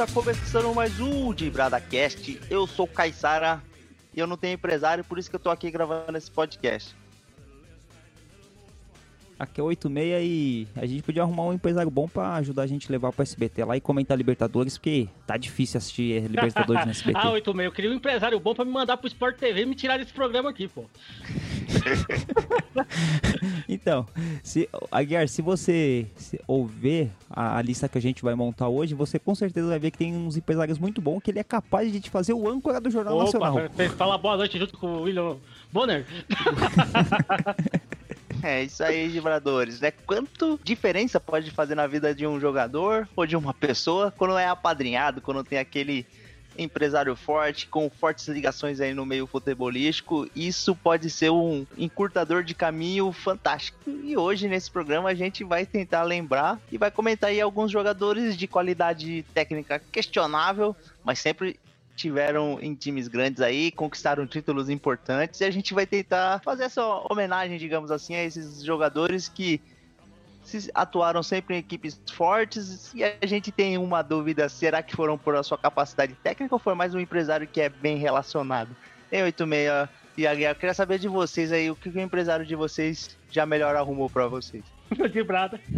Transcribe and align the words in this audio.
Está 0.00 0.14
começando 0.14 0.74
mais 0.74 0.98
um 0.98 1.34
de 1.34 1.50
BradaCast. 1.50 2.40
Eu 2.48 2.66
sou 2.66 2.86
Caissara 2.86 3.62
e 4.16 4.18
eu 4.18 4.26
não 4.26 4.34
tenho 4.34 4.54
empresário, 4.54 5.04
por 5.04 5.18
isso 5.18 5.28
que 5.28 5.36
eu 5.36 5.40
tô 5.40 5.50
aqui 5.50 5.70
gravando 5.70 6.16
esse 6.16 6.30
podcast. 6.30 6.96
Aqui 9.38 9.60
é 9.60 9.62
86 9.62 10.24
e 10.24 10.68
a 10.74 10.86
gente 10.86 11.02
podia 11.02 11.20
arrumar 11.20 11.44
um 11.44 11.52
empresário 11.52 11.90
bom 11.90 12.08
pra 12.08 12.36
ajudar 12.36 12.62
a 12.62 12.66
gente 12.66 12.88
a 12.88 12.92
levar 12.92 13.12
pro 13.12 13.22
SBT 13.22 13.62
lá 13.62 13.76
e 13.76 13.80
comentar 13.82 14.16
Libertadores, 14.16 14.78
porque 14.78 15.06
tá 15.26 15.36
difícil 15.36 15.76
assistir 15.76 16.22
Libertadores 16.22 16.86
no 16.86 16.92
SBT. 16.92 17.18
ah, 17.20 17.32
86, 17.32 17.66
eu 17.66 17.72
queria 17.72 17.90
um 17.90 17.94
empresário 17.94 18.40
bom 18.40 18.54
pra 18.54 18.64
me 18.64 18.70
mandar 18.70 18.96
pro 18.96 19.06
Sport 19.06 19.36
TV 19.36 19.60
e 19.60 19.66
me 19.66 19.74
tirar 19.74 19.98
desse 19.98 20.14
programa 20.14 20.48
aqui, 20.48 20.66
pô. 20.66 20.86
então, 23.68 24.06
se, 24.42 24.68
Aguiar, 24.90 25.28
se 25.28 25.42
você 25.42 26.06
se 26.16 26.40
ouvir 26.46 27.10
a, 27.28 27.58
a, 27.58 27.62
lista 27.62 27.88
que 27.88 27.98
a 27.98 28.02
gente 28.02 28.22
vai 28.22 28.34
montar 28.34 28.68
hoje, 28.68 28.94
você 28.94 29.18
com 29.18 29.34
certeza 29.34 29.68
vai 29.68 29.78
ver 29.78 29.90
que 29.90 29.98
tem 29.98 30.14
uns 30.16 30.36
empresários 30.36 30.78
muito 30.78 31.00
bons 31.00 31.20
que 31.20 31.30
ele 31.30 31.38
é 31.38 31.44
capaz 31.44 31.92
de 31.92 32.00
te 32.00 32.10
fazer 32.10 32.32
o 32.32 32.48
âncora 32.48 32.80
do 32.80 32.90
Jornal 32.90 33.14
Opa, 33.14 33.24
Nacional. 33.24 33.56
Fala 33.96 34.18
boa 34.18 34.36
noite 34.36 34.58
junto 34.58 34.76
com 34.76 34.86
o 34.86 35.02
William 35.02 35.36
Bonner. 35.72 36.06
É 38.42 38.64
isso 38.64 38.82
aí, 38.82 39.08
vibradores, 39.08 39.80
né? 39.80 39.90
Quanto 39.90 40.58
diferença 40.64 41.20
pode 41.20 41.50
fazer 41.50 41.74
na 41.74 41.86
vida 41.86 42.14
de 42.14 42.26
um 42.26 42.40
jogador 42.40 43.08
ou 43.14 43.26
de 43.26 43.36
uma 43.36 43.52
pessoa 43.52 44.10
quando 44.10 44.38
é 44.38 44.46
apadrinhado, 44.46 45.20
quando 45.20 45.44
tem 45.44 45.58
aquele 45.58 46.06
empresário 46.56 47.14
forte, 47.16 47.66
com 47.66 47.88
fortes 47.88 48.26
ligações 48.28 48.80
aí 48.80 48.92
no 48.92 49.06
meio 49.06 49.26
futebolístico, 49.26 50.28
isso 50.34 50.74
pode 50.74 51.10
ser 51.10 51.30
um 51.30 51.66
encurtador 51.76 52.42
de 52.42 52.54
caminho 52.54 53.12
fantástico. 53.12 53.78
E 53.86 54.16
hoje 54.16 54.48
nesse 54.48 54.70
programa 54.70 55.08
a 55.08 55.14
gente 55.14 55.44
vai 55.44 55.64
tentar 55.64 56.02
lembrar 56.02 56.60
e 56.70 56.78
vai 56.78 56.90
comentar 56.90 57.30
aí 57.30 57.40
alguns 57.40 57.70
jogadores 57.70 58.36
de 58.36 58.46
qualidade 58.46 59.24
técnica 59.34 59.80
questionável, 59.92 60.74
mas 61.04 61.18
sempre 61.18 61.58
tiveram 61.96 62.58
em 62.62 62.74
times 62.74 63.08
grandes 63.08 63.42
aí, 63.42 63.70
conquistaram 63.70 64.26
títulos 64.26 64.70
importantes, 64.70 65.40
e 65.40 65.44
a 65.44 65.50
gente 65.50 65.74
vai 65.74 65.86
tentar 65.86 66.40
fazer 66.40 66.64
essa 66.64 66.82
homenagem, 67.10 67.58
digamos 67.58 67.90
assim, 67.90 68.14
a 68.14 68.24
esses 68.24 68.64
jogadores 68.64 69.28
que 69.28 69.60
atuaram 70.74 71.22
sempre 71.22 71.56
em 71.56 71.58
equipes 71.58 72.00
fortes 72.12 72.92
e 72.94 73.04
a 73.04 73.26
gente 73.26 73.50
tem 73.50 73.78
uma 73.78 74.02
dúvida, 74.02 74.48
será 74.48 74.82
que 74.82 74.94
foram 74.94 75.18
por 75.18 75.34
a 75.36 75.42
sua 75.42 75.58
capacidade 75.58 76.14
técnica 76.14 76.54
ou 76.54 76.58
foi 76.58 76.74
mais 76.74 76.94
um 76.94 77.00
empresário 77.00 77.46
que 77.46 77.60
é 77.60 77.68
bem 77.68 77.96
relacionado? 77.96 78.74
Em 79.12 79.22
86 79.22 79.88
e 80.16 80.26
a 80.26 80.34
eu 80.34 80.54
queria 80.54 80.74
saber 80.74 80.98
de 80.98 81.08
vocês 81.08 81.50
aí, 81.50 81.70
o 81.70 81.76
que 81.76 81.88
o 81.88 82.00
empresário 82.00 82.44
de 82.44 82.54
vocês 82.54 83.16
já 83.30 83.46
melhor 83.46 83.74
arrumou 83.76 84.10
para 84.10 84.26
vocês? 84.26 84.64
De 85.12 85.22
brada. 85.22 85.60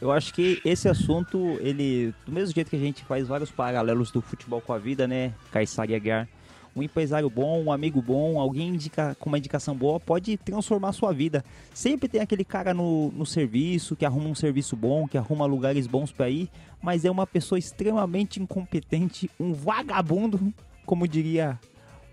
Eu 0.00 0.10
acho 0.10 0.34
que 0.34 0.60
esse 0.64 0.88
assunto, 0.88 1.56
ele, 1.60 2.12
do 2.26 2.32
mesmo 2.32 2.54
jeito 2.54 2.68
que 2.68 2.76
a 2.76 2.80
gente 2.80 3.04
faz 3.04 3.28
vários 3.28 3.50
paralelos 3.50 4.10
do 4.10 4.20
futebol 4.20 4.60
com 4.60 4.72
a 4.72 4.78
vida, 4.78 5.06
né, 5.06 5.32
Kaysar 5.52 5.88
e 5.88 5.94
Aguiar, 5.94 6.28
um 6.76 6.82
empresário 6.82 7.30
bom, 7.30 7.62
um 7.64 7.72
amigo 7.72 8.02
bom, 8.02 8.38
alguém 8.38 8.68
indica, 8.68 9.14
com 9.18 9.28
uma 9.28 9.38
indicação 9.38 9.76
boa 9.76 10.00
pode 10.00 10.36
transformar 10.36 10.92
sua 10.92 11.12
vida. 11.12 11.44
Sempre 11.72 12.08
tem 12.08 12.20
aquele 12.20 12.44
cara 12.44 12.74
no, 12.74 13.10
no 13.12 13.24
serviço 13.24 13.94
que 13.94 14.04
arruma 14.04 14.28
um 14.28 14.34
serviço 14.34 14.74
bom, 14.74 15.06
que 15.06 15.16
arruma 15.16 15.46
lugares 15.46 15.86
bons 15.86 16.10
para 16.10 16.28
ir, 16.28 16.50
mas 16.82 17.04
é 17.04 17.10
uma 17.10 17.26
pessoa 17.26 17.58
extremamente 17.58 18.42
incompetente, 18.42 19.30
um 19.38 19.52
vagabundo, 19.52 20.52
como 20.84 21.06
diria 21.06 21.58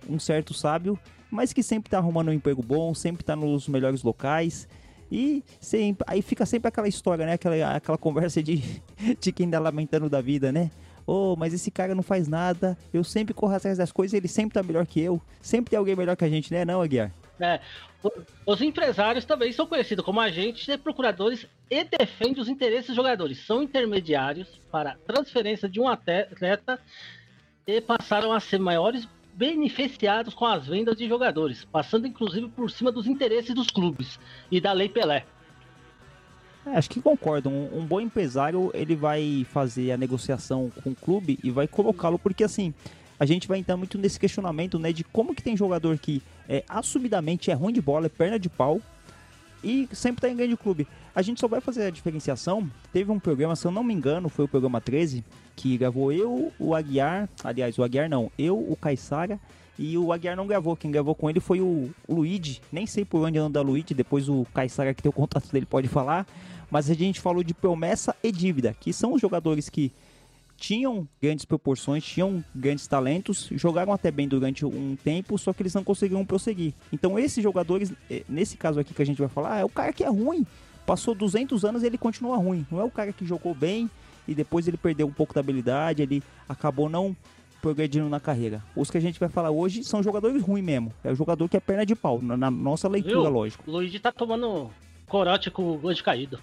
um 0.10 0.20
certo 0.20 0.54
sábio, 0.54 0.98
mas 1.30 1.54
que 1.54 1.64
sempre 1.64 1.90
tá 1.90 1.98
arrumando 1.98 2.30
um 2.30 2.34
emprego 2.34 2.62
bom, 2.62 2.94
sempre 2.94 3.24
tá 3.24 3.36
nos 3.36 3.68
melhores 3.68 4.04
locais 4.04 4.68
e 5.12 5.44
sempre, 5.60 6.06
aí 6.08 6.22
fica 6.22 6.46
sempre 6.46 6.70
aquela 6.70 6.88
história, 6.88 7.26
né? 7.26 7.34
Aquela, 7.34 7.76
aquela 7.76 7.98
conversa 7.98 8.42
de, 8.42 8.64
de 9.20 9.32
quem 9.32 9.50
tá 9.50 9.60
lamentando 9.60 10.10
da 10.10 10.22
vida, 10.22 10.52
né? 10.52 10.72
Oh, 11.06 11.36
mas 11.38 11.54
esse 11.54 11.72
cara 11.72 11.96
não 11.96 12.04
faz 12.04 12.28
nada, 12.28 12.78
eu 12.94 13.04
sempre 13.04 13.34
corro 13.34 13.56
atrás 13.56 13.78
das 13.78 13.92
coisas, 13.92 14.14
ele 14.14 14.28
sempre 14.28 14.54
tá 14.54 14.64
melhor 14.64 14.86
que 14.86 15.02
eu. 15.02 15.22
Sempre 15.42 15.72
tem 15.72 15.80
alguém 15.80 15.96
melhor 15.96 16.16
que 16.16 16.26
a 16.26 16.30
gente, 16.30 16.52
né, 16.54 16.64
não, 16.66 16.82
Aguiar? 16.82 17.12
É, 17.40 17.60
os 18.46 18.62
empresários 18.62 19.26
também 19.26 19.52
são 19.52 19.66
conhecidos 19.66 20.06
como 20.06 20.20
agentes 20.20 20.68
e 20.68 20.78
procuradores 20.78 21.48
e 21.70 21.84
defendem 21.84 22.42
os 22.42 22.48
interesses 22.48 22.88
dos 22.88 22.96
jogadores. 22.96 23.46
São 23.46 23.64
intermediários 23.64 24.60
para 24.72 24.98
transferência 25.08 25.68
de 25.68 25.80
um 25.80 25.88
atleta 25.88 26.80
e 27.66 27.82
passaram 27.82 28.32
a 28.32 28.40
ser 28.40 28.60
maiores 28.60 29.08
beneficiados 29.34 30.34
com 30.34 30.46
as 30.46 30.68
vendas 30.68 30.98
de 30.98 31.08
jogadores, 31.08 31.64
passando 31.66 32.06
inclusive 32.06 32.50
por 32.50 32.70
cima 32.70 32.92
dos 32.92 33.08
interesses 33.08 33.56
dos 33.56 33.68
clubes 33.68 34.20
e 34.52 34.60
da 34.60 34.74
Lei 34.74 34.90
Pelé. 34.90 35.26
É, 36.66 36.78
acho 36.78 36.90
que 36.90 37.02
concordo. 37.02 37.50
Um, 37.50 37.80
um, 37.80 37.86
bom 37.86 38.00
empresário 38.00 38.72
ele 38.74 38.96
vai 38.96 39.46
fazer 39.52 39.92
a 39.92 39.98
negociação 39.98 40.72
com 40.84 40.92
o 40.92 40.96
clube 40.96 41.40
e 41.44 41.50
vai 41.50 41.68
colocá-lo 41.68 42.20
porque 42.20 42.44
assim 42.44 42.74
a 43.20 43.26
gente 43.26 43.48
vai 43.48 43.60
entrar 43.60 43.78
muito 43.78 44.00
nesse 44.00 44.20
questionamento, 44.20 44.80
né, 44.80 44.92
de 44.92 45.04
como 45.04 45.36
que 45.36 45.44
tem 45.44 45.56
jogador 45.56 45.96
que 46.00 46.24
é, 46.50 46.64
assumidamente 46.68 47.52
é 47.52 47.54
ruim 47.54 47.72
de 47.72 47.80
bola, 47.80 48.08
é 48.08 48.10
perna 48.10 48.40
de 48.40 48.50
pau 48.50 48.82
e 49.64 49.88
sempre 49.92 50.18
está 50.18 50.30
em 50.30 50.36
grande 50.36 50.58
clube. 50.58 50.88
A 51.14 51.22
gente 51.22 51.40
só 51.40 51.48
vai 51.48 51.62
fazer 51.62 51.84
a 51.84 51.90
diferenciação. 51.92 52.68
Teve 52.92 53.12
um 53.12 53.20
programa, 53.20 53.56
se 53.56 53.68
eu 53.68 53.72
não 53.72 53.84
me 53.84 53.94
engano, 53.94 54.28
foi 54.28 54.46
o 54.46 54.48
programa 54.48 54.82
13, 54.82 55.24
que 55.56 55.78
gravou 55.78 56.12
eu, 56.12 56.52
o 56.58 56.74
Aguiar, 56.74 57.30
aliás, 57.44 57.78
o 57.78 57.84
Aguiar 57.84 58.10
não, 58.10 58.32
eu, 58.40 58.58
o 58.58 58.76
Caissara 58.76 59.40
e 59.82 59.98
o 59.98 60.14
Aguiar 60.14 60.36
não 60.36 60.46
gravou. 60.46 60.78
Quem 60.78 60.92
gravou 60.92 61.16
com 61.16 61.28
ele 61.28 61.40
foi 61.40 61.60
o, 61.60 61.90
o 62.08 62.14
Luigi. 62.14 62.62
Nem 62.72 62.86
sei 62.86 63.04
por 63.04 63.20
onde 63.26 63.40
anda 63.40 63.60
o 63.60 63.64
Luigi, 63.64 63.96
depois 63.96 64.30
o 64.30 64.46
Caissara 64.54 64.94
que 64.94 65.02
tem 65.02 65.10
o 65.10 65.14
contato 65.14 65.52
dele 65.52 65.66
pode 65.66 65.88
falar. 65.88 66.28
Mas 66.70 66.88
a 66.88 66.94
gente 66.94 67.20
falou 67.20 67.44
de 67.44 67.52
promessa 67.52 68.16
e 68.24 68.32
dívida, 68.32 68.76
que 68.80 68.94
são 68.94 69.14
os 69.14 69.20
jogadores 69.20 69.70
que 69.70 69.92
tinham 70.56 71.08
grandes 71.20 71.46
proporções, 71.46 72.04
tinham 72.04 72.46
grandes 72.54 72.86
talentos, 72.86 73.50
jogaram 73.54 73.92
até 73.92 74.12
bem 74.12 74.28
durante 74.28 74.64
um 74.64 74.96
tempo, 75.04 75.36
só 75.40 75.52
que 75.52 75.64
eles 75.64 75.74
não 75.74 75.84
conseguiram 75.84 76.24
prosseguir. 76.24 76.74
Então 76.94 77.18
esses 77.18 77.42
jogadores, 77.42 77.92
eh, 78.08 78.24
nesse 78.30 78.58
caso 78.58 78.80
aqui 78.80 78.94
que 78.94 79.02
a 79.02 79.06
gente 79.06 79.18
vai 79.18 79.28
falar, 79.30 79.58
é 79.58 79.66
o 79.66 79.70
cara 79.70 79.92
que 79.92 80.04
é 80.04 80.10
ruim, 80.10 80.46
passou 80.86 81.16
200 81.16 81.66
anos 81.66 81.82
e 81.82 81.88
ele 81.88 81.98
continua 81.98 82.38
ruim. 82.38 82.68
Não 82.70 82.80
é 82.80 82.84
o 82.84 82.92
cara 82.92 83.12
que 83.12 83.26
jogou 83.26 83.56
bem 83.56 83.90
e 84.28 84.36
depois 84.36 84.68
ele 84.68 84.78
perdeu 84.78 85.08
um 85.08 85.12
pouco 85.12 85.34
da 85.34 85.40
habilidade, 85.40 86.04
ele 86.04 86.22
acabou 86.48 86.88
não 86.88 87.16
progredindo 87.62 88.10
na 88.10 88.20
carreira. 88.20 88.64
Os 88.76 88.90
que 88.90 88.98
a 88.98 89.02
gente 89.02 89.20
vai 89.20 89.30
falar 89.30 89.52
hoje 89.52 89.84
são 89.84 90.02
jogadores 90.02 90.42
ruins 90.42 90.64
mesmo. 90.64 90.94
É 91.04 91.12
o 91.12 91.16
jogador 91.16 91.48
que 91.48 91.56
é 91.58 91.60
perna 91.60 91.86
de 91.86 91.96
pau, 91.96 92.20
na 92.22 92.50
nossa 92.50 92.88
leitura, 92.90 93.22
Viu? 93.22 93.30
lógico. 93.30 93.64
O 93.68 93.72
Luigi 93.72 94.00
tá 94.00 94.12
tomando 94.12 94.70
corote 95.08 95.52
com 95.52 95.80
o 95.82 95.94
de 95.94 96.04
caído. 96.04 96.40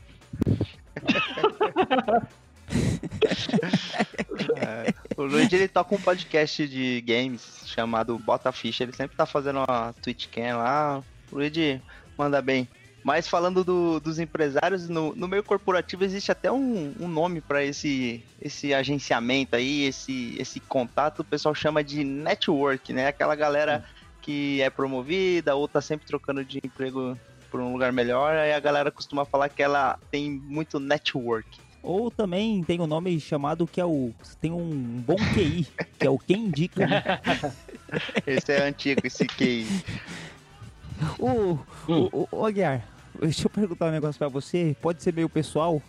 é, 4.57 4.95
o 5.17 5.23
Luigi 5.25 5.57
ele 5.57 5.69
toca 5.69 5.95
um 5.95 6.01
podcast 6.01 6.69
de 6.69 7.01
games 7.01 7.63
chamado 7.67 8.19
Bota 8.19 8.53
Ficha. 8.53 8.85
Ele 8.85 8.93
sempre 8.93 9.17
tá 9.17 9.27
fazendo 9.27 9.61
uma 9.61 9.93
Twitch 10.03 10.27
Cam 10.29 10.57
lá. 10.57 11.03
O 11.33 11.37
Luigi 11.37 11.81
manda 12.17 12.41
bem. 12.43 12.69
Mas 13.09 13.27
falando 13.27 13.65
do, 13.65 13.99
dos 14.01 14.19
empresários, 14.19 14.87
no, 14.87 15.17
no, 15.17 15.27
meio 15.27 15.43
corporativo 15.43 16.05
existe 16.05 16.31
até 16.31 16.53
um, 16.53 16.93
um 17.01 17.09
nome 17.09 17.41
para 17.41 17.65
esse, 17.65 18.23
esse 18.39 18.75
agenciamento 18.75 19.57
aí, 19.57 19.85
esse, 19.85 20.37
esse 20.39 20.61
contato, 20.61 21.21
o 21.21 21.25
pessoal 21.25 21.55
chama 21.55 21.83
de 21.83 22.05
network, 22.05 22.93
né? 22.93 23.07
Aquela 23.07 23.35
galera 23.35 23.83
que 24.21 24.61
é 24.61 24.69
promovida 24.69 25.55
ou 25.55 25.67
tá 25.67 25.81
sempre 25.81 26.07
trocando 26.07 26.45
de 26.45 26.59
emprego 26.59 27.19
por 27.51 27.61
um 27.61 27.73
lugar 27.73 27.95
melhor, 27.95 28.37
aí 28.37 28.53
a 28.53 28.61
galera 28.61 28.91
costuma 28.91 29.25
falar 29.25 29.49
que 29.49 29.63
ela 29.63 29.99
tem 30.11 30.31
muito 30.31 30.79
network. 30.79 31.49
Ou 31.83 32.11
também 32.11 32.63
tem 32.63 32.79
um 32.79 32.87
nome 32.87 33.19
chamado 33.19 33.67
que 33.67 33.81
é 33.81 33.87
o. 33.87 34.13
Tem 34.39 34.53
um 34.53 35.03
bom 35.07 35.17
QI, 35.33 35.67
que 35.99 36.07
é 36.07 36.11
o 36.11 36.19
quem 36.19 36.45
indica. 36.45 36.87
Né? 36.87 37.03
esse 38.27 38.53
é 38.53 38.69
antigo, 38.69 39.01
esse 39.03 39.27
QI. 39.27 39.67
O, 41.19 41.59
hum. 41.89 42.09
o, 42.13 42.29
o, 42.31 42.45
Aguiar, 42.45 42.85
deixa 43.21 43.47
eu 43.47 43.51
perguntar 43.51 43.87
um 43.87 43.93
negócio 43.93 44.19
pra 44.19 44.29
você. 44.29 44.77
Pode 44.81 45.03
ser 45.03 45.13
meio 45.13 45.29
pessoal. 45.29 45.83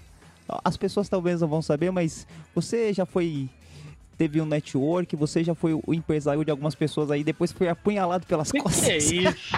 As 0.64 0.76
pessoas 0.76 1.08
talvez 1.08 1.42
não 1.42 1.48
vão 1.48 1.62
saber, 1.62 1.92
mas 1.92 2.26
você 2.56 2.92
já 2.94 3.06
foi 3.06 3.50
teve 4.20 4.42
um 4.42 4.46
network, 4.46 5.16
você 5.16 5.46
já 5.46 5.56
foi 5.56 5.74
o 5.74 5.94
empresário 5.94 6.44
de 6.44 6.52
algumas 6.52 6.76
pessoas 6.76 7.10
aí, 7.10 7.24
depois 7.24 7.54
foi 7.54 7.70
apunhalado 7.70 8.28
pelas 8.28 8.52
que 8.52 8.60
costas. 8.60 8.86
Que 8.86 8.92
é 8.92 8.98
isso? 8.98 9.56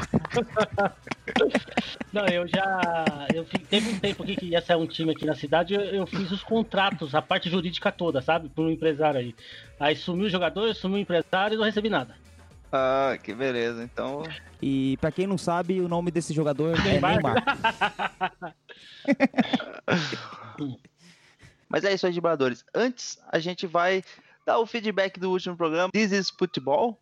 Não, 2.14 2.28
eu 2.28 2.48
já. 2.48 3.28
Eu 3.34 3.44
teve 3.44 3.90
um 3.90 3.98
tempo 3.98 4.22
aqui 4.22 4.36
que 4.36 4.46
ia 4.46 4.62
sair 4.62 4.76
um 4.78 4.86
time 4.86 5.14
aqui 5.14 5.26
na 5.26 5.34
cidade, 5.34 5.74
eu, 5.74 5.82
eu, 5.82 6.06
fiz 6.06 6.30
os 6.30 6.44
contratos, 6.44 7.16
a 7.16 7.24
parte 7.24 7.50
jurídica 7.50 7.92
toda, 7.92 8.22
sabe? 8.22 8.50
Por 8.50 8.68
um 8.68 8.70
empresário 8.70 9.20
aí. 9.20 9.34
Aí 9.80 9.96
sumiu 9.96 10.28
o 10.28 10.30
jogador, 10.30 10.76
sumiu 10.76 10.98
o 10.98 11.02
empresário 11.02 11.56
e 11.56 11.58
não 11.58 11.66
recebi 11.66 11.90
nada. 11.90 12.21
Ah, 12.72 13.18
que 13.22 13.34
beleza. 13.34 13.84
Então. 13.84 14.24
E 14.62 14.96
para 14.98 15.12
quem 15.12 15.28
não 15.28 15.38
sabe, 15.38 15.82
o 15.82 15.90
nome 15.90 16.10
desse 16.12 16.34
jogador 16.34 16.78
é 16.78 16.82
Neymar. 16.82 17.22
Mas 21.68 21.84
é 21.84 21.94
isso 21.94 22.06
aí, 22.06 22.14
vibradores. 22.14 22.64
Antes, 22.74 23.20
a 23.30 23.40
gente 23.40 23.66
vai 23.68 24.04
dar 24.46 24.60
o 24.60 24.66
feedback 24.66 25.20
do 25.20 25.32
último 25.32 25.58
programa, 25.58 25.92
This 25.92 26.12
is 26.12 26.30
Football. 26.30 26.98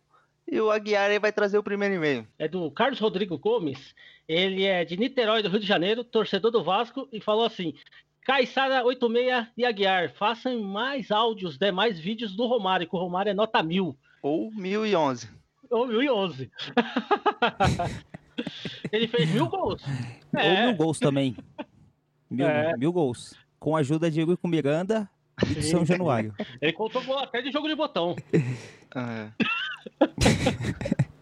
E 0.50 0.60
o 0.60 0.70
Aguiar 0.70 1.10
aí 1.10 1.18
vai 1.18 1.32
trazer 1.32 1.58
o 1.58 1.62
primeiro 1.62 1.94
e-mail. 1.94 2.26
É 2.38 2.48
do 2.48 2.70
Carlos 2.72 2.98
Rodrigo 2.98 3.38
Gomes. 3.38 3.94
Ele 4.26 4.64
é 4.64 4.84
de 4.84 4.96
Niterói, 4.96 5.42
do 5.42 5.48
Rio 5.48 5.60
de 5.60 5.66
Janeiro, 5.66 6.02
torcedor 6.02 6.50
do 6.50 6.64
Vasco, 6.64 7.08
e 7.12 7.20
falou 7.20 7.44
assim: 7.44 7.74
Caissara 8.22 8.84
86 8.84 9.46
e 9.56 9.64
Aguiar, 9.64 10.12
façam 10.12 10.60
mais 10.60 11.10
áudios, 11.10 11.58
né, 11.58 11.70
mais 11.70 11.98
vídeos 11.98 12.34
do 12.34 12.46
Romário, 12.46 12.88
que 12.88 12.96
o 12.96 12.98
Romário 12.98 13.30
é 13.30 13.34
nota 13.34 13.62
mil. 13.62 13.96
Ou 14.22 14.50
1011. 14.52 15.39
Ou 15.70 15.86
1011. 15.90 16.50
Ele 18.92 19.08
fez 19.08 19.30
mil 19.30 19.46
gols. 19.48 19.82
Ou 20.34 20.40
É. 20.40 20.66
mil 20.66 20.76
gols 20.76 20.98
também. 20.98 21.36
Mil, 22.30 22.46
É. 22.46 22.76
mil 22.76 22.92
gols. 22.92 23.34
Com 23.58 23.76
a 23.76 23.80
ajuda 23.80 24.10
de 24.10 24.20
Igor 24.20 24.38
Miranda 24.44 25.08
e 25.44 25.54
de 25.54 25.62
São 25.62 25.84
Januário. 25.84 26.34
Ele 26.60 26.72
contou 26.72 27.02
gol 27.04 27.18
até 27.18 27.42
de 27.42 27.50
jogo 27.52 27.68
de 27.68 27.74
botão. 27.74 28.16
É. 28.94 29.30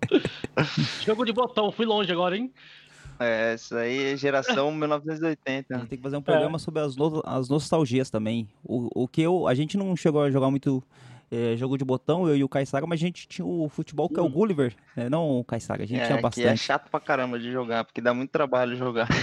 Jogo 1.05 1.25
de 1.25 1.33
botão, 1.33 1.71
fui 1.71 1.87
longe 1.87 2.11
agora, 2.13 2.37
hein? 2.37 2.53
É, 3.21 3.55
isso 3.55 3.77
aí 3.77 4.13
é 4.13 4.17
geração 4.17 4.69
A 4.69 4.73
1980. 4.73 5.77
gente 5.79 5.89
tem 5.89 5.99
que 5.99 6.03
fazer 6.03 6.17
um 6.17 6.23
programa 6.23 6.59
sobre 6.59 6.81
as, 6.83 6.97
no- 6.97 7.23
as 7.25 7.49
nostalgias 7.49 8.11
também. 8.11 8.49
O, 8.65 9.03
o 9.05 9.09
que 9.09 9.23
eu. 9.23 9.47
A 9.49 9.55
gente 9.55 9.77
não 9.77 9.95
chegou 9.97 10.23
a 10.23 10.31
jogar 10.31 10.51
muito 10.51 10.83
eh, 11.31 11.57
jogo 11.57 11.77
de 11.79 11.85
botão, 11.85 12.29
eu 12.29 12.37
e 12.37 12.45
o 12.45 12.49
Caissara, 12.49 12.87
mas 12.87 12.99
a 13.01 13.05
gente 13.05 13.27
tinha 13.29 13.47
o 13.47 13.69
futebol 13.69 14.09
que 14.09 14.19
é 14.19 14.23
o 14.23 14.27
Hum. 14.27 14.31
Gulliver, 14.31 14.75
né? 14.97 15.09
não 15.09 15.39
o 15.39 15.45
Caissara. 15.45 15.83
A 15.83 15.87
gente 15.87 16.01
É, 16.01 16.05
tinha 16.07 16.15
que 16.17 16.21
é 16.21 16.23
bastante. 16.23 16.59
chato 16.59 16.91
pra 16.91 17.01
caramba 17.01 17.39
de 17.39 17.51
jogar, 17.53 17.85
porque 17.85 18.01
dá 18.01 18.13
muito 18.15 18.31
trabalho 18.31 18.77
jogar. 18.77 19.09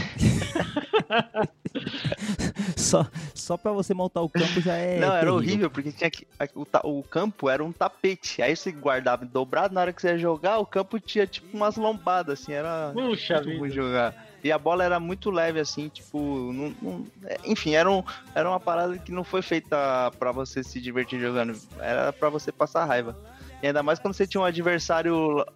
Só, 2.77 3.05
só 3.33 3.57
pra 3.57 3.71
você 3.71 3.93
montar 3.93 4.21
o 4.21 4.29
campo 4.29 4.61
já 4.61 4.75
é. 4.75 4.99
não, 4.99 5.07
era 5.07 5.15
terrível. 5.21 5.35
horrível, 5.35 5.71
porque 5.71 5.91
tinha 5.91 6.09
que. 6.09 6.27
O, 6.53 6.65
o 6.99 7.03
campo 7.03 7.49
era 7.49 7.63
um 7.63 7.71
tapete. 7.71 8.41
Aí 8.41 8.55
você 8.55 8.71
guardava 8.71 9.25
dobrado, 9.25 9.73
na 9.73 9.81
hora 9.81 9.93
que 9.93 10.01
você 10.01 10.09
ia 10.09 10.17
jogar, 10.17 10.59
o 10.59 10.65
campo 10.65 10.99
tinha 10.99 11.25
tipo 11.25 11.55
umas 11.55 11.75
lombadas, 11.77 12.41
assim, 12.41 12.53
era. 12.53 12.91
Puxa 12.93 13.35
muito 13.41 13.59
ruim 13.59 13.69
vida. 13.69 13.75
jogar. 13.81 14.27
E 14.45 14.51
a 14.51 14.59
bola 14.59 14.83
era 14.83 14.99
muito 14.99 15.31
leve, 15.31 15.59
assim, 15.59 15.89
tipo. 15.89 16.19
não- 16.53 16.75
não- 16.79 17.07
é, 17.25 17.39
enfim, 17.45 17.73
era, 17.73 17.89
um, 17.89 18.03
era 18.35 18.47
uma 18.47 18.59
parada 18.59 18.95
que 18.99 19.11
não 19.11 19.23
foi 19.23 19.41
feita 19.41 20.11
pra 20.19 20.31
você 20.31 20.61
se 20.63 20.79
divertir 20.79 21.19
jogando. 21.19 21.57
Era 21.79 22.13
pra 22.13 22.29
você 22.29 22.51
passar 22.51 22.85
raiva. 22.85 23.17
E 23.63 23.65
ainda 23.65 23.81
mais 23.81 23.97
quando 23.97 24.13
você 24.13 24.27
tinha 24.27 24.39
um 24.39 24.45
adversário 24.45 25.37
la- 25.37 25.47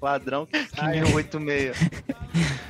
ladrão 0.00 0.46
que 0.46 0.52
tinha 0.70 1.04
um 1.06 1.12
8-6. 1.16 1.74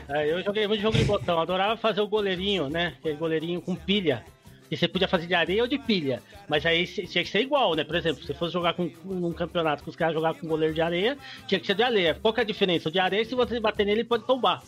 É, 0.08 0.32
eu 0.32 0.43
joguei 0.43 0.67
muito 0.67 0.81
jogo 0.81 0.96
de 0.96 1.05
botão, 1.05 1.38
adorava 1.38 1.76
fazer 1.76 2.00
o 2.00 2.08
goleirinho, 2.08 2.70
né? 2.70 2.94
Aquele 2.99 3.17
goleirinho 3.17 3.61
com 3.61 3.75
pilha. 3.76 4.25
E 4.70 4.76
você 4.79 4.88
podia 4.88 5.06
fazer 5.06 5.26
de 5.26 5.35
areia 5.35 5.61
ou 5.61 5.69
de 5.69 5.79
pilha. 5.79 6.23
Mas 6.49 6.64
aí 6.64 6.87
tinha 6.87 7.23
que 7.23 7.29
ser 7.31 7.41
igual, 7.41 7.75
né? 7.75 7.85
Por 7.85 7.96
exemplo, 7.96 8.23
se 8.23 8.29
você 8.29 8.32
fosse 8.35 8.55
jogar 8.55 8.73
com, 8.73 8.91
num 9.05 9.32
campeonato 9.35 9.82
que 9.85 9.91
os 9.91 9.94
caras 9.96 10.14
jogavam 10.14 10.41
com 10.41 10.49
goleiro 10.49 10.73
de 10.75 10.81
areia, 10.81 11.19
tinha 11.46 11.61
que 11.61 11.67
ser 11.67 11.75
de 11.75 11.82
areia. 11.82 12.14
Qual 12.14 12.32
que 12.32 12.41
é 12.41 12.43
a 12.44 12.46
diferença? 12.46 12.88
O 12.88 12.93
de 12.93 12.99
areia, 12.99 13.23
se 13.26 13.35
você 13.35 13.61
bater 13.61 13.85
nele, 13.85 14.00
ele 14.00 14.08
pode 14.08 14.25
tombar. 14.25 14.62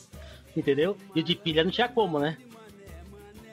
Entendeu? 0.56 0.96
E 1.14 1.20
o 1.20 1.22
de 1.22 1.34
pilha 1.34 1.62
não 1.62 1.70
tinha 1.70 1.88
como, 1.88 2.18
né? 2.18 2.36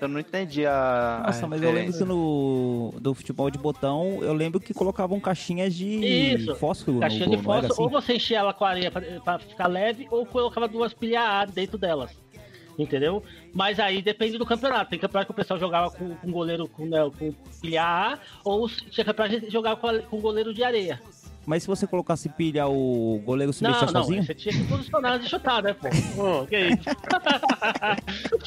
Eu 0.02 0.08
não 0.08 0.20
entendi 0.20 0.66
a. 0.66 1.22
a 1.24 1.28
Nossa, 1.28 1.48
mas 1.48 1.62
eu 1.62 1.70
lembro 1.70 1.92
referência. 1.94 2.06
que 2.06 2.12
no 2.12 2.94
do 3.00 3.14
futebol 3.14 3.50
de 3.50 3.58
botão, 3.58 4.20
eu 4.22 4.34
lembro 4.34 4.60
que 4.60 4.74
colocavam 4.74 5.20
caixinhas 5.20 5.74
de 5.74 5.86
Isso, 5.88 6.56
fósforo 6.56 7.00
Caixinha 7.00 7.26
no 7.28 7.38
de 7.38 7.44
fósforo, 7.44 7.72
assim? 7.74 7.82
ou 7.84 7.90
você 7.90 8.16
enchia 8.16 8.40
ela 8.40 8.54
com 8.54 8.66
areia 8.66 8.92
pra, 8.92 9.02
pra 9.24 9.40
ficar 9.40 9.68
leve, 9.68 10.08
ou 10.12 10.26
colocava 10.26 10.68
duas 10.68 10.94
pilhas 10.94 11.22
A 11.24 11.46
dentro 11.46 11.78
delas. 11.78 12.12
Entendeu? 12.78 13.24
Mas 13.54 13.80
aí 13.80 14.02
depende 14.02 14.38
do 14.38 14.46
campeonato. 14.46 14.90
Tem 14.90 14.98
campeonato 15.00 15.28
que 15.28 15.32
o 15.32 15.36
pessoal 15.36 15.60
jogava 15.60 15.92
com, 15.92 16.16
com 16.16 16.32
goleiro 16.32 16.68
com, 16.68 16.86
né, 16.86 17.00
com 17.18 17.32
pilha 17.62 17.84
A, 17.84 18.20
ou 18.44 18.68
tinha 18.68 19.06
campeonato 19.06 19.40
que 19.42 19.50
jogava 19.52 19.76
com, 19.80 19.88
a- 19.88 20.00
com 20.02 20.20
goleiro 20.20 20.54
de 20.54 20.64
areia. 20.64 21.00
Mas 21.46 21.64
se 21.64 21.68
você 21.68 21.86
colocasse 21.86 22.30
pilha, 22.30 22.68
o 22.68 23.22
goleiro 23.26 23.52
se 23.52 23.64
Não, 23.64 23.72
mexia 23.72 23.88
não, 23.88 24.02
sozinho? 24.02 24.24
você 24.24 24.34
tinha 24.34 24.54
que 24.56 24.64
posicionar 24.66 25.20
de 25.20 25.30
chutar, 25.30 25.62
né, 25.62 25.74
pô? 25.74 25.90
Ô, 26.42 26.48
que 26.48 26.58
isso? 26.58 26.84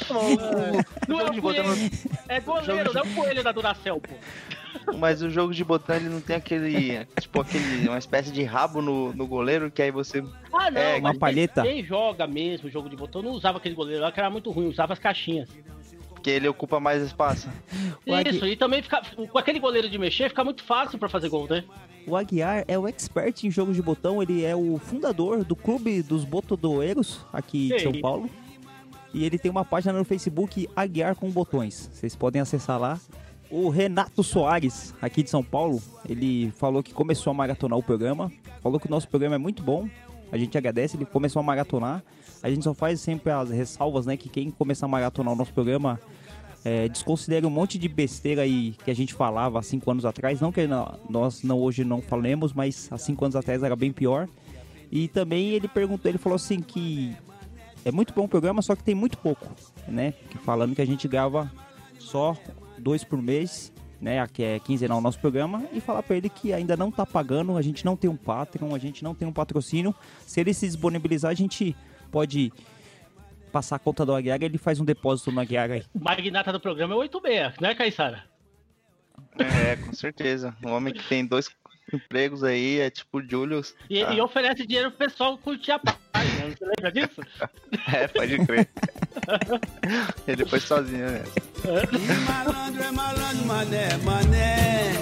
não 1.09 1.21
é 1.21 1.25
jogo 1.25 1.31
o 1.31 1.35
de 1.35 1.41
botão 1.41 1.65
coelho, 1.65 1.91
é 2.29 2.41
goleiro, 2.41 2.93
não 2.95 3.03
é 3.03 3.05
o 3.05 3.15
coelho 3.15 3.43
da 3.45 3.53
Duracell, 3.53 4.01
pô. 4.01 4.15
Mas 4.99 5.23
o 5.23 5.31
jogo 5.31 5.55
de 5.55 5.65
botão 5.65 5.97
ele 5.97 6.09
não 6.09 6.21
tem 6.21 6.37
aquele. 6.37 7.05
Tipo, 7.21 7.41
aquele. 7.41 7.89
Uma 7.89 7.99
espécie 7.99 8.31
de 8.31 8.43
rabo 8.45 8.81
no, 8.83 9.13
no 9.15 9.27
goleiro 9.27 9.71
que 9.71 9.83
aí 9.83 9.91
você. 9.91 10.23
Ah, 10.53 10.71
não, 10.71 10.81
É, 10.81 10.97
uma 10.99 11.11
quem- 11.11 11.19
palheta. 11.19 11.63
Quem 11.63 11.83
joga 11.85 12.27
mesmo 12.27 12.69
jogo 12.71 12.89
de 12.89 12.97
botão 12.97 13.23
não 13.23 13.33
usava 13.33 13.59
aquele 13.59 13.75
goleiro 13.75 14.03
lá, 14.03 14.13
que 14.13 14.21
era 14.21 14.31
muito 14.31 14.51
ruim, 14.51 14.69
usava 14.69 14.93
as 14.93 14.99
caixinhas. 14.99 15.49
Porque 16.11 16.31
ele 16.31 16.49
ocupa 16.49 16.79
mais 16.79 17.03
espaço. 17.03 17.49
O 18.07 18.15
Isso, 18.29 18.47
e 18.47 18.57
também 18.57 18.83
fica, 18.83 19.01
com 19.31 19.39
aquele 19.39 19.59
goleiro 19.59 19.89
de 19.89 19.99
mexer, 19.99 20.29
fica 20.29 20.45
muito 20.45 20.63
fácil 20.63 20.99
pra 20.99 21.09
fazer 21.09 21.29
gol, 21.29 21.47
né? 21.49 21.65
O 22.07 22.17
Aguiar 22.17 22.65
é 22.69 22.79
o 22.79 22.87
expert 22.87 23.45
em 23.45 23.51
jogos 23.51 23.75
de 23.75 23.83
botão, 23.83 24.23
ele 24.23 24.45
é 24.45 24.55
o 24.55 24.79
fundador 24.79 25.45
do 25.45 25.57
Clube 25.57 26.03
dos 26.03 26.25
Botodoeiros 26.25 27.27
aqui 27.33 27.69
de 27.69 27.75
Ei. 27.75 27.81
São 27.81 28.01
Paulo. 28.01 28.31
E 29.13 29.25
ele 29.25 29.39
tem 29.39 29.51
uma 29.51 29.65
página 29.65 29.93
no 29.93 30.05
Facebook 30.05 30.69
Aguiar 30.77 31.17
com 31.17 31.31
Botões. 31.31 31.91
Vocês 31.93 32.15
podem 32.15 32.41
acessar 32.41 32.79
lá. 32.79 33.01
O 33.51 33.69
Renato 33.69 34.23
Soares, 34.23 34.95
aqui 35.01 35.23
de 35.23 35.31
São 35.31 35.43
Paulo, 35.43 35.81
ele 36.09 36.51
falou 36.53 36.83
que 36.83 36.93
começou 36.93 37.31
a 37.31 37.35
maratonar 37.35 37.79
o 37.79 37.83
programa. 37.83 38.31
Falou 38.61 38.79
que 38.79 38.87
o 38.87 38.91
nosso 38.91 39.09
programa 39.09 39.37
é 39.37 39.39
muito 39.39 39.63
bom. 39.63 39.89
A 40.31 40.37
gente 40.37 40.59
agradece, 40.59 40.97
ele 40.97 41.07
começou 41.07 41.41
a 41.41 41.43
maratonar. 41.43 42.05
A 42.43 42.51
gente 42.51 42.65
só 42.65 42.75
faz 42.75 43.01
sempre 43.01 43.33
as 43.33 43.51
ressalvas, 43.51 44.07
né? 44.07 44.17
Que 44.17 44.29
quem 44.29 44.51
começar 44.51 44.87
a 44.87 44.89
maratonar 44.89 45.33
o 45.33 45.37
nosso 45.37 45.53
programa 45.53 46.01
é, 46.69 46.89
desconsidera 46.89 47.47
um 47.47 47.51
monte 47.51 47.79
de 47.79 47.87
besteira 47.87 48.43
aí 48.43 48.75
que 48.85 48.91
a 48.91 48.95
gente 48.95 49.15
falava 49.15 49.61
há 49.61 49.63
cinco 49.63 49.89
anos 49.89 50.05
atrás. 50.05 50.41
Não 50.41 50.51
que 50.51 50.67
nó- 50.67 50.95
nós 51.09 51.45
não, 51.45 51.61
hoje 51.61 51.85
não 51.85 52.03
falemos, 52.03 52.53
mas 52.53 52.89
há 52.91 52.99
cinco 52.99 53.25
anos 53.25 53.37
atrás 53.37 53.63
era 53.63 53.77
bem 53.77 53.93
pior. 53.93 54.29
E 54.91 55.07
também 55.07 55.51
ele 55.51 55.69
perguntou, 55.69 56.11
ele 56.11 56.19
falou 56.19 56.35
assim 56.35 56.61
que 56.61 57.15
é 57.85 57.93
muito 57.93 58.13
bom 58.13 58.25
o 58.25 58.29
programa, 58.29 58.63
só 58.63 58.75
que 58.75 58.83
tem 58.83 58.97
muito 58.97 59.17
pouco, 59.19 59.47
né? 59.87 60.13
Que 60.29 60.39
falando 60.39 60.75
que 60.75 60.83
a 60.83 60.85
gente 60.85 61.07
grava 61.07 61.49
só 62.01 62.37
dois 62.77 63.05
por 63.05 63.23
mês, 63.23 63.73
né? 64.01 64.19
Aqui 64.19 64.43
é 64.43 64.59
quinzenal 64.59 64.99
o 64.99 65.01
nosso 65.01 65.21
programa. 65.21 65.63
E 65.73 65.81
falar 65.81 66.03
pra 66.03 66.17
ele 66.17 66.29
que 66.29 66.53
ainda 66.53 66.77
não 66.77 66.91
tá 66.91 67.07
pagando, 67.07 67.57
a 67.57 67.63
gente 67.63 67.85
não 67.85 67.97
tem 67.97 68.11
um 68.11 68.17
Patreon, 68.17 68.75
a 68.75 68.79
gente 68.79 69.05
não 69.05 69.15
tem 69.15 69.29
um 69.29 69.33
patrocínio. 69.33 69.95
Se 70.27 70.41
ele 70.41 70.53
se 70.53 70.67
disponibilizar, 70.67 71.31
a 71.31 71.35
gente 71.35 71.77
pode 72.11 72.53
passar 73.53 73.77
a 73.77 73.79
conta 73.79 74.05
do 74.05 74.15
Aguiar 74.15 74.41
e 74.43 74.45
ele 74.45 74.59
faz 74.59 74.79
um 74.81 74.85
depósito 74.85 75.31
no 75.33 75.41
Aguiar 75.41 75.71
aí. 75.71 75.85
O 75.95 76.03
magnata 76.03 76.53
do 76.53 76.61
programa 76.61 76.95
é 76.95 76.97
86, 76.99 77.55
né, 77.61 77.75
Caissara? 77.75 78.25
É, 79.39 79.77
com 79.77 79.93
certeza. 79.93 80.55
Um 80.65 80.71
homem 80.73 80.93
que 80.93 81.03
tem 81.09 81.25
dois 81.25 81.49
empregos 81.93 82.43
aí 82.43 82.81
é 82.81 82.91
tipo 82.91 83.19
o 83.19 83.23
Julius. 83.23 83.75
E, 83.89 84.03
Ah. 84.03 84.13
e 84.13 84.21
oferece 84.21 84.67
dinheiro 84.67 84.91
pro 84.91 85.07
pessoal 85.07 85.39
curtir 85.39 85.73
a 85.73 85.79
página, 85.79 86.49
você 86.51 86.65
lembra 86.65 86.93
disso? 86.93 87.21
É, 87.95 88.09
pode 88.09 88.45
crer. 88.47 88.69
ele 90.27 90.45
foi 90.45 90.59
sozinho, 90.61 91.07
né? 91.11 91.23
Malandro 92.27 92.83
é 92.83 92.91
malandro, 92.91 93.47
mané, 93.47 93.97
mané. 93.99 94.93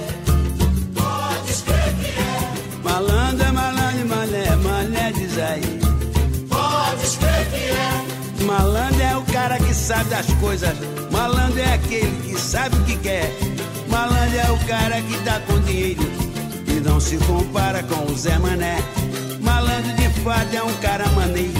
Pode 0.95 1.51
escrever 1.51 2.15
é. 2.19 2.83
Malandro 2.83 3.47
é 3.47 3.53
malandro, 3.53 4.09
mané, 4.09 4.57
mané, 4.57 5.13
diz 5.13 5.39
aí. 5.39 5.63
Pode 6.49 7.03
escrever 7.03 7.51
que 7.51 7.57
é. 7.71 8.04
Malandro 8.57 9.03
é 9.03 9.17
o 9.17 9.25
cara 9.33 9.59
que 9.59 9.75
sabe 9.75 10.11
das 10.11 10.33
coisas. 10.35 10.79
Malandro 11.11 11.59
é 11.59 11.75
aquele 11.75 12.23
que 12.23 12.39
sabe 12.41 12.77
o 12.77 12.85
que 12.85 12.97
quer. 12.99 13.29
Malandro 13.89 14.39
é 14.39 14.49
o 14.53 14.67
cara 14.69 15.03
que 15.03 15.25
tá 15.25 15.41
com 15.41 15.59
dinheiro 15.63 16.03
e 16.69 16.79
não 16.79 17.01
se 17.01 17.19
compara 17.19 17.83
com 17.83 18.09
o 18.09 18.17
Zé 18.17 18.39
Mané. 18.39 18.77
Malandro 19.41 19.93
de 19.97 20.09
fato 20.21 20.55
é 20.55 20.63
um 20.63 20.73
cara 20.75 21.05
maneiro 21.09 21.53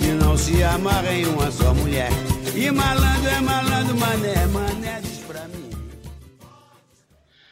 que 0.00 0.06
não 0.24 0.34
se 0.34 0.64
amarra 0.64 1.12
em 1.12 1.26
uma 1.26 1.50
só 1.50 1.74
mulher. 1.74 2.08
E 2.54 2.70
malandro 2.70 3.28
é 3.28 3.40
malandro, 3.42 3.94
mané, 3.98 4.46
mané, 4.46 5.00
diz 5.02 5.18
pra 5.18 5.46
mim. 5.48 5.68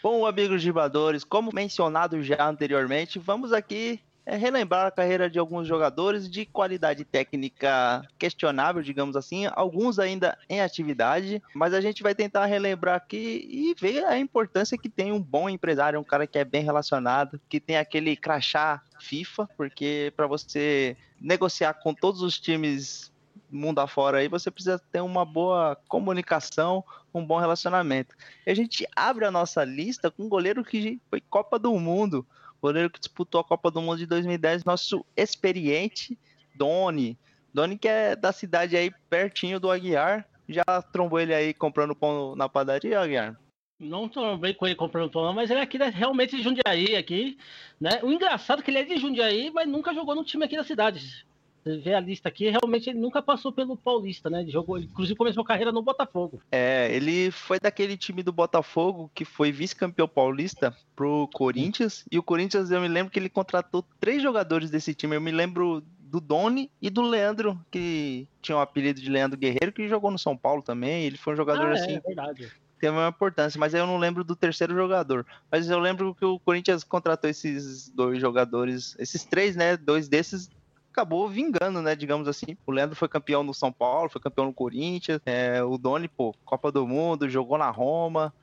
Bom, 0.03 0.25
amigos 0.25 0.63
gibadores, 0.63 1.23
como 1.23 1.51
mencionado 1.53 2.23
já 2.23 2.49
anteriormente, 2.49 3.19
vamos 3.19 3.53
aqui 3.53 4.01
é, 4.25 4.37
relembrar 4.37 4.87
a 4.87 4.91
carreira 4.91 5.29
de 5.29 5.39
alguns 5.39 5.67
jogadores 5.67 6.31
de 6.31 6.45
qualidade 6.47 7.05
técnica 7.05 8.03
questionável, 8.19 8.83
digamos 8.83 9.17
assim, 9.17 9.47
alguns 9.53 9.99
ainda 9.99 10.37
em 10.49 10.61
atividade, 10.61 11.43
mas 11.55 11.75
a 11.75 11.81
gente 11.81 12.03
vai 12.03 12.15
tentar 12.15 12.47
relembrar 12.47 12.97
aqui 12.97 13.47
e 13.49 13.75
ver 13.81 14.05
a 14.05 14.19
importância 14.19 14.79
que 14.79 14.89
tem 14.89 15.13
um 15.13 15.21
bom 15.21 15.49
empresário, 15.49 15.99
um 15.99 16.05
cara 16.05 16.27
que 16.27 16.39
é 16.39 16.45
bem 16.45 16.63
relacionado, 16.63 17.41
que 17.49 17.61
tem 17.61 17.77
aquele 17.77 18.17
crachá 18.17 18.83
FIFA, 19.01 19.49
porque 19.57 20.13
para 20.17 20.27
você 20.27 20.97
negociar 21.21 21.75
com 21.75 21.95
todos 21.95 22.23
os 22.23 22.39
times 22.39 23.11
mundo 23.51 23.81
afora 23.81 24.19
aí, 24.19 24.29
você 24.29 24.51
precisa 24.51 24.79
ter 24.93 25.01
uma 25.01 25.25
boa 25.25 25.77
comunicação, 25.89 26.85
um 27.13 27.25
bom 27.25 27.39
relacionamento. 27.39 28.15
E 28.47 28.51
a 28.51 28.55
gente 28.55 28.87
abre 28.95 29.25
a 29.25 29.31
nossa 29.31 29.65
lista 29.65 30.11
com 30.11 30.25
um 30.25 30.29
goleiro 30.29 30.65
que 30.65 31.01
foi 31.11 31.21
Copa 31.21 31.59
do 31.59 31.73
Mundo, 31.79 32.27
goleiro 32.61 32.91
que 32.91 33.01
disputou 33.01 33.41
a 33.41 33.45
Copa 33.45 33.71
do 33.71 33.81
Mundo 33.81 33.99
de 33.99 34.07
2010, 34.07 34.65
nosso 34.65 35.05
experiente 35.17 36.19
Doni. 36.55 37.19
Doni 37.53 37.77
que 37.77 37.89
é 37.89 38.15
da 38.15 38.33
cidade 38.33 38.77
aí 38.77 38.91
pertinho 39.09 39.59
do 39.59 39.71
Aguiar. 39.71 40.27
Já 40.49 40.65
trombou 40.93 41.21
ele 41.21 41.35
aí 41.35 41.55
comprando 41.55 41.95
pão 41.95 42.35
na 42.35 42.49
padaria, 42.49 43.01
Aguiar? 43.01 43.39
Não 43.79 44.11
bem 44.39 44.53
com 44.53 44.67
ele 44.67 44.75
comprando 44.75 45.11
pão, 45.11 45.33
mas 45.33 45.51
ele 45.51 45.61
é 45.61 45.63
aqui 45.63 45.79
né, 45.79 45.89
realmente 45.89 46.37
de 46.37 46.43
Jundiaí 46.43 46.97
aqui, 46.97 47.39
né? 47.81 48.01
O 48.03 48.13
engraçado 48.13 48.61
é 48.61 48.63
que 48.63 48.71
ele 48.71 48.79
é 48.79 48.85
de 48.85 48.99
Jundiaí, 48.99 49.51
mas 49.51 49.67
nunca 49.67 49.95
jogou 49.95 50.15
no 50.15 50.23
time 50.23 50.45
aqui 50.45 50.55
da 50.55 50.65
cidade. 50.65 51.25
Vê 51.65 51.95
a 51.95 52.01
lista 52.01 52.29
aqui, 52.29 52.49
realmente 52.49 52.89
ele 52.89 52.99
nunca 52.99 53.21
passou 53.21 53.53
pelo 53.53 53.77
Paulista, 53.77 54.31
né? 54.31 54.41
Ele 54.41 54.51
jogou, 54.51 54.79
ele, 54.79 54.87
inclusive 54.87 55.17
começou 55.17 55.43
a 55.43 55.47
carreira 55.47 55.71
no 55.71 55.83
Botafogo. 55.83 56.41
É, 56.51 56.95
ele 56.95 57.31
foi 57.31 57.61
daquele 57.61 57.97
time 57.97 58.23
do 58.23 58.33
Botafogo 58.33 59.11
que 59.15 59.25
foi 59.25 59.53
vice-campeão 59.53 60.09
paulista 60.09 60.75
pro 60.97 61.29
Corinthians. 61.35 62.05
E 62.11 62.19
o 62.19 62.23
Corinthians, 62.23 62.71
eu 62.71 62.81
me 62.81 62.89
lembro 62.89 63.13
que 63.13 63.19
ele 63.19 63.29
contratou 63.29 63.85
três 64.01 64.23
jogadores 64.23 64.71
desse 64.71 64.95
time. 64.95 65.17
Eu 65.17 65.21
me 65.21 65.31
lembro 65.31 65.83
do 65.99 66.21
Doni 66.21 66.71
e 66.81 66.91
do 66.91 67.03
Leandro, 67.03 67.59
que 67.71 68.27
tinha 68.43 68.57
o 68.57 68.61
apelido 68.61 69.01
de 69.01 69.11
Leandro 69.11 69.39
Guerreiro, 69.39 69.73
que 69.73 69.89
jogou 69.89 70.11
no 70.11 70.19
São 70.19 70.37
Paulo 70.37 70.63
também. 70.63 71.05
Ele 71.05 71.17
foi 71.17 71.35
um 71.35 71.37
jogador 71.37 71.69
ah, 71.69 71.75
assim. 71.75 71.97
É 71.97 72.01
verdade 72.01 72.51
tem 72.81 72.89
a 72.89 72.93
mesma 72.93 73.09
importância, 73.09 73.61
mas 73.61 73.75
eu 73.75 73.87
não 73.87 73.99
lembro 73.99 74.25
do 74.25 74.35
terceiro 74.35 74.75
jogador. 74.75 75.27
Mas 75.53 75.69
eu 75.69 75.79
lembro 75.79 76.15
que 76.15 76.25
o 76.25 76.39
Corinthians 76.39 76.83
contratou 76.83 77.29
esses 77.29 77.91
dois 77.91 78.19
jogadores, 78.19 78.97
esses 78.99 79.23
três, 79.23 79.55
né? 79.55 79.77
Dois 79.77 80.09
desses 80.09 80.51
acabou 80.93 81.29
vingando, 81.29 81.81
né? 81.81 81.95
Digamos 81.95 82.29
assim. 82.29 82.57
O 82.67 82.73
Leandro 82.73 82.97
foi 82.97 83.09
campeão 83.09 83.43
no 83.43 83.55
São 83.55 83.73
Paulo, 83.73 84.11
foi 84.11 84.21
campeão 84.21 84.47
no 84.47 84.53
Corinthians. 84.53 85.21
É, 85.25 85.63
o 85.63 85.79
Doni, 85.79 86.09
pô, 86.09 86.35
Copa 86.45 86.71
do 86.71 86.87
Mundo, 86.87 87.29
jogou 87.29 87.57
na 87.57 87.71
Roma. 87.71 88.35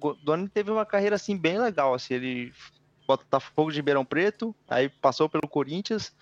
O 0.00 0.14
Doni 0.14 0.48
teve 0.48 0.70
uma 0.70 0.86
carreira 0.86 1.16
assim 1.16 1.36
bem 1.36 1.58
legal, 1.58 1.94
assim. 1.94 2.14
Ele 2.14 2.52
Botafogo 3.08 3.70
de 3.70 3.78
Ribeirão 3.78 4.04
Preto, 4.04 4.54
aí 4.68 4.90
passou 4.90 5.28
pelo 5.30 5.48
Corinthians. 5.48 6.12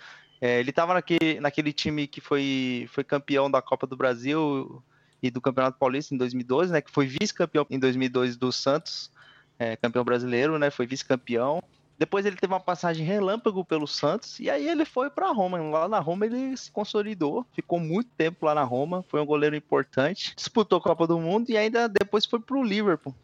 É, 0.40 0.60
ele 0.60 0.70
estava 0.70 0.94
naquele, 0.94 1.40
naquele 1.40 1.72
time 1.72 2.06
que 2.06 2.20
foi, 2.20 2.88
foi 2.92 3.02
campeão 3.02 3.50
da 3.50 3.60
Copa 3.60 3.86
do 3.86 3.96
Brasil 3.96 4.82
e 5.20 5.30
do 5.30 5.40
Campeonato 5.40 5.78
Paulista 5.78 6.14
em 6.14 6.18
2012, 6.18 6.72
né? 6.72 6.80
Que 6.80 6.90
foi 6.90 7.06
vice-campeão 7.06 7.66
em 7.68 7.78
2002 7.78 8.36
do 8.36 8.52
Santos, 8.52 9.10
é, 9.58 9.74
campeão 9.74 10.04
brasileiro, 10.04 10.58
né? 10.58 10.70
Foi 10.70 10.86
vice-campeão. 10.86 11.60
Depois 11.98 12.26
ele 12.26 12.36
teve 12.36 12.52
uma 12.52 12.60
passagem 12.60 13.06
relâmpago 13.06 13.64
pelo 13.64 13.86
Santos 13.86 14.38
e 14.38 14.50
aí 14.50 14.68
ele 14.68 14.84
foi 14.84 15.08
para 15.08 15.32
Roma. 15.32 15.58
Lá 15.58 15.88
na 15.88 15.98
Roma 15.98 16.26
ele 16.26 16.56
se 16.56 16.70
consolidou, 16.70 17.46
ficou 17.52 17.80
muito 17.80 18.10
tempo 18.16 18.44
lá 18.44 18.54
na 18.54 18.64
Roma, 18.64 19.02
foi 19.08 19.20
um 19.20 19.26
goleiro 19.26 19.56
importante, 19.56 20.34
disputou 20.36 20.78
a 20.78 20.82
Copa 20.82 21.06
do 21.06 21.18
Mundo 21.18 21.50
e 21.50 21.56
ainda 21.56 21.88
depois 21.88 22.26
foi 22.26 22.38
pro 22.38 22.62
Liverpool. 22.62 23.14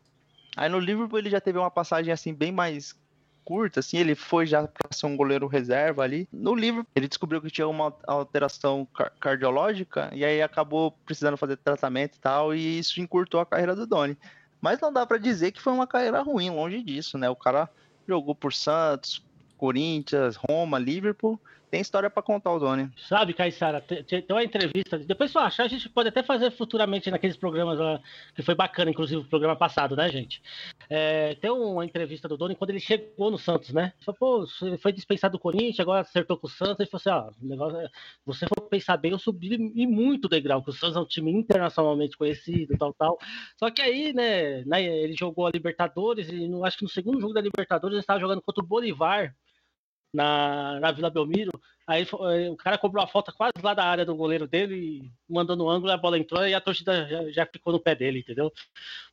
Aí 0.57 0.69
no 0.69 0.79
Liverpool 0.79 1.19
ele 1.19 1.31
já 1.31 1.41
teve 1.41 1.59
uma 1.59 1.71
passagem 1.71 2.13
assim 2.13 2.33
bem 2.33 2.51
mais 2.51 2.95
curta, 3.45 3.81
assim, 3.81 3.99
ele 3.99 4.15
foi 4.15 4.47
já 4.47 4.67
para 4.67 4.93
ser 4.93 5.07
um 5.07 5.17
goleiro 5.17 5.47
reserva 5.47 6.03
ali. 6.03 6.29
No 6.33 6.55
Liverpool 6.55 6.93
ele 6.95 7.09
descobriu 7.09 7.43
que 7.43 7.51
tinha 7.51 7.67
uma 7.67 7.95
alteração 8.07 8.87
car 8.95 9.13
cardiológica 9.21 10.11
e 10.15 10.25
aí 10.25 10.41
acabou 10.41 10.93
precisando 11.05 11.37
fazer 11.37 11.57
tratamento 11.57 12.17
e 12.17 12.21
tal 12.21 12.55
e 12.55 12.79
isso 12.79 13.01
encurtou 13.01 13.41
a 13.41 13.47
carreira 13.47 13.75
do 13.75 13.87
Doni. 13.87 14.17
Mas 14.61 14.81
não 14.81 14.93
dá 14.93 15.05
para 15.05 15.19
dizer 15.19 15.51
que 15.51 15.61
foi 15.61 15.73
uma 15.73 15.87
carreira 15.89 16.23
ruim, 16.23 16.49
longe 16.49 16.83
disso, 16.83 17.19
né? 17.19 17.29
O 17.29 17.35
cara 17.35 17.69
jogou 18.07 18.35
por 18.35 18.53
Santos, 18.53 19.25
Corinthians, 19.57 20.37
Roma, 20.37 20.79
Liverpool 20.79 21.39
tem 21.73 21.81
história 21.81 22.11
para 22.11 22.23
contar 22.23 22.53
o 22.53 22.59
Doni. 22.59 22.91
Sabe, 23.09 23.33
Caissara, 23.33 23.81
tem, 23.81 24.23
uma 24.29 24.45
entrevista. 24.45 24.99
Depois, 24.99 25.31
se 25.31 25.39
eu 25.39 25.41
achar, 25.41 25.65
a 25.65 25.69
gente 25.69 25.89
pode 25.89 26.11
até 26.11 26.23
fazer 26.23 26.51
futuramente 26.51 27.11
naqueles 27.11 27.35
programas 27.35 27.79
lá, 27.79 27.99
que 28.35 28.43
foi 28.43 28.55
bacana, 28.55 28.91
inclusive 28.91 29.23
o 29.23 29.25
programa 29.25 29.57
passado, 29.57 29.97
né, 29.97 30.07
gente? 30.11 30.43
É, 30.91 31.35
tem 31.37 31.51
uma 31.51 31.83
entrevista 31.83 32.29
do 32.29 32.37
Doni 32.37 32.55
quando 32.55 32.69
ele 32.69 32.79
chegou 32.79 33.31
no 33.31 33.39
Santos, 33.39 33.73
né? 33.73 33.95
Ele 33.97 34.05
falou, 34.05 34.47
pô, 34.47 34.77
foi 34.83 34.93
dispensado 34.93 35.33
do 35.33 35.41
Corinthians, 35.41 35.81
agora 35.81 36.03
acertou 36.03 36.37
com 36.37 36.47
o 36.47 36.51
Santos. 36.51 36.81
Ele 36.81 36.91
falou 36.91 37.01
assim: 37.01 37.33
ó, 37.41 37.43
o 37.43 37.49
negócio 37.49 37.79
é, 37.79 37.89
você 38.27 38.47
for 38.47 38.69
pensar 38.69 38.99
bem, 38.99 39.13
eu 39.13 39.19
subi 39.19 39.55
e 39.75 39.87
muito 39.87 40.29
degrau, 40.29 40.63
que 40.63 40.69
o 40.69 40.75
Santos 40.75 40.99
é 40.99 41.01
um 41.01 41.07
time 41.07 41.33
internacionalmente 41.33 42.19
conhecido, 42.19 42.77
tal, 42.77 42.93
tal. 42.93 43.19
Só 43.57 43.71
que 43.71 43.81
aí, 43.81 44.13
né, 44.13 44.63
né 44.67 44.85
ele 44.85 45.15
jogou 45.15 45.47
a 45.47 45.51
Libertadores 45.51 46.29
e 46.29 46.47
no, 46.47 46.67
acho 46.67 46.77
que 46.77 46.85
no 46.85 46.91
segundo 46.91 47.19
jogo 47.19 47.33
da 47.33 47.41
Libertadores 47.41 47.95
ele 47.95 48.03
estava 48.03 48.21
jogando 48.21 48.43
contra 48.43 48.63
o 48.63 48.67
Bolivar 48.67 49.35
na, 50.13 50.79
na 50.81 50.93
Vila 50.93 51.11
Belmiro. 51.11 51.53
Aí 51.87 52.03
eh, 52.03 52.51
o 52.51 52.57
cara 52.57 52.79
cobrou 52.79 53.03
a 53.03 53.09
falta 53.09 53.33
quase 53.33 53.53
lá 53.63 53.75
da 53.75 53.85
área 53.85 54.05
do 54.05 54.15
goleiro 54.15 54.47
dele, 54.47 55.11
mandou 55.29 55.57
no 55.57 55.69
ângulo, 55.69 55.93
a 55.93 55.97
bola 55.97 56.19
entrou 56.19 56.47
e 56.47 56.55
a 56.55 56.61
torcida 56.61 57.09
já, 57.09 57.31
já 57.31 57.47
ficou 57.47 57.73
no 57.73 57.81
pé 57.81 57.95
dele, 57.95 58.21
entendeu? 58.21 58.53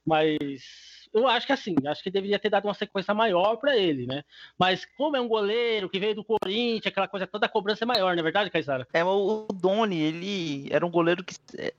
Mas 0.05 0.98
eu 1.13 1.27
acho 1.27 1.47
que 1.47 1.53
assim, 1.53 1.75
acho 1.87 2.03
que 2.03 2.11
deveria 2.11 2.37
ter 2.37 2.49
dado 2.49 2.65
uma 2.65 2.73
sequência 2.73 3.13
maior 3.13 3.55
para 3.57 3.75
ele, 3.75 4.05
né? 4.05 4.23
Mas 4.57 4.85
como 4.97 5.15
é 5.17 5.21
um 5.21 5.27
goleiro 5.27 5.89
que 5.89 5.99
veio 5.99 6.15
do 6.15 6.23
Corinthians, 6.23 6.85
aquela 6.85 7.07
coisa 7.07 7.25
toda, 7.25 7.47
a 7.47 7.49
cobrança 7.49 7.83
é 7.83 7.87
maior, 7.87 8.13
não 8.15 8.19
é 8.19 8.23
verdade, 8.23 8.49
Caissara? 8.49 8.87
É, 8.93 9.03
o 9.03 9.47
Doni, 9.53 9.99
ele 9.99 10.67
era 10.71 10.85
um 10.85 10.91
goleiro 10.91 11.23
que 11.23 11.35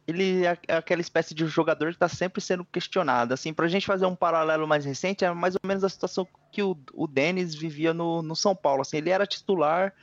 ele 0.06 0.44
é 0.44 0.58
aquela 0.68 1.00
espécie 1.00 1.34
de 1.34 1.46
jogador 1.46 1.92
que 1.92 1.98
tá 1.98 2.08
sempre 2.08 2.40
sendo 2.40 2.64
questionado. 2.64 3.32
Assim, 3.32 3.52
pra 3.52 3.68
gente 3.68 3.86
fazer 3.86 4.06
um 4.06 4.16
paralelo 4.16 4.66
mais 4.66 4.84
recente, 4.84 5.24
é 5.24 5.32
mais 5.32 5.54
ou 5.54 5.60
menos 5.64 5.84
a 5.84 5.88
situação 5.88 6.26
que 6.50 6.62
o, 6.62 6.76
o 6.92 7.06
Denis 7.06 7.54
vivia 7.54 7.94
no, 7.94 8.22
no 8.22 8.34
São 8.34 8.54
Paulo. 8.54 8.82
Assim, 8.82 8.96
ele 8.96 9.10
era 9.10 9.26
titular, 9.26 9.94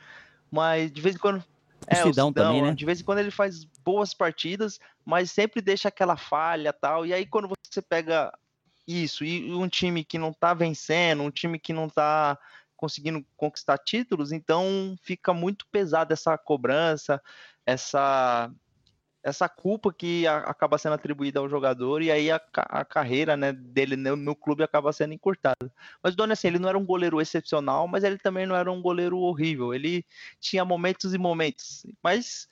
mas 0.50 0.90
de 0.90 1.00
vez 1.02 1.16
em 1.16 1.18
quando 1.18 1.44
é, 1.86 2.02
o 2.02 2.08
Sidão, 2.08 2.32
também, 2.32 2.62
né? 2.62 2.74
De 2.74 2.84
vez 2.84 3.00
em 3.00 3.04
quando 3.04 3.18
ele 3.18 3.30
faz 3.30 3.64
boas 3.84 4.12
partidas, 4.14 4.80
mas 5.04 5.30
sempre 5.30 5.60
deixa 5.60 5.88
aquela 5.88 6.16
falha 6.16 6.72
tal. 6.72 7.04
E 7.04 7.12
aí, 7.12 7.26
quando 7.26 7.48
você 7.48 7.82
pega 7.82 8.32
isso, 8.88 9.24
e 9.24 9.52
um 9.54 9.68
time 9.68 10.02
que 10.02 10.18
não 10.18 10.32
tá 10.32 10.54
vencendo, 10.54 11.22
um 11.22 11.30
time 11.30 11.58
que 11.58 11.74
não 11.74 11.88
tá 11.88 12.38
conseguindo 12.74 13.24
conquistar 13.36 13.76
títulos, 13.76 14.32
então 14.32 14.96
fica 15.02 15.34
muito 15.34 15.66
pesada 15.66 16.14
essa 16.14 16.38
cobrança, 16.38 17.20
essa 17.66 18.50
essa 19.22 19.48
culpa 19.48 19.92
que 19.92 20.26
a, 20.26 20.38
acaba 20.38 20.78
sendo 20.78 20.94
atribuída 20.94 21.40
ao 21.40 21.48
jogador 21.48 22.02
e 22.02 22.10
aí 22.10 22.30
a, 22.30 22.40
a 22.54 22.84
carreira 22.84 23.36
né, 23.36 23.52
dele 23.52 23.96
no, 23.96 24.16
no, 24.16 24.34
clube 24.34 24.62
acaba 24.62 24.92
sendo 24.92 25.12
encurtada. 25.12 25.70
Mas 26.02 26.14
o 26.14 26.16
Doni, 26.16 26.32
assim, 26.32 26.48
ele 26.48 26.58
não 26.58 26.68
era 26.68 26.78
um 26.78 26.86
goleiro 26.86 27.20
excepcional, 27.20 27.86
mas 27.88 28.04
ele 28.04 28.16
também 28.16 28.46
não 28.46 28.56
era 28.56 28.70
um 28.70 28.80
goleiro 28.80 29.18
horrível. 29.18 29.74
Ele 29.74 30.04
tinha 30.40 30.64
momentos 30.64 31.14
e 31.14 31.18
momentos, 31.18 31.84
mas 32.02 32.48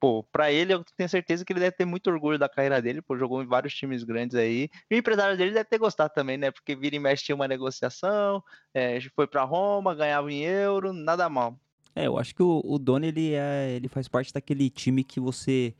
pô, 0.00 0.22
pra 0.24 0.52
ele 0.52 0.74
eu 0.74 0.84
tenho 0.96 1.08
certeza 1.08 1.44
que 1.44 1.52
ele 1.52 1.60
deve 1.60 1.76
ter 1.76 1.84
muito 1.84 2.10
orgulho 2.10 2.38
da 2.38 2.48
carreira 2.48 2.80
dele, 2.80 3.02
pô, 3.02 3.16
jogou 3.16 3.42
em 3.42 3.46
vários 3.46 3.74
times 3.74 4.04
grandes 4.04 4.36
aí. 4.36 4.68
E 4.90 4.94
o 4.94 4.98
empresário 4.98 5.36
dele 5.36 5.52
deve 5.52 5.68
ter 5.68 5.78
gostado 5.78 6.12
também, 6.14 6.36
né? 6.36 6.50
Porque 6.50 6.76
vira 6.76 6.96
e 6.96 6.98
mexe 6.98 7.24
tinha 7.24 7.34
uma 7.34 7.48
negociação, 7.48 8.42
é, 8.72 8.98
foi 9.14 9.26
para 9.26 9.44
Roma, 9.44 9.94
ganhava 9.94 10.30
em 10.30 10.42
euro, 10.42 10.92
nada 10.92 11.28
mal. 11.28 11.58
É, 11.96 12.06
eu 12.06 12.18
acho 12.18 12.34
que 12.34 12.42
o, 12.42 12.60
o 12.64 12.78
Doni, 12.78 13.08
ele, 13.08 13.34
é, 13.34 13.72
ele 13.76 13.88
faz 13.88 14.08
parte 14.08 14.32
daquele 14.32 14.68
time 14.68 15.04
que 15.04 15.20
você 15.20 15.74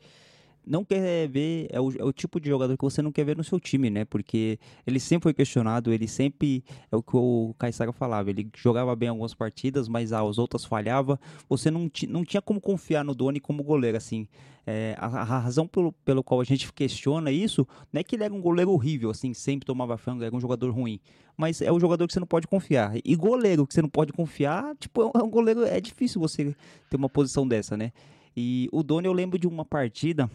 não 0.67 0.83
quer 0.83 1.27
ver, 1.27 1.67
é 1.69 1.79
o, 1.79 1.91
é 1.91 2.03
o, 2.03 2.11
tipo 2.11 2.39
de 2.39 2.49
jogador 2.49 2.77
que 2.77 2.83
você 2.83 3.01
não 3.01 3.11
quer 3.11 3.23
ver 3.23 3.37
no 3.37 3.43
seu 3.43 3.59
time, 3.59 3.89
né? 3.89 4.05
Porque 4.05 4.59
ele 4.85 4.99
sempre 4.99 5.23
foi 5.23 5.33
questionado, 5.33 5.93
ele 5.93 6.07
sempre, 6.07 6.63
é 6.91 6.95
o 6.95 7.03
que 7.03 7.15
o 7.15 7.53
Caissara 7.57 7.91
falava, 7.91 8.29
ele 8.29 8.49
jogava 8.55 8.95
bem 8.95 9.09
algumas 9.09 9.33
partidas, 9.33 9.87
mas 9.87 10.11
as 10.11 10.37
outras 10.37 10.65
falhava. 10.65 11.19
Você 11.49 11.69
não, 11.69 11.89
não 12.09 12.23
tinha 12.23 12.41
como 12.41 12.59
confiar 12.59 13.03
no 13.03 13.13
Doni 13.13 13.39
como 13.39 13.63
goleiro, 13.63 13.97
assim. 13.97 14.27
É, 14.67 14.95
a, 14.97 15.05
a, 15.05 15.39
razão 15.39 15.67
pelo, 15.67 15.91
pelo 15.91 16.23
qual 16.23 16.41
a 16.41 16.43
gente 16.43 16.73
questiona 16.73 17.31
isso 17.31 17.67
não 17.93 17.99
é 18.01 18.03
que 18.03 18.15
ele 18.15 18.23
era 18.23 18.33
um 18.33 18.41
goleiro 18.41 18.71
horrível, 18.71 19.11
assim, 19.11 19.31
sempre 19.31 19.63
tomava 19.63 19.95
frango, 19.95 20.23
era 20.23 20.35
um 20.35 20.39
jogador 20.39 20.71
ruim. 20.71 20.99
Mas 21.37 21.61
é 21.61 21.71
o 21.71 21.79
jogador 21.79 22.07
que 22.07 22.13
você 22.13 22.19
não 22.19 22.25
pode 22.25 22.47
confiar. 22.47 22.93
E 23.03 23.15
goleiro 23.15 23.67
que 23.67 23.73
você 23.73 23.81
não 23.81 23.89
pode 23.89 24.11
confiar, 24.11 24.75
tipo, 24.77 25.11
é 25.13 25.23
um 25.23 25.29
goleiro, 25.29 25.63
é 25.63 25.79
difícil 25.79 26.19
você 26.19 26.55
ter 26.89 26.97
uma 26.97 27.09
posição 27.09 27.47
dessa, 27.47 27.77
né? 27.77 27.91
E 28.35 28.69
o 28.71 28.83
Doni, 28.83 29.07
eu 29.07 29.13
lembro 29.13 29.39
de 29.39 29.47
uma 29.47 29.63
partida 29.63 30.29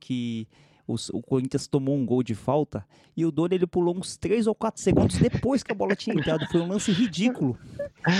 que 0.00 0.46
os, 0.86 1.08
o 1.10 1.22
Corinthians 1.22 1.66
tomou 1.66 1.96
um 1.96 2.04
gol 2.04 2.22
de 2.22 2.34
falta 2.34 2.86
e 3.16 3.24
o 3.24 3.30
Doni 3.30 3.54
ele 3.54 3.66
pulou 3.66 3.96
uns 3.96 4.16
3 4.16 4.46
ou 4.46 4.54
4 4.54 4.82
segundos 4.82 5.16
depois 5.16 5.62
que 5.62 5.72
a 5.72 5.74
bola 5.74 5.94
tinha 5.94 6.14
entrado. 6.14 6.46
Foi 6.50 6.60
um 6.60 6.68
lance 6.68 6.92
ridículo. 6.92 7.56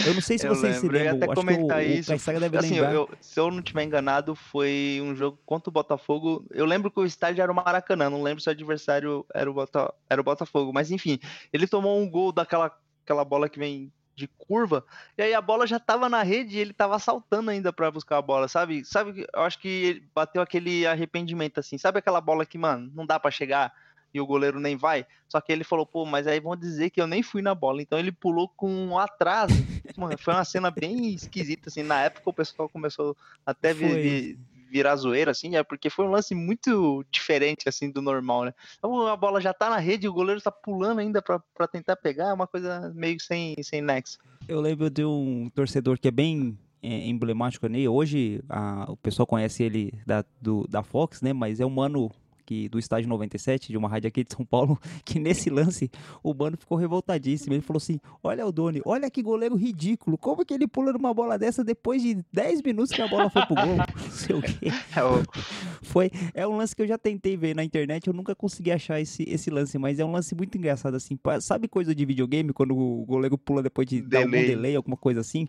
Eu 0.06 0.14
não 0.14 0.20
sei 0.20 0.38
se 0.38 0.46
eu 0.46 0.54
vocês 0.54 0.80
lembro. 0.80 0.80
se 0.80 0.86
lembram. 0.86 1.00
Eu 1.00 1.18
ia 1.18 1.24
até 1.24 1.34
comentar 1.34 1.78
o, 1.78 1.82
isso. 1.82 2.14
O 2.14 2.40
deve 2.40 2.56
assim, 2.56 2.74
lembrar. 2.74 2.94
Eu, 2.94 3.10
se 3.20 3.38
eu 3.38 3.50
não 3.50 3.58
estiver 3.58 3.84
enganado, 3.84 4.34
foi 4.34 5.00
um 5.02 5.14
jogo 5.14 5.38
contra 5.44 5.68
o 5.68 5.72
Botafogo. 5.72 6.44
Eu 6.50 6.64
lembro 6.64 6.90
que 6.90 7.00
o 7.00 7.04
estádio 7.04 7.42
era 7.42 7.50
o 7.50 7.54
Maracanã. 7.54 8.08
Não 8.08 8.22
lembro 8.22 8.42
se 8.42 8.48
o 8.48 8.52
adversário 8.52 9.26
era 9.34 9.50
o, 9.50 9.54
Bota, 9.54 9.92
era 10.08 10.20
o 10.20 10.24
Botafogo. 10.24 10.72
Mas 10.72 10.90
enfim, 10.90 11.18
ele 11.52 11.66
tomou 11.66 12.00
um 12.00 12.08
gol 12.08 12.32
daquela 12.32 12.72
aquela 13.04 13.24
bola 13.24 13.50
que 13.50 13.58
vem 13.58 13.92
de 14.14 14.28
curva, 14.28 14.84
e 15.18 15.22
aí 15.22 15.34
a 15.34 15.40
bola 15.40 15.66
já 15.66 15.80
tava 15.80 16.08
na 16.08 16.22
rede 16.22 16.56
e 16.56 16.60
ele 16.60 16.72
tava 16.72 16.98
saltando 16.98 17.50
ainda 17.50 17.72
para 17.72 17.90
buscar 17.90 18.18
a 18.18 18.22
bola, 18.22 18.48
sabe? 18.48 18.84
Sabe, 18.84 19.26
eu 19.32 19.42
acho 19.42 19.58
que 19.58 20.02
bateu 20.14 20.40
aquele 20.40 20.86
arrependimento 20.86 21.58
assim. 21.58 21.76
Sabe 21.78 21.98
aquela 21.98 22.20
bola 22.20 22.46
que, 22.46 22.56
mano, 22.56 22.90
não 22.94 23.04
dá 23.04 23.18
para 23.18 23.30
chegar 23.30 23.72
e 24.12 24.20
o 24.20 24.26
goleiro 24.26 24.60
nem 24.60 24.76
vai? 24.76 25.04
Só 25.28 25.40
que 25.40 25.52
ele 25.52 25.64
falou, 25.64 25.84
pô, 25.84 26.06
mas 26.06 26.26
aí 26.28 26.38
vão 26.38 26.54
dizer 26.56 26.90
que 26.90 27.00
eu 27.00 27.06
nem 27.06 27.22
fui 27.22 27.42
na 27.42 27.54
bola. 27.54 27.82
Então 27.82 27.98
ele 27.98 28.12
pulou 28.12 28.48
com 28.48 28.70
um 28.70 28.96
atraso. 28.96 29.54
Mano, 29.96 30.16
foi 30.16 30.32
uma 30.32 30.44
cena 30.44 30.70
bem 30.70 31.12
esquisita 31.12 31.68
assim. 31.68 31.82
Na 31.82 32.00
época 32.02 32.30
o 32.30 32.32
pessoal 32.32 32.68
começou 32.68 33.16
até 33.44 33.74
ver, 33.74 34.38
virar 34.74 34.96
zoeira, 34.96 35.30
assim, 35.30 35.54
é 35.54 35.62
porque 35.62 35.88
foi 35.88 36.04
um 36.04 36.10
lance 36.10 36.34
muito 36.34 37.04
diferente, 37.08 37.68
assim, 37.68 37.92
do 37.92 38.02
normal, 38.02 38.46
né? 38.46 38.54
Então 38.76 39.06
a 39.06 39.16
bola 39.16 39.40
já 39.40 39.54
tá 39.54 39.70
na 39.70 39.78
rede, 39.78 40.08
o 40.08 40.12
goleiro 40.12 40.40
tá 40.40 40.50
pulando 40.50 40.98
ainda 40.98 41.22
para 41.22 41.68
tentar 41.68 41.94
pegar, 41.94 42.30
é 42.30 42.32
uma 42.32 42.48
coisa 42.48 42.92
meio 42.92 43.20
sem, 43.20 43.54
sem 43.62 43.80
nexo. 43.80 44.18
Eu 44.48 44.60
lembro 44.60 44.90
de 44.90 45.04
um 45.04 45.48
torcedor 45.54 45.96
que 45.96 46.08
é 46.08 46.10
bem 46.10 46.58
é, 46.82 47.06
emblemático 47.06 47.64
ali, 47.64 47.86
hoje 47.86 48.42
a, 48.48 48.90
o 48.90 48.96
pessoal 48.96 49.28
conhece 49.28 49.62
ele 49.62 49.94
da, 50.04 50.24
do, 50.40 50.66
da 50.66 50.82
Fox, 50.82 51.22
né, 51.22 51.32
mas 51.32 51.60
é 51.60 51.64
um 51.64 51.70
mano 51.70 52.10
que, 52.44 52.68
do 52.68 52.78
estádio 52.78 53.08
97, 53.08 53.68
de 53.68 53.76
uma 53.76 53.88
rádio 53.88 54.08
aqui 54.08 54.24
de 54.24 54.34
São 54.34 54.44
Paulo, 54.44 54.78
que 55.04 55.18
nesse 55.18 55.50
lance 55.50 55.90
o 56.22 56.34
Mano 56.34 56.56
ficou 56.56 56.76
revoltadíssimo. 56.76 57.54
Ele 57.54 57.62
falou 57.62 57.78
assim: 57.78 58.00
Olha 58.22 58.46
o 58.46 58.52
Doni, 58.52 58.80
olha 58.84 59.10
que 59.10 59.22
goleiro 59.22 59.54
ridículo. 59.56 60.18
Como 60.18 60.44
que 60.44 60.54
ele 60.54 60.66
pula 60.66 60.92
numa 60.92 61.12
bola 61.12 61.38
dessa 61.38 61.64
depois 61.64 62.02
de 62.02 62.24
10 62.32 62.62
minutos 62.62 62.92
que 62.92 63.02
a 63.02 63.08
bola 63.08 63.30
foi 63.30 63.44
pro 63.46 63.54
gol? 63.54 63.76
Não 63.96 64.10
sei 64.10 64.36
o 64.36 64.42
quê. 64.42 64.68
É, 64.68 65.82
Foi, 65.82 66.10
é 66.32 66.46
um 66.46 66.56
lance 66.56 66.74
que 66.74 66.82
eu 66.82 66.86
já 66.86 66.98
tentei 66.98 67.36
ver 67.36 67.54
na 67.54 67.64
internet, 67.64 68.06
eu 68.06 68.12
nunca 68.12 68.34
consegui 68.34 68.70
achar 68.70 69.00
esse, 69.00 69.22
esse 69.28 69.50
lance, 69.50 69.78
mas 69.78 69.98
é 69.98 70.04
um 70.04 70.12
lance 70.12 70.34
muito 70.34 70.56
engraçado, 70.56 70.94
assim. 70.94 71.18
Sabe 71.40 71.68
coisa 71.68 71.94
de 71.94 72.04
videogame, 72.04 72.52
quando 72.52 72.76
o 72.76 73.04
goleiro 73.04 73.38
pula 73.38 73.62
depois 73.62 73.86
de 73.88 74.02
dar 74.02 74.18
algum 74.18 74.30
Delay. 74.30 74.46
delay, 74.46 74.76
alguma 74.76 74.96
coisa 74.96 75.20
assim? 75.20 75.48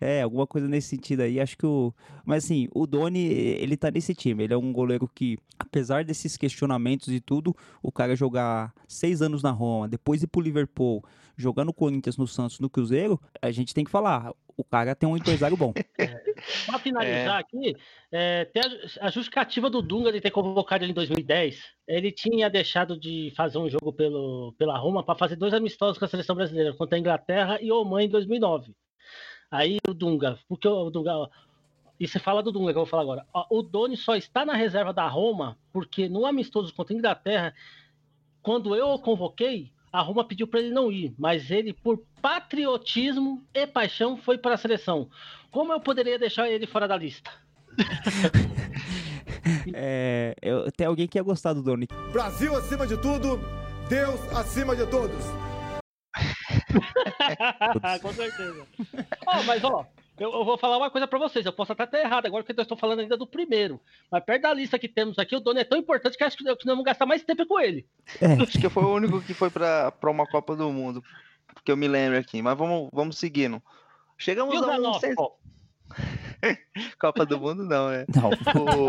É, 0.00 0.22
alguma 0.22 0.46
coisa 0.46 0.68
nesse 0.68 0.88
sentido 0.88 1.22
aí, 1.22 1.40
acho 1.40 1.56
que 1.56 1.64
o... 1.64 1.92
Mas 2.24 2.44
assim, 2.44 2.68
o 2.74 2.86
Doni, 2.86 3.24
ele 3.24 3.76
tá 3.76 3.90
nesse 3.90 4.14
time, 4.14 4.44
ele 4.44 4.52
é 4.52 4.56
um 4.56 4.72
goleiro 4.72 5.08
que, 5.08 5.38
apesar 5.58 6.04
desses 6.04 6.36
questionamentos 6.36 7.08
e 7.08 7.20
tudo, 7.20 7.56
o 7.82 7.90
cara 7.90 8.14
jogar 8.14 8.74
seis 8.86 9.22
anos 9.22 9.42
na 9.42 9.50
Roma, 9.50 9.88
depois 9.88 10.22
ir 10.22 10.26
pro 10.26 10.42
Liverpool, 10.42 11.02
jogar 11.36 11.64
no 11.64 11.72
Corinthians, 11.72 12.16
no 12.16 12.26
Santos, 12.26 12.60
no 12.60 12.68
Cruzeiro, 12.68 13.20
a 13.40 13.50
gente 13.50 13.72
tem 13.72 13.84
que 13.84 13.90
falar, 13.90 14.32
o 14.56 14.64
cara 14.64 14.94
tem 14.94 15.08
um 15.08 15.16
empresário 15.16 15.56
bom. 15.56 15.72
Pra 16.66 16.78
finalizar 16.78 17.38
aqui, 17.38 17.74
é, 18.12 18.44
tem 18.46 18.62
a, 18.62 19.06
a 19.06 19.10
justificativa 19.10 19.70
do 19.70 19.80
Dunga 19.80 20.12
de 20.12 20.20
ter 20.20 20.30
convocado 20.30 20.84
ele 20.84 20.92
em 20.92 20.94
2010. 20.94 21.58
Ele 21.86 22.12
tinha 22.12 22.50
deixado 22.50 22.98
de 22.98 23.32
fazer 23.36 23.58
um 23.58 23.68
jogo 23.68 23.92
pelo, 23.92 24.54
pela 24.58 24.78
Roma 24.78 25.04
para 25.04 25.18
fazer 25.18 25.36
dois 25.36 25.54
amistosos 25.54 25.98
com 25.98 26.04
a 26.04 26.08
seleção 26.08 26.36
brasileira, 26.36 26.74
contra 26.74 26.96
a 26.96 27.00
Inglaterra 27.00 27.58
e 27.60 27.70
Oman 27.72 28.04
em 28.04 28.08
2009. 28.08 28.74
Aí 29.56 29.78
o 29.88 29.94
Dunga, 29.94 30.38
porque 30.48 30.66
o 30.68 30.90
Dunga. 30.90 31.12
ó, 31.16 31.28
E 31.98 32.06
você 32.06 32.18
fala 32.18 32.42
do 32.42 32.52
Dunga 32.52 32.72
que 32.72 32.78
eu 32.78 32.82
vou 32.84 32.86
falar 32.90 33.02
agora. 33.02 33.26
Ó, 33.32 33.46
O 33.50 33.62
Doni 33.62 33.96
só 33.96 34.14
está 34.16 34.44
na 34.44 34.54
reserva 34.54 34.92
da 34.92 35.06
Roma 35.08 35.56
porque 35.72 36.08
no 36.08 36.26
amistoso 36.26 36.74
contra 36.74 36.94
a 36.94 36.98
Inglaterra, 36.98 37.54
quando 38.42 38.74
eu 38.76 38.88
o 38.88 38.98
convoquei, 38.98 39.72
a 39.92 40.00
Roma 40.02 40.24
pediu 40.24 40.46
para 40.46 40.60
ele 40.60 40.70
não 40.70 40.92
ir, 40.92 41.14
mas 41.18 41.50
ele, 41.50 41.72
por 41.72 42.02
patriotismo 42.20 43.42
e 43.54 43.66
paixão, 43.66 44.16
foi 44.16 44.36
para 44.36 44.54
a 44.54 44.58
seleção. 44.58 45.08
Como 45.50 45.72
eu 45.72 45.80
poderia 45.80 46.18
deixar 46.18 46.50
ele 46.50 46.66
fora 46.66 46.86
da 46.86 46.96
lista? 46.96 47.30
É, 49.74 50.34
eu- 50.42 50.70
tem 50.72 50.86
alguém 50.86 51.06
que 51.06 51.18
ia 51.18 51.22
gostar 51.22 51.52
do 51.52 51.62
Doni. 51.62 51.86
Brasil 52.12 52.56
acima 52.56 52.84
de 52.86 52.96
tudo, 52.96 53.38
Deus 53.88 54.20
acima 54.32 54.74
de 54.74 54.84
todos. 54.86 55.24
Com 58.02 58.12
certeza. 58.12 58.66
Ó, 59.26 59.42
mas 59.44 59.64
ó, 59.64 59.86
eu, 60.18 60.32
eu 60.32 60.44
vou 60.44 60.56
falar 60.56 60.78
uma 60.78 60.90
coisa 60.90 61.06
pra 61.06 61.18
vocês. 61.18 61.44
Eu 61.44 61.52
posso 61.52 61.72
até 61.72 61.84
estar 61.84 62.00
errado 62.00 62.26
agora, 62.26 62.42
porque 62.42 62.58
eu 62.58 62.62
estou 62.62 62.76
falando 62.76 63.00
ainda 63.00 63.16
do 63.16 63.26
primeiro. 63.26 63.80
Mas 64.10 64.24
perto 64.24 64.42
da 64.42 64.54
lista 64.54 64.78
que 64.78 64.88
temos 64.88 65.18
aqui, 65.18 65.36
o 65.36 65.40
dono 65.40 65.58
é 65.58 65.64
tão 65.64 65.78
importante 65.78 66.16
que 66.16 66.24
acho 66.24 66.36
que 66.36 66.44
nós 66.44 66.56
vamos 66.64 66.84
gastar 66.84 67.06
mais 67.06 67.22
tempo 67.22 67.46
com 67.46 67.60
ele. 67.60 67.86
Acho 68.42 68.58
que 68.58 68.68
foi 68.68 68.84
o 68.84 68.94
único 68.94 69.20
que 69.20 69.34
foi 69.34 69.50
pra, 69.50 69.92
pra 69.92 70.10
uma 70.10 70.26
Copa 70.26 70.56
do 70.56 70.70
Mundo. 70.70 71.02
Que 71.64 71.70
eu 71.70 71.76
me 71.76 71.86
lembro 71.86 72.18
aqui. 72.18 72.40
Mas 72.40 72.56
vamos, 72.56 72.88
vamos 72.92 73.18
seguindo. 73.18 73.62
Chegamos 74.16 74.54
E 74.54 74.58
o 74.58 74.64
a 74.64 74.78
um 74.78 75.36
Copa 76.98 77.24
do 77.24 77.38
Mundo, 77.38 77.64
não, 77.64 77.90
é. 77.90 78.06
Não, 78.14 78.30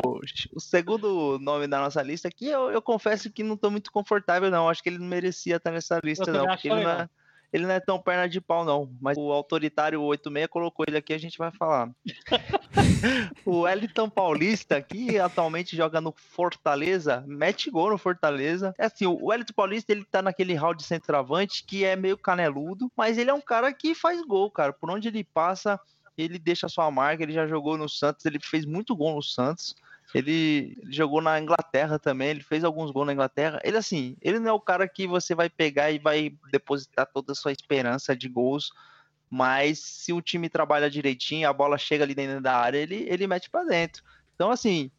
O, 0.02 0.22
o 0.56 0.60
segundo 0.60 1.38
nome 1.40 1.68
da 1.68 1.80
nossa 1.80 2.02
lista 2.02 2.28
aqui, 2.28 2.48
eu, 2.48 2.72
eu 2.72 2.82
confesso 2.82 3.32
que 3.32 3.44
não 3.44 3.58
tô 3.58 3.70
muito 3.70 3.92
confortável, 3.92 4.50
não. 4.50 4.70
Acho 4.70 4.82
que 4.82 4.90
ele 4.90 4.98
não 4.98 5.08
merecia 5.08 5.58
estar 5.58 5.72
nessa 5.72 6.00
lista, 6.04 6.32
não. 6.32 6.46
Porque 6.46 6.70
ele 6.70 6.84
não, 6.84 6.92
é, 6.92 7.10
ele 7.52 7.66
não 7.66 7.74
é 7.74 7.80
tão 7.80 8.00
perna 8.00 8.28
de 8.28 8.42
pau, 8.42 8.66
não. 8.66 8.92
Mas 9.02 9.18
o 9.18 9.32
autoritário 9.32 10.02
86 10.02 10.48
colocou 10.48 10.86
ele 10.88 10.98
aqui, 10.98 11.14
a 11.14 11.18
gente 11.18 11.38
vai 11.38 11.52
falar. 11.52 11.90
o 13.46 13.62
Wellington 13.62 14.10
Paulista, 14.10 14.82
que 14.82 15.18
atualmente 15.18 15.76
joga 15.76 16.02
no 16.02 16.12
Fortaleza, 16.12 17.24
mete 17.28 17.72
gol 17.72 17.92
no 17.92 17.98
Fortaleza. 17.98 18.76
É 18.78 18.86
assim, 18.86 19.06
o 19.06 19.28
Wellington 19.28 19.54
Paulista, 19.54 19.92
ele 19.92 20.04
tá 20.04 20.22
naquele 20.22 20.54
hall 20.56 20.74
de 20.74 20.84
centroavante 20.84 21.64
que 21.64 21.86
é 21.86 21.96
meio 21.96 22.18
caneludo, 22.18 22.92
mas 22.96 23.18
ele 23.18 23.30
é 23.30 23.34
um 23.34 23.42
cara 23.42 23.72
que 23.74 23.96
faz 23.96 24.22
gol, 24.22 24.52
cara. 24.52 24.74
Por 24.74 24.90
onde 24.92 25.08
ele 25.08 25.24
passa, 25.24 25.80
ele 26.18 26.38
deixa 26.38 26.68
sua 26.68 26.90
marca, 26.92 27.24
ele 27.24 27.34
já 27.34 27.48
jogou 27.48 27.78
no 27.78 27.88
Santos, 27.88 28.26
ele 28.26 28.40
fez 28.42 28.66
muito 28.66 28.96
gol 28.96 29.16
no 29.16 29.24
Santos. 29.24 29.76
Ele, 30.14 30.78
ele 30.82 30.92
jogou 30.92 31.22
na 31.22 31.40
Inglaterra 31.40 32.00
também, 32.00 32.30
ele 32.30 32.44
fez 32.44 32.64
alguns 32.64 32.92
gols 32.92 33.08
na 33.08 33.14
Inglaterra. 33.14 33.60
Ele 33.64 33.78
assim, 33.78 34.16
ele 34.22 34.40
não 34.40 34.50
é 34.50 34.54
o 34.54 34.60
cara 34.60 34.88
que 34.88 35.06
você 35.06 35.36
vai 35.36 35.50
pegar 35.50 35.92
e 35.92 36.00
vai 36.00 36.34
depositar 36.52 37.08
toda 37.14 37.34
a 37.34 37.36
sua 37.36 37.52
esperança 37.52 38.16
de 38.16 38.30
gols, 38.30 38.72
mas 39.30 39.80
se 39.80 40.14
o 40.14 40.22
time 40.22 40.50
trabalha 40.50 40.90
direitinho, 40.90 41.50
a 41.50 41.54
bola 41.54 41.78
chega 41.78 42.04
ali 42.04 42.16
dentro 42.16 42.42
da 42.42 42.56
área, 42.56 42.78
ele, 42.78 43.06
ele 43.10 43.28
mete 43.28 43.50
pra 43.50 43.64
dentro. 43.64 44.04
Então 44.36 44.52
assim, 44.52 44.90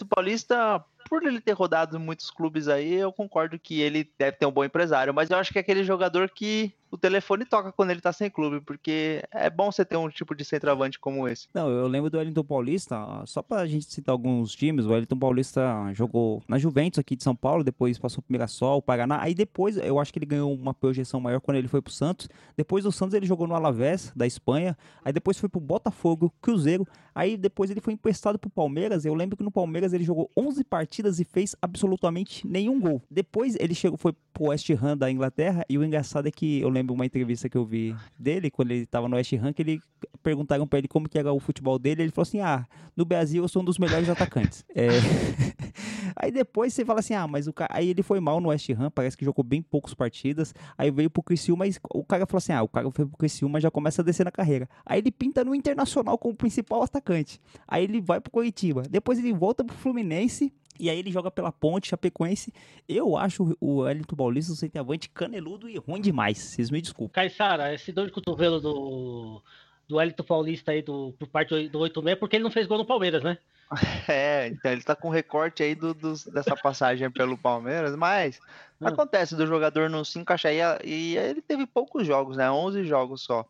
o 0.00 0.06
Paulista, 0.06 0.84
por 1.08 1.22
ele 1.22 1.40
ter 1.40 1.52
rodado 1.52 2.00
muitos 2.00 2.30
clubes 2.30 2.66
aí, 2.66 2.94
eu 2.94 3.12
concordo 3.12 3.58
que 3.58 3.80
ele 3.80 4.10
deve 4.18 4.36
ter 4.36 4.46
um 4.46 4.52
bom 4.52 4.64
empresário, 4.64 5.14
mas 5.14 5.30
eu 5.30 5.38
acho 5.38 5.52
que 5.52 5.58
é 5.58 5.60
aquele 5.60 5.84
jogador 5.84 6.30
que 6.30 6.74
o 6.96 6.98
telefone 6.98 7.44
toca 7.44 7.70
quando 7.70 7.90
ele 7.90 8.00
tá 8.00 8.12
sem 8.12 8.30
clube, 8.30 8.60
porque 8.60 9.22
é 9.30 9.48
bom 9.50 9.70
você 9.70 9.84
ter 9.84 9.96
um 9.96 10.08
tipo 10.08 10.34
de 10.34 10.44
centroavante 10.44 10.98
como 10.98 11.28
esse. 11.28 11.46
Não, 11.54 11.70
eu 11.70 11.86
lembro 11.86 12.10
do 12.10 12.18
Wellington 12.18 12.42
Paulista, 12.42 12.96
só 13.26 13.42
pra 13.42 13.66
gente 13.66 13.84
citar 13.84 14.12
alguns 14.12 14.54
times, 14.54 14.86
o 14.86 14.90
Wellington 14.90 15.18
Paulista 15.18 15.92
jogou 15.92 16.42
na 16.48 16.58
Juventus 16.58 16.98
aqui 16.98 17.14
de 17.14 17.22
São 17.22 17.36
Paulo, 17.36 17.62
depois 17.62 17.98
passou 17.98 18.22
pro 18.22 18.32
Mirassol, 18.32 18.82
Paraná, 18.82 19.20
aí 19.20 19.34
depois 19.34 19.76
eu 19.76 20.00
acho 20.00 20.12
que 20.12 20.18
ele 20.18 20.26
ganhou 20.26 20.52
uma 20.52 20.72
projeção 20.72 21.20
maior 21.20 21.40
quando 21.40 21.58
ele 21.58 21.68
foi 21.68 21.82
pro 21.82 21.92
Santos, 21.92 22.28
depois 22.56 22.84
do 22.84 22.90
Santos 22.90 23.14
ele 23.14 23.26
jogou 23.26 23.46
no 23.46 23.54
Alavés, 23.54 24.10
da 24.16 24.26
Espanha, 24.26 24.76
aí 25.04 25.12
depois 25.12 25.38
foi 25.38 25.48
pro 25.48 25.60
Botafogo, 25.60 26.32
Cruzeiro, 26.40 26.86
aí 27.14 27.36
depois 27.36 27.70
ele 27.70 27.80
foi 27.80 27.92
emprestado 27.92 28.38
pro 28.38 28.48
Palmeiras, 28.50 29.04
eu 29.04 29.14
lembro 29.14 29.36
que 29.36 29.42
no 29.42 29.50
Palmeiras 29.50 29.92
ele 29.92 30.04
jogou 30.04 30.30
11 30.36 30.64
partidas 30.64 31.20
e 31.20 31.24
fez 31.24 31.54
absolutamente 31.60 32.46
nenhum 32.46 32.80
gol. 32.80 33.02
Depois 33.10 33.56
ele 33.58 33.74
chegou, 33.74 33.98
foi 33.98 34.14
pro 34.32 34.48
West 34.48 34.68
Ham 34.70 34.96
da 34.96 35.10
Inglaterra, 35.10 35.64
e 35.68 35.76
o 35.76 35.84
engraçado 35.84 36.26
é 36.28 36.30
que 36.30 36.60
eu 36.60 36.68
lembro 36.68 36.85
uma 36.92 37.06
entrevista 37.06 37.48
que 37.48 37.56
eu 37.56 37.64
vi 37.64 37.94
dele, 38.18 38.50
quando 38.50 38.70
ele 38.70 38.86
tava 38.86 39.08
no 39.08 39.16
West 39.16 39.32
Ham, 39.32 39.52
que 39.52 39.62
ele 39.62 39.80
perguntaram 40.22 40.66
pra 40.66 40.78
ele 40.78 40.88
como 40.88 41.08
que 41.08 41.18
era 41.18 41.32
o 41.32 41.40
futebol 41.40 41.78
dele, 41.78 42.02
ele 42.02 42.10
falou 42.10 42.22
assim, 42.22 42.40
ah, 42.40 42.66
no 42.96 43.04
Brasil 43.04 43.42
eu 43.42 43.48
sou 43.48 43.62
um 43.62 43.64
dos 43.64 43.78
melhores 43.78 44.08
atacantes. 44.08 44.64
É... 44.74 44.88
Aí 46.18 46.30
depois 46.30 46.72
você 46.72 46.84
fala 46.84 47.00
assim, 47.00 47.12
ah, 47.12 47.26
mas 47.26 47.46
o 47.46 47.52
cara... 47.52 47.74
Aí 47.74 47.90
ele 47.90 48.02
foi 48.02 48.20
mal 48.20 48.40
no 48.40 48.48
West 48.48 48.68
Ham, 48.70 48.90
parece 48.90 49.16
que 49.16 49.24
jogou 49.24 49.44
bem 49.44 49.60
poucas 49.60 49.92
partidas, 49.92 50.54
aí 50.76 50.90
veio 50.90 51.10
pro 51.10 51.22
Criciúma, 51.22 51.64
mas 51.64 51.78
o 51.92 52.02
cara 52.02 52.26
falou 52.26 52.38
assim, 52.38 52.52
ah, 52.52 52.62
o 52.62 52.68
cara 52.68 52.90
foi 52.90 53.04
pro 53.04 53.18
Criciúma, 53.18 53.60
já 53.60 53.70
começa 53.70 54.00
a 54.00 54.04
descer 54.04 54.24
na 54.24 54.30
carreira. 54.30 54.68
Aí 54.84 55.00
ele 55.00 55.10
pinta 55.10 55.44
no 55.44 55.54
Internacional 55.54 56.16
como 56.16 56.34
principal 56.34 56.82
atacante. 56.82 57.40
Aí 57.68 57.84
ele 57.84 58.00
vai 58.00 58.20
pro 58.20 58.30
Curitiba, 58.30 58.82
depois 58.88 59.18
ele 59.18 59.32
volta 59.32 59.62
pro 59.62 59.76
Fluminense, 59.76 60.52
e 60.78 60.88
aí 60.90 60.98
ele 60.98 61.10
joga 61.10 61.30
pela 61.30 61.50
Ponte, 61.52 61.88
Chapecoense. 61.88 62.52
Eu 62.88 63.16
acho 63.16 63.56
o 63.60 63.78
Wellington 63.80 64.16
Paulista 64.16 64.52
um 64.52 64.56
centroavante 64.56 65.08
caneludo 65.10 65.68
e 65.68 65.76
ruim 65.78 66.00
demais. 66.00 66.38
Vocês 66.38 66.70
me 66.70 66.80
desculpem. 66.80 67.12
Caissara, 67.14 67.72
esse 67.74 67.92
dor 67.92 68.06
de 68.06 68.12
cotovelo 68.12 68.60
do, 68.60 69.42
do 69.88 69.96
Wellington 69.96 70.22
Paulista 70.24 70.72
aí 70.72 70.82
do, 70.82 71.14
por 71.18 71.28
parte 71.28 71.68
do 71.68 71.78
86 71.80 72.12
é 72.12 72.16
porque 72.16 72.36
ele 72.36 72.44
não 72.44 72.50
fez 72.50 72.66
gol 72.66 72.78
no 72.78 72.84
Palmeiras, 72.86 73.22
né? 73.22 73.38
É, 74.08 74.46
então 74.46 74.70
ele 74.70 74.82
tá 74.82 74.94
com 74.94 75.08
recorte 75.08 75.60
aí 75.62 75.74
do, 75.74 75.92
dos- 75.92 76.24
dessa 76.26 76.54
passagem 76.54 77.10
pelo 77.10 77.36
Palmeiras, 77.36 77.96
mas 77.96 78.38
Hum. 78.80 78.86
acontece 78.88 79.34
do 79.34 79.46
jogador 79.46 79.88
não 79.90 80.04
se 80.04 80.18
encaixar 80.18 80.52
e, 80.84 80.90
e 81.12 81.16
ele 81.16 81.40
teve 81.40 81.66
poucos 81.66 82.06
jogos, 82.06 82.36
né? 82.36 82.48
11 82.50 82.84
jogos 82.84 83.22
só. 83.22 83.44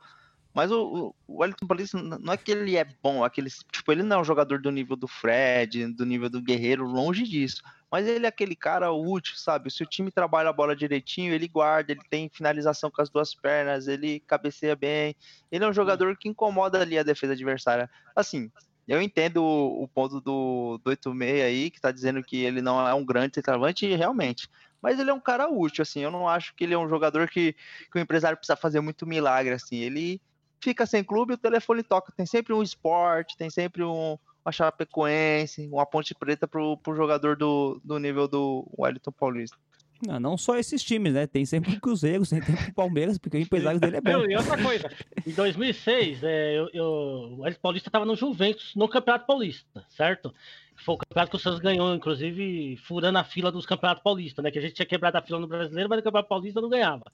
Mas 0.56 0.72
o, 0.72 1.14
o- 1.28 1.40
Wellington 1.40 1.66
Paulista 1.66 2.00
não 2.02 2.32
é 2.32 2.36
que 2.38 2.50
ele 2.50 2.78
é 2.78 2.84
bom, 3.02 3.22
aquele, 3.22 3.50
tipo, 3.70 3.92
ele 3.92 4.02
não 4.02 4.16
é 4.16 4.20
um 4.22 4.24
jogador 4.24 4.58
do 4.58 4.70
nível 4.70 4.96
do 4.96 5.06
Fred, 5.06 5.86
do 5.92 6.06
nível 6.06 6.30
do 6.30 6.40
Guerreiro, 6.40 6.86
longe 6.86 7.24
disso. 7.24 7.62
Mas 7.92 8.06
ele 8.06 8.24
é 8.24 8.28
aquele 8.30 8.56
cara 8.56 8.90
útil, 8.90 9.34
sabe? 9.36 9.70
Se 9.70 9.82
o 9.82 9.86
time 9.86 10.10
trabalha 10.10 10.48
a 10.48 10.54
bola 10.54 10.74
direitinho, 10.74 11.34
ele 11.34 11.46
guarda, 11.46 11.92
ele 11.92 12.00
tem 12.08 12.30
finalização 12.30 12.90
com 12.90 13.02
as 13.02 13.10
duas 13.10 13.34
pernas, 13.34 13.86
ele 13.86 14.20
cabeceia 14.20 14.74
bem. 14.74 15.14
Ele 15.52 15.62
é 15.62 15.68
um 15.68 15.74
jogador 15.74 16.16
que 16.16 16.26
incomoda 16.26 16.80
ali 16.80 16.98
a 16.98 17.02
defesa 17.02 17.34
adversária. 17.34 17.90
Assim, 18.14 18.50
eu 18.88 19.02
entendo 19.02 19.44
o, 19.44 19.86
ponto 19.88 20.22
do, 20.22 20.78
do 20.82 20.88
86 20.88 21.42
aí, 21.44 21.70
que 21.70 21.80
tá 21.80 21.92
dizendo 21.92 22.22
que 22.22 22.38
ele 22.44 22.62
não 22.62 22.86
é 22.88 22.94
um 22.94 23.04
grande 23.04 23.34
centroavante, 23.34 23.86
realmente. 23.94 24.48
Mas 24.80 24.98
ele 24.98 25.10
é 25.10 25.14
um 25.14 25.20
cara 25.20 25.48
útil, 25.50 25.82
assim. 25.82 26.00
Eu 26.00 26.10
não 26.10 26.26
acho 26.26 26.54
que 26.54 26.64
ele 26.64 26.72
é 26.74 26.78
um 26.78 26.88
jogador 26.88 27.28
que, 27.28 27.52
que 27.92 27.98
o 27.98 28.00
empresário 28.00 28.38
precisa 28.38 28.56
fazer 28.56 28.80
muito 28.80 29.06
milagre, 29.06 29.52
assim. 29.54 29.76
Ele 29.76 30.20
fica 30.66 30.84
sem 30.84 31.04
clube, 31.04 31.34
o 31.34 31.38
telefone 31.38 31.84
toca. 31.84 32.12
Tem 32.16 32.26
sempre 32.26 32.52
um 32.52 32.60
esporte, 32.60 33.36
tem 33.36 33.48
sempre 33.48 33.84
um, 33.84 34.18
uma 34.44 34.50
Chapecoense, 34.50 35.68
uma 35.70 35.86
ponte 35.86 36.12
preta 36.12 36.48
pro, 36.48 36.76
pro 36.78 36.96
jogador 36.96 37.36
do, 37.36 37.80
do 37.84 38.00
nível 38.00 38.26
do 38.26 38.68
Wellington 38.76 39.12
Paulista. 39.12 39.56
Não, 40.04 40.18
não 40.18 40.36
só 40.36 40.56
esses 40.58 40.82
times, 40.82 41.14
né? 41.14 41.26
Tem 41.26 41.46
sempre 41.46 41.72
o 41.74 41.80
Cruzeiro, 41.80 42.26
tem 42.26 42.42
sempre 42.42 42.70
o 42.70 42.74
Palmeiras, 42.74 43.16
porque 43.16 43.36
o 43.36 43.40
empresário 43.40 43.78
dele 43.78 43.98
é 43.98 44.00
bom. 44.00 44.24
E 44.28 44.36
outra 44.36 44.60
coisa, 44.60 44.90
em 45.24 45.30
2006, 45.30 46.22
é, 46.24 46.58
eu, 46.58 46.68
eu, 46.74 46.84
o 46.84 47.40
Wellington 47.42 47.62
Paulista 47.62 47.88
estava 47.88 48.04
no 48.04 48.16
Juventus, 48.16 48.72
no 48.74 48.88
Campeonato 48.88 49.24
Paulista, 49.24 49.86
certo? 49.88 50.34
Foi 50.78 50.94
o 50.94 50.98
campeonato 50.98 51.30
que 51.30 51.36
o 51.36 51.40
Santos 51.40 51.60
ganhou, 51.60 51.94
inclusive, 51.94 52.76
furando 52.76 53.18
a 53.18 53.24
fila 53.24 53.50
dos 53.50 53.64
Campeonatos 53.64 54.02
Paulistas, 54.02 54.42
né? 54.42 54.50
Que 54.50 54.58
a 54.58 54.62
gente 54.62 54.74
tinha 54.74 54.86
quebrado 54.86 55.16
a 55.16 55.22
fila 55.22 55.38
no 55.38 55.46
Brasileiro, 55.46 55.88
mas 55.88 55.98
no 55.98 56.02
Campeonato 56.02 56.28
Paulista 56.28 56.60
não 56.60 56.68
ganhava. 56.68 57.04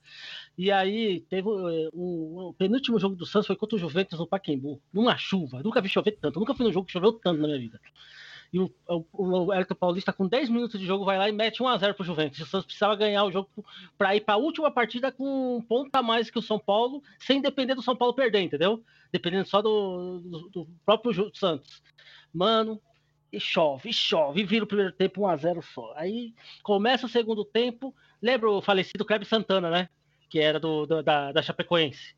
E 0.57 0.71
aí, 0.71 1.21
teve 1.29 1.47
é, 1.47 1.89
um, 1.93 2.49
o 2.49 2.53
penúltimo 2.57 2.99
jogo 2.99 3.15
do 3.15 3.25
Santos 3.25 3.47
foi 3.47 3.55
contra 3.55 3.75
o 3.75 3.79
Juventus 3.79 4.19
no 4.19 4.27
Pacaembu, 4.27 4.81
numa 4.91 5.17
chuva. 5.17 5.61
Nunca 5.63 5.81
vi 5.81 5.89
chover 5.89 6.17
tanto, 6.19 6.39
nunca 6.39 6.53
fui 6.53 6.65
num 6.65 6.73
jogo 6.73 6.85
que 6.85 6.91
choveu 6.91 7.13
tanto 7.13 7.41
na 7.41 7.47
minha 7.47 7.59
vida. 7.59 7.79
E 8.53 8.59
o, 8.59 8.71
o, 8.87 9.51
o 9.51 9.75
Paulista, 9.75 10.13
com 10.13 10.27
10 10.27 10.49
minutos 10.49 10.79
de 10.79 10.85
jogo, 10.85 11.03
vai 11.03 11.17
lá 11.17 11.27
e 11.27 11.31
mete 11.31 11.63
1x0 11.63 11.95
pro 11.95 12.05
Juventus. 12.05 12.39
O 12.39 12.45
Santos 12.45 12.67
precisava 12.67 12.95
ganhar 12.95 13.23
o 13.23 13.31
jogo 13.31 13.49
para 13.97 14.15
ir 14.15 14.21
para 14.21 14.35
a 14.35 14.37
última 14.37 14.69
partida 14.69 15.11
com 15.11 15.57
um 15.57 15.61
ponto 15.61 15.89
a 15.95 16.03
mais 16.03 16.29
que 16.29 16.37
o 16.37 16.41
São 16.41 16.59
Paulo, 16.59 17.01
sem 17.17 17.41
depender 17.41 17.73
do 17.73 17.81
São 17.81 17.95
Paulo 17.95 18.13
perder, 18.13 18.41
entendeu? 18.41 18.83
Dependendo 19.11 19.49
só 19.49 19.59
do, 19.59 20.19
do, 20.19 20.49
do 20.49 20.67
próprio 20.85 21.31
Santos. 21.33 21.81
Mano, 22.31 22.79
e 23.33 23.39
chove, 23.39 23.89
e 23.89 23.93
chove, 23.93 24.41
e 24.41 24.45
vira 24.45 24.63
o 24.63 24.67
primeiro 24.67 24.91
tempo 24.91 25.21
1x0 25.21 25.61
só. 25.61 25.93
Aí 25.95 26.33
começa 26.61 27.05
o 27.05 27.09
segundo 27.09 27.43
tempo. 27.43 27.93
Lembra 28.21 28.49
o 28.49 28.61
falecido 28.61 29.03
Kleber 29.03 29.27
Santana, 29.27 29.69
né? 29.69 29.89
Que 30.29 30.39
era 30.39 30.59
do, 30.59 30.85
do 30.85 31.03
da, 31.03 31.31
da 31.31 31.41
Chapecoense, 31.41 32.15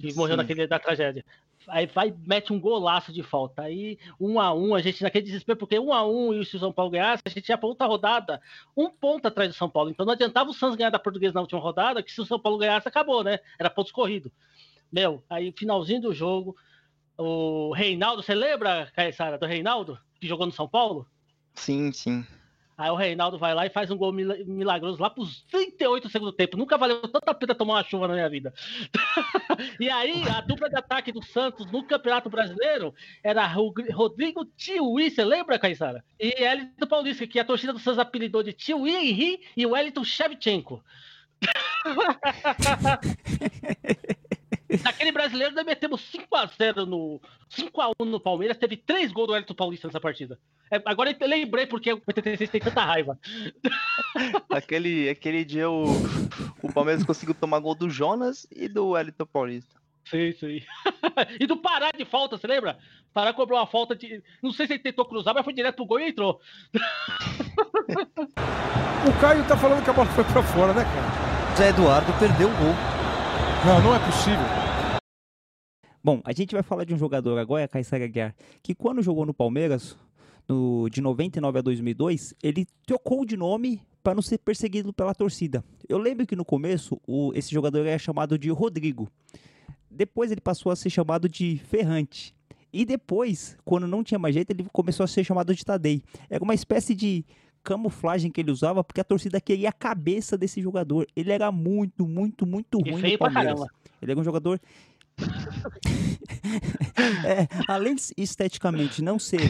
que 0.00 0.10
Sim. 0.10 0.18
morreu 0.18 0.36
naquele 0.36 0.66
da 0.66 0.78
tragédia 0.78 1.24
aí 1.68 1.86
vai 1.86 2.14
mete 2.24 2.52
um 2.52 2.60
golaço 2.60 3.12
de 3.12 3.22
falta. 3.22 3.62
Aí, 3.62 3.98
um 4.20 4.40
a 4.40 4.52
um, 4.54 4.74
a 4.74 4.80
gente 4.80 5.02
naquele 5.02 5.24
desespero, 5.24 5.58
porque 5.58 5.78
um 5.78 5.92
a 5.92 6.06
um 6.06 6.32
e 6.32 6.44
se 6.44 6.56
o 6.56 6.60
São 6.60 6.72
Paulo 6.72 6.90
ganhasse, 6.90 7.22
a 7.24 7.28
gente 7.28 7.48
ia 7.48 7.58
para 7.58 7.68
outra 7.68 7.86
rodada, 7.86 8.40
um 8.76 8.90
ponto 8.90 9.26
atrás 9.26 9.50
do 9.50 9.54
São 9.54 9.68
Paulo. 9.68 9.90
Então 9.90 10.06
não 10.06 10.12
adiantava 10.12 10.50
o 10.50 10.54
Santos 10.54 10.76
ganhar 10.76 10.90
da 10.90 10.98
Portuguesa 10.98 11.34
na 11.34 11.40
última 11.40 11.60
rodada, 11.60 12.02
que 12.02 12.12
se 12.12 12.20
o 12.20 12.26
São 12.26 12.38
Paulo 12.38 12.58
ganhasse, 12.58 12.88
acabou, 12.88 13.22
né? 13.22 13.38
Era 13.58 13.70
pontos 13.70 13.92
corrido. 13.92 14.30
Meu, 14.90 15.22
aí 15.28 15.52
finalzinho 15.56 16.00
do 16.00 16.12
jogo, 16.12 16.56
o 17.18 17.72
Reinaldo, 17.72 18.22
você 18.22 18.34
lembra, 18.34 18.90
Caissara, 18.94 19.38
do 19.38 19.46
Reinaldo, 19.46 19.98
que 20.20 20.26
jogou 20.26 20.46
no 20.46 20.52
São 20.52 20.68
Paulo? 20.68 21.06
Sim, 21.54 21.92
sim. 21.92 22.24
Aí 22.78 22.90
o 22.90 22.94
Reinaldo 22.94 23.38
vai 23.38 23.54
lá 23.54 23.64
e 23.64 23.70
faz 23.70 23.90
um 23.90 23.96
gol 23.96 24.12
milagroso 24.12 25.00
lá 25.00 25.08
pros 25.08 25.40
38 25.50 26.10
segundos 26.10 26.34
do 26.34 26.36
tempo. 26.36 26.58
Nunca 26.58 26.76
valeu 26.76 27.00
tanta 27.00 27.32
pena 27.32 27.54
tomar 27.54 27.74
uma 27.74 27.84
chuva 27.84 28.06
na 28.06 28.12
minha 28.12 28.28
vida. 28.28 28.52
e 29.80 29.88
aí, 29.88 30.22
a 30.28 30.42
dupla 30.42 30.68
de 30.68 30.76
ataque 30.76 31.10
do 31.10 31.24
Santos 31.24 31.64
no 31.72 31.82
Campeonato 31.84 32.28
Brasileiro 32.28 32.94
era 33.24 33.46
Rodrigo 33.46 34.44
Tiuí, 34.44 35.10
você 35.10 35.24
lembra, 35.24 35.58
Caissara? 35.58 36.04
E 36.20 36.42
Elito 36.42 36.86
Paulista, 36.86 37.26
que 37.26 37.40
a 37.40 37.46
torcida 37.46 37.72
do 37.72 37.78
Santos 37.78 37.98
apelidou 37.98 38.42
de 38.42 38.52
Tiuí 38.52 38.94
Henri 38.94 39.40
e 39.56 39.64
o 39.64 39.70
Wellington 39.70 40.04
Shevchenko. 40.04 40.84
Naquele 44.82 45.12
brasileiro, 45.12 45.54
nós 45.54 45.64
metemos 45.64 46.00
5x0 46.12 46.84
no. 46.86 47.20
5x1 47.50 48.04
no 48.04 48.20
Palmeiras, 48.20 48.56
teve 48.56 48.76
3 48.76 49.12
gols 49.12 49.28
do 49.28 49.36
Elton 49.36 49.54
Paulista 49.54 49.86
nessa 49.86 50.00
partida. 50.00 50.38
É, 50.70 50.82
agora 50.84 51.16
eu 51.18 51.28
lembrei 51.28 51.66
porque 51.66 51.92
o 51.92 52.02
86 52.06 52.50
tem 52.50 52.60
tanta 52.60 52.84
raiva. 52.84 53.18
aquele, 54.50 55.08
aquele 55.08 55.44
dia 55.44 55.70
o, 55.70 55.84
o 56.62 56.72
Palmeiras 56.72 57.04
conseguiu 57.04 57.34
tomar 57.34 57.60
gol 57.60 57.74
do 57.74 57.88
Jonas 57.88 58.46
e 58.50 58.68
do 58.68 58.88
Wellington 58.88 59.26
Paulista. 59.26 59.76
Sim, 60.10 60.32
sim. 60.32 60.62
e 61.40 61.46
do 61.46 61.56
Pará 61.56 61.90
de 61.96 62.04
falta, 62.04 62.36
você 62.36 62.46
lembra? 62.46 62.78
Pará 63.12 63.32
cobrou 63.32 63.58
uma 63.58 63.66
falta 63.66 63.94
de. 63.94 64.22
Não 64.42 64.52
sei 64.52 64.66
se 64.66 64.74
ele 64.74 64.82
tentou 64.82 65.04
cruzar, 65.04 65.34
mas 65.34 65.44
foi 65.44 65.52
direto 65.52 65.76
pro 65.76 65.86
gol 65.86 66.00
e 66.00 66.08
entrou. 66.08 66.40
o 69.06 69.20
Caio 69.20 69.46
tá 69.46 69.56
falando 69.56 69.82
que 69.82 69.90
a 69.90 69.92
bola 69.92 70.08
foi 70.10 70.24
pra 70.24 70.42
fora, 70.42 70.72
né, 70.72 70.84
cara? 70.84 71.56
Zé 71.56 71.70
Eduardo 71.70 72.12
perdeu 72.18 72.48
o 72.48 72.56
gol. 72.56 72.95
Não, 73.66 73.82
não 73.82 73.92
é 73.96 73.98
possível. 73.98 74.46
Bom, 76.02 76.20
a 76.24 76.32
gente 76.32 76.54
vai 76.54 76.62
falar 76.62 76.84
de 76.84 76.94
um 76.94 76.96
jogador 76.96 77.36
agora, 77.36 77.66
Caissara 77.66 78.06
Guiar, 78.06 78.32
que 78.62 78.76
quando 78.76 79.02
jogou 79.02 79.26
no 79.26 79.34
Palmeiras, 79.34 79.96
no, 80.48 80.88
de 80.88 81.00
99 81.00 81.58
a 81.58 81.62
2002, 81.62 82.32
ele 82.40 82.64
trocou 82.86 83.24
de 83.24 83.36
nome 83.36 83.82
para 84.04 84.14
não 84.14 84.22
ser 84.22 84.38
perseguido 84.38 84.92
pela 84.92 85.12
torcida. 85.12 85.64
Eu 85.88 85.98
lembro 85.98 86.24
que 86.24 86.36
no 86.36 86.44
começo 86.44 87.00
o, 87.08 87.32
esse 87.34 87.50
jogador 87.50 87.84
era 87.84 87.98
chamado 87.98 88.38
de 88.38 88.48
Rodrigo. 88.50 89.10
Depois 89.90 90.30
ele 90.30 90.40
passou 90.40 90.70
a 90.70 90.76
ser 90.76 90.90
chamado 90.90 91.28
de 91.28 91.60
Ferrante. 91.68 92.32
E 92.72 92.84
depois, 92.84 93.58
quando 93.64 93.88
não 93.88 94.04
tinha 94.04 94.18
mais 94.18 94.32
jeito, 94.32 94.52
ele 94.52 94.64
começou 94.72 95.02
a 95.02 95.08
ser 95.08 95.24
chamado 95.24 95.52
de 95.52 95.64
Tadei. 95.64 96.04
Era 96.30 96.44
uma 96.44 96.54
espécie 96.54 96.94
de 96.94 97.24
camuflagem 97.66 98.30
que 98.30 98.40
ele 98.40 98.52
usava 98.52 98.84
porque 98.84 99.00
a 99.00 99.04
torcida 99.04 99.40
queria 99.40 99.70
a 99.70 99.72
cabeça 99.72 100.38
desse 100.38 100.62
jogador. 100.62 101.08
Ele 101.16 101.32
era 101.32 101.50
muito, 101.50 102.06
muito, 102.06 102.46
muito 102.46 102.78
ruim 102.78 103.02
no 103.02 103.18
Palmeiras. 103.18 103.60
Ele 104.00 104.12
era 104.12 104.20
um 104.20 104.24
jogador 104.24 104.60
é, 107.26 107.48
além 107.66 107.96
de 107.96 108.12
esteticamente 108.16 109.02
não 109.02 109.18
ser 109.18 109.40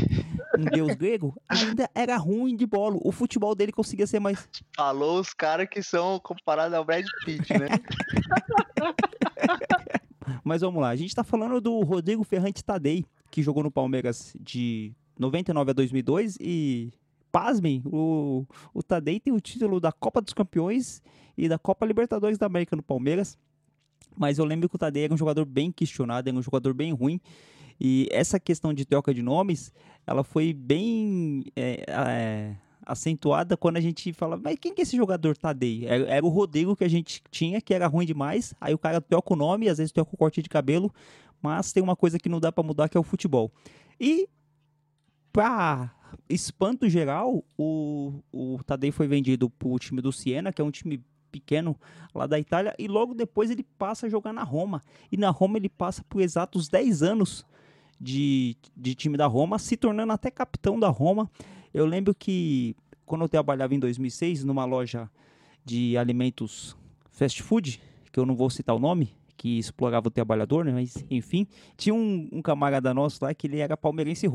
um 0.57 0.65
deus 0.65 0.95
grego, 0.95 1.37
ainda 1.49 1.91
era 1.95 2.17
ruim 2.17 2.57
de 2.57 2.65
bola. 2.65 2.97
O 3.03 3.13
futebol 3.13 3.55
dele 3.55 3.73
conseguia 3.73 4.07
ser 4.07 4.21
mais. 4.21 4.49
Falou 4.75 5.21
os 5.21 5.35
caras 5.35 5.69
que 5.69 5.83
são 5.83 6.19
comparados 6.21 6.73
ao 6.73 6.83
Brad 6.85 7.05
Pitt, 7.25 7.53
né? 7.53 7.69
Mas 10.43 10.63
vamos 10.63 10.81
lá, 10.81 10.89
a 10.89 10.97
gente 10.97 11.15
tá 11.15 11.23
falando 11.23 11.61
do 11.61 11.81
Rodrigo 11.81 12.25
Ferrante 12.25 12.65
Tadei, 12.65 13.05
que 13.31 13.43
jogou 13.43 13.63
no 13.63 13.71
Palmeiras 13.71 14.35
de 14.41 14.95
99 15.19 15.71
a 15.71 15.75
2002 15.75 16.39
e 16.41 16.91
pasmem, 17.37 17.83
o, 17.85 18.47
o 18.73 18.83
Tadei 18.83 19.21
tem 19.21 19.31
o 19.31 19.39
título 19.39 19.79
da 19.79 19.93
Copa 19.93 20.23
dos 20.23 20.33
Campeões 20.33 21.03
e 21.37 21.51
da 21.51 21.59
Copa 21.59 21.85
Libertadores 21.85 22.39
da 22.39 22.47
América 22.47 22.75
no 22.75 22.83
Palmeiras. 22.83 23.37
Mas 24.17 24.39
eu 24.39 24.45
lembro 24.47 24.71
que 24.71 24.77
o 24.77 24.79
Tadei 24.79 25.05
era 25.05 25.13
um 25.13 25.19
jogador 25.19 25.45
bem 25.45 25.71
questionado, 25.71 26.31
era 26.31 26.39
um 26.39 26.41
jogador 26.41 26.73
bem 26.73 26.95
ruim. 26.95 27.21
E 27.79 28.09
essa 28.11 28.41
questão 28.41 28.73
de 28.73 28.87
troca 28.87 29.13
de 29.13 29.21
nomes, 29.21 29.71
ela 30.07 30.25
foi 30.25 30.55
bem 30.55 31.45
é, 31.55 31.85
é, 31.87 32.57
acentuada 32.87 33.55
quando 33.55 33.77
a 33.77 33.83
gente 33.83 34.15
fala, 34.15 34.41
mas 34.43 34.57
quem 34.59 34.73
que 34.73 34.81
é 34.81 34.85
esse 34.85 34.97
jogador 34.97 35.37
Tadei? 35.37 35.85
Era, 35.85 36.05
era, 36.05 36.25
o 36.25 36.31
Rodrigo 36.31 36.75
que 36.75 36.85
a 36.85 36.89
gente 36.89 37.23
tinha, 37.31 37.61
que 37.61 37.75
era 37.75 37.87
ruim 37.87 38.07
demais. 38.07 38.55
Aí 38.59 38.73
o 38.73 38.79
cara 38.79 38.99
troca 38.99 39.35
o 39.35 39.37
nome, 39.37 39.69
às 39.69 39.77
vezes 39.77 39.93
troca 39.93 40.15
o 40.15 40.17
corte 40.17 40.41
de 40.41 40.49
cabelo, 40.49 40.91
mas 41.43 41.71
tem 41.71 41.83
uma 41.83 41.97
coisa 41.97 42.19
que 42.19 42.31
não 42.31 42.41
dá 42.41 42.51
para 42.51 42.65
mudar, 42.65 42.89
que 42.89 42.97
é 42.97 43.01
o 43.01 43.03
futebol. 43.03 43.53
E 44.01 44.27
para 45.31 45.95
espanto 46.29 46.89
geral, 46.89 47.45
o, 47.57 48.15
o 48.33 48.59
Tadei 48.65 48.91
foi 48.91 49.07
vendido 49.07 49.49
para 49.51 49.69
o 49.69 49.79
time 49.79 50.01
do 50.01 50.13
Siena, 50.13 50.53
que 50.53 50.61
é 50.61 50.65
um 50.65 50.71
time 50.71 51.03
pequeno 51.31 51.77
lá 52.15 52.27
da 52.27 52.39
Itália, 52.39 52.75
e 52.79 52.89
logo 52.89 53.15
depois 53.15 53.51
ele 53.51 53.63
passa 53.79 54.07
a 54.07 54.09
jogar 54.09 54.33
na 54.33 54.43
Roma. 54.43 54.83
E 55.11 55.17
na 55.17 55.31
Roma 55.31 55.59
ele 55.59 55.69
passa 55.69 56.03
por 56.09 56.21
exatos 56.21 56.69
10 56.69 57.03
anos 57.03 57.45
de, 58.01 58.57
de 58.77 58.95
time 58.95 59.17
da 59.17 59.27
Roma, 59.27 59.59
se 59.59 59.77
tornando 59.77 60.13
até 60.13 60.31
capitão 60.31 60.79
da 60.79 60.89
Roma. 60.89 61.31
Eu 61.73 61.87
lembro 61.87 62.15
que 62.15 62.75
quando 63.05 63.23
eu 63.23 63.29
trabalhava 63.29 63.75
em 63.75 63.79
2006 63.79 64.45
numa 64.45 64.65
loja 64.65 65.11
de 65.65 65.97
alimentos 65.97 66.77
fast 67.11 67.43
food, 67.43 67.81
que 68.13 68.19
eu 68.19 68.27
não 68.27 68.35
vou 68.35 68.49
citar 68.51 68.75
o 68.75 68.79
nome, 68.79 69.15
que 69.37 69.59
explorava 69.59 70.09
o 70.09 70.11
trabalhador, 70.11 70.65
né? 70.65 70.73
mas 70.73 71.05
enfim, 71.11 71.47
tinha 71.77 71.95
um, 71.95 72.29
um 72.33 72.43
camarada 72.43 72.95
nosso 72.95 73.25
lá 73.25 73.35
que 73.35 73.47
ele 73.47 73.59
era 73.59 73.77
palmeirense 73.77 74.27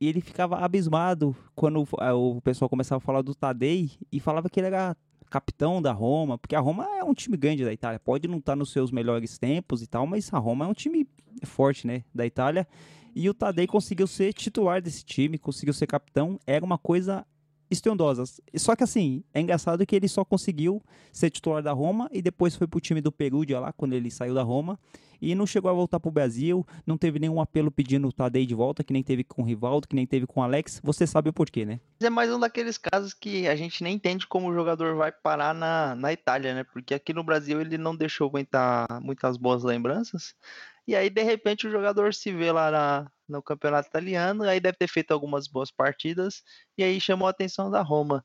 e 0.00 0.08
ele 0.08 0.20
ficava 0.20 0.56
abismado 0.58 1.36
quando 1.54 1.86
o 2.16 2.40
pessoal 2.40 2.68
começava 2.68 2.96
a 2.96 3.04
falar 3.04 3.22
do 3.22 3.34
Tadei 3.34 3.90
e 4.10 4.18
falava 4.18 4.48
que 4.48 4.58
ele 4.58 4.68
era 4.68 4.96
capitão 5.28 5.80
da 5.80 5.92
Roma, 5.92 6.36
porque 6.36 6.56
a 6.56 6.60
Roma 6.60 6.84
é 6.98 7.04
um 7.04 7.14
time 7.14 7.36
grande 7.36 7.64
da 7.64 7.72
Itália, 7.72 8.00
pode 8.00 8.26
não 8.26 8.38
estar 8.38 8.52
tá 8.52 8.56
nos 8.56 8.72
seus 8.72 8.90
melhores 8.90 9.38
tempos 9.38 9.80
e 9.82 9.86
tal, 9.86 10.06
mas 10.06 10.32
a 10.34 10.38
Roma 10.38 10.64
é 10.64 10.68
um 10.68 10.74
time 10.74 11.06
forte, 11.44 11.86
né, 11.86 12.02
da 12.12 12.26
Itália. 12.26 12.66
E 13.14 13.28
o 13.28 13.34
Tadei 13.34 13.66
conseguiu 13.66 14.06
ser 14.06 14.32
titular 14.32 14.80
desse 14.80 15.04
time, 15.04 15.38
conseguiu 15.38 15.74
ser 15.74 15.86
capitão, 15.86 16.38
era 16.46 16.64
uma 16.64 16.78
coisa 16.78 17.24
estrondosas. 17.70 18.40
Só 18.56 18.74
que 18.74 18.84
assim, 18.84 19.22
é 19.32 19.40
engraçado 19.40 19.86
que 19.86 19.94
ele 19.94 20.08
só 20.08 20.24
conseguiu 20.24 20.82
ser 21.12 21.30
titular 21.30 21.62
da 21.62 21.72
Roma 21.72 22.08
e 22.12 22.20
depois 22.20 22.56
foi 22.56 22.66
pro 22.66 22.80
time 22.80 23.00
do 23.00 23.12
Perugia 23.12 23.60
lá, 23.60 23.72
quando 23.72 23.92
ele 23.92 24.10
saiu 24.10 24.34
da 24.34 24.42
Roma. 24.42 24.78
E 25.22 25.34
não 25.34 25.46
chegou 25.46 25.70
a 25.70 25.74
voltar 25.74 26.00
pro 26.00 26.10
Brasil, 26.10 26.66
não 26.86 26.96
teve 26.96 27.18
nenhum 27.18 27.40
apelo 27.40 27.70
pedindo 27.70 28.08
o 28.08 28.12
Tadei 28.12 28.46
de 28.46 28.54
volta, 28.54 28.82
que 28.82 28.92
nem 28.92 29.02
teve 29.02 29.22
com 29.22 29.42
o 29.42 29.44
Rivaldo, 29.44 29.86
que 29.86 29.94
nem 29.94 30.06
teve 30.06 30.26
com 30.26 30.40
o 30.40 30.42
Alex. 30.42 30.80
Você 30.82 31.06
sabe 31.06 31.28
o 31.28 31.32
porquê, 31.32 31.66
né? 31.66 31.78
É 32.00 32.08
mais 32.08 32.32
um 32.32 32.38
daqueles 32.38 32.78
casos 32.78 33.12
que 33.12 33.46
a 33.46 33.54
gente 33.54 33.82
nem 33.84 33.96
entende 33.96 34.26
como 34.26 34.48
o 34.48 34.54
jogador 34.54 34.96
vai 34.96 35.12
parar 35.12 35.54
na, 35.54 35.94
na 35.94 36.10
Itália, 36.10 36.54
né? 36.54 36.64
Porque 36.64 36.94
aqui 36.94 37.12
no 37.12 37.22
Brasil 37.22 37.60
ele 37.60 37.76
não 37.76 37.94
deixou 37.94 38.28
aguentar 38.28 38.86
muitas 39.02 39.36
boas 39.36 39.62
lembranças. 39.62 40.34
E 40.90 40.96
aí, 40.96 41.08
de 41.08 41.22
repente, 41.22 41.68
o 41.68 41.70
jogador 41.70 42.12
se 42.12 42.32
vê 42.32 42.50
lá 42.50 42.68
na, 42.68 43.06
no 43.28 43.40
campeonato 43.40 43.88
italiano, 43.88 44.42
aí 44.42 44.58
deve 44.58 44.76
ter 44.76 44.88
feito 44.88 45.12
algumas 45.12 45.46
boas 45.46 45.70
partidas, 45.70 46.42
e 46.76 46.82
aí 46.82 47.00
chamou 47.00 47.28
a 47.28 47.30
atenção 47.30 47.70
da 47.70 47.80
Roma. 47.80 48.24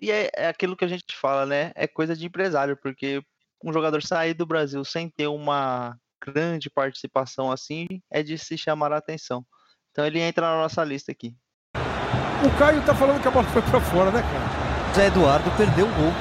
E 0.00 0.10
é, 0.10 0.30
é 0.34 0.48
aquilo 0.48 0.74
que 0.74 0.86
a 0.86 0.88
gente 0.88 1.14
fala, 1.14 1.44
né? 1.44 1.70
É 1.74 1.86
coisa 1.86 2.16
de 2.16 2.24
empresário, 2.24 2.78
porque 2.78 3.22
um 3.62 3.70
jogador 3.74 4.02
sair 4.02 4.32
do 4.32 4.46
Brasil 4.46 4.82
sem 4.86 5.10
ter 5.10 5.26
uma 5.26 5.94
grande 6.26 6.70
participação 6.70 7.52
assim 7.52 7.86
é 8.10 8.22
de 8.22 8.38
se 8.38 8.56
chamar 8.56 8.90
a 8.90 8.96
atenção. 8.96 9.44
Então 9.90 10.06
ele 10.06 10.18
entra 10.18 10.46
na 10.46 10.62
nossa 10.62 10.82
lista 10.82 11.12
aqui. 11.12 11.36
O 11.76 12.58
Caio 12.58 12.82
tá 12.86 12.94
falando 12.94 13.20
que 13.20 13.28
a 13.28 13.30
bola 13.30 13.46
foi 13.48 13.60
para 13.60 13.80
fora, 13.82 14.10
né, 14.10 14.22
cara? 14.22 14.94
Zé 14.94 15.08
Eduardo 15.08 15.50
perdeu 15.58 15.84
o 15.84 15.94
gol. 15.94 16.12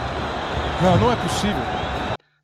Não, 0.84 0.98
não 1.00 1.14
é 1.14 1.16
possível. 1.16 1.81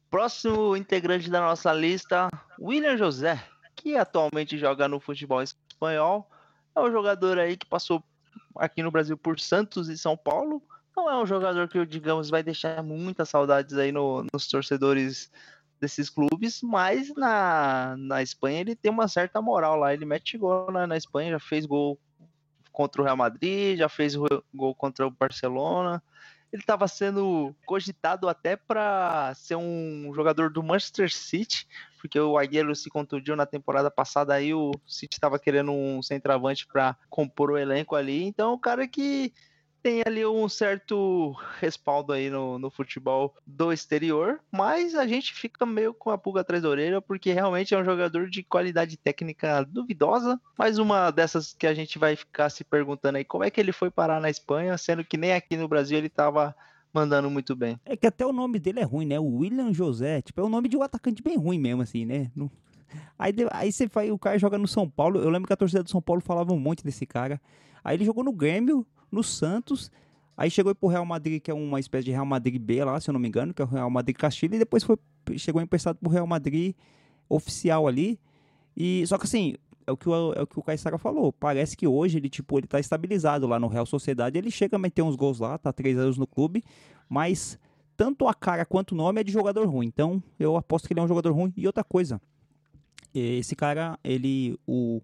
Próximo 0.10 0.76
integrante 0.76 1.30
da 1.30 1.42
nossa 1.42 1.74
lista, 1.74 2.30
William 2.60 2.98
José 2.98 3.44
que 3.78 3.96
atualmente 3.96 4.58
joga 4.58 4.88
no 4.88 5.00
futebol 5.00 5.42
espanhol. 5.42 6.30
É 6.76 6.82
um 6.82 6.92
jogador 6.92 7.40
aí 7.40 7.56
que 7.56 7.66
passou 7.66 8.04
aqui 8.58 8.84
no 8.84 8.92
Brasil 8.92 9.18
por 9.18 9.40
Santos 9.40 9.88
e 9.88 9.98
São 9.98 10.18
Paulo. 10.18 10.62
Não 10.96 11.10
é 11.10 11.16
um 11.22 11.26
jogador 11.26 11.70
que, 11.70 11.86
digamos, 11.86 12.30
vai 12.30 12.42
deixar 12.42 12.84
muitas 12.84 13.30
saudades 13.30 13.78
aí 13.78 13.92
no, 13.92 14.26
nos 14.34 14.48
torcedores 14.48 15.32
desses 15.80 16.10
clubes, 16.10 16.62
mas 16.64 17.14
na, 17.16 17.96
na 17.98 18.24
Espanha 18.24 18.62
ele 18.62 18.76
tem 18.76 18.92
uma 18.92 19.08
certa 19.08 19.40
moral 19.40 19.76
lá. 19.76 19.94
Ele 19.94 20.06
mete 20.06 20.38
gol 20.38 20.72
na, 20.72 20.98
Espanha, 20.98 21.32
já 21.32 21.40
fez 21.40 21.66
gol 21.68 22.00
contra 22.72 23.02
o 23.02 23.06
Real 23.06 23.16
Madrid, 23.16 23.78
já 23.78 23.88
fez 23.88 24.16
gol 24.16 24.76
contra 24.76 25.06
o 25.06 25.12
Barcelona. 25.12 26.02
Ele 26.52 26.62
estava 26.62 26.88
sendo 26.88 27.54
cogitado 27.66 28.30
até 28.30 28.56
para 28.56 29.34
ser 29.36 29.56
um 29.56 30.12
jogador 30.14 30.50
do 30.50 30.64
Manchester 30.64 31.12
City, 31.12 31.68
porque 32.00 32.20
o 32.20 32.38
Aguero 32.38 32.76
se 32.76 32.90
contundiu 32.90 33.36
na 33.36 33.46
temporada 33.46 33.92
passada, 33.92 34.34
aí 34.34 34.54
o 34.54 34.72
City 34.86 35.16
estava 35.16 35.38
querendo 35.38 35.72
um 35.72 36.02
centroavante 36.02 36.66
para 36.66 36.96
compor 37.10 37.52
o 37.52 37.58
elenco 37.58 37.96
ali. 37.96 38.24
Então, 38.24 38.54
o 38.54 38.60
cara 38.60 38.88
que 38.88 39.34
tem 39.82 40.02
ali 40.06 40.26
um 40.26 40.48
certo 40.50 41.36
respaldo 41.60 42.14
aí 42.14 42.30
no, 42.30 42.60
no 42.60 42.70
futebol 42.70 43.34
do 43.46 43.72
exterior, 43.72 44.40
mas 44.52 44.96
a 44.96 45.08
gente 45.08 45.34
fica 45.34 45.66
meio 45.66 45.94
com 45.94 46.10
a 46.10 46.18
pulga 46.18 46.42
atrás 46.42 46.64
da 46.64 46.70
orelha, 46.70 47.02
porque 47.02 47.32
realmente 47.32 47.74
é 47.74 47.78
um 47.78 47.86
jogador 47.86 48.30
de 48.30 48.44
qualidade 48.44 48.98
técnica 48.98 49.64
duvidosa. 49.64 50.40
Mais 50.58 50.78
uma 50.78 51.12
dessas 51.12 51.54
que 51.54 51.68
a 51.68 51.74
gente 51.74 51.98
vai 51.98 52.16
ficar 52.16 52.50
se 52.50 52.64
perguntando 52.64 53.18
aí 53.18 53.24
como 53.24 53.44
é 53.44 53.50
que 53.50 53.60
ele 53.60 53.72
foi 53.72 53.90
parar 53.90 54.20
na 54.20 54.30
Espanha, 54.30 54.78
sendo 54.78 55.04
que 55.04 55.18
nem 55.18 55.34
aqui 55.34 55.56
no 55.56 55.68
Brasil 55.68 55.98
ele 55.98 56.08
estava 56.08 56.56
mandando 56.94 57.30
muito 57.30 57.56
bem. 57.56 57.80
É 57.86 57.96
que 57.96 58.08
até 58.08 58.26
o 58.26 58.34
nome 58.34 58.60
dele 58.60 58.80
é 58.80 58.84
ruim, 58.84 59.06
né? 59.06 59.20
O 59.20 59.38
William 59.38 59.74
José, 59.74 60.22
tipo, 60.22 60.42
é 60.42 60.44
o 60.44 60.50
nome 60.50 60.68
de 60.68 60.78
um 60.78 60.82
atacante 60.82 61.22
bem 61.22 61.38
ruim 61.38 61.60
mesmo, 61.60 61.82
assim, 61.82 62.06
né? 62.06 62.32
Aí, 63.20 63.34
aí 63.52 63.72
você 63.72 63.88
vai, 63.88 64.12
o 64.12 64.18
cara 64.18 64.38
joga 64.40 64.58
no 64.58 64.68
São 64.68 64.90
Paulo. 64.90 65.20
Eu 65.20 65.30
lembro 65.30 65.48
que 65.48 65.54
a 65.54 65.58
torcida 65.58 65.84
do 65.84 65.90
São 65.90 66.02
Paulo 66.02 66.22
falava 66.22 66.54
um 66.54 66.60
monte 66.60 66.84
desse 66.84 67.06
cara. 67.06 67.40
Aí 67.84 67.96
ele 67.96 68.06
jogou 68.06 68.24
no 68.24 68.32
Grêmio, 68.32 68.86
no 69.12 69.24
Santos. 69.24 69.92
Aí 70.36 70.52
chegou 70.52 70.74
pro 70.76 70.90
Real 70.90 71.06
Madrid, 71.06 71.42
que 71.42 71.50
é 71.50 71.54
uma 71.54 71.80
espécie 71.80 72.06
de 72.06 72.12
Real 72.12 72.26
Madrid 72.26 72.62
B 72.62 72.84
lá, 72.84 73.00
se 73.00 73.10
eu 73.10 73.14
não 73.14 73.20
me 73.20 73.28
engano, 73.28 73.54
que 73.54 73.62
é 73.62 73.66
o 73.66 73.68
Real 73.68 73.90
Madrid 73.90 74.16
Castilho, 74.16 74.56
e 74.56 74.60
depois 74.60 74.84
foi, 74.84 74.98
chegou 75.38 75.62
emprestado 75.62 75.98
pro 75.98 76.10
Real 76.10 76.28
Madrid 76.28 76.76
oficial 77.28 77.88
ali. 77.88 78.20
E 78.76 79.06
só 79.08 79.18
que 79.18 79.26
assim, 79.26 79.56
é 79.88 79.92
o 79.92 79.98
que 79.98 80.08
o, 80.08 80.34
é 80.34 80.42
o, 80.42 80.46
que 80.46 80.60
o 80.60 80.62
Caissara 80.62 80.98
falou. 80.98 81.32
Parece 81.32 81.76
que 81.76 81.88
hoje 81.88 82.18
ele, 82.18 82.30
tipo, 82.30 82.60
ele 82.60 82.68
tá 82.68 82.80
estabilizado 82.80 83.48
lá 83.48 83.58
no 83.58 83.68
Real 83.68 83.86
Sociedade. 83.86 84.38
Ele 84.38 84.52
chega 84.52 84.76
a 84.76 84.80
meter 84.80 85.02
uns 85.02 85.16
gols 85.16 85.40
lá, 85.40 85.58
tá 85.58 85.72
três 85.72 85.98
anos 85.98 86.18
no 86.18 86.28
clube, 86.28 86.64
mas 87.10 87.58
tanto 87.96 88.28
a 88.28 88.34
cara 88.34 88.66
quanto 88.66 88.92
o 88.92 88.96
nome 88.96 89.22
é 89.22 89.24
de 89.24 89.32
jogador 89.32 89.66
ruim. 89.66 89.88
Então, 89.88 90.22
eu 90.38 90.58
aposto 90.58 90.88
que 90.88 90.94
ele 90.94 91.00
é 91.00 91.04
um 91.04 91.08
jogador 91.08 91.32
ruim. 91.32 91.54
E 91.56 91.66
outra 91.66 91.84
coisa, 91.84 92.22
esse 93.16 93.56
cara, 93.56 93.98
ele, 94.04 94.60
o, 94.68 95.02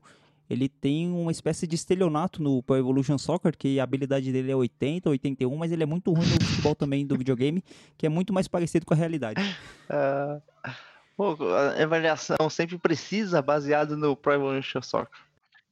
ele 0.54 0.70
tem 0.70 1.12
uma 1.12 1.32
espécie 1.32 1.68
de 1.68 1.76
estelionato 1.76 2.42
no 2.42 2.62
Pro 2.64 2.78
Evolution 2.78 3.18
Soccer, 3.18 3.58
que 3.58 3.80
a 3.80 3.84
habilidade 3.84 4.32
dele 4.32 4.52
é 4.52 4.56
80, 4.56 5.10
81, 5.10 5.56
mas 5.56 5.72
ele 5.72 5.84
é 5.84 5.86
muito 5.86 6.14
ruim 6.14 6.26
no 6.26 6.46
futebol 6.46 6.76
também 6.76 7.06
do 7.06 7.18
videogame, 7.18 7.64
que 7.98 8.06
é 8.06 8.10
muito 8.10 8.32
mais 8.34 8.48
parecido 8.48 8.86
com 8.86 8.94
a 8.94 8.98
realidade. 8.98 9.42
Uh, 11.20 11.44
a 11.78 11.84
avaliação 11.84 12.50
sempre 12.50 12.78
precisa, 12.78 13.42
baseado 13.42 13.96
no 13.96 14.16
Pro 14.16 14.34
Evolution 14.34 14.82
Soccer. 14.82 15.20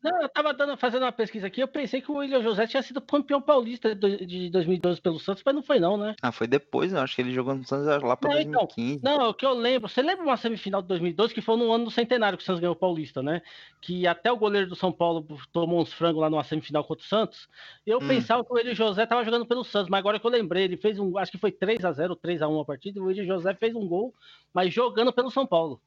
Não, 0.04 0.22
eu 0.22 0.30
tava 0.30 0.54
dando, 0.54 0.76
fazendo 0.78 1.04
uma 1.04 1.12
pesquisa 1.12 1.46
aqui, 1.46 1.62
eu 1.62 1.68
pensei 1.68 2.02
que 2.02 2.12
o 2.12 2.16
William 2.16 2.42
José 2.42 2.66
tinha 2.66 2.82
sido 2.82 3.00
campeão 3.00 3.40
paulista 3.40 3.94
de 3.94 4.50
2012 4.50 5.00
pelo 5.00 5.20
Santos, 5.20 5.44
mas 5.46 5.54
não 5.54 5.62
foi 5.62 5.80
não, 5.80 5.96
né? 5.96 6.16
Ah, 6.22 6.32
foi 6.32 6.48
depois, 6.48 6.92
eu 6.92 7.00
acho 7.00 7.16
que 7.16 7.22
ele 7.22 7.32
jogou 7.32 7.54
no 7.54 7.64
Santos 7.64 7.86
lá 7.86 8.18
pra 8.18 8.30
não, 8.30 8.36
2015. 8.36 8.94
Então, 8.94 9.18
não, 9.18 9.30
o 9.30 9.34
que 9.34 9.46
eu 9.46 9.54
lembro, 9.54 9.88
você 9.88 10.02
lembra 10.02 10.26
uma 10.26 10.38
semifinal 10.38 10.82
de 10.82 10.88
2012 10.88 11.34
que 11.34 11.42
foi 11.42 11.56
no 11.56 11.72
ano 11.72 11.86
do 11.86 11.92
centenário 11.92 12.38
que 12.38 12.44
o 12.44 12.46
Santos 12.46 12.60
ganhou 12.60 12.74
o 12.74 12.80
paulista, 12.80 13.22
né? 13.22 13.44
Que 13.80 14.08
até 14.08 14.32
o 14.32 14.38
goleiro 14.38 14.68
do 14.68 14.76
São 14.76 14.92
Paulo 14.92 15.26
tomou 15.52 15.82
uns 15.82 15.94
frangos 15.94 16.20
lá 16.20 16.30
numa 16.30 16.44
semifinal 16.44 16.84
contra 16.84 17.06
o 17.06 17.08
Santos. 17.08 17.48
Eu 17.86 18.00
hum. 18.00 18.08
pensava 18.08 18.44
que 18.44 18.52
o 18.52 18.56
William 18.56 18.74
José 18.74 19.06
tava 19.06 19.24
jogando 19.24 19.46
pelo 19.46 19.64
Santos, 19.64 19.90
mas 19.90 20.00
agora 20.00 20.20
que 20.20 20.26
eu 20.26 20.32
lembrei, 20.32 20.64
ele 20.64 20.78
fez 20.78 20.98
um, 20.98 21.16
acho 21.18 21.32
que 21.32 21.38
foi 21.38 21.52
3 21.52 21.86
a 21.86 21.92
0 21.92 22.16
3 22.16 22.42
a 22.42 22.48
1 22.48 22.60
a 22.60 22.66
partida, 22.66 22.98
e 22.98 23.02
o 23.02 23.06
William 23.06 23.26
José 23.26 23.54
fez 23.54 23.76
um 23.76 23.88
gol, 23.88 24.14
mas 24.52 24.74
jogando 24.74 25.14
pelo 25.14 25.30
São 25.30 25.46
Paulo. 25.46 25.80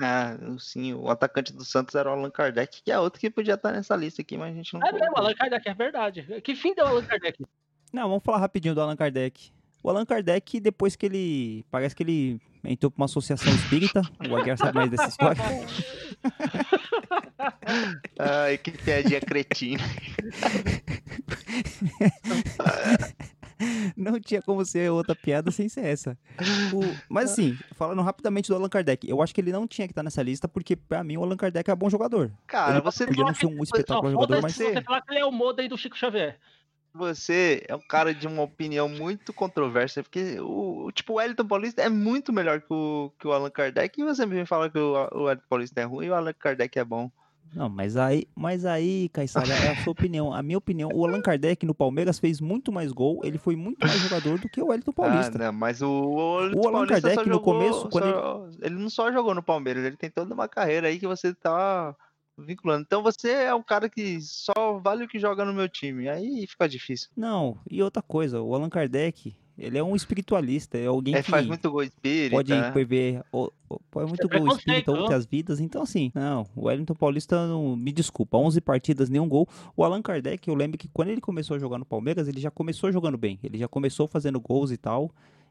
Ah, 0.00 0.36
sim, 0.58 0.94
o 0.94 1.10
atacante 1.10 1.52
do 1.52 1.64
Santos 1.64 1.94
era 1.94 2.08
o 2.08 2.12
Allan 2.12 2.30
Kardec, 2.30 2.82
que 2.82 2.90
é 2.90 2.98
outro 2.98 3.20
que 3.20 3.28
podia 3.28 3.54
estar 3.54 3.72
nessa 3.72 3.96
lista 3.96 4.22
aqui, 4.22 4.36
mas 4.36 4.52
a 4.52 4.56
gente 4.56 4.74
não. 4.74 4.86
É 4.86 4.92
mesmo, 4.92 5.16
Allan 5.16 5.34
Kardec, 5.34 5.68
é 5.68 5.74
verdade. 5.74 6.40
Que 6.42 6.54
fim 6.54 6.74
deu 6.74 6.84
o 6.84 6.88
Allan 6.88 7.04
Kardec? 7.04 7.44
Não, 7.92 8.08
vamos 8.08 8.22
falar 8.22 8.38
rapidinho 8.38 8.74
do 8.74 8.80
Allan 8.80 8.96
Kardec. 8.96 9.50
O 9.82 9.90
Allan 9.90 10.04
Kardec, 10.04 10.60
depois 10.60 10.94
que 10.94 11.06
ele. 11.06 11.64
Parece 11.70 11.96
que 11.96 12.02
ele 12.02 12.40
entrou 12.64 12.90
pra 12.90 13.02
uma 13.02 13.06
associação 13.06 13.52
espírita. 13.54 14.02
O 14.28 14.36
Aguiar 14.36 14.58
sabe 14.58 14.74
mais 14.74 14.90
dessa 14.90 15.08
história. 15.08 15.42
Ai, 18.18 18.58
que 18.58 18.72
piadinha 18.72 19.20
cretina. 19.20 19.82
não 23.96 24.20
tinha 24.20 24.40
como 24.42 24.64
ser 24.64 24.90
outra 24.90 25.14
piada 25.14 25.50
sem 25.50 25.68
ser 25.68 25.84
essa. 25.84 26.18
O... 26.72 26.80
Mas 27.08 27.32
assim, 27.32 27.58
falando 27.72 28.02
rapidamente 28.02 28.48
do 28.48 28.54
Allan 28.54 28.68
Kardec, 28.68 29.08
eu 29.08 29.22
acho 29.22 29.34
que 29.34 29.40
ele 29.40 29.52
não 29.52 29.66
tinha 29.66 29.86
que 29.86 29.92
estar 29.92 30.02
nessa 30.02 30.22
lista, 30.22 30.48
porque 30.48 30.76
pra 30.76 31.02
mim 31.02 31.16
o 31.16 31.22
Allan 31.22 31.36
Kardec 31.36 31.70
é 31.70 31.74
bom 31.74 31.90
jogador. 31.90 32.30
Cara, 32.46 32.76
ele 32.76 32.80
você 32.80 33.06
podia 33.06 33.24
não 33.24 33.34
ser 33.34 33.46
um 33.46 33.62
espetacular 33.62 34.12
jogador, 34.12 34.42
mas. 34.42 34.54
Você 34.54 34.82
falar 34.82 35.02
que 35.02 35.12
ele 35.12 35.20
é 35.20 35.24
o 35.24 35.32
Modem 35.32 35.68
do 35.68 35.76
Chico 35.76 35.96
Xavier. 35.96 36.38
Você 36.94 37.64
é 37.68 37.76
um 37.76 37.86
cara 37.86 38.14
de 38.14 38.26
uma 38.26 38.42
opinião 38.42 38.88
muito 38.88 39.32
controversa, 39.32 40.02
porque 40.02 40.40
o, 40.40 40.90
tipo, 40.92 41.12
o 41.12 41.16
Wellington 41.16 41.46
Paulista 41.46 41.82
é 41.82 41.88
muito 41.88 42.32
melhor 42.32 42.60
que 42.60 42.72
o, 42.72 43.12
que 43.18 43.28
o 43.28 43.32
Allan 43.32 43.50
Kardec, 43.50 44.00
e 44.00 44.04
você 44.04 44.24
me 44.24 44.44
fala 44.46 44.70
que 44.70 44.78
o, 44.78 44.94
o 45.12 45.24
Wellington 45.24 45.46
Paulista 45.48 45.80
é 45.80 45.84
ruim 45.84 46.06
e 46.06 46.10
o 46.10 46.14
Allan 46.14 46.32
Kardec 46.32 46.78
é 46.78 46.84
bom. 46.84 47.10
Não, 47.54 47.68
mas 47.68 47.96
aí, 47.96 48.26
mas 48.34 48.64
aí, 48.64 49.08
Caissara, 49.08 49.52
é 49.52 49.72
a 49.72 49.82
sua 49.82 49.92
opinião. 49.92 50.32
A 50.32 50.42
minha 50.42 50.58
opinião, 50.58 50.90
o 50.92 51.04
Allan 51.04 51.20
Kardec 51.20 51.64
no 51.64 51.74
Palmeiras 51.74 52.18
fez 52.18 52.40
muito 52.40 52.70
mais 52.70 52.92
gol, 52.92 53.20
ele 53.24 53.38
foi 53.38 53.56
muito 53.56 53.78
mais 53.80 53.98
jogador 54.00 54.38
do 54.38 54.48
que 54.48 54.60
o 54.60 54.66
Wellington 54.66 54.92
Paulista. 54.92 55.36
Ah, 55.36 55.46
não, 55.46 55.52
mas 55.52 55.82
o, 55.82 55.88
o, 55.88 56.54
o 56.54 56.68
Allan 56.68 56.86
Kardec 56.86 57.18
no 57.18 57.34
jogou, 57.34 57.54
começo, 57.54 57.88
quando 57.88 58.10
só, 58.10 58.46
ele... 58.46 58.58
ele... 58.62 58.74
não 58.76 58.90
só 58.90 59.12
jogou 59.12 59.34
no 59.34 59.42
Palmeiras, 59.42 59.84
ele 59.84 59.96
tem 59.96 60.10
toda 60.10 60.34
uma 60.34 60.48
carreira 60.48 60.88
aí 60.88 60.98
que 60.98 61.06
você 61.06 61.34
tá 61.34 61.94
vinculando. 62.38 62.84
Então 62.86 63.02
você 63.02 63.30
é 63.30 63.54
um 63.54 63.62
cara 63.62 63.88
que 63.88 64.20
só 64.20 64.78
vale 64.78 65.04
o 65.04 65.08
que 65.08 65.18
joga 65.18 65.44
no 65.44 65.52
meu 65.52 65.68
time. 65.68 66.08
Aí 66.08 66.46
fica 66.46 66.68
difícil. 66.68 67.08
Não, 67.16 67.58
e 67.68 67.82
outra 67.82 68.02
coisa, 68.02 68.40
o 68.40 68.54
Allan 68.54 68.70
Kardec, 68.70 69.36
ele 69.58 69.76
é 69.76 69.82
um 69.82 69.96
espiritualista, 69.96 70.78
é 70.78 70.86
alguém 70.86 71.16
é, 71.16 71.22
que 71.22 71.30
faz 71.30 71.44
muito 71.44 71.68
gol 71.68 71.82
espírita. 71.82 72.36
Pode 72.36 72.52
né? 72.52 72.70
prever, 72.70 73.22
pode 73.90 74.06
muito 74.06 74.32
é 74.32 74.38
gol 74.38 74.56
espírita, 74.56 74.92
outras 74.92 75.26
vidas. 75.26 75.58
Então, 75.58 75.82
assim, 75.82 76.12
não, 76.14 76.46
o 76.54 76.66
Wellington 76.66 76.94
Paulista, 76.94 77.46
não, 77.48 77.74
me 77.74 77.90
desculpa, 77.90 78.38
11 78.38 78.60
partidas, 78.60 79.10
nenhum 79.10 79.28
gol. 79.28 79.48
O 79.76 79.82
Allan 79.82 80.00
Kardec, 80.00 80.46
eu 80.46 80.54
lembro 80.54 80.78
que 80.78 80.88
quando 80.88 81.08
ele 81.08 81.20
começou 81.20 81.56
a 81.56 81.58
jogar 81.58 81.76
no 81.76 81.84
Palmeiras, 81.84 82.28
ele 82.28 82.40
já 82.40 82.52
começou 82.52 82.92
jogando 82.92 83.18
bem. 83.18 83.38
Ele 83.42 83.58
já 83.58 83.66
começou 83.66 84.06
fazendo 84.06 84.40
gols 84.40 84.70
e 84.70 84.76
tal. 84.76 85.10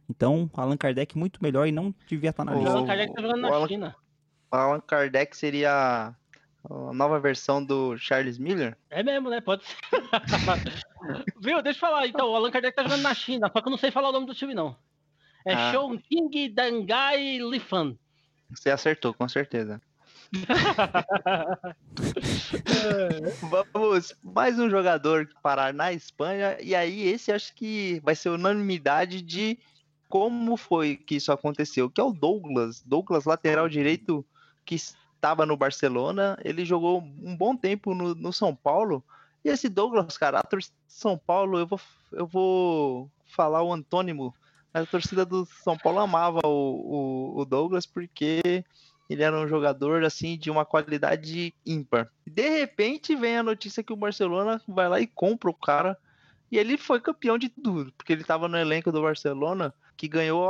Então, 0.09 0.49
Allan 0.53 0.77
Kardec 0.77 1.17
muito 1.17 1.43
melhor 1.43 1.67
e 1.67 1.71
não 1.73 1.93
devia 2.07 2.29
estar 2.29 2.45
na 2.45 2.53
lista. 2.53 2.69
O 2.69 2.77
Allan 2.77 2.87
Kardec 2.87 3.13
tá 3.13 3.21
jogando 3.21 3.41
na 3.41 3.67
China. 3.67 3.95
O 4.49 4.55
Allan 4.55 4.79
Kardec 4.79 5.35
seria 5.35 6.15
a 6.69 6.93
nova 6.93 7.19
versão 7.19 7.63
do 7.63 7.97
Charles 7.97 8.37
Miller? 8.37 8.77
É 8.89 9.01
mesmo, 9.01 9.29
né? 9.29 9.41
Pode 9.41 9.63
ser. 9.65 9.77
Viu? 11.39 11.61
Deixa 11.61 11.77
eu 11.77 11.81
falar. 11.81 12.07
Então, 12.07 12.29
o 12.29 12.35
Allan 12.35 12.51
Kardec 12.51 12.75
tá 12.75 12.83
jogando 12.83 13.01
na 13.01 13.13
China, 13.13 13.49
só 13.51 13.61
que 13.61 13.67
eu 13.67 13.71
não 13.71 13.77
sei 13.77 13.91
falar 13.91 14.09
o 14.09 14.11
nome 14.11 14.25
do 14.25 14.35
time, 14.35 14.53
não. 14.53 14.75
É 15.45 15.53
ah. 15.53 15.71
Chongqing 15.71 16.53
Dangai 16.53 17.37
Lifan. 17.37 17.97
Você 18.49 18.69
acertou, 18.69 19.13
com 19.13 19.27
certeza. 19.27 19.81
Vamos, 23.73 24.13
mais 24.21 24.59
um 24.59 24.69
jogador 24.69 25.29
parar 25.41 25.73
na 25.73 25.93
Espanha, 25.93 26.57
e 26.61 26.75
aí 26.75 27.07
esse 27.07 27.31
acho 27.31 27.55
que 27.55 28.01
vai 28.03 28.13
ser 28.13 28.27
unanimidade 28.29 29.21
de 29.21 29.57
como 30.09 30.57
foi 30.57 30.97
que 30.97 31.15
isso 31.15 31.31
aconteceu, 31.31 31.89
que 31.89 32.01
é 32.01 32.03
o 32.03 32.11
Douglas, 32.11 32.81
Douglas 32.81 33.23
lateral 33.25 33.69
direito 33.69 34.25
que 34.65 34.75
estava 35.17 35.45
no 35.45 35.57
Barcelona, 35.57 36.37
ele 36.43 36.63
jogou 36.63 37.01
um 37.01 37.35
bom 37.35 37.55
tempo 37.55 37.93
no, 37.93 38.15
no 38.15 38.31
São 38.31 38.55
Paulo. 38.55 39.03
E 39.43 39.49
esse 39.49 39.67
Douglas, 39.67 40.17
cara, 40.17 40.39
a 40.39 40.43
torcida 40.43 40.75
de 40.87 40.93
São 40.93 41.17
Paulo, 41.17 41.59
eu 41.59 41.67
vou, 41.67 41.79
eu 42.13 42.25
vou 42.25 43.11
falar 43.25 43.61
o 43.63 43.73
antônimo. 43.73 44.33
A 44.73 44.85
torcida 44.85 45.25
do 45.25 45.45
São 45.45 45.77
Paulo 45.77 45.99
amava 45.99 46.39
o, 46.45 47.33
o, 47.35 47.41
o 47.41 47.45
Douglas 47.45 47.85
porque 47.85 48.63
ele 49.09 49.23
era 49.23 49.37
um 49.37 49.47
jogador 49.47 50.03
assim 50.03 50.37
de 50.37 50.51
uma 50.51 50.65
qualidade 50.65 51.53
ímpar. 51.65 52.09
De 52.25 52.49
repente 52.49 53.15
vem 53.15 53.37
a 53.37 53.43
notícia 53.43 53.83
que 53.83 53.93
o 53.93 53.97
Barcelona 53.97 54.61
vai 54.67 54.87
lá 54.87 54.99
e 54.99 55.07
compra 55.07 55.49
o 55.49 55.53
cara. 55.53 55.97
E 56.51 56.57
ele 56.57 56.77
foi 56.77 57.01
campeão 57.01 57.37
de 57.37 57.49
tudo, 57.49 57.91
porque 57.97 58.13
ele 58.13 58.21
estava 58.21 58.47
no 58.47 58.57
elenco 58.57 58.89
do 58.89 59.01
Barcelona, 59.01 59.73
que 59.97 60.07
ganhou 60.07 60.49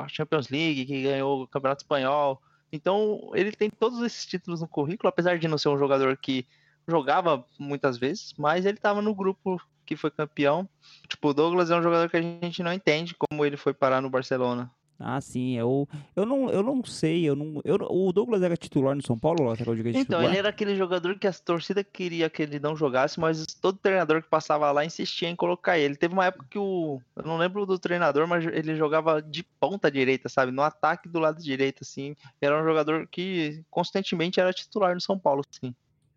a 0.00 0.08
Champions 0.08 0.48
League, 0.48 0.86
que 0.86 1.02
ganhou 1.02 1.42
o 1.42 1.46
Campeonato 1.46 1.82
Espanhol, 1.84 2.42
então, 2.72 3.30
ele 3.34 3.52
tem 3.52 3.70
todos 3.70 4.00
esses 4.02 4.26
títulos 4.26 4.60
no 4.60 4.68
currículo, 4.68 5.08
apesar 5.08 5.38
de 5.38 5.48
não 5.48 5.58
ser 5.58 5.68
um 5.68 5.78
jogador 5.78 6.16
que 6.16 6.46
jogava 6.86 7.44
muitas 7.58 7.98
vezes, 7.98 8.32
mas 8.36 8.64
ele 8.64 8.76
estava 8.76 9.02
no 9.02 9.14
grupo 9.14 9.60
que 9.84 9.96
foi 9.96 10.10
campeão. 10.10 10.68
Tipo, 11.08 11.28
o 11.28 11.34
Douglas 11.34 11.70
é 11.70 11.76
um 11.76 11.82
jogador 11.82 12.10
que 12.10 12.16
a 12.16 12.22
gente 12.22 12.62
não 12.62 12.72
entende 12.72 13.14
como 13.14 13.44
ele 13.44 13.56
foi 13.56 13.72
parar 13.72 14.00
no 14.00 14.10
Barcelona. 14.10 14.70
Ah, 14.98 15.20
sim. 15.20 15.56
Eu, 15.58 15.86
eu, 16.14 16.24
não, 16.24 16.48
eu 16.48 16.62
não 16.62 16.82
sei. 16.84 17.28
Eu 17.28 17.36
não, 17.36 17.60
eu, 17.64 17.76
o 17.90 18.12
Douglas 18.12 18.42
era 18.42 18.56
titular 18.56 18.94
no 18.94 19.02
São 19.02 19.18
Paulo? 19.18 19.52
Então, 19.52 19.92
titular? 19.92 20.24
ele 20.24 20.38
era 20.38 20.48
aquele 20.48 20.74
jogador 20.74 21.18
que 21.18 21.26
a 21.26 21.32
torcida 21.32 21.84
queria 21.84 22.30
que 22.30 22.42
ele 22.42 22.58
não 22.58 22.74
jogasse, 22.74 23.20
mas 23.20 23.44
todo 23.46 23.78
treinador 23.78 24.22
que 24.22 24.28
passava 24.28 24.70
lá 24.72 24.84
insistia 24.84 25.28
em 25.28 25.36
colocar 25.36 25.78
ele. 25.78 25.96
Teve 25.96 26.14
uma 26.14 26.24
época 26.24 26.46
que 26.48 26.58
o. 26.58 27.00
Eu 27.14 27.24
não 27.24 27.36
lembro 27.36 27.66
do 27.66 27.78
treinador, 27.78 28.26
mas 28.26 28.44
ele 28.46 28.74
jogava 28.74 29.20
de 29.20 29.42
ponta 29.42 29.90
direita, 29.90 30.28
sabe? 30.28 30.50
No 30.50 30.62
ataque 30.62 31.08
do 31.08 31.18
lado 31.18 31.42
direito, 31.42 31.80
assim. 31.82 32.16
Era 32.40 32.60
um 32.60 32.64
jogador 32.64 33.06
que 33.06 33.62
constantemente 33.70 34.40
era 34.40 34.52
titular 34.52 34.94
no 34.94 35.00
São 35.00 35.18
Paulo, 35.18 35.44
sim. 35.50 35.74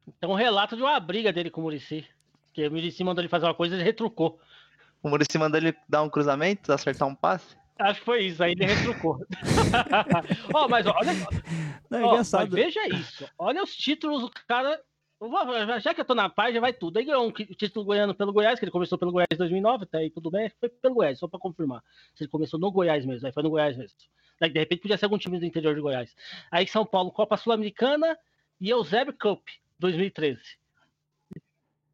Então, 0.07 0.31
um 0.31 0.35
relato 0.35 0.75
de 0.75 0.81
uma 0.81 0.99
briga 0.99 1.33
dele 1.33 1.49
com 1.49 1.61
o 1.61 1.63
Murici. 1.65 2.05
Que 2.53 2.67
o 2.67 2.71
Murici 2.71 3.03
mandou 3.03 3.21
ele 3.21 3.29
fazer 3.29 3.45
uma 3.45 3.53
coisa 3.53 3.75
e 3.75 3.77
ele 3.77 3.83
retrucou. 3.83 4.39
O 5.03 5.09
Murici 5.09 5.37
mandou 5.37 5.59
ele 5.59 5.75
dar 5.87 6.01
um 6.01 6.09
cruzamento, 6.09 6.71
acertar 6.71 7.07
um 7.07 7.15
passe. 7.15 7.57
Acho 7.79 7.99
que 7.99 8.05
foi 8.05 8.25
isso, 8.25 8.43
aí 8.43 8.51
ele 8.51 8.65
retrucou. 8.65 9.17
Ó, 10.53 10.67
mas 10.67 10.85
olha, 10.85 11.11
Não, 11.89 11.99
é 11.99 12.05
engraçado. 12.05 12.41
mas 12.41 12.49
veja 12.65 12.87
isso. 12.89 13.25
Olha 13.37 13.63
os 13.63 13.75
títulos, 13.75 14.23
o 14.23 14.29
cara. 14.47 14.81
Já 15.81 15.93
que 15.93 15.99
eu 16.01 16.05
tô 16.05 16.15
na 16.15 16.29
página, 16.29 16.61
vai 16.61 16.71
tudo. 16.73 16.97
Aí 16.97 17.05
ganhou 17.05 17.25
um 17.27 17.31
título 17.31 17.85
goiano 17.85 18.13
pelo 18.15 18.31
Goiás, 18.33 18.57
que 18.59 18.63
ele 18.65 18.71
começou 18.71 18.97
pelo 18.97 19.11
Goiás 19.11 19.27
em 19.33 19.37
2009, 19.37 19.83
até 19.83 19.97
aí 19.99 20.09
tudo 20.09 20.29
bem. 20.31 20.49
Foi 20.59 20.69
pelo 20.69 20.95
Goiás, 20.95 21.19
só 21.19 21.27
pra 21.27 21.39
confirmar. 21.39 21.81
Se 22.15 22.23
ele 22.23 22.31
começou 22.31 22.59
no 22.59 22.71
Goiás 22.71 23.05
mesmo, 23.05 23.25
aí 23.27 23.33
foi 23.33 23.43
no 23.43 23.49
Goiás 23.49 23.75
mesmo. 23.77 23.97
Daí, 24.39 24.49
de 24.49 24.59
repente 24.59 24.81
podia 24.81 24.97
ser 24.97 25.05
algum 25.05 25.17
time 25.17 25.37
do 25.39 25.45
interior 25.45 25.75
de 25.75 25.81
Goiás. 25.81 26.15
Aí 26.51 26.65
São 26.67 26.85
Paulo, 26.85 27.11
Copa 27.11 27.35
Sul-Americana 27.35 28.17
e 28.61 28.69
Eusébio 28.69 29.13
Cup, 29.19 29.41
2013. 29.77 30.39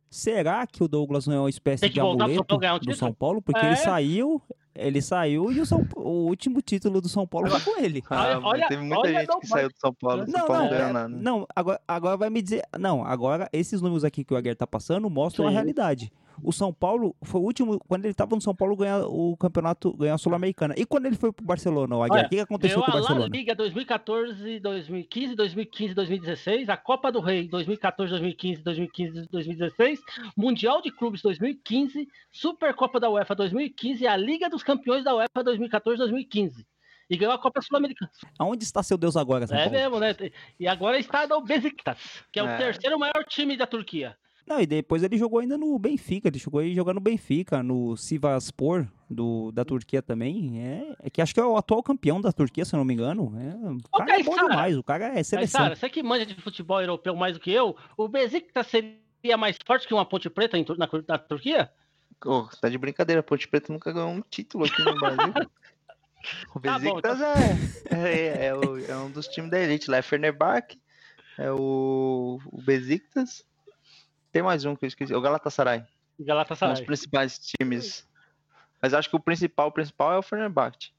Será 0.09 0.65
que 0.65 0.83
o 0.83 0.87
Douglas 0.87 1.25
não 1.27 1.35
é 1.35 1.39
uma 1.39 1.49
espécie 1.49 1.81
Tem 1.81 1.89
que 1.89 1.95
de 1.95 1.99
amuleto 1.99 2.43
do? 2.79 2.95
São 2.95 3.11
Paulo? 3.13 3.41
Porque 3.41 3.59
É. 3.59 3.65
ele 3.69 3.75
saiu, 3.75 4.41
ele 4.75 5.01
saiu 5.01 5.51
e 5.51 5.59
o, 5.61 5.65
São- 5.65 5.87
o 5.95 6.27
último 6.27 6.61
título 6.61 6.99
do 7.01 7.07
São 7.09 7.25
Paulo 7.25 7.49
foi 7.49 7.59
com 7.61 7.81
ele. 7.81 8.03
Olha- 8.09 8.35
Ah, 8.35 8.39
olha- 8.43 8.67
teve 8.67 8.81
muita 8.83 8.99
olha 8.99 9.19
gente 9.19 9.27
não 9.29 9.39
que 9.39 9.47
saiu 9.47 9.69
do 9.69 9.75
São 9.79 9.93
Paulo. 9.93 10.25
São 10.29 10.39
Não, 10.39 10.47
Paulo 10.47 10.63
não, 10.63 10.69
não 10.69 10.77
ganhou 10.77 10.89
é- 10.89 10.93
nada. 10.93 11.07
não, 11.09 11.47
agora, 11.55 11.81
agora 11.87 12.17
vai 12.17 12.29
me 12.29 12.41
dizer. 12.41 12.61
Não, 12.79 13.03
agora 13.05 13.49
esses 13.53 13.81
números 13.81 14.03
aqui 14.03 14.23
que 14.23 14.33
o 14.33 14.37
Aguirre 14.37 14.55
tá 14.55 14.67
passando 14.67 15.09
mostram 15.09 15.45
a 15.45 15.49
Sim. 15.49 15.53
realidade. 15.55 16.11
O 16.43 16.51
São 16.51 16.73
Paulo 16.73 17.15
foi 17.23 17.39
o 17.41 17.43
último, 17.43 17.79
quando 17.87 18.05
ele 18.05 18.13
tava 18.13 18.35
no 18.35 18.41
São 18.41 18.53
Paulo, 18.55 18.75
ganhar 18.75 19.05
o 19.05 19.35
campeonato, 19.37 19.95
ganhar 19.95 20.15
a 20.15 20.17
Sul-Americana. 20.17 20.73
E 20.77 20.85
quando 20.85 21.05
ele 21.05 21.15
foi 21.15 21.31
pro 21.31 21.45
Barcelona, 21.45 21.95
o 21.95 21.99
Olha, 21.99 22.11
o 22.25 22.29
que, 22.29 22.35
que 22.35 22.39
aconteceu 22.41 22.79
com 22.81 22.81
o 22.81 22.91
a 22.91 22.95
La 22.95 22.99
Barcelona? 23.01 23.27
Liga 23.35 23.55
2014, 23.55 24.59
2015, 24.59 25.35
2015, 25.35 25.93
2016, 25.93 26.69
a 26.69 26.77
Copa 26.77 27.11
do 27.11 27.19
Rei 27.19 27.47
2014, 27.47 28.09
2015, 28.11 28.61
2015, 28.63 29.27
2016, 29.31 29.99
Mundial 30.37 30.81
de 30.81 30.91
Clubes 30.91 31.21
2015, 31.21 32.07
Supercopa 32.31 32.99
da 32.99 33.09
UEFA 33.09 33.35
2015 33.35 34.03
e 34.03 34.07
a 34.07 34.17
Liga 34.17 34.49
dos 34.49 34.63
Campeões 34.63 35.03
da 35.03 35.15
UEFA 35.15 35.43
2014, 35.43 35.97
2015. 35.99 36.65
E 37.09 37.17
ganhou 37.17 37.35
a 37.35 37.39
Copa 37.39 37.61
Sul-Americana. 37.61 38.09
Aonde 38.39 38.63
está 38.63 38.81
seu 38.81 38.97
Deus 38.97 39.15
agora, 39.15 39.45
São 39.45 39.55
É 39.55 39.63
Paulo? 39.65 39.77
mesmo, 39.77 39.99
né? 39.99 40.15
E 40.59 40.67
agora 40.67 40.97
está 40.97 41.27
no 41.27 41.39
Besiktas, 41.41 42.23
que 42.31 42.39
é 42.39 42.43
o 42.43 42.47
É. 42.47 42.57
terceiro 42.57 42.97
maior 42.97 43.23
time 43.29 43.55
da 43.55 43.67
Turquia. 43.67 44.17
Não, 44.47 44.59
e 44.61 44.65
depois 44.67 45.01
ele 45.01 45.17
jogou 45.17 45.39
ainda 45.39 45.57
no 45.57 45.77
Benfica, 45.79 46.27
ele 46.27 46.37
jogou 46.37 46.59
aí 46.59 46.75
jogando 46.75 46.95
no 46.95 47.01
Benfica, 47.01 47.63
no 47.63 47.97
Sivaspor 47.97 48.85
do, 49.09 49.51
da 49.51 49.65
Turquia 49.65 50.01
também. 50.03 50.61
É, 50.61 50.95
é 51.03 51.09
que 51.09 51.19
acho 51.21 51.33
que 51.33 51.39
é 51.39 51.43
o 51.45 51.57
atual 51.57 51.81
campeão 51.81 52.21
da 52.21 52.31
Turquia, 52.31 52.63
se 52.63 52.75
eu 52.75 52.77
não 52.77 52.85
me 52.85 52.93
engano. 52.93 53.33
É, 53.39 53.69
o 53.91 53.97
cara 53.97 54.19
é 54.19 54.23
bom 54.23 54.35
demais, 54.35 54.77
o 54.77 54.83
cara 54.83 55.05
é 55.07 55.15
Mas, 55.15 55.27
seleção. 55.27 55.61
Sara, 55.61 55.75
você 55.75 55.89
que 55.89 56.03
manja 56.03 56.25
de 56.27 56.35
futebol 56.35 56.79
europeu 56.79 57.15
mais 57.15 57.33
do 57.33 57.39
que 57.39 57.51
eu, 57.51 57.75
o 57.97 58.07
Besiktas 58.07 58.67
seria 58.67 59.35
mais 59.37 59.57
forte 59.65 59.87
que 59.87 59.93
uma 59.95 60.05
Ponte 60.05 60.29
Preta 60.29 60.57
em 60.57 60.65
na, 60.77 60.87
na 61.07 61.17
Turquia? 61.17 61.71
Ô, 62.23 62.43
você 62.43 62.59
tá 62.61 62.69
de 62.69 62.77
brincadeira, 62.77 63.23
Ponte 63.23 63.47
Preta 63.47 63.73
nunca 63.73 63.91
ganhou 63.91 64.09
um 64.09 64.21
título 64.21 64.65
aqui 64.65 64.81
no 64.83 64.95
Brasil. 64.99 65.33
O 66.55 66.59
Tá 66.59 66.79
bom, 66.79 66.99
Besiktas 66.99 67.21
é, 67.21 67.57
é, 67.91 68.45
é 68.47 68.55
o- 68.55 68.79
é 68.83 68.97
um 68.97 69.11
dos 69.11 69.27
times 69.27 69.51
da 69.51 69.59
elite 69.59 69.91
lá, 69.91 69.97
é 69.97 70.01
Fenerbahçe, 70.01 70.79
é 71.37 71.51
o, 71.51 72.39
o 72.51 72.61
Besiktas, 72.63 73.45
tem 74.35 74.43
mais 74.43 74.65
um 74.65 74.75
que 74.75 74.83
eu 74.83 74.87
esqueci, 74.87 75.13
o 75.13 75.21
Galatasaray, 75.21 75.79
são 75.79 75.87
os 76.19 76.25
Galatasaray. 76.25 76.83
principais 76.83 77.39
times. 77.39 78.05
Mas 78.81 78.93
acho 78.93 79.09
que 79.09 79.15
o 79.15 79.19
principal, 79.19 79.69
o 79.69 79.71
principal 79.71 80.11
é 80.11 80.17
o 80.17 80.21
Fenerbahçe. 80.21 80.91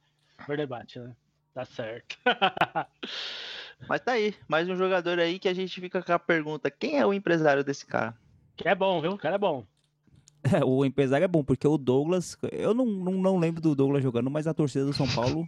Verdebate, 0.48 0.98
né? 0.98 1.14
Tá 1.52 1.62
certo. 1.66 2.16
Mas 3.86 4.00
tá 4.00 4.12
aí, 4.12 4.34
mais 4.48 4.66
um 4.70 4.74
jogador 4.74 5.18
aí 5.18 5.38
que 5.38 5.50
a 5.50 5.52
gente 5.52 5.78
fica 5.78 6.02
com 6.02 6.12
a 6.14 6.18
pergunta, 6.18 6.70
quem 6.70 6.98
é 6.98 7.04
o 7.04 7.12
empresário 7.12 7.62
desse 7.62 7.84
cara? 7.84 8.16
que 8.56 8.66
é 8.66 8.74
bom, 8.74 9.02
viu? 9.02 9.12
O 9.12 9.18
cara 9.18 9.34
é 9.34 9.38
bom. 9.38 9.66
É, 10.50 10.64
o 10.64 10.84
empresário 10.84 11.24
é 11.24 11.28
bom, 11.28 11.42
porque 11.42 11.66
o 11.66 11.76
Douglas, 11.76 12.38
eu 12.52 12.72
não, 12.72 12.86
não, 12.86 13.12
não 13.14 13.36
lembro 13.36 13.60
do 13.60 13.74
Douglas 13.74 14.00
jogando, 14.00 14.30
mas 14.30 14.46
a 14.46 14.54
torcida 14.54 14.84
do 14.84 14.92
São 14.92 15.08
Paulo 15.08 15.46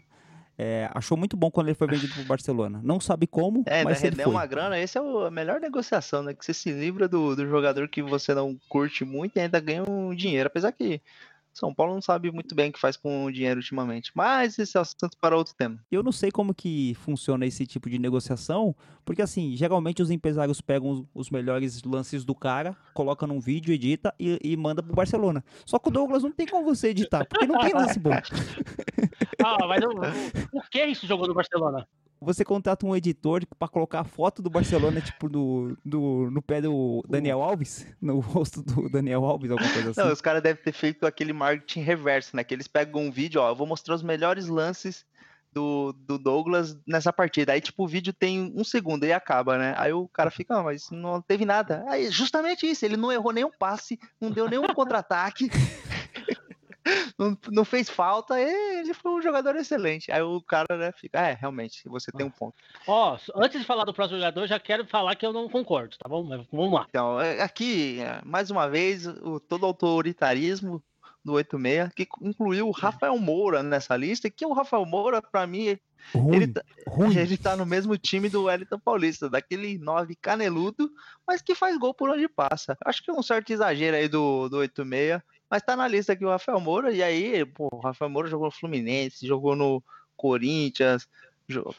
é, 0.61 0.91
achou 0.93 1.17
muito 1.17 1.37
bom 1.37 1.53
quando 1.53 1.69
ele 1.69 1.77
foi 1.77 1.87
vendido 1.87 2.13
pro 2.13 2.25
Barcelona. 2.25 2.81
Não 2.83 2.99
sabe 2.99 3.29
como, 3.29 3.63
É, 3.65 3.79
né, 3.79 3.85
mas 3.85 4.03
ele 4.03 4.11
render 4.11 4.25
foi. 4.25 4.33
uma 4.33 4.45
grana, 4.45 4.77
esse 4.79 4.99
é 4.99 5.01
a 5.01 5.31
melhor 5.31 5.61
negociação, 5.61 6.21
né? 6.25 6.35
Que 6.35 6.45
você 6.45 6.53
se 6.53 6.73
livra 6.73 7.07
do, 7.07 7.37
do 7.37 7.47
jogador 7.49 7.89
que 7.89 8.03
você 8.03 8.35
não 8.35 8.59
curte 8.69 9.05
muito 9.05 9.37
e 9.37 9.41
ainda 9.41 9.61
ganha 9.61 9.85
um 9.89 10.13
dinheiro. 10.13 10.49
Apesar 10.49 10.73
que 10.73 11.01
São 11.59 11.75
Paulo 11.75 11.95
não 11.95 12.03
sabe 12.03 12.31
muito 12.31 12.55
bem 12.55 12.71
o 12.71 12.73
que 12.73 12.79
faz 12.79 12.97
com 12.97 13.25
o 13.25 13.33
dinheiro 13.33 13.59
ultimamente. 13.59 14.13
Mas 14.15 14.59
esse 14.59 14.77
é 14.77 14.81
o 14.81 14.83
assunto 14.83 15.17
para 15.21 15.37
outro 15.37 15.55
tema. 15.57 15.79
Eu 15.91 16.03
não 16.03 16.13
sei 16.13 16.31
como 16.31 16.55
que 16.55 16.95
funciona 16.95 17.45
esse 17.45 17.67
tipo 17.67 17.91
de 17.91 17.99
negociação, 17.99 18.75
porque 19.05 19.23
assim, 19.23 19.57
geralmente 19.57 20.01
os 20.01 20.11
empresários 20.11 20.61
pegam 20.61 21.07
os, 21.15 21.31
melhores 21.31 21.83
lances 21.83 22.25
do 22.25 22.35
cara, 22.35 22.77
coloca 22.95 23.27
num 23.27 23.41
vídeo, 23.41 23.73
edita 23.75 24.15
e, 24.19 24.39
e 24.43 24.57
manda 24.57 24.83
pro 24.83 24.95
Barcelona. 24.95 25.45
Só 25.67 25.79
que 25.79 25.89
o 25.89 25.93
Douglas 25.93 26.23
não 26.23 26.33
tem 26.33 26.47
como 26.47 26.65
você 26.65 26.89
editar, 26.89 27.27
porque 27.27 27.47
não 27.47 27.59
tem 27.59 27.73
lance 27.73 27.99
bom. 27.99 28.11
Ah, 29.45 29.67
mas 29.69 29.85
o, 29.85 29.89
o, 29.89 30.59
o 30.59 30.63
que 30.71 30.85
isso 30.85 31.07
jogou 31.07 31.29
no 31.29 31.35
Barcelona? 31.35 31.87
Você 32.21 32.45
contrata 32.45 32.85
um 32.85 32.97
editor 32.97 33.43
pra 33.59 33.69
colocar 33.69 34.01
a 34.01 34.05
foto 34.05 34.43
do 34.43 34.51
Barcelona, 34.51 35.01
tipo, 35.01 35.29
no, 35.29 35.77
no, 35.85 36.31
no 36.31 36.43
pé 36.43 36.61
do 36.61 37.05
Daniel 37.09 37.43
Alves, 37.43 37.87
no 38.01 38.19
rosto 38.19 38.63
do 38.63 38.89
Daniel 38.89 39.25
Alves, 39.25 39.51
alguma 39.51 39.73
coisa 39.73 39.91
assim. 39.91 40.01
Não, 40.01 40.13
os 40.13 40.21
caras 40.21 40.43
devem 40.43 40.63
ter 40.63 40.73
feito 40.73 41.07
aquele 41.07 41.33
marketing 41.33 41.81
reverso, 41.81 42.35
né? 42.35 42.43
Que 42.43 42.55
eles 42.55 42.67
pegam 42.67 43.03
um 43.03 43.11
vídeo, 43.11 43.41
ó, 43.41 43.51
eu 43.51 43.57
vou 43.57 43.67
mostrar 43.67 43.95
os 43.95 44.03
melhores 44.03 44.49
lances 44.49 45.07
do, 45.53 45.93
do 45.93 46.19
Douglas 46.19 46.77
nessa 46.87 47.13
partida. 47.13 47.53
Aí, 47.53 47.61
tipo, 47.61 47.85
o 47.85 47.89
vídeo 47.89 48.13
tem 48.13 48.53
um 48.55 48.65
segundo 48.65 49.05
e 49.05 49.13
acaba, 49.13 49.59
né? 49.59 49.75
Aí 49.77 49.93
o 49.93 50.09
cara 50.09 50.31
fica, 50.31 50.57
ah, 50.57 50.63
mas 50.63 50.91
não 50.91 51.21
teve 51.21 51.45
nada. 51.45 51.85
Aí, 51.89 52.11
justamente 52.11 52.69
isso, 52.69 52.85
ele 52.85 52.97
não 52.97 53.13
errou 53.13 53.33
nenhum 53.33 53.51
passe, 53.59 53.99
não 54.21 54.31
deu 54.31 54.49
nenhum 54.49 54.67
contra-ataque. 54.75 55.49
Não, 57.19 57.37
não 57.51 57.65
fez 57.65 57.89
falta, 57.91 58.41
e 58.41 58.79
ele 58.81 58.95
foi 58.95 59.13
um 59.13 59.21
jogador 59.21 59.57
excelente. 59.57 60.11
Aí 60.13 60.23
o 60.23 60.41
cara, 60.41 60.77
né, 60.77 60.93
fica, 60.93 61.21
é, 61.21 61.35
realmente, 61.35 61.83
você 61.89 62.13
tem 62.13 62.25
um 62.25 62.31
ponto. 62.31 62.55
Ó, 62.87 63.19
antes 63.35 63.61
de 63.61 63.67
falar 63.67 63.85
do 63.85 63.93
próximo 63.93 64.19
jogador, 64.19 64.47
já 64.47 64.59
quero 64.61 64.87
falar 64.87 65.17
que 65.17 65.27
eu 65.27 65.33
não 65.33 65.49
concordo, 65.49 65.97
tá 65.99 66.09
bom? 66.09 66.23
Mas 66.23 66.47
vamos 66.53 66.73
lá. 66.73 66.87
Então, 66.89 67.21
é, 67.21 67.43
aqui, 67.43 68.01
é, 68.01 68.21
mais 68.25 68.51
uma 68.51 68.69
vez, 68.69 69.07
o 69.07 69.41
todo 69.41 69.67
autoritarismo 69.67 70.83
do 71.25 71.33
86, 71.35 71.93
que 71.95 72.09
incluiu 72.23 72.69
o 72.69 72.73
Rafael 72.73 73.19
Moura 73.19 73.63
nessa 73.63 73.97
lista, 73.97 74.31
que 74.31 74.47
o 74.47 74.53
Rafael 74.53 74.87
Moura, 74.87 75.21
pra 75.21 75.47
mim, 75.47 75.79
Ruim, 76.15 76.37
ele, 76.37 76.47
tá- 76.47 76.63
ele 77.15 77.37
tá 77.37 77.57
no 77.57 77.67
mesmo 77.67 77.99
time 77.99 78.29
do 78.29 78.45
Wellington 78.45 78.79
Paulista, 78.79 79.29
daquele 79.29 79.77
9 79.79 80.15
caneludo, 80.15 80.91
mas 81.27 81.43
que 81.43 81.55
faz 81.55 81.77
gol 81.77 81.93
por 81.93 82.09
onde 82.11 82.29
passa. 82.29 82.77
Acho 82.85 83.03
que 83.03 83.11
é 83.11 83.15
um 83.15 83.23
certo 83.23 83.51
exagero 83.53 83.97
aí 83.97 84.09
do, 84.09 84.49
do 84.49 84.59
86, 84.59 85.21
mas 85.51 85.63
tá 85.63 85.75
na 85.77 85.89
lista 85.89 86.13
aqui 86.13 86.25
o 86.25 86.29
Rafael 86.31 86.61
Moura, 86.61 86.93
e 86.93 87.03
aí, 87.03 87.45
pô, 87.45 87.69
o 87.73 87.81
Rafael 87.81 88.11
Moura 88.11 88.29
jogou 88.29 88.47
no 88.47 88.53
Fluminense, 88.53 89.27
jogou 89.27 89.55
no 89.57 89.83
Corinthians, 90.17 91.09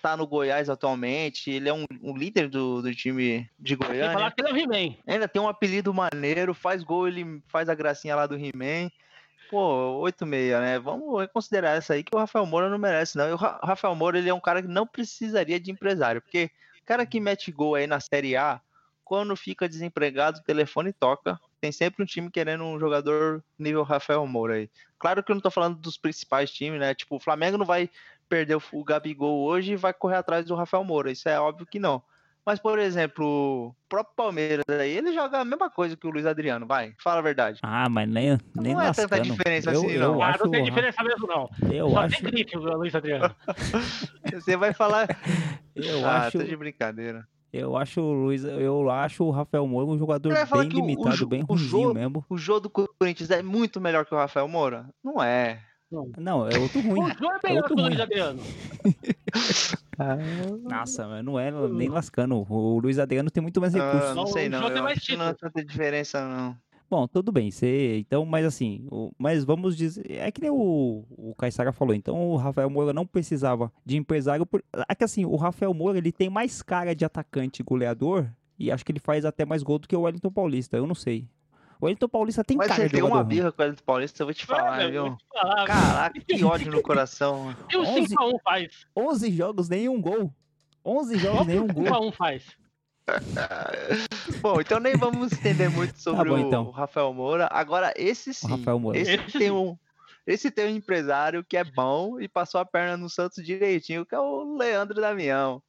tá 0.02 0.18
no 0.18 0.26
Goiás 0.26 0.70
atualmente, 0.70 1.52
ele 1.52 1.70
é 1.70 1.74
um, 1.74 1.86
um 2.02 2.16
líder 2.18 2.50
do, 2.50 2.82
do 2.82 2.94
time 2.96 3.50
de 3.60 3.76
Goiânia. 3.76 4.12
falar 4.14 4.32
que 4.32 4.42
ele 4.42 4.50
é 4.50 4.54
o 4.54 4.58
He-Man. 4.58 4.96
Ainda 5.06 5.28
tem 5.28 5.42
um 5.42 5.48
apelido 5.48 5.94
maneiro, 5.94 6.54
faz 6.54 6.84
gol, 6.84 7.08
ele 7.08 7.42
faz 7.48 7.70
a 7.70 7.76
gracinha 7.76 8.16
lá 8.16 8.26
do 8.26 8.36
He-Man. 8.36 8.90
Pô, 9.50 10.02
8-6, 10.04 10.60
né? 10.62 10.80
Vamos 10.80 11.26
considerar 11.34 11.76
essa 11.76 11.94
aí 11.94 12.04
que 12.04 12.16
o 12.16 12.20
Rafael 12.20 12.46
Moura 12.46 12.70
não 12.70 12.78
merece, 12.78 13.18
não. 13.18 13.28
E 13.28 13.32
o 13.32 13.36
Ra- 13.36 13.60
Rafael 13.64 13.96
Moura, 13.96 14.20
ele 14.20 14.30
é 14.30 14.34
um 14.34 14.40
cara 14.40 14.62
que 14.62 14.68
não 14.68 14.86
precisaria 14.86 15.60
de 15.60 15.72
empresário, 15.72 16.22
porque 16.22 16.52
o 16.82 16.86
cara 16.86 17.04
que 17.06 17.20
mete 17.20 17.52
gol 17.52 17.74
aí 17.76 17.88
na 17.88 18.00
Série 18.00 18.36
A, 18.36 18.62
quando 19.04 19.36
fica 19.36 19.68
desempregado, 19.68 20.40
o 20.40 20.44
telefone 20.44 20.94
toca. 20.94 21.40
Tem 21.62 21.72
sempre 21.72 22.04
um 22.04 22.06
time 22.06 22.32
querendo 22.32 22.64
um 22.64 22.80
jogador 22.80 23.44
nível 23.58 23.84
Rafael 23.84 24.26
Moura 24.26 24.56
aí. 24.56 24.70
Claro 24.98 25.24
que 25.24 25.32
eu 25.32 25.36
não 25.36 25.42
tô 25.42 25.52
falando 25.52 25.78
dos 25.78 25.98
principais 25.98 26.52
times, 26.52 26.80
né? 26.80 26.94
Tipo, 26.94 27.18
o 27.18 27.20
Flamengo 27.20 27.58
não 27.58 27.66
vai 27.66 27.90
perder 28.28 28.56
o 28.56 28.62
o 28.72 28.84
Gabigol 28.84 29.42
hoje 29.42 29.74
e 29.74 29.76
vai 29.76 29.94
correr 29.94 30.18
atrás 30.18 30.46
do 30.46 30.56
Rafael 30.56 30.84
Moura. 30.84 31.12
Isso 31.12 31.28
é 31.28 31.40
óbvio 31.40 31.66
que 31.66 31.80
não. 31.80 32.02
Mas, 32.46 32.60
por 32.60 32.80
exemplo, 32.80 33.68
o 33.68 33.76
próprio 33.88 34.16
Palmeiras 34.16 34.64
aí, 34.70 34.98
ele 34.98 35.14
joga 35.14 35.40
a 35.40 35.46
mesma 35.46 35.70
coisa 35.70 35.96
que 35.96 36.08
o 36.08 36.10
Luiz 36.10 36.26
Adriano, 36.26 36.66
vai. 36.66 36.96
Fala 36.98 37.20
a 37.20 37.22
verdade. 37.22 37.60
Ah, 37.62 37.88
mas 37.90 38.10
nem, 38.10 38.40
nem 38.56 38.74
Não 38.74 38.82
é 38.82 38.92
tanta 38.92 39.18
lascando. 39.18 39.24
diferença 39.24 39.72
eu, 39.72 39.80
assim, 39.80 39.92
eu 39.92 40.00
não. 40.00 40.24
Ah, 40.24 40.36
não 40.40 40.50
tem 40.50 40.64
diferença 40.64 41.04
mesmo, 41.04 41.28
não. 41.28 41.50
Eu 41.72 41.90
Só 41.92 42.00
acho, 42.00 42.22
tem 42.22 42.32
grife 42.32 42.58
o 42.58 42.78
Luiz 42.78 42.96
Adriano. 42.96 43.36
Você 44.34 44.58
vai 44.58 44.74
falar. 44.74 45.08
eu 45.76 46.08
ah, 46.08 46.26
acho, 46.26 46.40
tô 46.40 46.44
de 46.44 46.56
brincadeira. 46.56 47.28
Eu 47.52 47.76
acho 47.78 48.02
o 48.02 48.14
Luiz, 48.14 48.44
eu 48.44 48.90
acho 48.90 49.24
o 49.24 49.32
Rafael 49.32 49.66
Moura 49.68 49.88
um 49.88 49.98
jogador 49.98 50.34
bem 50.34 50.44
o- 50.44 50.58
o 50.58 50.62
limitado, 50.64 51.28
bem 51.28 51.42
o 51.44 51.46
ruimzinho 51.46 51.88
Jo- 51.90 51.94
mesmo. 51.94 52.26
O 52.30 52.38
jogo 52.38 52.60
do 52.62 52.70
Corinthians 52.70 53.30
é 53.32 53.42
muito 53.42 53.80
melhor 53.82 54.06
que 54.06 54.14
o 54.14 54.18
Rafael 54.18 54.48
Moura? 54.48 54.90
Não 55.04 55.22
é. 55.22 55.62
Não, 56.18 56.48
é 56.48 56.56
outro 56.60 56.80
ruim. 56.82 57.00
O 57.16 57.18
João 57.18 57.32
é 57.34 57.40
melhor 57.48 57.64
que 57.64 57.74
outro 57.74 57.76
o 57.76 57.82
Luiz 57.82 57.94
ruim. 57.96 58.02
Adriano. 58.04 58.42
Nossa, 60.64 61.08
mas 61.08 61.26
não 61.26 61.40
é 61.40 61.52
nem 61.70 61.90
lascando. 61.90 62.46
O 62.50 62.80
Luiz 62.80 63.00
Adriano 63.00 63.30
tem 63.32 63.42
muito 63.42 63.60
mais 63.60 63.74
recursos. 63.74 64.12
Ah, 64.12 64.16
não 64.16 64.24
O 64.24 64.28
sei 64.28 64.48
não. 64.50 64.60
Jô 64.62 64.68
tem 64.68 64.78
Eu 64.78 64.84
mais 64.84 64.98
acho 64.98 65.08
que 65.08 65.18
não 65.18 65.26
é 65.26 65.34
tanta 65.34 65.64
diferença, 65.66 66.26
não. 66.28 66.56
Bom, 66.90 67.08
tudo 67.08 67.32
bem, 67.32 67.52
você, 67.52 68.00
então, 68.00 68.26
mas 68.26 68.44
assim, 68.46 68.88
o- 68.92 69.12
mas 69.18 69.44
vamos 69.44 69.78
dizer, 69.78 70.10
é 70.10 70.32
que 70.32 70.42
nem 70.42 70.50
o, 70.50 71.06
o 71.10 71.36
Caissara 71.38 71.72
falou, 71.72 71.94
então 71.94 72.32
o 72.32 72.36
Rafael 72.36 72.70
Moura 72.70 72.92
não 72.92 73.06
precisava 73.06 73.72
de 73.86 73.96
empresário, 73.96 74.44
por, 74.46 74.64
é 74.88 74.96
que 74.96 75.04
assim, 75.04 75.24
o 75.24 75.36
Rafael 75.36 75.72
Moura, 75.74 76.00
ele 76.00 76.12
tem 76.12 76.30
mais 76.32 76.64
cara 76.64 76.96
de 76.96 77.06
atacante 77.06 77.62
goleador, 77.62 78.28
e 78.58 78.72
acho 78.72 78.84
que 78.84 78.92
ele 78.92 79.00
faz 79.00 79.24
até 79.24 79.46
mais 79.46 79.62
gol 79.62 79.78
do 79.78 79.88
que 79.88 79.96
o 79.96 80.02
Wellington 80.02 80.32
Paulista, 80.32 80.78
eu 80.78 80.88
não 80.88 80.96
sei. 80.96 81.28
O 81.80 81.86
Wellington 81.86 82.10
Paulista 82.10 82.44
tem 82.44 82.58
Mas 82.58 82.68
cara 82.68 82.82
você 82.82 82.88
de 82.88 82.94
tem 82.96 83.04
uma 83.04 83.24
birra 83.24 83.52
com 83.52 83.62
o 83.62 83.66
Elton 83.66 83.84
Paulista, 83.86 84.24
eu 84.24 84.28
vou 84.28 84.34
te 84.34 84.46
falar, 84.46 84.82
É, 84.82 84.90
viu? 84.92 85.16
te 85.16 85.26
falar, 85.32 85.66
Caraca, 85.66 86.20
que 86.28 86.44
ódio 86.44 86.72
no 86.72 86.82
coração. 86.82 87.56
O 87.64 87.68
que 87.68 87.78
o 87.78 87.82
11 87.84 88.16
5x1 88.16 88.40
faz? 88.44 88.86
11 88.98 89.32
jogos, 89.32 89.70
nenhum 89.70 90.02
gol. 90.02 90.34
11 90.84 91.18
jogos, 91.20 91.46
nenhum 91.48 91.66
o 91.66 91.74
gol. 91.74 91.86
5x1 91.86 92.12
faz? 92.14 92.44
Bom, 94.42 94.62
então 94.62 94.80
nem 94.80 94.96
vamos 94.96 95.32
entender 95.32 95.70
muito 95.70 96.00
sobre 96.00 96.30
bom, 96.30 96.36
o 96.36 96.40
então. 96.40 96.70
Rafael 96.72 97.14
Moura. 97.14 97.48
Agora, 97.52 97.94
esse 97.96 98.34
sim. 98.34 98.50
Rafael 98.50 98.80
Moura. 98.80 98.98
Esse, 98.98 99.12
Esse 99.16 99.38
tem 99.38 99.52
um. 99.52 99.78
Esse 100.26 100.52
tem 100.52 100.66
um 100.66 100.76
empresário 100.76 101.44
que 101.44 101.58
é 101.58 101.64
bom 101.64 102.20
e 102.20 102.28
passou 102.28 102.62
a 102.62 102.66
perna 102.66 102.96
no 102.96 103.10
Santos 103.10 103.44
direitinho, 103.44 104.06
que 104.06 104.14
é 104.14 104.20
o 104.20 104.58
Leandro 104.58 105.02
Damião. 105.02 105.62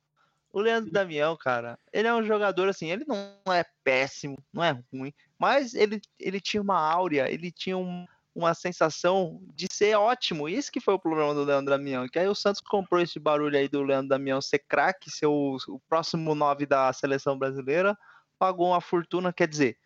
O 0.52 0.60
Leandro 0.60 0.90
Damião, 0.90 1.36
cara, 1.36 1.78
ele 1.92 2.08
é 2.08 2.14
um 2.14 2.24
jogador 2.24 2.68
assim, 2.68 2.90
ele 2.90 3.04
não 3.06 3.54
é 3.54 3.64
péssimo, 3.84 4.36
não 4.52 4.64
é 4.64 4.76
ruim, 4.92 5.14
mas 5.38 5.74
ele, 5.74 6.00
ele 6.18 6.40
tinha 6.40 6.60
uma 6.60 6.78
áurea, 6.78 7.32
ele 7.32 7.52
tinha 7.52 7.78
um- 7.78 8.04
uma 8.34 8.54
sensação 8.54 9.40
de 9.54 9.66
ser 9.72 9.96
ótimo. 9.96 10.48
Isso 10.48 10.70
que 10.70 10.80
foi 10.80 10.94
o 10.94 10.98
problema 10.98 11.34
do 11.34 11.44
Leandro 11.44 11.70
Damião. 11.70 12.08
Que 12.08 12.18
aí 12.18 12.28
o 12.28 12.34
Santos 12.34 12.60
comprou 12.60 13.00
esse 13.00 13.18
barulho 13.18 13.56
aí 13.56 13.68
do 13.68 13.82
Leandro 13.82 14.08
Damião 14.08 14.40
ser 14.40 14.60
craque, 14.60 15.10
ser 15.10 15.26
o, 15.26 15.56
o 15.68 15.80
próximo 15.88 16.34
nove 16.34 16.66
da 16.66 16.92
seleção 16.92 17.38
brasileira, 17.38 17.96
pagou 18.38 18.68
uma 18.68 18.80
fortuna, 18.80 19.32
quer 19.32 19.48
dizer, 19.48 19.76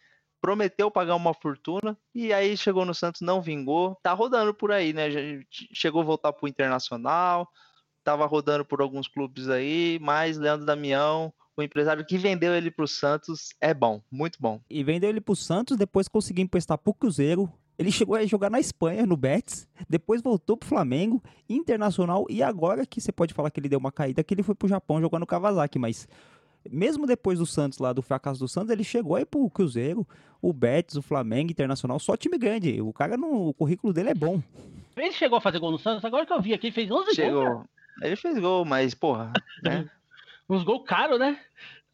prometeu 0.41 0.91
pagar 0.91 1.17
uma 1.17 1.33
fortuna 1.33 1.97
e 2.15 2.33
aí 2.33 2.55
chegou 2.57 2.85
no 2.85 2.95
Santos, 2.95 3.23
não 3.23 3.41
vingou, 3.41 3.99
tá 4.03 4.13
rodando 4.13 4.53
por 4.53 4.71
aí, 4.71 4.93
né? 4.93 5.09
Chegou 5.73 6.03
a 6.03 6.05
voltar 6.05 6.33
pro 6.35 6.47
Internacional, 6.47 7.49
tava 8.05 8.27
rodando 8.27 8.65
por 8.65 8.83
alguns 8.83 9.09
clubes 9.09 9.49
aí, 9.49 9.99
mas 10.03 10.37
Leandro 10.37 10.67
Damião, 10.67 11.33
o 11.57 11.63
empresário 11.63 12.05
que 12.05 12.19
vendeu 12.19 12.55
ele 12.55 12.71
pro 12.71 12.87
Santos, 12.87 13.55
é 13.59 13.73
bom, 13.73 14.03
muito 14.11 14.39
bom. 14.39 14.61
E 14.69 14.85
vendeu 14.85 15.09
ele 15.09 15.21
pro 15.21 15.35
Santos, 15.35 15.79
depois 15.79 16.09
conseguiu 16.09 16.45
emprestar 16.45 16.77
pro 16.77 16.93
Cruzeiro. 16.93 17.51
Ele 17.79 17.91
chegou 17.91 18.15
a 18.15 18.25
jogar 18.25 18.51
na 18.51 18.61
Espanha, 18.61 19.05
no 19.05 19.17
Betis, 19.17 19.69
depois 19.89 20.23
voltou 20.23 20.57
pro 20.57 20.69
Flamengo, 20.69 21.23
Internacional, 21.49 22.25
e 22.31 22.43
agora 22.43 22.87
que 22.87 23.01
você 23.01 23.11
pode 23.11 23.35
falar 23.35 23.51
que 23.51 23.59
ele 23.59 23.69
deu 23.69 23.79
uma 23.79 23.91
caída, 23.91 24.23
que 24.23 24.33
ele 24.33 24.43
foi 24.43 24.55
pro 24.55 24.69
Japão 24.69 25.01
jogar 25.01 25.19
no 25.19 25.27
Kawasaki, 25.27 25.79
mas 25.79 26.07
mesmo 26.71 27.07
depois 27.07 27.39
do 27.39 27.47
Santos 27.47 27.79
lá, 27.79 27.93
do 27.93 28.01
fracasso 28.01 28.41
do 28.41 28.49
Santos, 28.49 28.71
ele 28.71 28.85
chegou 28.85 29.17
aí 29.17 29.25
pro 29.25 29.51
Cruzeiro, 29.51 30.07
o 30.41 30.53
Betis, 30.53 30.97
o 30.97 31.03
Flamengo, 31.03 31.51
Internacional, 31.51 31.99
só 31.99 32.17
time 32.17 32.39
grande. 32.39 32.81
O 32.81 32.93
cara, 32.93 33.17
no, 33.17 33.49
o 33.49 33.55
currículo 33.55 33.93
dele 33.93 34.11
é 34.11 34.15
bom. 34.15 34.41
Ele 34.97 35.13
chegou 35.13 35.39
a 35.39 35.41
fazer 35.41 35.59
gol 35.59 35.73
no 35.73 35.79
Santos, 35.79 36.05
agora 36.05 36.25
que 36.25 36.33
eu 36.33 36.41
vi 36.41 36.55
aqui, 36.55 36.69
ele 36.69 36.75
fez 36.75 36.91
11 36.91 37.05
gols, 37.05 37.17
cara. 37.17 37.29
Chegou. 37.29 37.65
Ele 38.03 38.17
fez 38.17 38.39
gol, 38.39 38.65
mas, 38.65 38.95
porra, 38.95 39.33
né? 39.63 39.89
Uns 40.49 40.63
gols 40.63 40.85
caros, 40.87 41.19
né? 41.19 41.39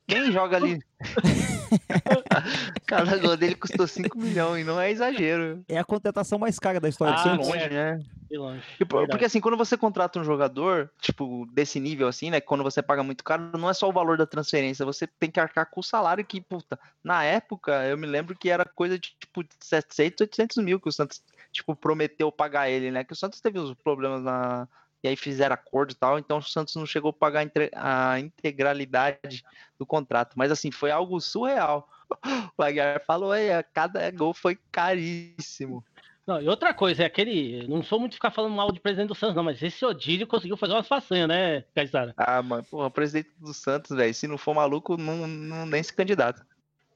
Quem 0.06 0.32
joga 0.32 0.56
ali? 0.56 0.80
Cada 2.86 3.16
gol 3.18 3.36
dele 3.36 3.54
custou 3.54 3.86
5 3.86 4.18
milhões, 4.18 4.62
e 4.62 4.64
não 4.64 4.80
é 4.80 4.90
exagero. 4.90 5.64
É 5.68 5.78
a 5.78 5.84
contratação 5.84 6.38
mais 6.38 6.58
cara 6.58 6.80
da 6.80 6.88
história 6.88 7.14
do 7.14 7.20
Ah, 7.20 7.22
Santos. 7.22 7.48
longe, 7.48 7.64
é. 7.64 7.68
né? 7.68 8.02
Longe. 8.32 8.62
Verdade. 8.78 9.08
porque 9.08 9.24
assim, 9.24 9.40
quando 9.40 9.56
você 9.56 9.76
contrata 9.76 10.18
um 10.20 10.24
jogador, 10.24 10.90
tipo, 11.00 11.46
desse 11.52 11.80
nível 11.80 12.08
assim, 12.08 12.30
né? 12.30 12.40
Quando 12.40 12.62
você 12.62 12.80
paga 12.80 13.02
muito 13.02 13.24
caro, 13.24 13.50
não 13.58 13.68
é 13.68 13.74
só 13.74 13.88
o 13.88 13.92
valor 13.92 14.16
da 14.16 14.26
transferência, 14.26 14.86
você 14.86 15.06
tem 15.06 15.30
que 15.30 15.40
arcar 15.40 15.66
com 15.68 15.80
o 15.80 15.84
salário 15.84 16.24
que, 16.24 16.40
puta, 16.40 16.78
na 17.02 17.24
época, 17.24 17.84
eu 17.86 17.98
me 17.98 18.06
lembro 18.06 18.36
que 18.36 18.50
era 18.50 18.64
coisa 18.64 18.98
de, 18.98 19.14
tipo, 19.18 19.44
700, 19.58 20.20
800 20.22 20.56
mil 20.58 20.80
que 20.80 20.88
o 20.88 20.92
Santos, 20.92 21.22
tipo, 21.52 21.74
prometeu 21.74 22.30
pagar 22.30 22.70
ele, 22.70 22.90
né? 22.90 23.02
Que 23.04 23.12
o 23.12 23.16
Santos 23.16 23.40
teve 23.40 23.58
uns 23.58 23.74
problemas 23.74 24.22
na... 24.22 24.68
E 25.02 25.08
aí 25.08 25.16
fizeram 25.16 25.54
acordo 25.54 25.92
e 25.92 25.94
tal, 25.94 26.18
então 26.18 26.38
o 26.38 26.42
Santos 26.42 26.76
não 26.76 26.84
chegou 26.84 27.10
a 27.10 27.12
pagar 27.12 27.50
a 27.74 28.20
integralidade 28.20 29.42
do 29.78 29.86
contrato. 29.86 30.34
Mas 30.36 30.50
assim, 30.50 30.70
foi 30.70 30.90
algo 30.90 31.20
surreal. 31.20 31.88
O 32.58 32.62
Aguiar 32.62 33.00
falou 33.06 33.30
aí, 33.30 33.48
cada 33.72 34.10
gol 34.10 34.34
foi 34.34 34.58
caríssimo. 34.72 35.84
Não, 36.26 36.40
e 36.40 36.48
outra 36.48 36.74
coisa, 36.74 37.02
é 37.02 37.06
aquele. 37.06 37.66
Não 37.66 37.82
sou 37.82 37.98
muito 37.98 38.14
ficar 38.14 38.30
falando 38.30 38.54
mal 38.54 38.70
de 38.70 38.78
presidente 38.78 39.08
do 39.08 39.14
Santos, 39.14 39.34
não, 39.34 39.42
mas 39.42 39.62
esse 39.62 39.84
Odílio 39.84 40.26
conseguiu 40.26 40.56
fazer 40.56 40.74
umas 40.74 40.86
façanhas, 40.86 41.28
né, 41.28 41.64
Caissara? 41.74 42.14
Ah, 42.16 42.42
mano, 42.42 42.62
porra, 42.64 42.86
o 42.86 42.90
presidente 42.90 43.30
do 43.38 43.54
Santos, 43.54 43.96
velho, 43.96 44.14
se 44.14 44.28
não 44.28 44.38
for 44.38 44.54
maluco, 44.54 44.96
não, 44.96 45.26
não 45.26 45.66
nem 45.66 45.82
se 45.82 45.92
candidata. 45.92 46.46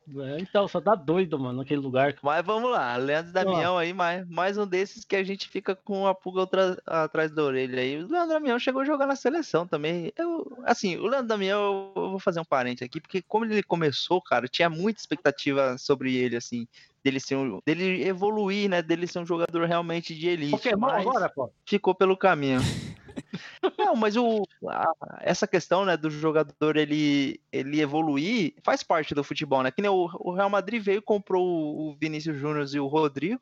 É, 0.07 0.39
então, 0.39 0.69
só 0.69 0.81
dá 0.81 0.95
doido, 0.95 1.39
mano, 1.39 1.59
naquele 1.59 1.81
lugar. 1.81 2.15
Mas 2.23 2.45
vamos 2.45 2.71
lá, 2.71 2.95
Leandro 2.97 3.33
Damião 3.33 3.79
aí, 3.79 3.93
mais, 3.95 4.29
mais 4.29 4.59
um 4.59 4.67
desses 4.67 5.03
que 5.05 5.17
a 5.17 5.25
gente 5.25 5.49
fica 5.49 5.75
com 5.75 6.07
a 6.07 6.15
pulga 6.15 6.41
outra- 6.41 6.83
atrás 6.87 7.31
da 7.31 7.43
orelha 7.43 7.81
aí. 7.81 8.03
O 8.03 8.09
Leandro 8.09 8.29
Damião 8.35 8.59
chegou 8.59 8.83
a 8.83 8.85
jogar 8.85 9.07
na 9.07 9.17
seleção 9.17 9.67
também. 9.67 10.13
Eu, 10.17 10.63
assim, 10.65 10.97
o 10.99 11.07
Leandro 11.07 11.29
Damião, 11.29 11.93
eu 11.97 12.11
vou 12.11 12.19
fazer 12.19 12.39
um 12.41 12.45
parente 12.45 12.85
aqui, 12.85 13.01
porque 13.01 13.23
como 13.23 13.47
ele 13.47 13.63
começou, 13.63 14.21
cara, 14.21 14.47
tinha 14.47 14.69
muita 14.69 15.01
expectativa 15.01 15.79
sobre 15.79 16.15
ele, 16.15 16.37
assim, 16.37 16.69
dele 17.05 17.21
ser 17.21 17.37
um, 17.37 17.61
dele 17.67 18.03
evoluir, 18.03 18.69
né, 18.69 18.81
dele 18.81 19.07
ser 19.07 19.19
um 19.19 19.27
jogador 19.27 19.67
realmente 19.67 20.15
de 20.15 20.29
elite. 20.29 20.53
Pokémon 20.53 20.87
agora, 20.89 21.29
pô. 21.29 21.53
ficou 21.67 21.95
pelo 21.95 22.17
caminho. 22.17 22.61
Não, 23.79 23.95
mas 23.95 24.17
o, 24.17 24.43
a- 24.69 25.19
essa 25.21 25.47
questão, 25.47 25.85
né, 25.85 25.97
do 25.97 26.11
jogador 26.11 26.77
ele, 26.77 27.41
ele 27.53 27.81
evoluir 27.81 28.55
faz 28.65 28.83
parte 28.83 29.15
do 29.15 29.23
futebol, 29.23 29.63
né? 29.63 29.71
Que 29.71 29.83
nem 29.83 29.91
o, 29.91 30.09
o 30.19 30.33
Real 30.33 30.49
Madrid 30.49 30.83
veio, 30.83 31.03
comprou 31.03 31.47
o, 31.47 31.91
o 31.91 31.97
Vinícius 32.01 32.39
Júnior 32.39 32.67
e 32.73 32.81
o 32.81 32.87
Rodrigo, 32.87 33.41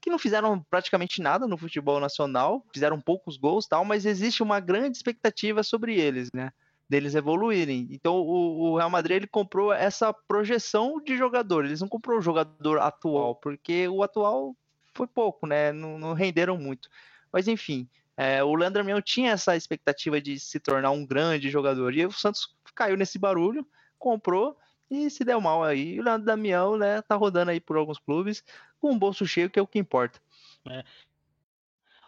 que 0.00 0.10
não 0.10 0.18
fizeram 0.18 0.64
praticamente 0.70 1.22
nada 1.22 1.46
no 1.46 1.56
futebol 1.56 1.98
nacional, 1.98 2.64
fizeram 2.72 3.00
poucos 3.00 3.36
gols 3.36 3.64
e 3.64 3.68
tal, 3.70 3.84
mas 3.84 4.04
existe 4.06 4.42
uma 4.42 4.60
grande 4.60 4.96
expectativa 4.96 5.62
sobre 5.62 5.98
eles, 5.98 6.28
né? 6.32 6.52
Deles 6.88 7.14
evoluírem. 7.14 7.86
Então 7.90 8.16
o, 8.16 8.70
o 8.72 8.76
Real 8.76 8.88
Madrid 8.88 9.16
ele 9.16 9.26
comprou 9.26 9.72
essa 9.72 10.12
projeção 10.12 11.00
de 11.02 11.16
jogador, 11.16 11.64
eles 11.64 11.80
não 11.80 11.88
comprou 11.88 12.18
o 12.18 12.22
jogador 12.22 12.78
atual, 12.80 13.34
porque 13.34 13.86
o 13.88 14.02
atual 14.02 14.56
foi 14.94 15.06
pouco, 15.06 15.46
né? 15.46 15.70
Não, 15.70 15.98
não 15.98 16.12
renderam 16.14 16.56
muito. 16.56 16.88
Mas 17.32 17.46
enfim, 17.46 17.88
é, 18.16 18.42
o 18.42 18.54
Leandro 18.54 18.80
Damião 18.80 19.00
tinha 19.00 19.32
essa 19.32 19.54
expectativa 19.54 20.20
de 20.20 20.40
se 20.40 20.58
tornar 20.58 20.90
um 20.90 21.06
grande 21.06 21.48
jogador. 21.50 21.94
E 21.94 22.04
o 22.04 22.10
Santos 22.10 22.52
caiu 22.74 22.96
nesse 22.96 23.18
barulho, 23.18 23.66
comprou 23.98 24.56
e 24.90 25.08
se 25.08 25.24
deu 25.24 25.40
mal 25.40 25.62
aí. 25.62 25.94
E 25.94 26.00
o 26.00 26.02
Leandro 26.02 26.26
Damião, 26.26 26.76
né, 26.76 27.00
tá 27.02 27.14
rodando 27.14 27.50
aí 27.50 27.60
por 27.60 27.76
alguns 27.76 27.98
clubes 27.98 28.42
com 28.80 28.90
um 28.90 28.98
bolso 28.98 29.26
cheio, 29.26 29.50
que 29.50 29.58
é 29.58 29.62
o 29.62 29.66
que 29.66 29.78
importa. 29.78 30.20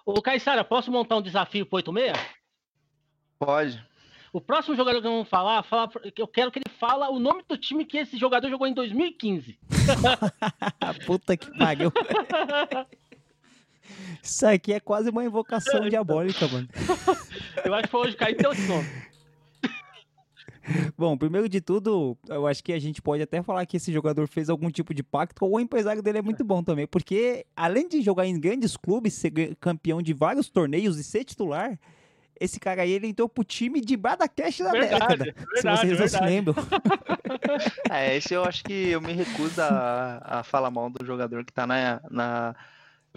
Ô, 0.05 0.21
Caissara, 0.21 0.65
posso 0.65 0.91
montar 0.91 1.17
um 1.17 1.23
desafio 1.23 1.65
pro 1.65 1.77
86? 1.77 2.19
Pode. 3.39 3.91
O 4.33 4.41
próximo 4.41 4.77
jogador 4.77 5.03
que 5.03 5.09
vou 5.09 5.25
falar, 5.25 5.63
falar, 5.65 5.91
eu 6.17 6.29
quero 6.29 6.53
que 6.53 6.61
ele 6.61 6.77
fala 6.79 7.11
o 7.11 7.19
nome 7.19 7.43
do 7.49 7.59
time 7.59 7.85
que 7.85 7.99
esse 7.99 8.17
jogador 8.17 8.49
jogou 8.49 8.67
em 8.67 8.73
2015. 8.73 9.59
Ah, 10.81 10.95
puta 11.05 11.37
que 11.37 11.51
pariu. 11.59 11.93
Isso 14.23 14.47
aqui 14.47 14.73
é 14.73 14.79
quase 14.79 15.11
uma 15.11 15.25
invocação 15.25 15.89
diabólica, 15.89 16.47
mano. 16.47 16.69
Eu 17.65 17.75
acho 17.75 17.85
que 17.85 17.91
foi 17.91 18.07
hoje 18.07 18.17
cair 18.17 18.37
teu 18.37 18.55
nome. 18.69 18.89
Bom, 20.97 21.17
primeiro 21.17 21.49
de 21.49 21.61
tudo, 21.61 22.17
eu 22.29 22.47
acho 22.47 22.63
que 22.63 22.73
a 22.73 22.79
gente 22.79 23.03
pode 23.03 23.23
até 23.23 23.43
falar 23.43 23.67
que 23.67 23.77
esse 23.77 23.93
jogador 23.93 24.29
fez 24.29 24.49
algum 24.49 24.71
tipo 24.71 24.95
de 24.95 25.03
pacto, 25.03 25.45
ou 25.45 25.57
o 25.57 25.61
empresário 25.61 26.01
dele 26.01 26.19
é 26.19 26.23
muito 26.23 26.45
bom 26.45 26.63
também, 26.63 26.87
porque 26.87 27.45
além 27.57 27.89
de 27.89 28.01
jogar 28.03 28.27
em 28.27 28.39
grandes 28.39 28.77
clubes, 28.77 29.15
ser 29.15 29.57
campeão 29.57 30.01
de 30.01 30.13
vários 30.13 30.49
torneios 30.49 30.97
e 30.97 31.03
ser 31.03 31.25
titular, 31.25 31.77
esse 32.41 32.59
cara 32.59 32.83
aí 32.83 32.91
ele 32.91 33.07
entrou 33.07 33.29
pro 33.29 33.45
time 33.45 33.81
de 33.83 33.97
Badacash 33.97 34.59
da 34.59 34.73
Verdade, 34.73 34.91
década. 34.91 35.25
se 35.25 35.63
verdade, 35.63 35.87
vocês 35.87 36.01
não 36.01 36.09
se 36.09 36.25
lembram. 36.25 36.55
É, 37.91 38.17
esse 38.17 38.35
eu 38.35 38.45
acho 38.45 38.65
que 38.65 38.91
eu 38.91 39.01
me 39.01 39.13
recuso 39.13 39.61
a, 39.61 40.21
a 40.25 40.43
falar 40.43 40.71
mal 40.71 40.89
do 40.91 41.05
jogador 41.05 41.45
que 41.45 41.53
tá 41.53 41.67
na, 41.67 42.01
na 42.11 42.57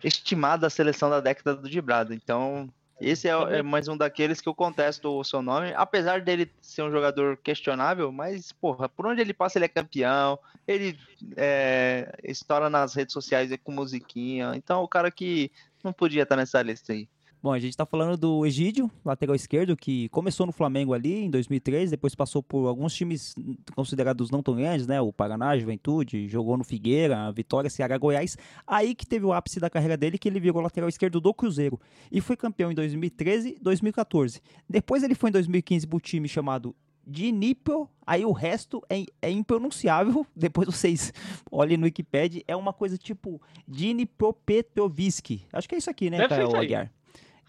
estimada 0.04 0.70
seleção 0.70 1.10
da 1.10 1.20
década 1.20 1.56
do 1.56 1.70
Dibrado. 1.70 2.14
Então, 2.14 2.70
esse 3.00 3.28
é, 3.28 3.32
é 3.32 3.62
mais 3.62 3.88
um 3.88 3.98
daqueles 3.98 4.40
que 4.40 4.48
eu 4.48 4.54
contesto 4.54 5.10
o 5.10 5.24
seu 5.24 5.42
nome, 5.42 5.74
apesar 5.76 6.22
dele 6.22 6.52
ser 6.62 6.84
um 6.84 6.92
jogador 6.92 7.38
questionável, 7.38 8.12
mas, 8.12 8.52
porra, 8.52 8.88
por 8.88 9.08
onde 9.08 9.22
ele 9.22 9.34
passa 9.34 9.58
ele 9.58 9.66
é 9.66 9.70
campeão, 9.70 10.38
ele 10.68 10.98
é, 11.36 12.18
estoura 12.24 12.70
nas 12.70 12.94
redes 12.94 13.14
sociais 13.14 13.52
com 13.64 13.72
musiquinha, 13.72 14.54
então 14.56 14.84
o 14.84 14.88
cara 14.88 15.10
que 15.12 15.52
não 15.84 15.92
podia 15.92 16.24
estar 16.24 16.36
nessa 16.36 16.62
lista 16.62 16.94
aí. 16.94 17.08
Bom, 17.44 17.52
a 17.52 17.60
gente 17.60 17.76
tá 17.76 17.86
falando 17.86 18.16
do 18.16 18.46
Egídio, 18.46 18.90
lateral 19.04 19.36
esquerdo, 19.36 19.76
que 19.76 20.08
começou 20.08 20.46
no 20.46 20.54
Flamengo 20.54 20.94
ali 20.94 21.26
em 21.26 21.30
2003, 21.30 21.92
depois 21.92 22.16
passou 22.16 22.42
por 22.42 22.70
alguns 22.70 22.96
times 22.96 23.36
considerados 23.76 24.32
não 24.32 24.42
tão 24.42 24.56
grandes, 24.56 24.88
né? 24.88 25.02
O 25.02 25.12
Paraná, 25.12 25.58
Juventude, 25.58 26.30
jogou 26.30 26.56
no 26.58 26.64
Figueira, 26.64 27.30
Vitória, 27.34 27.70
Ceará, 27.70 27.98
Goiás. 27.98 28.38
Aí 28.66 28.96
que 28.96 29.06
teve 29.06 29.26
o 29.26 29.34
ápice 29.34 29.60
da 29.60 29.70
carreira 29.70 29.98
dele, 29.98 30.18
que 30.18 30.30
ele 30.30 30.40
virou 30.40 30.62
lateral 30.62 30.88
esquerdo 30.88 31.20
do 31.20 31.34
Cruzeiro. 31.34 31.78
E 32.10 32.22
foi 32.22 32.38
campeão 32.38 32.72
em 32.72 32.76
2013 32.76 33.58
e 33.58 33.60
2014. 33.62 34.40
Depois 34.70 35.04
ele 35.04 35.14
foi 35.14 35.30
em 35.30 35.34
2015 35.34 35.86
pro 35.86 36.00
time 36.00 36.30
chamado 36.30 36.74
Dnipro, 37.06 37.90
aí 38.08 38.24
o 38.24 38.32
resto 38.32 38.82
é, 38.90 39.04
é 39.22 39.30
impronunciável, 39.30 40.26
depois 40.34 40.66
vocês 40.66 41.12
olhem 41.52 41.76
no 41.76 41.84
Wikipedia, 41.84 42.42
é 42.48 42.56
uma 42.56 42.72
coisa 42.72 42.98
tipo 42.98 43.42
Dnipropetrovsk. 43.68 45.42
Acho 45.52 45.68
que 45.68 45.76
é 45.76 45.78
isso 45.78 45.90
aqui, 45.90 46.10
né, 46.10 46.20
Deve 46.20 46.30
Caio. 46.30 46.56
Aguiar? 46.56 46.92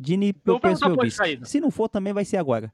Dnipropetrovsk. 0.01 1.11
sair, 1.16 1.40
né? 1.40 1.47
Se 1.47 1.61
não 1.61 1.70
for, 1.70 1.88
também 1.88 2.12
vai 2.12 2.24
ser 2.24 2.36
agora. 2.36 2.72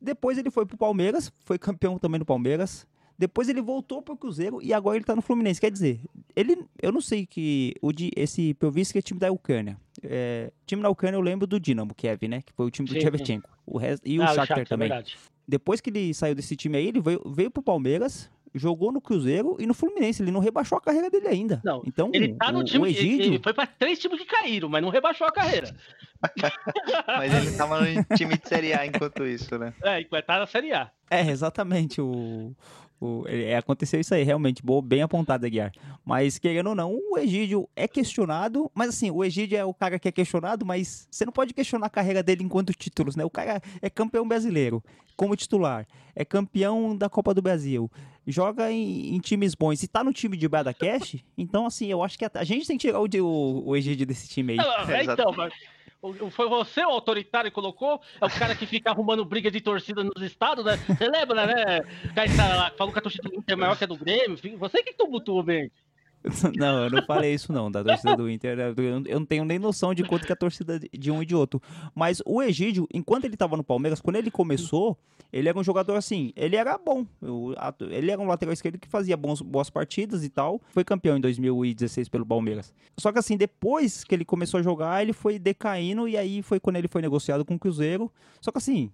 Depois 0.00 0.38
ele 0.38 0.50
foi 0.50 0.64
pro 0.64 0.76
Palmeiras, 0.76 1.32
foi 1.44 1.58
campeão 1.58 1.98
também 1.98 2.18
no 2.18 2.24
Palmeiras. 2.24 2.86
Depois 3.18 3.48
ele 3.48 3.60
voltou 3.60 4.00
pro 4.00 4.16
Cruzeiro 4.16 4.62
e 4.62 4.72
agora 4.72 4.96
ele 4.96 5.04
tá 5.04 5.16
no 5.16 5.20
Fluminense. 5.22 5.60
Quer 5.60 5.72
dizer, 5.72 6.00
ele, 6.36 6.56
eu 6.80 6.92
não 6.92 7.00
sei 7.00 7.26
que 7.26 7.74
o 7.82 7.90
de, 7.92 8.12
esse 8.14 8.54
Pelvisky 8.54 8.98
é 8.98 9.02
time 9.02 9.18
da 9.18 9.32
Ucrânia. 9.32 9.76
É, 10.04 10.52
time 10.64 10.80
da 10.80 10.88
Ucrânia 10.88 11.16
eu 11.16 11.20
lembro 11.20 11.44
do 11.44 11.58
Dinamo 11.58 11.92
Kiev, 11.96 12.28
né? 12.28 12.42
Que 12.42 12.52
foi 12.52 12.66
o 12.66 12.70
time 12.70 12.88
do 12.88 12.94
Tchevchenko. 12.96 13.48
O 13.66 13.76
resto, 13.76 14.06
e 14.08 14.20
o 14.20 14.22
Ah, 14.22 14.26
Shakhtar 14.28 14.46
Shakhtar, 14.46 14.68
também. 14.68 14.88
verdade. 14.88 15.16
Depois 15.48 15.80
que 15.80 15.90
ele 15.90 16.14
saiu 16.14 16.34
desse 16.36 16.54
time 16.54 16.76
aí, 16.78 16.86
ele 16.86 17.00
veio, 17.00 17.20
veio 17.26 17.50
pro 17.50 17.60
Palmeiras, 17.60 18.30
jogou 18.54 18.92
no 18.92 19.00
Cruzeiro 19.00 19.56
e 19.58 19.66
no 19.66 19.74
Fluminense. 19.74 20.22
Ele 20.22 20.30
não 20.30 20.40
rebaixou 20.40 20.78
a 20.78 20.80
carreira 20.80 21.10
dele 21.10 21.28
ainda. 21.28 21.60
Não, 21.64 21.82
então, 21.86 22.10
Ele 22.12 22.34
tá 22.34 22.52
no 22.52 22.60
o, 22.60 22.64
time. 22.64 22.84
o 22.84 22.86
Egídio... 22.86 23.26
Ele 23.26 23.38
foi 23.42 23.52
pra 23.52 23.66
três 23.66 23.98
times 23.98 24.18
que 24.18 24.26
caíram, 24.26 24.68
mas 24.68 24.82
não 24.82 24.90
rebaixou 24.90 25.26
a 25.26 25.32
carreira. 25.32 25.74
Mas 27.06 27.32
ele 27.32 27.56
tava 27.56 27.80
no 27.80 28.16
time 28.16 28.36
de 28.36 28.48
Série 28.48 28.72
A 28.72 28.84
enquanto 28.84 29.24
isso, 29.24 29.56
né? 29.56 29.72
É, 29.84 30.00
e 30.00 30.08
vai 30.10 30.18
estar 30.18 30.40
na 30.40 30.46
Série 30.48 30.72
A. 30.72 30.90
É, 31.08 31.20
exatamente. 31.30 32.00
O, 32.00 32.56
o, 33.00 33.24
é, 33.26 33.56
aconteceu 33.56 34.00
isso 34.00 34.14
aí, 34.14 34.22
realmente. 34.22 34.62
Boa, 34.62 34.82
bem 34.82 35.02
apontado, 35.02 35.46
Aguiar. 35.46 35.72
Mas, 36.04 36.38
querendo 36.38 36.68
ou 36.68 36.74
não, 36.74 36.98
o 37.10 37.18
Egídio 37.18 37.68
é 37.76 37.86
questionado. 37.86 38.70
Mas, 38.74 38.90
assim, 38.90 39.10
o 39.10 39.24
Egídio 39.24 39.56
é 39.56 39.64
o 39.64 39.74
cara 39.74 39.98
que 39.98 40.08
é 40.08 40.12
questionado, 40.12 40.66
mas 40.66 41.06
você 41.10 41.24
não 41.24 41.32
pode 41.32 41.54
questionar 41.54 41.86
a 41.86 41.90
carreira 41.90 42.22
dele 42.22 42.42
enquanto 42.42 42.72
títulos, 42.72 43.16
né? 43.16 43.24
O 43.24 43.30
cara 43.30 43.60
é 43.80 43.88
campeão 43.88 44.26
brasileiro 44.26 44.82
como 45.16 45.34
titular, 45.34 45.84
é 46.14 46.24
campeão 46.24 46.96
da 46.96 47.08
Copa 47.08 47.34
do 47.34 47.42
Brasil, 47.42 47.90
joga 48.24 48.70
em, 48.70 49.16
em 49.16 49.18
times 49.18 49.52
bons 49.52 49.82
e 49.82 49.88
tá 49.88 50.04
no 50.04 50.12
time 50.12 50.36
de 50.36 50.46
Brada 50.46 50.72
Cash. 50.72 51.16
Então, 51.36 51.66
assim, 51.66 51.88
eu 51.88 52.04
acho 52.04 52.16
que 52.16 52.24
a, 52.24 52.30
a 52.34 52.44
gente 52.44 52.68
tem 52.68 52.78
que 52.78 52.86
tirar 52.86 53.00
o, 53.00 53.08
o, 53.20 53.68
o 53.70 53.76
Egídio 53.76 54.06
desse 54.06 54.28
time 54.28 54.52
aí. 54.52 54.58
É, 54.88 55.02
então, 55.02 55.32
mas 55.36 55.52
foi 56.30 56.48
você 56.48 56.84
o 56.84 56.90
autoritário 56.90 57.50
que 57.50 57.54
colocou? 57.54 58.00
É 58.20 58.24
o 58.24 58.30
cara 58.30 58.54
que 58.54 58.66
fica 58.66 58.90
arrumando 58.90 59.24
briga 59.24 59.50
de 59.50 59.60
torcida 59.60 60.04
nos 60.04 60.22
estados, 60.22 60.64
né? 60.64 60.76
Você 60.76 61.08
lembra, 61.08 61.46
né? 61.46 61.80
O 62.04 62.14
cara 62.14 62.28
que 62.28 62.36
tá 62.36 62.56
lá, 62.56 62.70
falou 62.76 62.92
que 62.92 62.98
a 62.98 63.02
torcida 63.02 63.28
do 63.28 63.34
Inter 63.34 63.54
é 63.54 63.56
maior 63.56 63.76
que 63.76 63.84
a 63.84 63.86
do 63.86 63.96
Grêmio. 63.96 64.38
Você 64.58 64.82
que 64.82 64.94
tumultuou 64.94 65.42
bem. 65.42 65.70
Não, 66.56 66.84
eu 66.84 66.90
não 66.90 67.02
falei 67.06 67.32
isso 67.32 67.52
não, 67.52 67.70
da 67.70 67.82
torcida 67.82 68.16
do 68.16 68.28
Inter. 68.28 68.56
né? 68.56 68.74
Eu 69.06 69.18
não 69.20 69.26
tenho 69.26 69.44
nem 69.44 69.58
noção 69.58 69.94
de 69.94 70.02
quanto 70.04 70.26
que 70.26 70.32
é 70.32 70.34
a 70.34 70.36
torcida 70.36 70.78
de- 70.78 71.10
um 71.10 71.22
e 71.22 71.26
de 71.26 71.34
outro. 71.34 71.62
Mas 71.94 72.20
o 72.26 72.42
Egídio, 72.42 72.86
enquanto 72.92 73.24
ele 73.24 73.36
tava 73.36 73.56
no 73.56 73.64
Palmeiras, 73.64 74.00
quando 74.00 74.16
ele 74.16 74.30
começou, 74.30 74.98
ele 75.32 75.48
era 75.48 75.58
um 75.58 75.62
jogador 75.64 75.94
assim, 75.94 76.32
ele 76.36 76.56
era 76.56 76.76
bom. 76.76 77.06
Ele 77.90 78.10
era 78.10 78.20
um 78.20 78.26
lateral 78.26 78.52
esquerdo 78.52 78.78
que 78.78 78.88
fazia 78.88 79.16
bons, 79.16 79.40
boas 79.40 79.70
partidas 79.70 80.24
e 80.24 80.28
tal. 80.28 80.60
Foi 80.70 80.84
campeão 80.84 81.16
em 81.16 81.20
2016 81.20 82.08
pelo 82.08 82.26
Palmeiras. 82.26 82.74
Só 82.98 83.12
que 83.12 83.18
assim, 83.18 83.36
depois 83.36 84.04
que 84.04 84.14
ele 84.14 84.24
começou 84.24 84.58
a 84.58 84.62
jogar, 84.62 85.00
ele 85.02 85.12
foi 85.12 85.38
decaindo 85.38 86.08
e 86.08 86.16
aí 86.16 86.42
foi 86.42 86.58
quando 86.58 86.76
ele 86.76 86.88
foi 86.88 87.00
negociado 87.00 87.44
com 87.44 87.54
o 87.54 87.58
Cruzeiro. 87.58 88.10
Só 88.40 88.50
que 88.50 88.58
assim, 88.58 88.90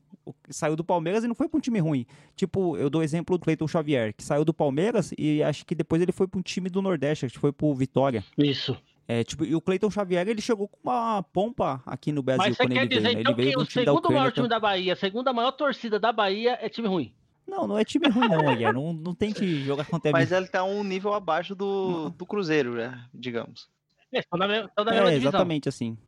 saiu 0.50 0.76
do 0.76 0.84
Palmeiras 0.84 1.24
e 1.24 1.28
não 1.28 1.34
foi 1.34 1.48
pra 1.48 1.58
um 1.58 1.60
time 1.60 1.78
ruim. 1.78 2.06
Tipo, 2.36 2.76
eu 2.76 2.88
dou 2.90 3.00
o 3.00 3.04
exemplo 3.04 3.36
do 3.38 3.42
Cleiton 3.44 3.66
Xavier, 3.68 4.12
que 4.14 4.22
saiu 4.24 4.44
do 4.44 4.54
Palmeiras 4.54 5.12
e 5.18 5.42
acho 5.42 5.64
que 5.66 5.74
depois 5.74 6.00
ele 6.02 6.12
foi 6.12 6.26
pra 6.26 6.38
um 6.38 6.42
time 6.42 6.68
do 6.68 6.80
Nordeste, 6.82 7.26
acho 7.26 7.34
que 7.34 7.40
foi 7.40 7.52
pro 7.52 7.74
Vitória. 7.74 8.24
Isso. 8.38 8.76
É, 9.06 9.22
tipo, 9.22 9.44
e 9.44 9.54
o 9.54 9.60
Cleiton 9.60 9.90
Xavier, 9.90 10.26
ele 10.26 10.40
chegou 10.40 10.66
com 10.66 10.78
uma 10.82 11.22
pompa 11.22 11.82
aqui 11.84 12.10
no 12.10 12.22
Brasil 12.22 12.44
Mas 12.48 12.56
você 12.56 12.66
quer 12.66 12.74
veio, 12.74 12.88
dizer 12.88 13.00
né? 13.14 13.20
então 13.20 13.32
Ele 13.32 13.42
veio 13.44 13.56
que 13.58 13.62
o 13.62 13.66
segundo 13.70 13.98
Ucrânia. 13.98 14.16
maior 14.18 14.28
então- 14.30 14.44
time 14.44 14.48
da 14.48 14.58
Bahia, 14.60 14.92
a 14.94 14.96
segunda 14.96 15.32
maior 15.32 15.52
torcida 15.52 15.98
da 16.00 16.10
Bahia 16.10 16.58
é 16.60 16.68
time 16.70 16.88
ruim. 16.88 17.12
Não, 17.46 17.66
não 17.66 17.76
é 17.78 17.84
time 17.84 18.08
ruim 18.08 18.26
não, 18.26 18.48
Aguiar. 18.48 18.72
Não, 18.72 18.94
não 18.94 19.14
tente 19.14 19.62
jogar 19.64 19.84
contra 19.84 20.10
Mas 20.10 20.32
ele 20.32 20.46
tá 20.48 20.64
um 20.64 20.82
nível 20.82 21.12
abaixo 21.12 21.54
do, 21.54 22.08
do 22.08 22.24
Cruzeiro, 22.24 22.76
né? 22.76 23.04
Digamos. 23.12 23.68
É, 24.10 24.20
Estão 24.20 24.38
na, 24.38 24.48
mesma- 24.48 24.68
estão 24.68 24.84
na 24.86 24.92
mesma 24.92 25.08
É, 25.08 25.10
divisão. 25.10 25.28
exatamente 25.28 25.68
assim. 25.68 25.98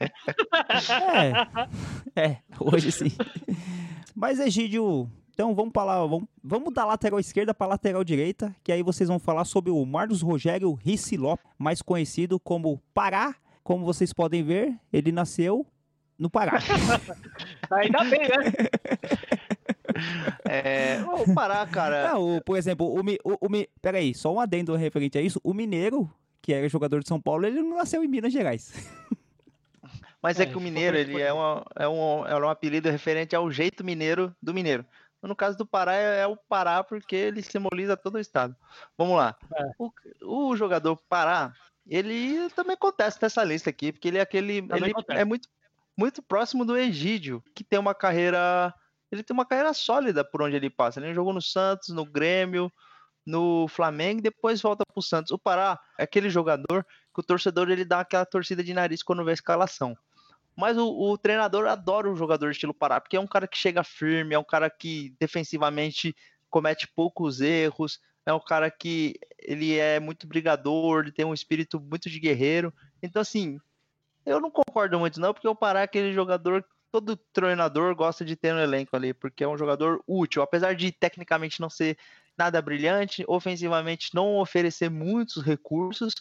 é, 2.16 2.24
é, 2.30 2.38
hoje 2.60 2.92
sim. 2.92 3.12
Mas 4.14 4.38
Egídio, 4.40 5.10
então 5.30 5.54
vamos 5.54 5.72
lá, 5.74 6.06
vamos, 6.06 6.28
vamos 6.42 6.72
da 6.72 6.84
lateral 6.84 7.18
esquerda 7.18 7.52
para 7.52 7.66
lateral 7.68 8.04
direita, 8.04 8.54
que 8.62 8.72
aí 8.72 8.82
vocês 8.82 9.08
vão 9.08 9.18
falar 9.18 9.44
sobre 9.44 9.70
o 9.70 9.84
Marcos 9.84 10.22
Rogério 10.22 10.72
Rissilop, 10.74 11.40
mais 11.58 11.82
conhecido 11.82 12.38
como 12.38 12.80
Pará. 12.92 13.34
Como 13.62 13.84
vocês 13.84 14.12
podem 14.12 14.42
ver, 14.42 14.78
ele 14.92 15.10
nasceu 15.10 15.66
no 16.18 16.28
Pará. 16.28 16.58
Ainda 17.72 18.04
bem, 18.04 18.20
né? 18.20 18.68
É, 20.44 21.02
o 21.02 21.34
Pará, 21.34 21.66
cara. 21.66 22.12
Não, 22.12 22.36
o- 22.36 22.40
por 22.42 22.56
exemplo, 22.56 22.86
o, 22.86 23.00
o, 23.00 23.46
o 23.46 23.48
peraí, 23.80 24.14
só 24.14 24.32
um 24.32 24.40
adendo 24.40 24.74
referente 24.76 25.18
a 25.18 25.22
isso. 25.22 25.40
O 25.42 25.54
Mineiro, 25.54 26.10
que 26.42 26.52
era 26.52 26.68
jogador 26.68 27.00
de 27.02 27.08
São 27.08 27.20
Paulo, 27.20 27.46
ele 27.46 27.62
não 27.62 27.76
nasceu 27.76 28.04
em 28.04 28.08
Minas 28.08 28.32
Gerais. 28.32 28.72
Mas 30.24 30.40
é, 30.40 30.44
É, 30.44 30.46
que 30.46 30.56
o 30.56 30.60
mineiro, 30.60 30.96
ele 30.96 31.20
é, 31.20 31.30
uma, 31.30 31.62
é, 31.76 31.86
um, 31.86 32.26
é 32.26 32.34
um 32.34 32.48
apelido 32.48 32.88
referente 32.88 33.36
ao 33.36 33.50
jeito 33.50 33.84
mineiro 33.84 34.34
do 34.42 34.54
mineiro. 34.54 34.86
No 35.22 35.36
caso 35.36 35.58
do 35.58 35.66
Pará, 35.66 35.94
é, 35.94 36.20
é 36.20 36.26
o 36.26 36.34
Pará 36.34 36.82
porque 36.82 37.14
ele 37.14 37.42
simboliza 37.42 37.94
todo 37.94 38.14
o 38.14 38.18
estado. 38.18 38.56
Vamos 38.96 39.18
lá. 39.18 39.36
É. 39.54 39.62
O, 39.78 39.92
o 40.22 40.56
jogador 40.56 40.96
Pará, 41.10 41.52
ele 41.86 42.48
também 42.56 42.72
acontece 42.72 43.18
nessa 43.20 43.44
lista 43.44 43.68
aqui, 43.68 43.92
porque 43.92 44.08
ele 44.08 44.16
é 44.16 44.22
aquele. 44.22 44.62
Também 44.62 44.84
Ele 44.84 44.92
acontece. 44.92 45.20
é 45.20 45.24
muito, 45.26 45.46
muito 45.94 46.22
próximo 46.22 46.64
do 46.64 46.74
Egídio, 46.74 47.44
que 47.54 47.62
tem 47.62 47.78
uma 47.78 47.94
carreira. 47.94 48.72
Ele 49.12 49.22
tem 49.22 49.34
uma 49.34 49.44
carreira 49.44 49.74
sólida 49.74 50.24
por 50.24 50.40
onde 50.40 50.56
ele 50.56 50.70
passa. 50.70 51.00
Ele 51.00 51.12
jogou 51.12 51.34
no 51.34 51.42
Santos, 51.42 51.90
no 51.90 52.04
Grêmio, 52.06 52.72
no 53.26 53.68
Flamengo 53.68 54.20
e 54.20 54.22
depois 54.22 54.62
volta 54.62 54.84
pro 54.90 55.02
Santos. 55.02 55.32
O 55.32 55.38
Pará 55.38 55.78
é 55.98 56.04
aquele 56.04 56.30
jogador 56.30 56.84
que 57.14 57.20
o 57.20 57.22
torcedor 57.22 57.70
ele 57.70 57.84
dá 57.84 58.00
aquela 58.00 58.24
torcida 58.24 58.64
de 58.64 58.72
nariz 58.72 59.02
quando 59.02 59.24
vê 59.24 59.30
a 59.30 59.34
escalação. 59.34 59.94
Mas 60.56 60.76
o, 60.76 60.88
o 60.88 61.18
treinador 61.18 61.66
adora 61.66 62.10
o 62.10 62.16
jogador 62.16 62.50
estilo 62.50 62.74
Pará, 62.74 63.00
porque 63.00 63.16
é 63.16 63.20
um 63.20 63.26
cara 63.26 63.48
que 63.48 63.58
chega 63.58 63.82
firme, 63.82 64.34
é 64.34 64.38
um 64.38 64.44
cara 64.44 64.70
que 64.70 65.14
defensivamente 65.18 66.14
comete 66.48 66.86
poucos 66.86 67.40
erros, 67.40 68.00
é 68.24 68.32
um 68.32 68.40
cara 68.40 68.70
que 68.70 69.18
ele 69.38 69.76
é 69.76 69.98
muito 69.98 70.26
brigador, 70.26 71.02
ele 71.02 71.12
tem 71.12 71.24
um 71.24 71.34
espírito 71.34 71.80
muito 71.80 72.08
de 72.08 72.20
guerreiro. 72.20 72.72
Então, 73.02 73.20
assim, 73.20 73.58
eu 74.24 74.40
não 74.40 74.50
concordo 74.50 74.98
muito 74.98 75.20
não, 75.20 75.34
porque 75.34 75.48
o 75.48 75.54
Pará 75.54 75.80
é 75.80 75.84
aquele 75.84 76.12
jogador 76.12 76.62
que 76.62 76.68
todo 76.92 77.16
treinador 77.16 77.94
gosta 77.94 78.24
de 78.24 78.36
ter 78.36 78.54
no 78.54 78.60
elenco 78.60 78.94
ali, 78.94 79.12
porque 79.12 79.42
é 79.42 79.48
um 79.48 79.58
jogador 79.58 80.02
útil, 80.06 80.42
apesar 80.42 80.74
de 80.74 80.92
tecnicamente 80.92 81.60
não 81.60 81.68
ser 81.68 81.98
nada 82.38 82.62
brilhante, 82.62 83.24
ofensivamente 83.26 84.14
não 84.14 84.36
oferecer 84.36 84.88
muitos 84.88 85.42
recursos, 85.42 86.14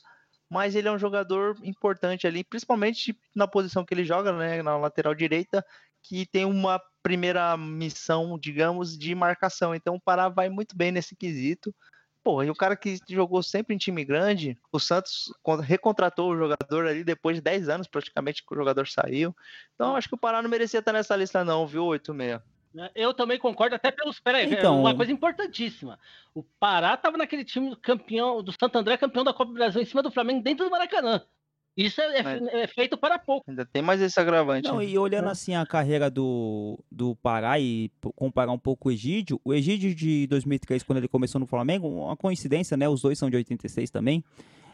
mas 0.54 0.76
ele 0.76 0.88
é 0.88 0.92
um 0.92 1.00
jogador 1.00 1.58
importante 1.64 2.28
ali, 2.28 2.44
principalmente 2.44 3.18
na 3.36 3.48
posição 3.48 3.84
que 3.84 3.92
ele 3.92 4.06
joga, 4.06 4.32
né, 4.32 4.62
na 4.62 4.78
lateral 4.78 5.16
direita, 5.16 5.66
que 6.04 6.28
tem 6.28 6.46
uma 6.46 6.80
primeira 7.02 7.58
missão, 7.58 8.38
digamos, 8.38 8.96
de 8.96 9.16
marcação. 9.16 9.74
Então 9.74 9.96
o 9.96 10.00
Pará 10.00 10.30
vai 10.30 10.50
muito 10.50 10.78
bem 10.78 10.92
nesse 10.92 11.16
quesito. 11.16 11.74
Pô, 12.24 12.44
e 12.44 12.52
o 12.52 12.56
cara 12.56 12.78
que 12.78 12.98
jogou 13.10 13.42
sempre 13.42 13.74
em 13.74 13.78
time 13.80 14.06
grande, 14.06 14.56
o 14.72 14.80
Santos 14.80 15.34
con- 15.42 15.56
recontratou 15.58 16.32
o 16.32 16.38
jogador 16.38 16.88
ali 16.88 17.04
depois 17.04 17.36
de 17.38 17.42
10 17.42 17.68
anos 17.68 17.88
praticamente 17.88 18.46
que 18.46 18.54
o 18.54 18.58
jogador 18.58 18.88
saiu. 18.88 19.36
Então 19.74 19.96
acho 19.96 20.08
que 20.08 20.16
o 20.16 20.20
Pará 20.20 20.40
não 20.42 20.50
merecia 20.50 20.80
estar 20.80 20.94
nessa 20.94 21.16
lista 21.16 21.44
não, 21.44 21.66
viu, 21.66 21.86
86. 21.86 22.53
Né? 22.74 22.90
Eu 22.96 23.14
também 23.14 23.38
concordo, 23.38 23.76
até 23.76 23.92
pelos. 23.92 24.20
Peraí, 24.20 24.52
Então- 24.52 24.80
uma 24.80 24.96
coisa 24.96 25.12
importantíssima. 25.12 26.00
O 26.34 26.42
Pará 26.60 26.98
tava 26.98 27.18
naquele 27.18 27.46
time 27.46 27.76
campeão 27.76 28.42
do 28.42 28.52
Santo 28.52 28.78
André, 28.78 28.98
campeão 28.98 29.24
da 29.24 29.32
Copa 29.34 29.52
do 29.52 29.54
Brasil, 29.54 29.82
em 29.82 29.86
cima 29.86 30.02
do 30.02 30.10
Flamengo, 30.12 30.42
dentro 30.44 30.66
do 30.66 30.72
Maracanã. 30.72 31.22
Isso 31.76 32.00
é, 32.02 32.20
é- 32.20 32.24
Mas- 32.24 32.48
é 32.48 32.68
feito 32.68 32.96
para 32.98 33.18
pouco. 33.18 33.46
Ainda 33.50 33.66
tem 33.66 33.82
mais 33.82 34.00
esse 34.02 34.20
agravante. 34.20 34.68
Não, 34.68 34.78
né? 34.78 34.86
e 34.86 34.98
olhando 34.98 35.28
assim 35.30 35.56
a 35.56 35.66
carreira 35.66 36.10
do, 36.10 36.80
do 36.92 37.16
Pará 37.16 37.60
e 37.60 37.92
comparar 38.16 38.52
um 38.52 38.60
pouco 38.60 38.90
o 38.90 38.92
Egídio, 38.92 39.42
o 39.44 39.54
Egídio 39.54 39.94
de 39.96 40.28
2003, 40.28 40.84
quando 40.84 41.00
ele 41.00 41.08
começou 41.08 41.40
no 41.40 41.48
Flamengo, 41.48 41.88
uma 41.88 42.16
coincidência, 42.16 42.78
né? 42.78 42.88
Os 42.88 43.02
dois 43.02 43.18
são 43.18 43.28
de 43.30 43.38
86 43.38 43.90
também, 43.90 44.24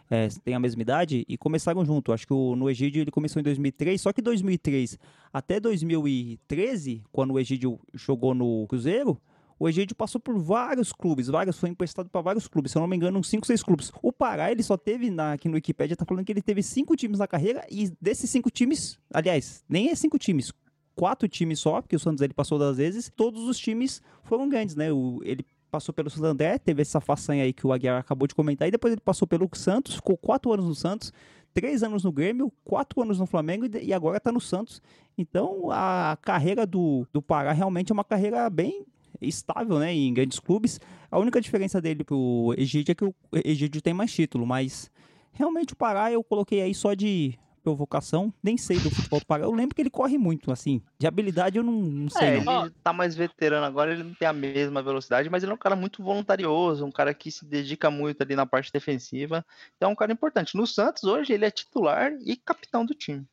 é, 0.09 0.27
têm 0.43 0.55
a 0.55 0.59
mesma 0.59 0.81
idade 0.81 1.25
e 1.27 1.37
começaram 1.37 1.85
junto. 1.85 2.11
Acho 2.11 2.25
que 2.25 2.33
o, 2.33 2.55
no 2.55 2.69
Egídio 2.69 3.01
ele 3.01 3.11
começou 3.11 3.39
em 3.39 3.43
2003, 3.43 4.01
só 4.01 4.11
que 4.11 4.21
2003 4.21 4.97
até 5.31 5.59
2013, 5.59 7.03
quando 7.11 7.33
o 7.33 7.39
Egídio 7.39 7.79
jogou 7.93 8.33
no 8.33 8.65
Cruzeiro, 8.67 9.19
o 9.59 9.67
Egídio 9.67 9.95
passou 9.95 10.21
por 10.21 10.39
vários 10.39 10.93
clubes, 10.93 11.27
vários, 11.27 11.59
foi 11.59 11.69
emprestado 11.69 12.09
para 12.09 12.21
vários 12.21 12.47
clubes, 12.47 12.71
se 12.71 12.77
eu 12.77 12.81
não 12.81 12.87
me 12.87 12.95
engano, 12.95 13.19
uns 13.19 13.27
5, 13.27 13.45
6 13.45 13.61
clubes. 13.61 13.91
O 14.01 14.11
Pará, 14.11 14.49
ele 14.49 14.63
só 14.63 14.77
teve, 14.77 15.11
na, 15.11 15.33
aqui 15.33 15.49
no 15.49 15.55
Wikipedia, 15.55 15.97
tá 15.97 16.05
falando 16.05 16.25
que 16.25 16.31
ele 16.31 16.41
teve 16.41 16.63
cinco 16.63 16.95
times 16.95 17.19
na 17.19 17.27
carreira, 17.27 17.67
e 17.69 17.91
desses 18.01 18.29
cinco 18.29 18.49
times, 18.49 18.97
aliás, 19.13 19.63
nem 19.67 19.89
é 19.89 19.95
cinco 19.95 20.17
times, 20.17 20.53
quatro 20.95 21.27
times 21.27 21.59
só, 21.59 21.81
porque 21.81 21.95
o 21.95 21.99
Santos 21.99 22.21
ele 22.21 22.33
passou 22.33 22.57
das 22.57 22.77
vezes, 22.77 23.11
todos 23.13 23.43
os 23.43 23.59
times 23.59 24.01
foram 24.23 24.47
grandes, 24.47 24.75
né? 24.77 24.93
O, 24.93 25.19
ele 25.23 25.45
passou 25.69 25.93
pelo 25.93 26.09
Santo 26.09 26.25
André, 26.25 26.57
teve 26.57 26.81
essa 26.81 26.99
façanha 26.99 27.43
aí 27.43 27.53
que 27.53 27.65
o 27.65 27.71
Aguiar 27.71 27.99
acabou 27.99 28.27
de 28.27 28.35
comentar, 28.35 28.67
e 28.67 28.71
depois 28.71 28.91
ele 28.91 29.01
passou 29.01 29.27
pelo 29.27 29.49
Santos, 29.53 29.95
ficou 29.95 30.17
quatro 30.17 30.51
anos 30.51 30.65
no 30.65 30.75
Santos, 30.75 31.13
três 31.53 31.83
anos 31.83 32.03
no 32.03 32.11
Grêmio, 32.11 32.51
quatro 32.63 33.01
anos 33.01 33.19
no 33.19 33.25
Flamengo 33.25 33.65
e, 33.81 33.93
agora 33.93 34.19
tá 34.19 34.31
no 34.31 34.41
Santos. 34.41 34.81
Então 35.17 35.71
a 35.71 36.17
carreira 36.21 36.65
do, 36.65 37.07
do 37.11 37.21
Pará 37.21 37.51
realmente 37.51 37.91
é 37.91 37.93
uma 37.93 38.03
carreira 38.03 38.49
bem 38.49 38.85
estável, 39.21 39.79
né, 39.79 39.93
em 39.93 40.13
grandes 40.13 40.39
clubes. 40.39 40.79
A 41.11 41.19
única 41.19 41.41
diferença 41.41 41.81
dele 41.81 42.03
pro 42.03 42.53
Egídio 42.57 42.91
é 42.91 42.95
que 42.95 43.05
o 43.05 43.13
Egídio 43.43 43.81
tem 43.81 43.93
mais 43.93 44.13
título, 44.13 44.45
mas 44.45 44.89
realmente 45.33 45.73
o 45.73 45.75
Pará 45.75 46.11
eu 46.11 46.23
coloquei 46.23 46.61
aí 46.61 46.73
só 46.73 46.93
de 46.93 47.37
provocação. 47.59 48.33
Nem 48.41 48.57
sei 48.57 48.79
do 48.79 48.89
futebol 48.89 49.19
do 49.19 49.25
Pará. 49.25 49.43
Eu 49.43 49.53
lembro 49.53 49.75
que 49.75 49.81
ele 49.81 49.89
corre 49.89 50.17
muito, 50.17 50.51
assim. 50.51 50.81
De 50.97 51.05
habilidade 51.05 51.57
eu 51.57 51.63
não, 51.63 51.73
não 51.73 52.09
sei. 52.09 52.27
É, 52.27 52.43
não. 52.43 52.65
ele 52.65 52.75
tá 52.83 52.91
mais 52.91 53.15
veterano 53.15 53.65
agora, 53.65 53.91
ele 53.91 54.03
não 54.03 54.13
tem 54.13 54.27
a 54.27 54.33
mesma 54.33 54.81
velocidade, 54.81 55.29
mas 55.29 55.43
ele 55.43 55.51
é 55.51 55.55
um 55.55 55.59
cara 55.59 55.75
muito 55.75 56.03
voluntarioso, 56.03 56.85
um 56.85 56.91
cara 56.91 57.13
que 57.13 57.31
se 57.31 57.45
dedica 57.45 57.91
muito 57.91 58.21
ali 58.21 58.35
na 58.35 58.45
parte 58.45 58.71
defensiva. 58.71 59.45
Então 59.77 59.89
é 59.89 59.93
um 59.93 59.95
cara 59.95 60.11
importante. 60.11 60.55
No 60.55 60.65
Santos, 60.65 61.03
hoje, 61.03 61.33
ele 61.33 61.45
é 61.45 61.51
titular 61.51 62.11
e 62.25 62.35
capitão 62.35 62.85
do 62.85 62.93
time. 62.93 63.25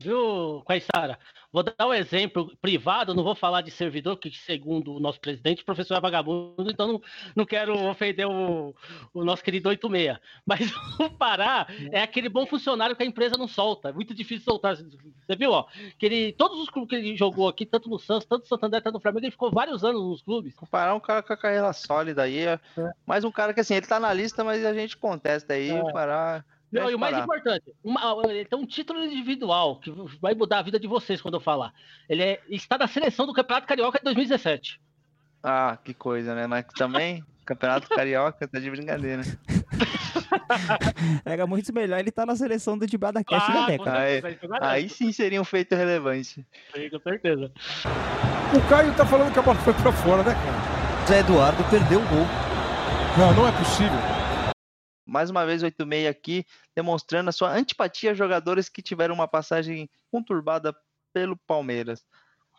Viu, 0.00 0.62
Caissara? 0.64 1.18
Vou 1.52 1.64
dar 1.64 1.74
um 1.84 1.92
exemplo 1.92 2.56
privado, 2.62 3.14
não 3.14 3.24
vou 3.24 3.34
falar 3.34 3.62
de 3.62 3.70
servidor, 3.72 4.16
que 4.16 4.30
segundo 4.30 4.94
o 4.94 5.00
nosso 5.00 5.18
presidente, 5.18 5.62
o 5.62 5.64
professor 5.64 5.96
é 5.96 6.00
vagabundo, 6.00 6.70
então 6.70 6.86
não, 6.86 7.02
não 7.34 7.44
quero 7.44 7.76
ofender 7.88 8.24
o, 8.24 8.72
o 9.12 9.24
nosso 9.24 9.42
querido 9.42 9.68
86. 9.68 10.18
Mas 10.46 10.70
o 11.00 11.10
Pará 11.10 11.66
é 11.90 12.00
aquele 12.00 12.28
bom 12.28 12.46
funcionário 12.46 12.94
que 12.94 13.02
a 13.02 13.06
empresa 13.06 13.36
não 13.36 13.48
solta. 13.48 13.88
É 13.88 13.92
muito 13.92 14.14
difícil 14.14 14.44
soltar. 14.44 14.76
Você 14.76 15.36
viu, 15.36 15.50
ó? 15.50 15.66
Que 15.98 16.06
ele, 16.06 16.32
todos 16.32 16.60
os 16.60 16.70
clubes 16.70 16.90
que 16.90 16.96
ele 16.96 17.16
jogou 17.16 17.48
aqui, 17.48 17.66
tanto 17.66 17.90
no 17.90 17.98
Santos, 17.98 18.28
tanto 18.28 18.42
no 18.42 18.48
Santander, 18.48 18.80
tanto 18.80 18.94
no 18.94 19.00
Flamengo, 19.00 19.24
ele 19.24 19.32
ficou 19.32 19.50
vários 19.50 19.82
anos 19.82 20.00
nos 20.00 20.22
clubes. 20.22 20.54
O 20.62 20.66
Pará 20.66 20.92
é 20.92 20.94
um 20.94 21.00
cara 21.00 21.24
com 21.24 21.32
a 21.32 21.36
carreira 21.36 21.72
sólida 21.72 22.22
aí. 22.22 22.46
É. 22.46 22.60
Mais 23.04 23.24
um 23.24 23.32
cara 23.32 23.52
que 23.52 23.58
assim, 23.58 23.74
ele 23.74 23.86
tá 23.86 23.98
na 23.98 24.12
lista, 24.12 24.44
mas 24.44 24.64
a 24.64 24.72
gente 24.72 24.96
contesta 24.96 25.54
aí. 25.54 25.70
É. 25.70 25.82
O 25.82 25.92
Pará. 25.92 26.44
Não, 26.70 26.90
e 26.90 26.94
o 26.94 26.98
mais 26.98 27.16
importante, 27.16 27.72
uma, 27.82 28.00
ele 28.28 28.44
tem 28.44 28.58
um 28.58 28.66
título 28.66 29.02
individual 29.02 29.76
que 29.80 29.90
vai 30.20 30.34
mudar 30.34 30.58
a 30.58 30.62
vida 30.62 30.78
de 30.78 30.86
vocês 30.86 31.20
quando 31.22 31.34
eu 31.34 31.40
falar. 31.40 31.72
Ele 32.08 32.22
é- 32.22 32.40
está 32.50 32.76
na 32.76 32.86
seleção 32.86 33.26
do 33.26 33.32
Campeonato 33.32 33.66
Carioca 33.66 33.98
de 33.98 34.04
2017. 34.04 34.80
Ah, 35.42 35.78
que 35.82 35.94
coisa, 35.94 36.34
né? 36.34 36.46
Mas 36.46 36.66
também, 36.76 37.24
Campeonato 37.46 37.88
Carioca 37.88 38.46
tá 38.46 38.58
de 38.58 38.70
brincadeira. 38.70 39.22
Era 41.24 41.46
muito 41.46 41.72
melhor 41.72 41.98
ele 41.98 42.08
estar 42.10 42.26
na 42.26 42.36
seleção 42.36 42.76
do 42.76 42.86
Cast 43.24 43.52
da 43.52 43.66
década. 43.66 43.98
Aí- 43.98 44.12
certeza, 44.20 44.30
isso 44.34 44.44
eu 44.44 44.48
garanto, 44.50 44.68
Aí 44.70 44.88
sim 44.88 45.12
seria 45.12 45.40
um 45.40 45.44
feito 45.44 45.74
relevante. 45.74 46.44
com 46.90 46.98
certeza. 47.00 47.50
O 48.54 48.68
Caio 48.68 48.92
tá 48.94 49.06
falando 49.06 49.32
que 49.32 49.38
a 49.38 49.42
bola 49.42 49.58
foi 49.58 49.72
pra 49.74 49.92
fora, 49.92 50.22
né, 50.22 50.34
cara? 50.34 51.06
Zé 51.06 51.20
Eduardo 51.20 51.64
perdeu 51.70 52.00
o 52.00 52.06
gol. 52.08 52.26
Não, 53.16 53.34
não 53.34 53.48
é 53.48 53.52
possível. 53.52 54.17
Mais 55.08 55.30
uma 55.30 55.46
vez, 55.46 55.62
86 55.62 56.06
aqui, 56.06 56.44
demonstrando 56.76 57.30
a 57.30 57.32
sua 57.32 57.50
antipatia 57.50 58.10
a 58.10 58.14
jogadores 58.14 58.68
que 58.68 58.82
tiveram 58.82 59.14
uma 59.14 59.26
passagem 59.26 59.88
conturbada 60.10 60.76
pelo 61.12 61.34
Palmeiras. 61.34 62.04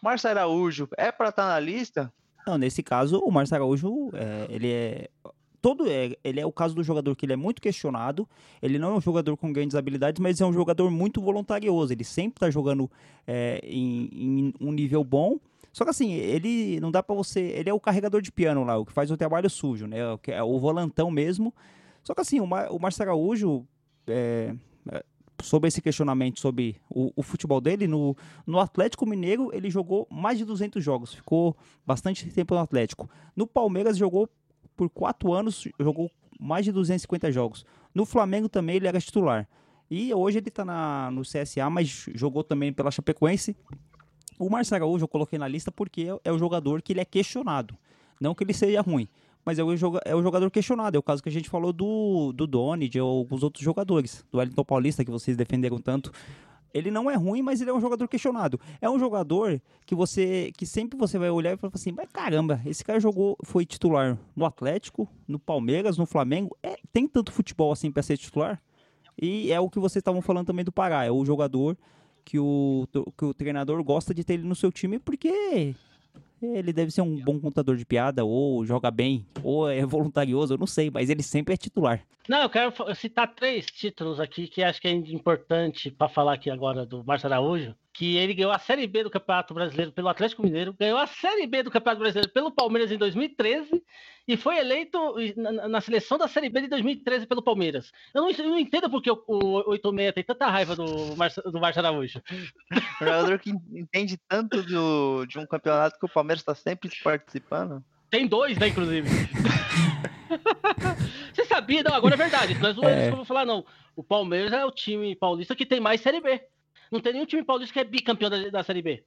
Márcio 0.02 0.30
Araújo, 0.30 0.88
é 0.98 1.12
pra 1.12 1.30
estar 1.30 1.48
na 1.48 1.60
lista? 1.60 2.12
Não, 2.48 2.58
nesse 2.58 2.82
caso, 2.82 3.20
o 3.20 3.32
Márcio 3.32 3.56
Araújo, 3.56 4.10
é, 4.14 4.48
ele 4.50 4.72
é. 4.72 5.10
Todo 5.62 5.90
é, 5.90 6.16
ele 6.24 6.40
é 6.40 6.46
o 6.46 6.54
caso 6.54 6.74
do 6.74 6.82
jogador 6.82 7.14
que 7.16 7.26
ele 7.26 7.34
é 7.34 7.36
muito 7.36 7.62
questionado. 7.62 8.28
Ele 8.62 8.80
não 8.80 8.94
é 8.94 8.98
um 8.98 9.02
jogador 9.02 9.36
com 9.36 9.52
grandes 9.52 9.76
habilidades, 9.76 10.22
mas 10.22 10.40
é 10.40 10.46
um 10.46 10.54
jogador 10.54 10.90
muito 10.90 11.22
voluntarioso. 11.22 11.92
Ele 11.92 12.06
sempre 12.06 12.40
tá 12.40 12.50
jogando 12.50 12.90
é, 13.28 13.60
em, 13.62 14.10
em 14.12 14.54
um 14.60 14.72
nível 14.72 15.04
bom. 15.04 15.38
Só 15.74 15.84
que 15.84 15.90
assim, 15.90 16.14
ele 16.14 16.80
não 16.80 16.90
dá 16.90 17.04
pra 17.04 17.14
você. 17.14 17.42
Ele 17.42 17.70
é 17.70 17.74
o 17.74 17.80
carregador 17.80 18.22
de 18.22 18.32
piano 18.32 18.64
lá, 18.64 18.78
o 18.78 18.86
que 18.86 18.94
faz 18.94 19.12
o 19.12 19.18
trabalho 19.18 19.50
sujo, 19.50 19.86
né? 19.86 20.14
O, 20.14 20.18
que 20.18 20.32
é 20.32 20.42
o 20.42 20.58
volantão 20.58 21.12
mesmo. 21.12 21.54
Só 22.04 22.14
que 22.14 22.22
assim, 22.22 22.40
o, 22.40 22.48
Mar, 22.48 22.72
o 22.72 22.80
Márcio 22.80 23.04
Araújo, 23.04 23.68
é, 24.08 24.56
é, 24.92 25.04
sobre 25.42 25.68
esse 25.68 25.82
questionamento 25.82 26.40
sobre 26.40 26.78
o, 26.90 27.12
o 27.16 27.24
futebol 27.24 27.62
dele, 27.62 27.88
no, 27.88 28.16
no 28.46 28.60
Atlético 28.60 29.06
Mineiro 29.06 29.50
ele 29.54 29.70
jogou 29.70 30.08
mais 30.10 30.38
de 30.38 30.46
200 30.46 30.84
jogos, 30.84 31.14
ficou 31.14 31.56
bastante 31.86 32.30
tempo 32.32 32.54
no 32.54 32.62
Atlético. 32.62 33.10
No 33.36 33.48
Palmeiras 33.48 33.98
jogou 33.98 34.30
por 34.76 34.90
quatro 34.90 35.34
anos, 35.34 35.68
jogou 35.80 36.10
mais 36.40 36.66
de 36.66 36.72
250 36.72 37.32
jogos. 37.32 37.66
No 37.94 38.06
Flamengo 38.06 38.48
também 38.48 38.78
ele 38.78 38.88
era 38.88 39.00
titular. 39.00 39.48
E 39.92 40.14
hoje 40.14 40.38
ele 40.38 40.52
tá 40.52 40.64
na, 40.64 41.10
no 41.12 41.22
CSA, 41.22 41.70
mas 41.70 42.06
jogou 42.14 42.44
também 42.44 42.72
pela 42.72 42.92
Chapecoense. 42.92 43.58
O 44.38 44.50
Márcio 44.50 44.76
Araújo 44.76 45.04
eu 45.04 45.08
coloquei 45.08 45.38
na 45.40 45.48
lista 45.48 45.72
porque 45.72 46.04
é, 46.04 46.30
é 46.30 46.32
o 46.32 46.38
jogador 46.38 46.82
que 46.82 46.94
ele 46.94 47.02
é 47.02 47.06
questionado. 47.06 47.76
Não 48.22 48.36
que 48.36 48.44
ele 48.44 48.54
seja 48.54 48.82
ruim, 48.82 49.08
mas 49.50 49.58
é 49.58 49.64
o, 49.64 49.72
é 50.06 50.16
o 50.16 50.22
jogador 50.22 50.52
questionado. 50.52 50.96
É 50.96 51.00
o 51.00 51.02
caso 51.02 51.24
que 51.24 51.30
a 51.30 51.32
gente 51.32 51.50
falou 51.50 51.74
do, 51.74 52.32
do 52.32 52.46
Doni, 52.46 52.88
de 52.88 53.00
alguns 53.00 53.42
outros 53.42 53.64
jogadores. 53.64 54.24
Do 54.32 54.38
Wellington 54.38 54.64
Paulista, 54.64 55.04
que 55.04 55.10
vocês 55.10 55.36
defenderam 55.36 55.80
tanto. 55.80 56.12
Ele 56.72 56.92
não 56.92 57.10
é 57.10 57.16
ruim, 57.16 57.42
mas 57.42 57.60
ele 57.60 57.72
é 57.72 57.74
um 57.74 57.82
jogador 57.82 58.08
questionado. 58.08 58.60
É 58.80 58.88
um 58.88 59.00
jogador 59.00 59.60
que 59.88 59.96
você 59.96 60.52
que 60.56 60.68
sempre 60.68 61.00
você 61.00 61.18
vai 61.18 61.32
olhar 61.32 61.54
e 61.54 61.58
falar 61.58 61.72
assim, 61.74 61.92
mas 61.92 62.08
caramba, 62.14 62.62
esse 62.64 62.86
cara 62.86 63.00
jogou, 63.00 63.36
foi 63.44 63.66
titular 63.66 64.20
no 64.36 64.46
Atlético, 64.46 65.10
no 65.28 65.40
Palmeiras, 65.40 65.98
no 65.98 66.06
Flamengo. 66.06 66.56
É, 66.62 66.76
tem 66.94 67.08
tanto 67.08 67.32
futebol 67.32 67.72
assim 67.72 67.92
para 67.92 68.04
ser 68.04 68.18
titular? 68.18 68.62
E 69.20 69.52
é 69.52 69.60
o 69.60 69.68
que 69.68 69.80
vocês 69.80 70.00
estavam 70.00 70.22
falando 70.22 70.46
também 70.46 70.64
do 70.64 70.72
Pará, 70.72 71.06
é 71.06 71.12
o 71.12 71.26
jogador 71.26 71.76
que 72.24 72.38
o, 72.38 72.88
que 73.18 73.26
o 73.26 73.34
treinador 73.34 73.84
gosta 73.84 74.14
de 74.14 74.24
ter 74.24 74.36
ele 74.36 74.44
no 74.44 74.56
seu 74.56 74.72
time 74.72 75.00
porque 75.00 75.74
ele 76.42 76.74
deve 76.74 76.92
ser 76.92 77.02
um 77.02 77.16
bom 77.18 77.40
contador 77.40 77.76
de 77.76 77.86
piada, 77.86 78.24
ou 78.24 78.66
joga 78.66 78.90
bem, 78.92 79.26
ou 79.44 79.70
é 79.70 79.86
voluntarioso, 79.86 80.54
eu 80.54 80.58
não 80.58 80.68
sei, 80.68 80.90
mas 80.90 81.10
ele 81.10 81.24
sempre 81.24 81.54
é 81.54 81.58
titular. 81.58 82.02
Não, 82.28 82.44
eu 82.44 82.50
quero 82.50 82.74
citar 82.96 83.34
três 83.34 83.66
títulos 83.66 84.20
aqui 84.20 84.48
que 84.48 84.64
acho 84.64 84.80
que 84.80 84.88
é 84.88 84.92
importante 84.92 85.90
para 85.90 86.08
falar 86.08 86.34
aqui 86.34 86.50
agora 86.50 86.86
do 86.86 87.04
Márcio 87.04 87.28
Araújo. 87.28 87.76
Que 88.00 88.16
ele 88.16 88.34
ganhou 88.34 88.54
a 88.54 88.58
Série 88.60 88.88
B 88.88 89.04
do 89.04 89.10
Campeonato 89.10 89.54
Brasileiro 89.54 89.92
pelo 89.92 90.08
Atlético 90.08 90.42
Mineiro, 90.42 90.74
ganhou 90.80 90.98
a 90.98 91.06
Série 91.06 91.46
B 91.46 91.64
do 91.64 91.70
Campeonato 91.70 92.00
Brasileiro 92.00 92.30
pelo 92.32 92.50
Palmeiras 92.50 92.90
em 92.94 92.98
2013 92.98 93.84
e 94.26 94.38
foi 94.38 94.58
eleito 94.58 95.16
na, 95.36 95.68
na- 95.68 95.82
seleção 95.82 96.18
da 96.18 96.26
Série 96.26 96.48
B 96.48 96.62
de 96.62 96.68
2013 96.70 97.28
pelo 97.28 97.42
Palmeiras. 97.44 97.92
Eu 98.14 98.22
não, 98.22 98.32
eu 98.32 98.50
não 98.52 98.58
entendo 98.58 98.90
porque 98.90 99.12
o, 99.12 99.22
o 99.28 99.70
86 99.72 100.14
tem 100.14 100.24
tanta 100.24 100.48
raiva 100.48 100.78
do 100.78 100.86
do 101.52 101.60
Márcio 101.60 101.82
Araújo. 101.82 102.22
Um 102.72 103.06
jogador 103.06 103.38
que 103.38 103.50
entende 103.50 104.18
tanto 104.30 104.64
do, 104.64 105.26
de 105.26 105.38
um 105.38 105.46
campeonato 105.46 106.00
que 106.00 106.06
o 106.06 106.10
Palmeiras 106.10 106.40
está 106.42 106.56
sempre 106.56 106.90
participando. 107.04 107.84
Tem 108.10 108.26
dois, 108.26 108.58
né, 108.58 108.70
inclusive. 108.70 109.10
Você 111.34 111.44
sabia? 111.46 111.84
Não, 111.84 111.94
agora 111.94 112.16
é 112.16 112.18
verdade. 112.18 112.54
Não 112.60 112.70
é 112.70 112.74
que 113.08 113.12
eu 113.14 113.18
vou 113.18 113.26
falar, 113.26 113.46
não. 113.46 113.66
O 113.94 114.04
Palmeiras 114.04 114.54
é 114.54 114.64
o 114.66 114.72
time 114.72 115.16
paulista 115.18 115.54
que 115.56 115.66
tem 115.66 115.80
mais 115.82 116.00
Série 116.02 116.22
B. 116.22 116.42
Não 116.92 117.00
tem 117.00 117.14
nenhum 117.14 117.26
time 117.26 117.44
paulista 117.44 117.74
que 117.74 117.80
é 117.80 117.84
bicampeão 117.84 118.30
da, 118.30 118.50
da 118.50 118.64
Série 118.64 118.82
B. 118.82 119.04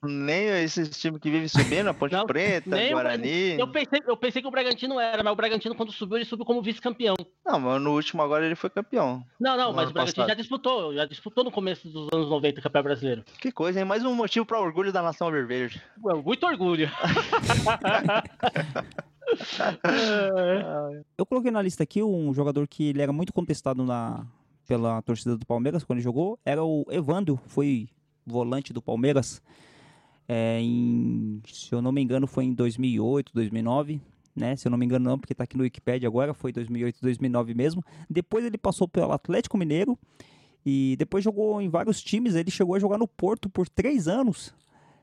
Nem 0.00 0.46
esses 0.62 0.88
times 0.96 1.20
que 1.20 1.28
vivem 1.28 1.48
subindo, 1.48 1.88
a 1.88 1.92
Ponte 1.94 2.12
Não, 2.12 2.24
Preta, 2.24 2.70
nem 2.70 2.90
o- 2.90 2.92
Guarani. 2.92 3.58
Eu 3.58 3.66
pensei, 3.66 4.00
eu 4.06 4.16
pensei 4.16 4.40
que 4.40 4.46
o 4.46 4.50
Bragantino 4.50 5.00
era, 5.00 5.24
mas 5.24 5.32
o 5.32 5.36
Bragantino, 5.36 5.74
quando 5.74 5.90
subiu, 5.90 6.18
ele 6.18 6.24
subiu 6.24 6.46
como 6.46 6.62
vice-campeão. 6.62 7.16
Não, 7.44 7.58
mas 7.58 7.82
no 7.82 7.92
último 7.96 8.22
agora 8.22 8.46
ele 8.46 8.54
foi 8.54 8.70
campeão. 8.70 9.24
Não, 9.40 9.56
não, 9.56 9.72
mas 9.72 9.90
o 9.90 9.92
Bragantino 9.92 10.24
passado. 10.24 10.28
já 10.28 10.34
disputou, 10.34 10.94
já 10.94 11.04
disputou 11.04 11.42
no 11.42 11.50
começo 11.50 11.88
dos 11.88 12.08
anos 12.12 12.30
90 12.30 12.60
o 12.60 12.62
Campeonato 12.62 12.84
Brasileiro. 12.88 13.24
Que 13.40 13.50
coisa, 13.50 13.80
hein? 13.80 13.84
Mais 13.84 14.04
um 14.04 14.14
motivo 14.14 14.46
para 14.46 14.60
orgulho 14.60 14.92
da 14.92 15.02
nação. 15.02 15.28
Ué, 15.30 16.14
Muito 16.24 16.46
orgulho. 16.46 16.88
Eu 21.16 21.26
coloquei 21.26 21.50
na 21.50 21.60
lista 21.62 21.82
aqui 21.82 22.02
um 22.02 22.32
jogador 22.32 22.66
que 22.66 22.88
ele 22.90 23.02
era 23.02 23.12
muito 23.12 23.32
contestado 23.32 23.84
na, 23.84 24.24
pela 24.68 25.00
torcida 25.00 25.34
do 25.34 25.46
Palmeiras 25.46 25.82
quando 25.82 25.96
ele 25.96 26.04
jogou, 26.04 26.38
era 26.44 26.62
o 26.62 26.84
Evandro, 26.90 27.40
foi 27.46 27.88
volante 28.24 28.70
do 28.70 28.82
Palmeiras. 28.82 29.42
É, 30.28 30.60
em, 30.60 31.40
se 31.50 31.74
eu 31.74 31.80
não 31.80 31.90
me 31.90 32.02
engano, 32.02 32.26
foi 32.26 32.44
em 32.44 32.52
2008, 32.52 33.32
2009, 33.32 33.98
né? 34.36 34.54
Se 34.56 34.68
eu 34.68 34.70
não 34.70 34.76
me 34.76 34.84
engano, 34.84 35.08
não, 35.08 35.18
porque 35.18 35.34
tá 35.34 35.44
aqui 35.44 35.56
no 35.56 35.62
Wikipedia 35.62 36.06
agora, 36.06 36.34
foi 36.34 36.52
2008, 36.52 36.98
2009 37.00 37.54
mesmo. 37.54 37.82
Depois 38.10 38.44
ele 38.44 38.58
passou 38.58 38.86
pelo 38.86 39.10
Atlético 39.10 39.56
Mineiro 39.56 39.98
e 40.66 40.96
depois 40.98 41.24
jogou 41.24 41.62
em 41.62 41.70
vários 41.70 42.02
times. 42.02 42.34
Ele 42.34 42.50
chegou 42.50 42.74
a 42.74 42.78
jogar 42.78 42.98
no 42.98 43.08
Porto 43.08 43.48
por 43.48 43.70
três 43.70 44.06
anos, 44.06 44.54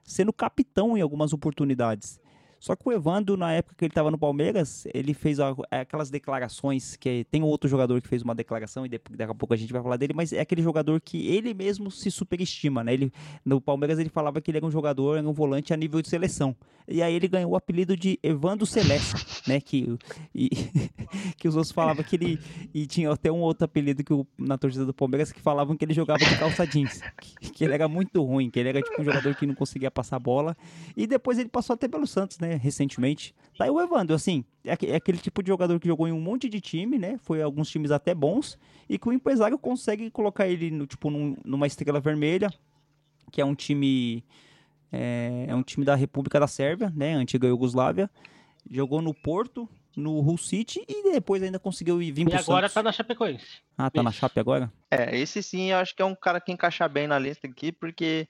sendo 0.04 0.32
capitão 0.32 0.96
em 0.96 1.02
algumas 1.02 1.34
oportunidades. 1.34 2.20
Só 2.66 2.76
que 2.76 2.90
o 2.90 2.92
Evandro, 2.92 3.38
na 3.38 3.52
época 3.54 3.76
que 3.78 3.86
ele 3.86 3.92
estava 3.92 4.10
no 4.10 4.18
Palmeiras, 4.18 4.88
ele 4.92 5.14
fez 5.14 5.38
aquelas 5.70 6.10
declarações 6.10 6.96
que 6.96 7.24
tem 7.30 7.44
outro 7.44 7.70
jogador 7.70 8.02
que 8.02 8.08
fez 8.08 8.24
uma 8.24 8.34
declaração 8.34 8.88
e 8.88 8.90
daqui 8.90 9.22
a 9.22 9.36
pouco 9.36 9.54
a 9.54 9.58
gente 9.58 9.72
vai 9.72 9.84
falar 9.84 9.98
dele, 9.98 10.14
mas 10.16 10.34
é 10.34 10.40
aquele 10.40 10.64
jogador 10.64 11.00
que 11.00 11.28
ele 11.28 11.54
mesmo 11.54 11.92
se 11.92 12.10
superestima, 12.10 12.84
né? 12.84 12.96
Ele, 12.96 13.14
no 13.46 13.62
Palmeiras 13.62 14.00
ele 14.00 14.10
falava 14.10 14.42
que 14.42 14.50
ele 14.50 14.58
era 14.58 14.66
um 14.66 14.72
jogador, 14.72 15.20
era 15.20 15.30
um 15.30 15.32
volante 15.32 15.76
a 15.76 15.78
nível 15.78 16.02
de 16.02 16.10
seleção. 16.10 16.56
E 16.88 17.02
aí 17.04 17.14
ele 17.14 17.28
ganhou 17.28 17.52
o 17.52 17.56
apelido 17.56 17.96
de 17.96 18.20
Evandro 18.24 18.66
Celeste, 18.66 19.16
né? 19.48 19.60
Que, 19.60 19.96
e- 20.34 20.50
que 21.38 21.48
os 21.48 21.56
outros 21.56 21.72
falavam 21.72 22.04
que 22.04 22.16
ele. 22.16 22.40
E 22.74 22.86
tinha 22.86 23.12
até 23.12 23.32
um 23.32 23.42
outro 23.42 23.66
apelido 23.66 24.04
que 24.04 24.14
o- 24.14 24.26
na 24.38 24.56
torcida 24.58 24.86
do 24.86 24.94
Palmeiras 24.94 25.32
que 25.32 25.40
falavam 25.40 25.76
que 25.76 25.84
ele 25.86 25.94
jogava 25.94 26.24
de 26.24 26.38
calça 26.38 26.66
jeans. 26.66 27.02
Que, 27.42 27.50
que 27.52 27.64
ele 27.64 27.74
era 27.74 27.88
muito 27.88 28.24
ruim, 28.24 28.50
que 28.52 28.60
ele 28.60 28.70
era 28.70 28.82
tipo 28.84 29.02
um 29.02 29.06
jogador 29.06 29.34
que 29.36 29.46
não 29.48 29.56
conseguia 29.56 29.90
passar 29.90 30.20
bola. 30.20 30.56
E 30.96 31.08
depois 31.08 31.40
ele 31.40 31.50
passou 31.50 31.74
até 31.74 31.88
pelo 31.88 32.06
Santos, 32.06 32.38
né? 32.38 32.55
Recentemente. 32.56 33.34
Tá 33.58 33.64
aí 33.66 33.70
o 33.70 33.80
Evandro, 33.82 34.16
assim. 34.16 34.44
É, 34.64 34.76
é 34.92 34.96
aquele 34.96 35.18
tipo 35.18 35.42
de 35.42 35.48
jogador 35.48 35.80
que 35.80 35.88
jogou 35.88 36.08
em 36.08 36.12
um 36.12 36.20
monte 36.20 36.50
de 36.50 36.60
time, 36.60 36.98
né? 36.98 37.18
Foi 37.20 37.42
alguns 37.42 37.70
times 37.70 37.92
até 37.92 38.14
bons. 38.14 38.58
E 38.90 38.98
que 38.98 39.08
o 39.08 39.14
empresário 39.14 39.58
consegue 39.58 40.10
colocar 40.12 40.48
ele 40.48 40.70
no, 40.72 40.86
tipo, 40.86 41.10
num- 41.10 41.38
numa 41.46 41.66
estrela 41.68 42.00
vermelha, 42.00 42.52
que 43.32 43.40
é 43.42 43.46
um 43.46 43.56
time. 43.56 44.24
É, 44.92 45.46
é 45.50 45.56
um 45.56 45.64
time 45.64 45.86
da 45.86 45.96
República 45.96 46.40
da 46.40 46.48
Sérvia, 46.48 46.92
né? 46.96 47.14
Antiga 47.16 47.48
Iugoslávia. 47.48 48.10
Jogou 48.70 49.02
no 49.02 49.14
Porto 49.14 49.68
no 49.96 50.20
Hull 50.20 50.38
City 50.38 50.84
e 50.90 51.12
depois 51.14 51.42
ainda 51.42 51.58
conseguiu 51.58 52.02
ir 52.02 52.12
vir 52.12 52.24
E 52.24 52.30
pro 52.30 52.38
agora 52.40 52.64
Santos. 52.68 52.74
tá 52.74 52.84
na 52.84 52.92
Chapecoense. 52.92 53.46
Ah, 53.78 53.90
tá 53.90 54.04
na 54.04 54.10
Isso. 54.10 54.20
Chape 54.20 54.40
agora? 54.42 54.72
É, 54.92 55.18
esse 55.18 55.42
sim 55.42 55.72
eu 55.72 55.78
acho 55.78 55.96
que 55.96 56.02
é 56.02 56.06
um 56.06 56.16
cara 56.16 56.42
que 56.42 56.52
encaixa 56.52 56.86
bem 56.90 57.08
na 57.08 57.18
lista 57.18 57.48
aqui, 57.48 57.72
porque 57.72 58.28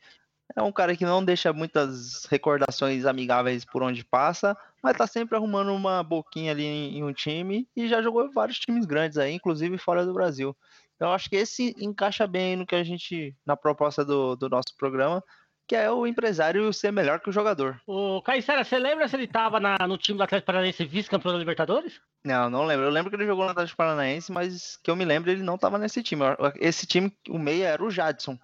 é 0.53 0.61
um 0.61 0.71
cara 0.71 0.95
que 0.95 1.05
não 1.05 1.23
deixa 1.23 1.51
muitas 1.53 2.25
recordações 2.25 3.05
amigáveis 3.05 3.65
por 3.65 3.81
onde 3.81 4.03
passa, 4.03 4.55
mas 4.83 4.97
tá 4.97 5.07
sempre 5.07 5.35
arrumando 5.35 5.73
uma 5.73 6.03
boquinha 6.03 6.51
ali 6.51 6.65
em, 6.65 7.03
um 7.03 7.13
time 7.13 7.67
e 7.75 7.87
já 7.87 8.01
jogou 8.01 8.31
vários 8.31 8.59
times 8.59 8.85
grandes 8.85 9.17
aí, 9.17 9.33
inclusive 9.33 9.77
fora 9.77 10.05
do 10.05 10.13
Brasil. 10.13 10.55
Então 10.95 11.09
eu 11.09 11.13
acho 11.13 11.29
que 11.29 11.35
esse 11.35 11.75
encaixa 11.79 12.27
bem 12.27 12.55
no 12.55 12.65
que 12.65 12.75
a 12.75 12.83
gente, 12.83 13.35
na 13.45 13.57
proposta 13.57 14.05
do, 14.05 14.35
do 14.35 14.49
nosso 14.49 14.75
programa, 14.77 15.23
que 15.67 15.75
é 15.75 15.91
o 15.91 16.05
empresário 16.05 16.71
ser 16.71 16.91
melhor 16.91 17.19
que 17.19 17.29
o 17.29 17.33
jogador. 17.33 17.81
Ô, 17.87 18.21
Caissara, 18.21 18.63
você 18.63 18.77
lembra 18.77 19.07
se 19.07 19.15
ele 19.15 19.27
tava 19.27 19.59
na- 19.59 19.87
no 19.87 19.97
time 19.97 20.17
do 20.17 20.23
Atlético 20.23 20.45
Paranaense 20.45 20.85
vice-campeão 20.85 21.33
da 21.33 21.39
Libertadores? 21.39 21.99
Não, 22.23 22.49
não 22.49 22.65
lembro. 22.65 22.85
Eu 22.85 22.91
lembro 22.91 23.09
que 23.09 23.15
ele 23.17 23.25
jogou 23.25 23.45
no 23.45 23.51
Atlético 23.51 23.77
Paranaense, 23.77 24.31
mas 24.31 24.77
que 24.77 24.89
eu 24.91 24.95
me 24.95 25.03
lembro 25.05 25.31
ele 25.31 25.41
não 25.43 25.57
tava 25.57 25.77
nesse 25.79 26.03
time. 26.03 26.21
Esse 26.59 26.85
time, 26.85 27.11
o 27.27 27.39
meia 27.39 27.67
era 27.67 27.83
o 27.83 27.89
Jadson. 27.89 28.37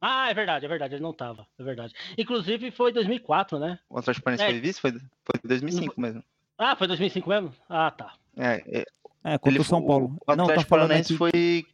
Ah, 0.00 0.30
é 0.30 0.34
verdade, 0.34 0.64
é 0.64 0.68
verdade, 0.68 0.94
ele 0.94 1.02
não 1.02 1.12
tava, 1.12 1.46
é 1.58 1.62
verdade. 1.62 1.92
Inclusive 2.16 2.70
foi 2.70 2.92
2004, 2.92 3.58
né? 3.58 3.78
O 3.90 3.98
Atlético 3.98 4.24
Paranaense 4.24 4.44
É. 4.48 4.52
foi 4.52 4.60
vice? 4.60 4.80
Foi, 4.80 4.92
foi 4.92 5.40
2005 5.44 6.00
mesmo. 6.00 6.22
Ah, 6.56 6.76
foi 6.76 6.86
2005 6.86 7.28
mesmo? 7.28 7.52
Ah, 7.68 7.90
tá. 7.90 8.14
É, 8.36 8.62
é, 8.80 8.84
É, 9.24 9.38
contra 9.38 9.60
o 9.60 9.64
São 9.64 9.84
Paulo. 9.84 10.16
O 10.26 10.30
não, 10.30 10.36
tá 10.46 10.52
Atlético 10.52 10.68
falando 10.68 10.88
Paranaense 10.88 11.12
aqui. 11.14 11.18
foi 11.18 11.66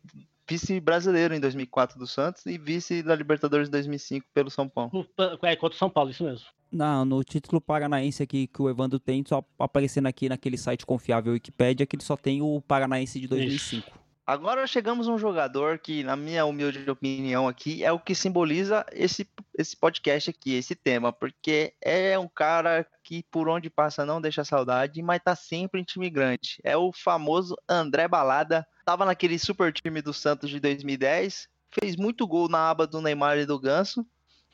vice-brasileiro 0.49 1.35
em 1.35 1.41
2004 1.41 1.99
do 1.99 2.07
Santos 2.07 2.45
e 2.47 2.59
vice 2.59 3.03
da 3.03 3.15
Libertadores 3.15 3.69
2005 3.69 4.27
pelo 4.33 4.51
São 4.51 4.69
Paulo. 4.69 4.91
O- 4.95 5.47
É, 5.47 5.57
contra 5.57 5.75
o 5.77 5.79
São 5.79 5.91
Paulo, 5.91 6.11
isso 6.11 6.25
mesmo. 6.25 6.47
Não, 6.71 7.05
no 7.05 7.23
título 7.23 7.61
paranaense 7.61 8.23
aqui 8.23 8.47
que 8.49 8.61
o 8.61 8.69
Evandro 8.69 8.99
tem, 8.99 9.23
só 9.27 9.45
aparecendo 9.59 10.07
aqui 10.07 10.29
naquele 10.29 10.59
site 10.59 10.85
confiável 10.85 11.33
Wikipédia, 11.35 11.87
que 11.87 11.95
ele 11.95 12.03
só 12.03 12.17
tem 12.17 12.43
o 12.43 12.61
Paranaense 12.67 13.21
de 13.21 13.29
2005. 13.29 13.91
Agora 14.27 14.67
chegamos 14.67 15.07
a 15.07 15.13
um 15.13 15.19
jogador 15.19 15.79
que, 15.79 16.03
na 16.03 16.17
minha 16.17 16.47
humilde 16.47 16.89
opinião 16.89 17.47
aqui, 17.47 17.85
é 17.85 17.93
o 17.93 17.99
que 17.99 18.15
simboliza 18.15 18.87
esse, 18.91 19.29
esse 19.57 19.77
podcast 19.77 20.31
aqui, 20.31 20.55
esse 20.55 20.75
tema, 20.75 21.13
porque 21.13 21.75
é 21.79 22.19
um 22.19 22.27
cara 22.27 22.87
que 23.03 23.23
por 23.25 23.51
onde 23.51 23.69
passa 23.69 24.07
não 24.07 24.23
deixa 24.23 24.43
saudade, 24.43 25.03
mas 25.03 25.21
tá 25.23 25.37
sempre 25.37 25.79
em 25.79 25.85
time 25.85 26.09
grande. 26.09 26.59
É 26.65 26.75
o 26.75 26.91
famoso 26.91 27.55
André 27.69 28.09
Balada, 28.09 28.67
tava 28.87 29.05
naquele 29.05 29.39
super 29.39 29.71
time 29.71 30.01
do 30.01 30.15
Santos 30.15 30.49
de 30.49 30.59
2010, 30.59 31.47
fez 31.71 31.95
muito 31.95 32.27
gol 32.27 32.49
na 32.49 32.71
aba 32.71 32.87
do 32.87 33.03
Neymar 33.03 33.37
e 33.37 33.45
do 33.45 33.61
Ganso, 33.61 34.07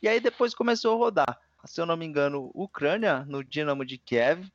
e 0.03 0.09
aí 0.09 0.19
depois 0.19 0.53
começou 0.53 0.95
a 0.95 0.99
rodar. 0.99 1.39
Se 1.65 1.81
eu 1.81 1.87
não 1.87 1.97
me 1.97 2.07
engano, 2.07 2.51
Ucrânia, 2.55 3.25
no 3.29 3.45
Dinamo 3.45 3.85
de 3.85 3.99
Kiev. 3.99 4.51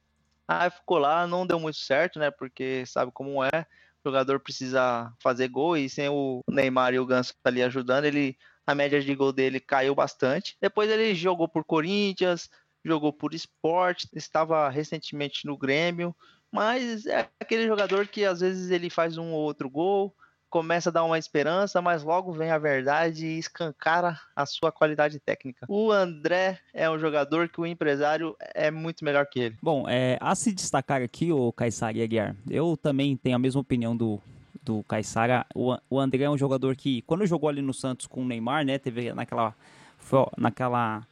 Aí 0.46 0.70
ficou 0.70 0.98
lá, 0.98 1.26
não 1.26 1.48
deu 1.48 1.60
muito 1.60 1.78
certo, 1.78 2.20
né? 2.20 2.30
Porque 2.30 2.84
sabe 2.86 3.12
como 3.12 3.44
é 3.44 3.66
jogador 4.06 4.40
precisa 4.40 5.12
fazer 5.20 5.48
gol 5.48 5.76
e 5.76 5.90
sem 5.90 6.08
o 6.10 6.42
Neymar 6.50 6.94
e 6.94 7.00
o 7.00 7.06
Ganso 7.06 7.34
ali 7.44 7.64
ajudando, 7.64 8.06
ele 8.06 8.38
a 8.68 8.74
média 8.74 9.00
de 9.00 9.14
gol 9.14 9.32
dele 9.32 9.60
caiu 9.60 9.94
bastante. 9.94 10.58
Depois 10.60 10.90
ele 10.90 11.14
jogou 11.14 11.48
por 11.48 11.64
Corinthians, 11.64 12.50
jogou 12.84 13.14
por 13.14 13.34
Sport, 13.34 14.06
estava 14.14 14.70
recentemente 14.70 15.46
no 15.46 15.58
Grêmio, 15.58 16.16
mas 16.52 17.06
é 17.06 17.30
aquele 17.40 17.68
jogador 17.68 18.08
que 18.08 18.26
às 18.26 18.40
vezes 18.40 18.72
ele 18.72 18.90
faz 18.90 19.18
um 19.18 19.34
ou 19.34 19.42
outro 19.42 19.70
gol, 19.70 20.16
começa 20.56 20.90
a 20.90 20.94
dar 20.94 21.04
uma 21.04 21.20
esperança, 21.20 21.82
mas 21.82 22.02
logo 22.02 22.32
vem 22.32 22.50
a 22.50 22.58
verdade 22.58 23.26
e 23.26 23.38
escancara 23.38 24.18
a 24.34 24.46
sua 24.46 24.72
qualidade 24.72 25.20
técnica. 25.20 25.66
O 25.68 25.92
André 25.92 26.60
é 26.74 26.90
um 26.90 26.98
jogador 26.98 27.50
que 27.50 27.60
o 27.60 27.66
empresário 27.66 28.38
é 28.54 28.72
muito 28.72 29.04
melhor 29.04 29.26
que 29.26 29.38
ele. 29.38 29.58
Bom, 29.62 29.84
é, 29.86 30.18
a 30.22 30.34
se 30.34 30.54
destacar 30.54 31.02
aqui, 31.02 31.30
o 31.30 31.52
Caissara 31.52 31.98
e 31.98 32.02
Aguiar, 32.02 32.38
eu 32.50 32.78
também 32.78 33.18
tenho 33.18 33.36
a 33.36 33.40
mesma 33.40 33.60
opinião 33.60 33.98
do, 33.98 34.18
do 34.64 34.82
Caissara. 34.84 35.46
O, 35.54 35.76
o 35.90 36.00
André 36.00 36.24
é 36.24 36.30
um 36.30 36.38
jogador 36.38 36.74
que, 36.78 37.02
quando 37.02 37.26
jogou 37.26 37.50
ali 37.50 37.62
no 37.62 37.74
Santos 37.74 38.08
com 38.08 38.22
o 38.22 38.26
Neymar, 38.26 38.64
né, 38.64 38.78
teve 38.78 39.14
naquela, 39.14 39.54
foi 39.98 40.26
naquela 40.38 41.06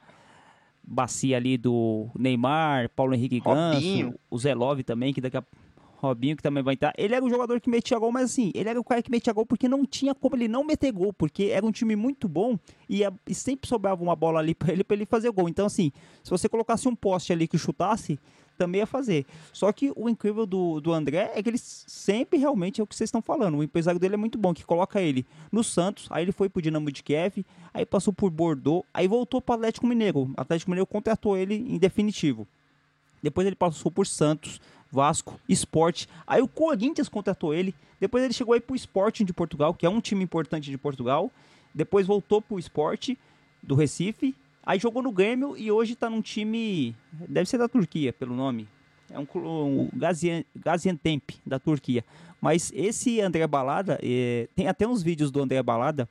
bacia 0.82 1.36
ali 1.36 1.58
do 1.58 2.08
Neymar, 2.18 2.90
Paulo 2.96 3.14
Henrique 3.14 3.40
Robinho. 3.40 4.06
Ganso, 4.06 4.20
o 4.32 4.40
Zé 4.40 4.56
Love 4.56 4.84
também, 4.84 5.14
que 5.14 5.20
daqui 5.20 5.36
a 5.36 5.44
Robinho, 6.08 6.36
que 6.36 6.44
também 6.44 6.64
vai 6.64 6.74
entrar. 6.74 6.94
Ele 6.98 7.16
era 7.16 7.24
o 7.24 7.30
jogador 7.30 7.60
que 7.60 7.70
metia 7.70 7.98
gol, 7.98 8.12
mas 8.12 8.26
assim, 8.26 8.52
ele 8.54 8.70
era 8.70 8.80
o 8.80 8.84
cara 8.84 9.02
que 9.02 9.10
metia 9.10 9.34
gol 9.34 9.46
porque 9.46 9.68
não 9.68 9.86
tinha 9.86 10.14
como 10.14 10.36
ele 10.36 10.48
não 10.48 10.64
meter 10.64 10.92
gol, 10.92 11.14
porque 11.14 11.46
era 11.46 11.66
um 11.66 11.72
time 11.72 11.96
muito 11.96 12.28
bom 12.28 12.58
e, 12.90 13.02
e 13.28 13.34
sempre 13.34 13.68
sobrava 13.68 14.04
uma 14.04 14.16
bola 14.16 14.40
ali 14.40 14.54
pra 14.54 14.72
ele, 14.72 14.86
ele 14.90 15.06
fazer 15.06 15.32
gol. 15.32 15.50
Então, 15.50 15.66
assim, 15.66 15.92
se 16.24 16.30
você 16.30 16.50
colocasse 16.50 16.88
um 16.88 16.96
poste 16.96 17.32
ali 17.32 17.48
que 17.48 17.58
chutasse, 17.58 18.20
também 18.58 18.80
ia 18.80 18.86
fazer. 18.86 19.26
Só 19.52 19.72
que 19.72 19.92
o 19.96 20.08
incrível 20.10 20.46
do, 20.46 20.80
do 20.80 20.94
André 20.94 21.32
é 21.34 21.42
que 21.42 21.50
ele 21.50 21.58
sempre 21.58 22.38
realmente 22.38 22.80
é 22.80 22.84
o 22.84 22.88
que 22.88 22.96
vocês 22.96 23.08
estão 23.08 23.22
falando. 23.22 23.58
O 23.58 23.64
empresário 23.64 24.00
dele 24.00 24.14
é 24.16 24.18
muito 24.18 24.38
bom, 24.38 24.54
que 24.54 24.66
coloca 24.66 25.02
ele 25.02 25.26
no 25.52 25.64
Santos, 25.64 26.08
aí 26.10 26.24
ele 26.24 26.32
foi 26.32 26.50
pro 26.50 26.62
Dinamo 26.62 26.92
de 26.92 27.04
Kiev, 27.04 27.46
aí 27.74 27.86
passou 27.86 28.14
por 28.14 28.30
Bordeaux, 28.30 28.86
aí 28.94 29.08
voltou 29.08 29.42
pro 29.42 29.56
Atlético 29.56 29.88
Mineiro. 29.88 30.20
O 30.20 30.34
Atlético 30.38 30.72
Mineiro 30.72 30.86
contratou 30.86 31.38
ele 31.38 31.56
em 31.56 31.78
definitivo. 31.78 32.48
Depois 33.22 33.48
ele 33.48 33.56
passou 33.56 33.90
por 33.90 34.06
Santos, 34.06 34.60
Vasco, 34.94 35.40
Sport. 35.50 36.06
Aí 36.28 36.42
o 36.42 36.48
Corinthians 36.48 37.10
contratou 37.10 37.54
ele. 37.54 37.74
Depois 38.00 38.24
ele 38.24 38.34
chegou 38.34 38.54
aí 38.54 38.62
pro 38.62 38.76
Sporting 38.76 39.26
de 39.26 39.34
Portugal, 39.34 39.74
que 39.74 39.86
é 39.86 39.90
um 39.90 40.00
time 40.00 40.24
importante 40.24 40.70
de 40.70 40.78
Portugal. 40.78 41.32
Depois 41.74 42.06
voltou 42.06 42.42
pro 42.42 42.60
Sport 42.60 43.16
do 43.62 43.74
Recife. 43.74 44.36
Aí 44.64 44.80
jogou 44.80 45.02
no 45.02 45.12
Grêmio 45.12 45.58
e 45.58 45.72
hoje 45.72 45.96
tá 45.96 46.10
num 46.10 46.22
time. 46.22 46.96
Deve 47.12 47.50
ser 47.50 47.58
da 47.58 47.68
Turquia, 47.68 48.14
pelo 48.14 48.36
nome. 48.36 48.68
É 49.10 49.20
um, 49.20 49.28
um 49.36 49.90
Gaziantep, 50.56 51.42
da 51.46 51.58
Turquia. 51.58 52.06
Mas 52.40 52.72
esse 52.76 53.20
André 53.20 53.48
Balada, 53.48 54.00
eh, 54.02 54.48
tem 54.56 54.68
até 54.68 54.88
uns 54.88 55.02
vídeos 55.02 55.32
do 55.32 55.42
André 55.42 55.62
Balada 55.64 56.08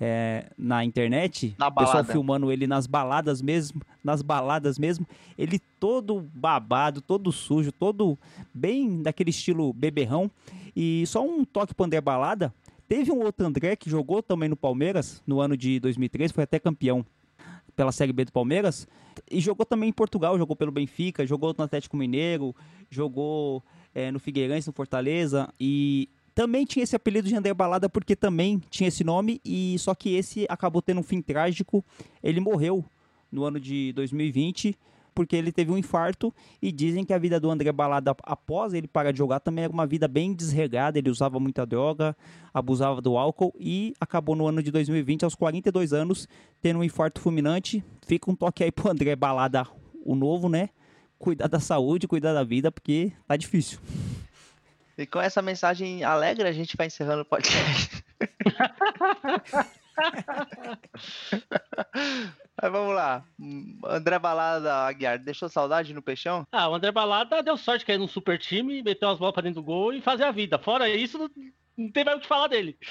eh, 0.00 0.46
na 0.56 0.84
internet. 0.84 1.54
Na 1.58 1.70
pessoal 1.70 2.04
filmando 2.04 2.50
ele 2.52 2.66
nas 2.66 2.86
baladas 2.86 3.42
mesmo. 3.42 3.82
Nas 4.02 4.22
baladas 4.22 4.78
mesmo. 4.78 5.06
Ele 5.36 5.58
todo 5.80 6.20
babado, 6.34 7.00
todo 7.00 7.32
sujo, 7.32 7.72
todo 7.72 8.18
bem 8.54 9.02
daquele 9.02 9.30
estilo 9.30 9.72
beberrão. 9.72 10.30
E 10.74 11.04
só 11.06 11.24
um 11.24 11.44
toque 11.44 11.74
pro 11.74 11.86
André 11.86 12.00
Balada. 12.00 12.54
Teve 12.88 13.12
um 13.12 13.20
outro 13.20 13.46
André 13.46 13.76
que 13.76 13.90
jogou 13.90 14.22
também 14.22 14.48
no 14.48 14.56
Palmeiras 14.56 15.22
no 15.26 15.40
ano 15.40 15.56
de 15.56 15.78
2003, 15.78 16.32
foi 16.32 16.44
até 16.44 16.58
campeão 16.58 17.04
pela 17.76 17.92
Série 17.92 18.12
B 18.12 18.24
do 18.24 18.32
Palmeiras. 18.32 18.88
E 19.30 19.40
jogou 19.40 19.66
também 19.66 19.90
em 19.90 19.92
Portugal, 19.92 20.38
jogou 20.38 20.56
pelo 20.56 20.72
Benfica, 20.72 21.26
jogou 21.26 21.54
no 21.56 21.64
Atlético 21.64 21.96
Mineiro, 21.96 22.54
jogou 22.88 23.62
eh, 23.94 24.10
no 24.10 24.18
Figueirense, 24.18 24.68
no 24.68 24.72
Fortaleza. 24.72 25.52
E 25.60 26.08
também 26.38 26.64
tinha 26.64 26.84
esse 26.84 26.94
apelido 26.94 27.26
de 27.26 27.34
André 27.34 27.52
Balada 27.52 27.88
porque 27.88 28.14
também 28.14 28.62
tinha 28.70 28.86
esse 28.86 29.02
nome. 29.02 29.40
E 29.44 29.76
só 29.80 29.92
que 29.92 30.14
esse 30.14 30.46
acabou 30.48 30.80
tendo 30.80 31.00
um 31.00 31.02
fim 31.02 31.20
trágico. 31.20 31.84
Ele 32.22 32.38
morreu 32.38 32.84
no 33.32 33.42
ano 33.42 33.58
de 33.58 33.92
2020 33.94 34.78
porque 35.12 35.34
ele 35.34 35.50
teve 35.50 35.72
um 35.72 35.76
infarto 35.76 36.32
e 36.62 36.70
dizem 36.70 37.04
que 37.04 37.12
a 37.12 37.18
vida 37.18 37.40
do 37.40 37.50
André 37.50 37.72
Balada 37.72 38.14
após 38.22 38.72
ele 38.72 38.86
parar 38.86 39.10
de 39.10 39.18
jogar 39.18 39.40
também 39.40 39.64
era 39.64 39.72
uma 39.72 39.84
vida 39.84 40.06
bem 40.06 40.32
desregada, 40.32 40.96
ele 40.96 41.10
usava 41.10 41.40
muita 41.40 41.66
droga, 41.66 42.16
abusava 42.54 43.02
do 43.02 43.18
álcool 43.18 43.52
e 43.58 43.92
acabou 44.00 44.36
no 44.36 44.46
ano 44.46 44.62
de 44.62 44.70
2020 44.70 45.24
aos 45.24 45.34
42 45.34 45.92
anos 45.92 46.28
tendo 46.62 46.78
um 46.78 46.84
infarto 46.84 47.20
fulminante. 47.20 47.82
Fica 48.06 48.30
um 48.30 48.36
toque 48.36 48.62
aí 48.62 48.70
pro 48.70 48.88
André 48.88 49.16
Balada, 49.16 49.66
o 50.04 50.14
novo, 50.14 50.48
né? 50.48 50.68
Cuidar 51.18 51.48
da 51.48 51.58
saúde, 51.58 52.06
cuidar 52.06 52.32
da 52.32 52.44
vida, 52.44 52.70
porque 52.70 53.10
tá 53.26 53.36
difícil. 53.36 53.80
E 54.98 55.06
com 55.06 55.20
essa 55.20 55.40
mensagem 55.40 56.02
alegre, 56.02 56.48
a 56.48 56.52
gente 56.52 56.76
vai 56.76 56.88
encerrando 56.88 57.22
o 57.22 57.24
podcast. 57.24 58.04
Mas 62.60 62.72
vamos 62.72 62.94
lá. 62.96 63.24
André 63.86 64.18
Balada 64.18 64.74
Aguiar, 64.74 65.20
deixou 65.20 65.48
saudade 65.48 65.94
no 65.94 66.02
peixão? 66.02 66.44
Ah, 66.50 66.68
o 66.68 66.74
André 66.74 66.90
Balada 66.90 67.40
deu 67.44 67.56
sorte 67.56 67.84
cair 67.86 67.98
num 67.98 68.08
super 68.08 68.36
time, 68.40 68.82
meteu 68.82 69.08
as 69.08 69.20
bolas 69.20 69.32
pra 69.32 69.42
dentro 69.44 69.60
do 69.62 69.64
gol 69.64 69.92
e 69.92 70.00
fazer 70.00 70.24
a 70.24 70.32
vida. 70.32 70.58
Fora 70.58 70.88
isso, 70.88 71.16
não, 71.16 71.30
não 71.76 71.92
tem 71.92 72.04
mais 72.04 72.18
o 72.18 72.20
que 72.20 72.26
falar 72.26 72.48
dele. 72.48 72.76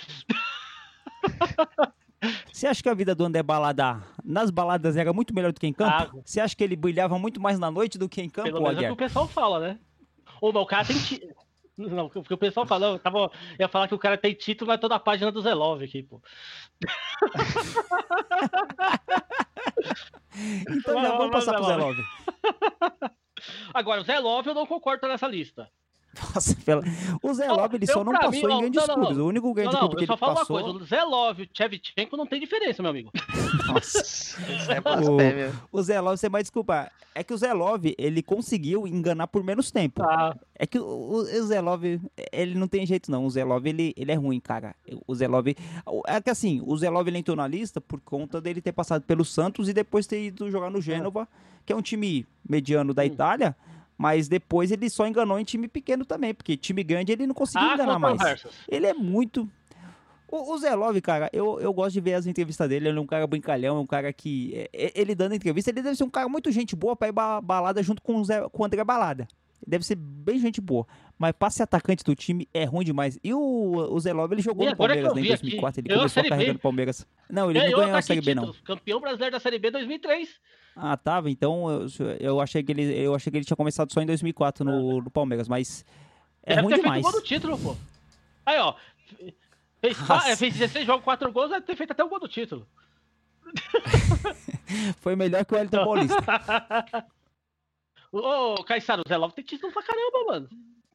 Você 2.52 2.66
acha 2.68 2.82
que 2.82 2.90
a 2.90 2.94
vida 2.94 3.14
do 3.14 3.26
André 3.26 3.44
Balada 3.44 4.02
nas 4.24 4.50
baladas 4.50 4.96
era 4.96 5.12
muito 5.12 5.36
melhor 5.36 5.52
do 5.52 5.60
que 5.60 5.68
em 5.68 5.74
campo? 5.74 5.92
Ah, 5.94 6.10
Você 6.26 6.40
acha 6.40 6.56
que 6.56 6.64
ele 6.64 6.78
brilhava 6.78 7.20
muito 7.20 7.42
mais 7.42 7.60
na 7.60 7.70
noite 7.70 7.98
do 7.98 8.08
que 8.08 8.22
em 8.22 8.30
campo, 8.30 8.50
Pelo 8.50 8.62
menos 8.62 8.82
é 8.82 8.86
o 8.86 8.88
que 8.88 8.94
o 8.94 9.08
pessoal 9.08 9.28
fala, 9.28 9.60
né? 9.60 9.78
Ou 10.42 10.54
não, 10.54 10.62
o 10.62 10.66
cara 10.66 10.86
tem. 10.86 10.96
Não, 11.78 12.08
o 12.08 12.24
que 12.24 12.34
o 12.34 12.38
pessoal 12.38 12.66
fala, 12.66 12.88
eu 12.88 13.00
tava, 13.00 13.32
ia 13.60 13.68
falar 13.68 13.88
que 13.88 13.94
o 13.94 14.00
cara 14.00 14.18
tem 14.18 14.34
título 14.34 14.72
na 14.72 14.80
toda 14.80 14.96
a 14.96 15.00
página 15.00 15.32
do 15.32 15.42
Zelov 15.42 15.84
aqui, 15.84 16.02
pô. 16.02 16.20
Então 20.70 21.02
já 21.02 21.18
Vamos, 21.18 21.32
passar 21.32 21.56
pro 21.56 21.66
Love. 21.66 22.04
Agora, 23.74 24.02
o 24.02 24.04
Zelov 24.04 24.46
eu 24.46 24.54
não 24.54 24.66
concordo 24.66 25.08
nessa 25.08 25.28
lista. 25.28 25.70
Nossa, 26.34 26.56
pela... 26.66 26.82
O 27.22 27.34
Zé 27.34 27.52
Love, 27.52 27.76
ele 27.78 27.86
eu, 27.88 27.94
só 27.94 28.04
não 28.04 28.14
passou 28.14 28.32
mim, 28.32 28.38
em 28.40 28.60
grandes 28.62 28.82
não, 28.82 28.88
não, 28.88 28.96
clubes. 28.96 29.18
não. 29.18 29.26
O 29.26 29.28
único 29.30 29.54
grande 29.54 29.74
Não, 29.74 29.82
não, 29.82 29.88
clube 29.90 29.96
que 29.98 30.04
eu 30.04 30.08
só 30.08 30.14
ele 30.14 30.20
falo 30.20 30.36
passou... 30.36 30.56
uma 30.58 30.64
coisa, 30.64 30.78
o 30.84 30.86
Zé 30.88 31.04
Love 31.04 31.44
e 31.44 31.46
o 31.46 31.50
Chevchenko 31.54 32.18
não 32.18 32.26
tem 32.26 32.40
diferença, 32.40 32.82
meu 32.82 32.92
amigo. 32.92 33.12
Nossa. 33.68 34.00
Isso 34.02 34.72
é 34.72 34.80
blasfêmia. 34.82 35.54
O 35.72 35.82
Zé 35.82 36.00
Love, 36.00 36.18
você 36.18 36.30
vai 36.30 36.42
desculpar. 36.42 36.92
É 37.14 37.24
que 37.24 37.34
o 37.34 37.38
Zé 37.38 37.52
Love, 37.54 37.96
ele 37.98 38.22
conseguiu 38.22 38.86
enganar 38.88 39.28
por 39.28 39.44
menos 39.44 39.72
tempo. 39.72 40.02
Tá. 40.02 40.36
É 40.56 40.68
que 40.68 40.78
o, 40.78 40.84
o- 40.86 41.18
o 41.22 41.44
Zé 41.48 41.60
Love, 41.62 42.00
ele 42.32 42.56
não 42.56 42.68
tem 42.68 42.86
jeito 42.86 43.10
não. 43.12 43.26
O 43.26 43.30
Zé 43.30 43.44
Love, 43.44 43.70
ele, 43.70 43.94
ele 43.98 44.12
é 44.12 44.16
ruim, 44.16 44.40
cara. 44.40 44.76
O 45.08 45.16
Zé 45.16 45.28
Love... 45.28 45.56
É 46.08 46.22
que 46.22 46.30
assim, 46.30 46.62
o 46.66 46.78
Zé 46.78 46.90
Love, 46.90 47.10
ele 47.10 47.18
entrou 47.18 47.36
na 47.36 47.48
lista 47.48 47.82
por 47.82 48.00
conta 48.02 48.40
dele 48.40 48.62
ter 48.62 48.72
passado 48.72 49.02
pelo 49.04 49.26
Santos 49.26 49.68
e 49.68 49.74
depois 49.74 50.06
ter 50.06 50.26
ido 50.26 50.50
jogar 50.52 50.70
no 50.70 50.80
Gênova, 50.82 51.28
que 51.66 51.74
é 51.74 51.76
um 51.76 51.82
time 51.82 52.26
mediano 52.48 52.94
da 52.94 53.02
Hum. 53.02 53.06
Itália, 53.08 53.56
mas 53.98 54.28
depois 54.28 54.72
ele 54.72 54.90
só 54.90 55.08
enganou 55.08 55.40
em 55.40 55.44
time 55.44 55.68
pequeno 55.68 56.06
também, 56.06 56.34
porque 56.34 56.56
time 56.56 56.84
grande 56.84 57.12
ele 57.12 57.26
não 57.28 57.34
conseguiu 57.34 57.68
Há 57.68 57.74
enganar 57.74 58.00
mais. 58.00 58.22
Ele 58.70 58.86
é 58.86 58.94
muito. 58.94 59.50
O, 60.30 60.54
o 60.54 60.58
Zé 60.58 60.76
Love, 60.76 61.00
cara, 61.00 61.30
eu, 61.32 61.58
eu 61.62 61.72
gosto 61.74 61.94
de 61.94 62.02
ver 62.02 62.14
as 62.16 62.28
entrevistas 62.28 62.68
dele. 62.68 62.90
Ele 62.90 62.98
é 62.98 63.02
um 63.02 63.08
cara 63.08 63.26
brincalhão, 63.26 63.78
é 63.78 63.80
um 63.80 63.88
cara 63.88 64.12
que. 64.12 64.52
é- 64.56 64.70
é- 64.88 64.92
ele 64.94 65.16
dando 65.16 65.34
entrevista, 65.34 65.72
ele 65.72 65.82
deve 65.82 65.96
ser 65.96 66.04
um 66.04 66.10
cara 66.10 66.28
muito 66.28 66.52
gente 66.52 66.76
boa 66.76 66.96
pra 66.98 67.08
ir 67.08 67.14
ba- 67.14 67.40
balada 67.42 67.82
junto 67.82 68.02
com 68.02 68.16
o, 68.18 68.26
Zé, 68.26 68.42
com 68.50 68.62
o 68.62 68.66
André 68.66 68.84
Balada. 68.84 69.26
Deve 69.66 69.86
ser 69.86 69.96
bem 69.96 70.38
gente 70.38 70.62
boa. 70.62 70.86
Mas 71.18 71.32
pra 71.32 71.50
ser 71.50 71.64
atacante 71.64 72.04
do 72.04 72.14
time 72.14 72.48
é 72.54 72.64
ruim 72.66 72.86
demais. 72.86 73.18
E 73.24 73.34
o, 73.34 73.40
o 73.40 74.00
Zé 74.00 74.14
Love, 74.14 74.36
ele 74.36 74.42
jogou 74.42 74.66
E 74.66 74.70
no 74.70 74.76
Palmeiras 74.78 75.14
né, 75.16 75.20
em 75.22 75.24
vi 75.24 75.34
aqui, 75.34 75.42
2004. 75.44 75.82
Ele 75.82 75.92
a 75.92 75.96
começou 75.96 76.10
Série 76.10 76.26
B. 76.26 76.30
carregando 76.30 76.58
o 76.58 76.62
Palmeiras. 76.62 77.08
Não, 77.30 77.50
ele 77.50 77.60
não 77.60 77.66
Ganhou 77.66 77.82
ganhou 77.82 77.98
a 77.98 78.02
Série 78.02 78.22
B, 78.22 78.36
não. 78.36 78.54
Campeão 78.64 79.00
brasileiro 79.00 79.34
da 79.34 79.40
Série 79.40 79.60
B 79.60 79.72
2003. 79.72 80.40
Ah, 80.76 80.96
tava. 80.96 81.30
Então 81.30 81.70
eu, 81.70 81.88
eu, 82.20 82.40
achei 82.40 82.64
que 82.64 82.72
ele, 82.72 82.84
eu 82.98 83.16
achei 83.16 83.32
que 83.32 83.38
ele 83.38 83.46
tinha 83.46 83.58
começado 83.58 83.92
só 83.92 84.02
em 84.02 84.06
2004 84.06 84.64
no, 84.64 85.02
no 85.02 85.12
Palmeiras. 85.12 85.48
Mas 85.48 85.84
é 86.44 86.56
Deve 86.56 86.62
ruim 86.68 86.76
ter 86.76 86.82
demais. 86.82 87.02
feito 87.02 87.12
gol 87.12 87.22
do 87.22 87.28
título, 87.28 87.60
pô. 87.60 87.76
Aí, 88.46 88.60
ó. 88.60 88.76
Fez, 89.82 89.98
é, 90.28 90.36
fez 90.36 90.54
16 90.54 90.86
jogos, 90.86 91.04
4 91.04 91.32
gols, 91.32 91.50
deve 91.50 91.66
ter 91.66 91.76
feito 91.76 91.92
até 91.92 92.04
o 92.04 92.10
gol 92.10 92.20
do 92.20 92.28
título. 92.28 92.68
Foi 95.00 95.16
melhor 95.16 95.46
que 95.46 95.54
o 95.54 95.58
Elton 95.58 95.84
Paulista. 95.84 96.18
Ô, 98.12 98.64
Caissaro, 98.64 99.04
o 99.06 99.10
Zé 99.10 99.18
Love 99.18 99.36
tem 99.36 99.44
título 99.44 99.72
pra 99.72 99.84
caramba, 99.84 100.26
mano. 100.26 100.50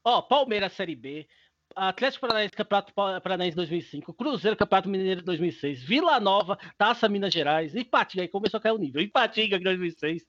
Ó, 0.05 0.22
Palmeiras 0.22 0.72
Série 0.72 0.97
B, 0.97 1.26
Atlético 1.75 2.27
Paranaense 2.27 2.53
Campeonato 2.53 2.93
Pa- 2.95 3.20
Paranaense 3.20 3.57
2005, 3.57 4.12
Cruzeiro 4.14 4.57
Campeonato 4.57 4.89
Mineiro 4.89 5.23
2006, 5.23 5.83
Vila 5.83 6.18
Nova, 6.20 6.59
Taça 6.79 7.09
Minas 7.09 7.33
Gerais, 7.33 7.75
Ipatinga, 7.75 8.23
aí 8.23 8.29
começou 8.29 8.59
a 8.59 8.61
cair 8.61 8.73
o 8.73 8.79
nível, 8.79 9.01
Ipatinga 9.03 9.59
2006, 9.59 10.25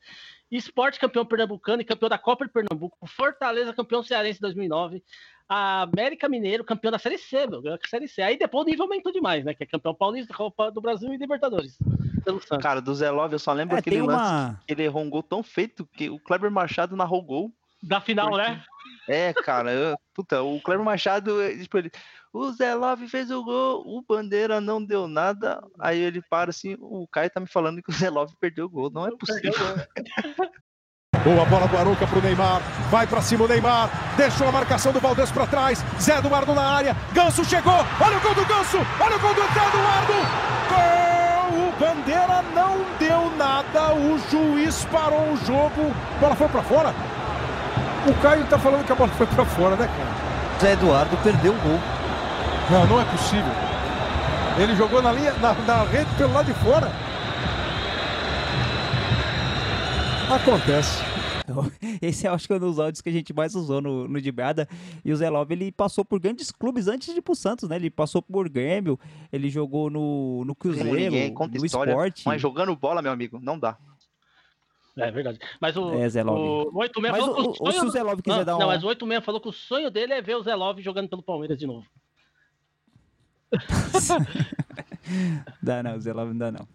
Esporte 0.52 1.00
campeão 1.00 1.26
pernambucano 1.26 1.82
e 1.82 1.86
campeão 1.86 2.10
da 2.10 2.18
Copa 2.18 2.46
de 2.46 2.52
Pernambuco, 2.52 2.98
Fortaleza 3.08 3.74
campeão 3.74 4.04
cearense 4.04 4.40
2009, 4.40 5.04
a 5.50 5.82
América 5.82 6.30
Mineiro 6.30 6.64
campeão 6.64 6.92
da 6.92 7.00
Série 7.00 7.18
C, 7.18 7.46
meu, 7.48 7.62
Série 7.88 8.08
C. 8.08 8.22
Aí 8.22 8.38
depois 8.38 8.66
o 8.66 8.70
nível 8.70 8.84
aumentou 8.86 9.12
demais, 9.12 9.44
né, 9.44 9.54
que 9.54 9.64
é 9.64 9.66
campeão 9.68 9.94
paulista, 9.94 10.34
Copa 10.34 10.72
do 10.72 10.80
Brasil 10.82 11.14
e 11.14 11.18
Libertadores. 11.18 11.78
Pelo 12.24 12.40
Santos. 12.42 12.64
Cara, 12.64 12.80
do 12.82 12.96
Zé 12.96 13.12
Love 13.12 13.34
eu 13.36 13.40
só 13.40 13.52
lembro 13.52 13.76
É, 13.76 13.80
aquele 13.80 13.98
tem 13.98 14.06
lance 14.06 14.24
uma. 14.24 14.60
que 14.66 14.74
ele 14.74 14.84
errou 14.84 15.04
um 15.04 15.10
gol 15.10 15.22
tão 15.24 15.44
feito 15.44 15.86
que 15.86 16.10
o 16.10 16.18
Kleber 16.18 16.50
Machado 16.50 16.96
narrou 16.96 17.20
o 17.20 17.24
gol. 17.24 17.52
Da 17.82 18.00
final, 18.00 18.30
Porque- 18.30 18.48
né? 18.48 18.64
É, 19.08 19.34
cara, 19.34 19.72
eu- 19.72 19.98
puta, 20.14 20.42
o 20.42 20.62
Kleber 20.62 20.84
Machado, 20.86 21.38
tipo, 21.60 21.78
ele, 21.78 21.92
o 22.34 22.52
Zé 22.52 22.74
Love 22.74 23.08
fez 23.08 23.30
o 23.32 23.44
gol, 23.44 23.84
o 23.86 24.02
Bandeira 24.08 24.60
não 24.62 24.84
deu 24.84 25.08
nada. 25.08 25.62
Aí 25.80 26.00
ele 26.00 26.22
para 26.30 26.50
assim, 26.52 26.76
o 26.80 27.08
Caio 27.12 27.30
tá 27.30 27.40
me 27.40 27.48
falando 27.48 27.82
que 27.82 27.92
o 27.92 27.94
Zé 27.94 28.10
Love 28.10 28.34
perdeu 28.40 28.66
o 28.66 28.70
gol. 28.70 28.90
Não 28.92 29.08
é 29.08 29.12
possível. 29.12 29.52
Boa 31.24 31.46
bola 31.46 31.68
do 31.70 31.78
Arouca 31.78 32.06
pro 32.06 32.22
Neymar. 32.22 32.60
Vai 32.90 33.08
pra 33.08 33.22
cima 33.22 33.46
o 33.46 33.48
Neymar. 33.48 33.90
Deixou 34.18 34.46
a 34.48 34.52
marcação 34.52 34.92
do 34.92 35.00
Valdez 35.00 35.32
pra 35.32 35.48
trás. 35.48 35.80
Zé 36.02 36.18
Eduardo 36.18 36.54
na 36.54 36.62
área. 36.64 36.94
Ganso 37.14 37.46
chegou. 37.46 37.72
Olha 38.02 38.18
o 38.18 38.20
gol 38.22 38.36
do 38.36 38.46
Ganso. 38.46 38.78
Olha 39.00 39.16
o 39.16 39.20
gol 39.20 39.34
do 39.34 39.42
Zé 39.42 39.68
Eduardo. 39.70 40.14
Gol! 40.70 41.70
O 41.70 41.72
Bandeira 41.80 42.42
não 42.54 42.84
deu 43.00 43.30
nada. 43.38 43.94
O 43.94 44.18
juiz 44.30 44.84
parou 44.86 45.32
o 45.32 45.38
jogo. 45.38 45.94
Bola 46.20 46.36
foi 46.36 46.50
pra 46.50 46.62
fora? 46.64 46.94
O 48.06 48.14
Caio 48.22 48.46
tá 48.48 48.60
falando 48.60 48.86
que 48.86 48.92
a 48.92 48.96
bola 48.96 49.12
foi 49.12 49.26
pra 49.28 49.46
fora, 49.46 49.76
né, 49.76 49.88
cara? 49.88 50.60
Zé 50.60 50.74
Eduardo 50.74 51.16
perdeu 51.24 51.54
o 51.54 51.62
gol. 51.62 51.80
Não, 52.70 52.88
não 52.88 53.02
é 53.02 53.06
possível. 53.06 53.52
Ele 54.58 54.76
jogou 54.76 55.02
na 55.02 55.12
linha, 55.12 55.34
na, 55.34 55.54
na 55.54 55.84
rede 55.84 56.14
pelo 56.16 56.34
lado 56.34 56.46
de 56.46 56.54
fora. 56.60 56.92
Acontece. 60.30 61.02
Esse 62.02 62.28
eu 62.28 62.34
acho 62.34 62.48
que 62.48 62.54
é 62.54 62.56
um 62.56 62.60
dos 62.60 62.80
áudios 62.80 63.02
que 63.02 63.10
a 63.10 63.12
gente 63.12 63.34
mais 63.34 63.56
usou 63.56 63.82
no, 63.82 64.08
no 64.08 64.22
Dibrada. 64.22 64.68
E 65.04 65.12
o 65.12 65.16
Zé 65.16 65.30
Love, 65.30 65.54
ele 65.54 65.72
passou 65.72 66.04
por 66.04 66.20
grandes 66.20 66.52
clubes 66.52 66.88
antes 66.88 67.14
de 67.14 67.20
ir 67.20 67.22
pro 67.22 67.36
Santos, 67.36 67.70
né? 67.70 67.76
Ele 67.76 67.90
passou 67.90 68.22
por 68.22 68.50
Grêmio, 68.50 69.00
ele 69.32 69.50
jogou 69.50 69.90
no, 69.90 70.44
no 70.46 70.56
Cruzeiro, 70.56 70.94
ninguém, 70.94 71.34
conta 71.34 71.58
no 71.58 71.66
história. 71.66 71.92
Esporte. 71.92 72.24
Mas 72.26 72.42
jogando 72.42 72.76
bola, 72.76 73.02
meu 73.02 73.12
amigo, 73.12 73.40
não 73.42 73.58
dá. 73.58 73.78
É 74.96 75.12
verdade. 75.12 75.40
Mas 75.60 75.76
o, 75.76 75.90
É, 75.94 76.24
o, 76.24 76.70
o 76.72 76.78
86 76.80 77.02
Mas 77.02 77.18
falou 77.20 77.32
o, 77.32 77.36
que 77.36 77.48
o- 77.48 77.52
o 77.52 77.56
sonho... 77.56 77.80
se 77.80 77.86
o 77.86 77.90
Zé 77.90 78.04
Love 78.04 78.22
quiser 78.22 78.38
não, 78.38 78.46
dar 78.46 78.56
um... 78.56 78.60
não, 78.60 78.68
mas 78.68 78.84
o 78.84 78.88
86 78.88 79.26
falou 79.26 79.42
que 79.42 79.50
o 79.50 79.54
sonho 79.54 79.90
dele 79.90 80.14
é 80.14 80.22
ver 80.22 80.36
o 80.36 80.44
Zé 80.44 80.54
Love 80.56 80.84
jogando 80.84 81.10
pelo 81.10 81.24
Palmeiras 81.24 81.58
de 81.58 81.66
novo. 81.66 81.88
Dá 85.62 85.84
não, 85.84 85.96
o 85.96 86.00
Zé 86.00 86.14
Love 86.14 86.32
não 86.32 86.38
dá 86.38 86.52
não. 86.52 86.68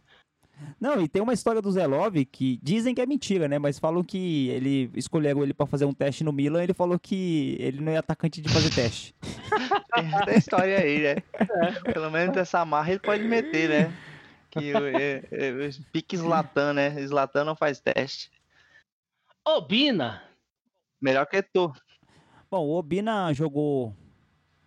Não, 0.80 1.00
e 1.00 1.08
tem 1.08 1.22
uma 1.22 1.32
história 1.32 1.62
do 1.62 1.70
Zé 1.70 1.86
Love 1.86 2.24
que 2.24 2.58
dizem 2.62 2.94
que 2.94 3.00
é 3.00 3.06
mentira, 3.06 3.46
né? 3.46 3.58
Mas 3.58 3.78
falam 3.78 4.02
que 4.02 4.48
ele 4.48 4.90
escolheram 4.94 5.42
ele 5.42 5.54
pra 5.54 5.66
fazer 5.66 5.84
um 5.84 5.92
teste 5.92 6.24
no 6.24 6.32
Milan. 6.32 6.62
Ele 6.62 6.74
falou 6.74 6.98
que 6.98 7.56
ele 7.60 7.80
não 7.80 7.92
é 7.92 7.98
atacante 7.98 8.40
de 8.40 8.48
fazer 8.48 8.70
teste. 8.74 9.14
Tem 9.94 10.14
essa 10.14 10.34
história 10.36 10.78
aí, 10.78 10.98
né? 11.00 11.16
É. 11.32 11.92
Pelo 11.92 12.10
menos 12.10 12.36
essa 12.36 12.64
marra 12.64 12.90
ele 12.90 13.00
pode 13.00 13.22
meter, 13.22 13.68
né? 13.68 13.92
Que 14.50 14.72
o 14.72 14.86
é, 14.86 15.22
é, 15.30 15.70
pique 15.92 16.16
Zlatan, 16.16 16.72
né? 16.72 16.90
Zlatan 17.06 17.44
não 17.44 17.56
faz 17.56 17.80
teste. 17.80 18.30
Ô, 19.44 19.60
Bina! 19.60 20.22
Melhor 21.00 21.26
que 21.26 21.42
tu. 21.42 21.72
Bom, 22.50 22.66
o 22.66 22.76
Obina 22.76 23.32
jogou. 23.32 23.94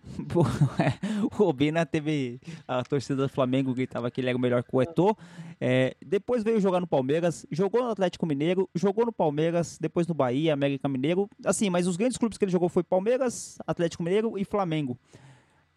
O 1.39 1.43
Obina 1.43 1.85
teve. 1.85 2.39
A 2.67 2.83
torcida 2.83 3.23
do 3.23 3.29
Flamengo 3.29 3.73
gritava 3.73 4.09
que 4.09 4.21
ele 4.21 4.29
era 4.29 4.37
o 4.37 4.41
melhor 4.41 4.63
que 4.63 4.75
o 4.75 4.81
Eto'o. 4.81 5.15
É, 5.59 5.95
depois 6.03 6.43
veio 6.43 6.59
jogar 6.59 6.79
no 6.79 6.87
Palmeiras, 6.87 7.45
jogou 7.51 7.83
no 7.83 7.89
Atlético 7.89 8.25
Mineiro, 8.25 8.69
jogou 8.73 9.05
no 9.05 9.11
Palmeiras, 9.11 9.77
depois 9.79 10.07
no 10.07 10.13
Bahia, 10.13 10.53
América 10.53 10.87
Mineiro. 10.87 11.29
Assim, 11.45 11.69
mas 11.69 11.87
os 11.87 11.97
grandes 11.97 12.17
clubes 12.17 12.37
que 12.37 12.45
ele 12.45 12.51
jogou 12.51 12.69
foi 12.69 12.83
Palmeiras, 12.83 13.57
Atlético 13.65 14.03
Mineiro 14.03 14.37
e 14.37 14.43
Flamengo. 14.43 14.97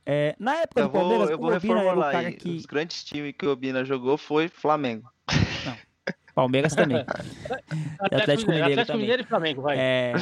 É, 0.07 0.35
na 0.39 0.57
época 0.57 0.83
Eu 0.83 0.87
do 0.89 0.93
Palmeiras, 0.93 1.27
vou, 1.29 1.31
eu 1.33 1.39
vou 1.39 1.51
era 1.53 1.59
reformular 1.61 2.17
aí. 2.17 2.33
que. 2.35 2.51
Os 2.57 2.67
grandes 2.67 3.03
times 3.05 3.35
que 3.39 3.47
o 3.47 3.51
Obina 3.51 3.85
jogou 3.85 4.19
foi 4.19 4.49
Flamengo. 4.49 5.11
Palmeiras 6.35 6.75
também. 6.75 7.05
Atlético 8.01 8.51
Mineiro 8.51 8.65
Atlético 8.73 8.87
também. 8.87 9.01
Mineiro 9.03 9.23
e 9.23 9.27
Flamengo, 9.27 9.63
vai. 9.63 9.79
É, 9.79 10.13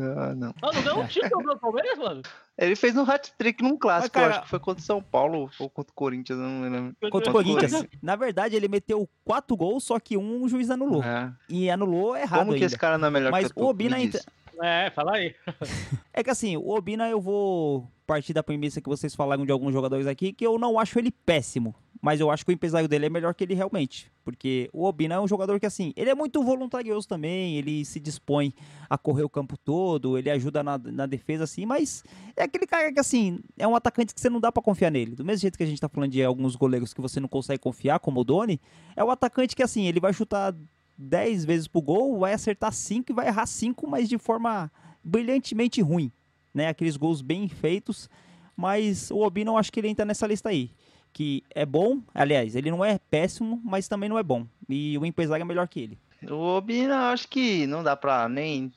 Ah, 0.00 0.32
não. 0.34 0.54
Ah, 0.62 0.70
não 0.72 0.82
ganhou 0.82 1.00
um 1.00 1.06
título 1.08 1.42
do 1.54 1.58
Palmeiras, 1.58 1.98
mano? 1.98 2.22
Ele 2.56 2.76
fez 2.76 2.96
um 2.96 3.02
hat-trick 3.02 3.62
num 3.62 3.76
clássico, 3.76 4.16
Mas, 4.16 4.22
cara- 4.24 4.34
acho 4.36 4.42
que 4.44 4.48
foi 4.50 4.60
contra 4.60 4.80
o 4.80 4.84
São 4.84 5.02
Paulo 5.02 5.50
ou 5.58 5.68
contra 5.70 5.90
o 5.90 5.94
Corinthians, 5.94 6.38
eu 6.38 6.44
não 6.44 6.62
lembro. 6.62 6.96
contra 7.10 7.30
o 7.30 7.32
Corinthians. 7.32 7.84
Na 8.02 8.14
verdade, 8.14 8.54
ele 8.54 8.68
meteu 8.68 9.08
quatro 9.24 9.56
gols, 9.56 9.82
só 9.84 9.98
que 9.98 10.16
um 10.16 10.42
o 10.42 10.48
juiz 10.48 10.70
anulou. 10.70 11.02
É. 11.02 11.32
E 11.48 11.68
anulou 11.70 12.16
errado 12.16 12.40
Como 12.40 12.50
que 12.50 12.56
ainda. 12.56 12.66
esse 12.66 12.78
cara 12.78 12.96
não 12.98 13.08
é 13.08 13.10
melhor 13.10 13.32
Mas 13.32 13.50
que 13.50 13.60
o 13.60 13.64
Obina 13.66 13.96
Me 13.96 14.04
entra-. 14.04 14.22
É, 14.62 14.90
fala 14.90 15.16
aí. 15.16 15.34
É 16.12 16.24
que 16.24 16.30
assim, 16.30 16.56
o 16.56 16.70
Obina 16.70 17.08
eu 17.08 17.20
vou 17.20 17.88
partir 18.04 18.32
da 18.32 18.42
premissa 18.42 18.80
que 18.80 18.88
vocês 18.88 19.14
falaram 19.14 19.46
de 19.46 19.52
alguns 19.52 19.72
jogadores 19.72 20.06
aqui, 20.06 20.32
que 20.32 20.44
eu 20.44 20.58
não 20.58 20.80
acho 20.80 20.98
ele 20.98 21.12
péssimo. 21.12 21.74
Mas 22.00 22.20
eu 22.20 22.30
acho 22.30 22.44
que 22.44 22.50
o 22.50 22.54
empresário 22.54 22.88
dele 22.88 23.06
é 23.06 23.10
melhor 23.10 23.34
que 23.34 23.44
ele 23.44 23.54
realmente. 23.54 24.10
Porque 24.24 24.70
o 24.72 24.84
Obina 24.84 25.16
é 25.16 25.20
um 25.20 25.28
jogador 25.28 25.58
que, 25.58 25.66
assim, 25.66 25.92
ele 25.96 26.08
é 26.08 26.14
muito 26.14 26.42
voluntarioso 26.42 27.06
também, 27.06 27.56
ele 27.56 27.84
se 27.84 27.98
dispõe 27.98 28.54
a 28.88 28.96
correr 28.96 29.24
o 29.24 29.28
campo 29.28 29.56
todo, 29.56 30.16
ele 30.16 30.30
ajuda 30.30 30.62
na, 30.62 30.78
na 30.78 31.06
defesa, 31.06 31.44
assim, 31.44 31.66
mas 31.66 32.04
é 32.36 32.44
aquele 32.44 32.66
cara 32.66 32.92
que, 32.92 33.00
assim, 33.00 33.40
é 33.58 33.66
um 33.66 33.74
atacante 33.74 34.14
que 34.14 34.20
você 34.20 34.30
não 34.30 34.40
dá 34.40 34.50
pra 34.50 34.62
confiar 34.62 34.90
nele. 34.90 35.14
Do 35.14 35.24
mesmo 35.24 35.42
jeito 35.42 35.58
que 35.58 35.64
a 35.64 35.66
gente 35.66 35.80
tá 35.80 35.88
falando 35.88 36.12
de 36.12 36.22
alguns 36.22 36.56
goleiros 36.56 36.94
que 36.94 37.00
você 37.00 37.20
não 37.20 37.28
consegue 37.28 37.60
confiar, 37.60 37.98
como 37.98 38.20
o 38.20 38.24
Doni, 38.24 38.60
é 38.96 39.02
o 39.02 39.10
atacante 39.10 39.54
que, 39.56 39.62
assim, 39.62 39.86
ele 39.86 40.00
vai 40.00 40.12
chutar 40.12 40.54
10 40.98 41.44
vezes 41.44 41.68
pro 41.68 41.80
gol, 41.80 42.18
vai 42.18 42.32
acertar 42.32 42.72
5 42.72 43.12
e 43.12 43.14
vai 43.14 43.28
errar 43.28 43.46
5, 43.46 43.86
mas 43.88 44.08
de 44.08 44.18
forma 44.18 44.70
brilhantemente 45.02 45.80
ruim, 45.80 46.10
né? 46.52 46.66
Aqueles 46.68 46.96
gols 46.96 47.22
bem 47.22 47.48
feitos, 47.48 48.10
mas 48.56 49.10
o 49.12 49.18
Obina 49.18 49.52
eu 49.52 49.56
acho 49.56 49.72
que 49.72 49.78
ele 49.78 49.88
entra 49.88 50.04
nessa 50.04 50.26
lista 50.26 50.48
aí, 50.48 50.72
que 51.12 51.44
é 51.54 51.64
bom, 51.64 52.02
aliás, 52.12 52.56
ele 52.56 52.70
não 52.70 52.84
é 52.84 52.98
péssimo, 52.98 53.62
mas 53.64 53.86
também 53.86 54.08
não 54.08 54.18
é 54.18 54.22
bom, 54.22 54.44
e 54.68 54.98
o 54.98 55.06
empresário 55.06 55.42
é 55.42 55.46
melhor 55.46 55.68
que 55.68 55.80
ele. 55.80 55.98
O 56.26 56.56
Obina, 56.56 56.94
eu 56.94 57.12
acho 57.12 57.28
que 57.28 57.66
não 57.66 57.84
dá 57.84 57.94
pra 57.96 58.28
nem. 58.28 58.72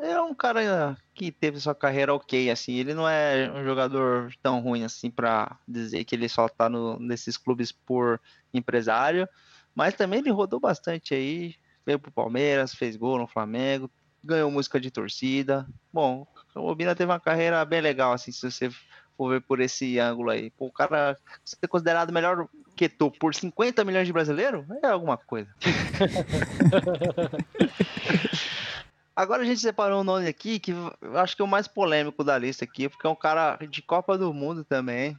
É 0.00 0.18
um 0.22 0.34
cara 0.34 0.96
que 1.12 1.30
teve 1.30 1.60
sua 1.60 1.74
carreira 1.74 2.14
ok, 2.14 2.50
assim. 2.50 2.76
Ele 2.76 2.94
não 2.94 3.06
é 3.06 3.52
um 3.54 3.62
jogador 3.62 4.32
tão 4.42 4.60
ruim 4.60 4.82
assim 4.82 5.10
pra 5.10 5.58
dizer 5.68 6.02
que 6.04 6.14
ele 6.14 6.30
só 6.30 6.48
tá 6.48 6.66
no, 6.66 6.98
nesses 6.98 7.36
clubes 7.36 7.72
por 7.72 8.18
empresário. 8.54 9.28
Mas 9.76 9.94
também 9.94 10.20
ele 10.20 10.30
rodou 10.30 10.58
bastante 10.58 11.14
aí. 11.14 11.54
Veio 11.84 11.98
pro 11.98 12.10
Palmeiras, 12.10 12.74
fez 12.74 12.96
gol 12.96 13.18
no 13.18 13.28
Flamengo, 13.28 13.90
ganhou 14.24 14.50
música 14.50 14.80
de 14.80 14.90
torcida. 14.90 15.66
Bom, 15.92 16.26
O 16.54 16.68
Obina 16.68 16.96
teve 16.96 17.12
uma 17.12 17.20
carreira 17.20 17.62
bem 17.64 17.82
legal, 17.82 18.14
assim, 18.14 18.32
se 18.32 18.50
você 18.50 18.70
for 19.16 19.28
ver 19.30 19.42
por 19.42 19.60
esse 19.60 19.98
ângulo 19.98 20.30
aí. 20.30 20.50
Pô, 20.50 20.66
o 20.66 20.72
cara 20.72 21.16
ser 21.44 21.68
considerado 21.68 22.12
melhor 22.12 22.48
que 22.74 22.88
tu 22.88 23.10
por 23.10 23.34
50 23.34 23.84
milhões 23.84 24.06
de 24.06 24.12
brasileiros 24.12 24.64
é 24.82 24.86
alguma 24.88 25.16
coisa. 25.18 25.54
Agora 29.14 29.42
a 29.42 29.46
gente 29.46 29.60
separou 29.60 30.00
um 30.00 30.04
nome 30.04 30.26
aqui 30.26 30.58
que 30.58 30.72
eu 30.72 31.18
acho 31.18 31.36
que 31.36 31.40
é 31.40 31.44
o 31.44 31.48
mais 31.48 31.66
polêmico 31.68 32.22
da 32.22 32.36
lista 32.36 32.64
aqui, 32.64 32.88
porque 32.88 33.06
é 33.06 33.10
um 33.10 33.16
cara 33.16 33.56
de 33.70 33.80
Copa 33.80 34.18
do 34.18 34.32
Mundo 34.32 34.62
também. 34.64 35.16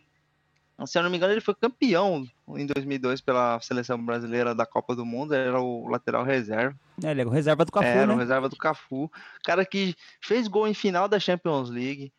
Se 0.86 0.98
eu 0.98 1.04
não 1.04 1.10
me 1.10 1.18
engano, 1.18 1.34
ele 1.34 1.42
foi 1.42 1.56
campeão 1.56 2.28
em 2.50 2.66
2002 2.68 3.20
pela 3.22 3.60
seleção 3.62 4.04
brasileira 4.04 4.54
da 4.54 4.66
Copa 4.66 4.96
do 4.96 5.04
Mundo. 5.06 5.34
Era 5.34 5.60
o 5.60 5.88
lateral 5.88 6.24
reserva. 6.24 6.78
É, 7.04 7.12
ele 7.12 7.22
é 7.22 7.26
o 7.26 7.30
reserva 7.30 7.66
do 7.66 7.72
Cafu, 7.72 7.88
Era 7.88 8.06
né? 8.06 8.14
o 8.14 8.18
reserva 8.18 8.48
do 8.48 8.56
Cafu. 8.56 9.12
Cara 9.44 9.66
que 9.66 9.96
fez 10.22 10.48
gol 10.48 10.68
em 10.68 10.76
final 10.76 11.08
da 11.08 11.20
Champions 11.20 11.70
League. 11.70 12.14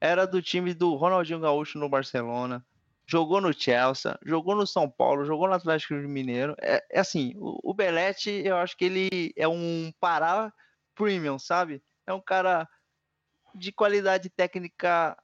Era 0.00 0.26
do 0.26 0.40
time 0.40 0.72
do 0.74 0.94
Ronaldinho 0.94 1.40
Gaúcho 1.40 1.78
no 1.78 1.88
Barcelona. 1.88 2.64
Jogou 3.06 3.40
no 3.40 3.52
Chelsea, 3.52 4.18
jogou 4.24 4.54
no 4.54 4.66
São 4.66 4.88
Paulo, 4.88 5.26
jogou 5.26 5.48
no 5.48 5.54
Atlético 5.54 5.94
Mineiro. 5.94 6.54
É, 6.60 6.82
é 6.90 7.00
assim, 7.00 7.34
o, 7.36 7.70
o 7.70 7.74
Belletti, 7.74 8.30
eu 8.30 8.56
acho 8.56 8.76
que 8.76 8.84
ele 8.84 9.32
é 9.36 9.48
um 9.48 9.92
Pará 10.00 10.52
premium, 10.94 11.38
sabe? 11.38 11.82
É 12.06 12.12
um 12.12 12.20
cara 12.20 12.68
de 13.54 13.72
qualidade 13.72 14.30
técnica 14.30 15.16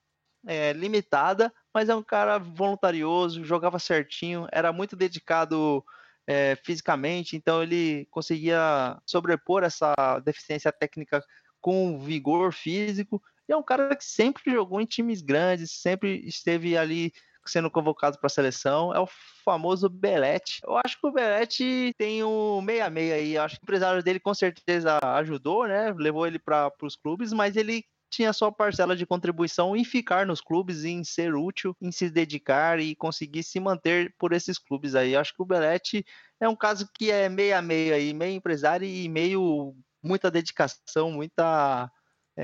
é, 0.47 0.73
limitada, 0.73 1.53
mas 1.75 1.89
é 1.89 1.95
um 1.95 2.03
cara 2.03 2.39
voluntarioso, 2.39 3.45
jogava 3.45 3.79
certinho, 3.79 4.47
era 4.53 4.73
muito 4.73 4.97
dedicado 4.97 5.85
é, 6.27 6.57
fisicamente, 6.65 7.37
então 7.37 7.63
ele 7.63 8.07
conseguia 8.11 9.01
sobrepor 9.07 9.65
essa 9.65 9.95
deficiência 10.25 10.73
técnica 10.73 11.25
com 11.61 11.99
vigor 11.99 12.53
físico. 12.53 13.23
E 13.49 13.53
é 13.53 13.57
um 13.57 13.63
cara 13.63 13.95
que 13.97 14.05
sempre 14.05 14.53
jogou 14.53 14.81
em 14.81 14.87
times 14.87 15.23
grandes, 15.23 15.73
sempre 15.73 16.25
esteve 16.27 16.77
ali 16.77 17.13
sendo 17.45 17.71
convocado 17.71 18.19
para 18.19 18.27
a 18.27 18.31
seleção, 18.31 18.95
é 18.95 19.01
o 19.01 19.09
famoso 19.45 19.89
Belete. 19.89 20.61
Eu 20.63 20.77
acho 20.85 21.01
que 21.01 21.07
o 21.07 21.13
Belete 21.13 21.93
tem 21.97 22.23
um 22.23 22.61
meia-meia 22.61 23.17
aí. 23.17 23.35
Eu 23.35 23.43
acho 23.43 23.57
que 23.57 23.63
o 23.63 23.65
empresário 23.65 24.03
dele 24.03 24.21
com 24.21 24.35
certeza 24.35 24.99
ajudou, 25.03 25.67
né? 25.67 25.93
Levou 25.97 26.27
ele 26.27 26.39
para 26.39 26.71
os 26.83 26.97
clubes, 26.97 27.33
mas 27.33 27.57
ele 27.57 27.85
tinha 28.11 28.33
sua 28.33 28.51
parcela 28.51 28.97
de 28.97 29.07
contribuição 29.07 29.77
em 29.77 29.85
ficar 29.85 30.27
nos 30.27 30.41
clubes, 30.41 30.85
em 30.85 31.05
ser 31.05 31.35
útil, 31.35 31.75
em 31.81 31.93
se 31.93 32.11
dedicar 32.11 32.81
e 32.81 32.95
conseguir 32.97 33.43
se 33.43 33.61
manter 33.61 34.15
por 34.19 34.33
esses 34.33 34.59
clubes 34.59 34.95
aí. 34.95 35.17
Acho 35.17 35.35
que 35.35 35.43
o 35.43 35.47
Belete 35.47 36.05
é 36.41 36.49
um 36.49 36.57
caso 36.57 36.89
que 36.93 37.11
é 37.11 37.29
meia-meia 37.29 37.95
aí, 37.95 38.13
meio 38.13 38.35
empresário 38.35 38.87
e 38.87 39.09
meio 39.09 39.75
muita 40.03 40.31
dedicação, 40.31 41.13
muita 41.13 41.91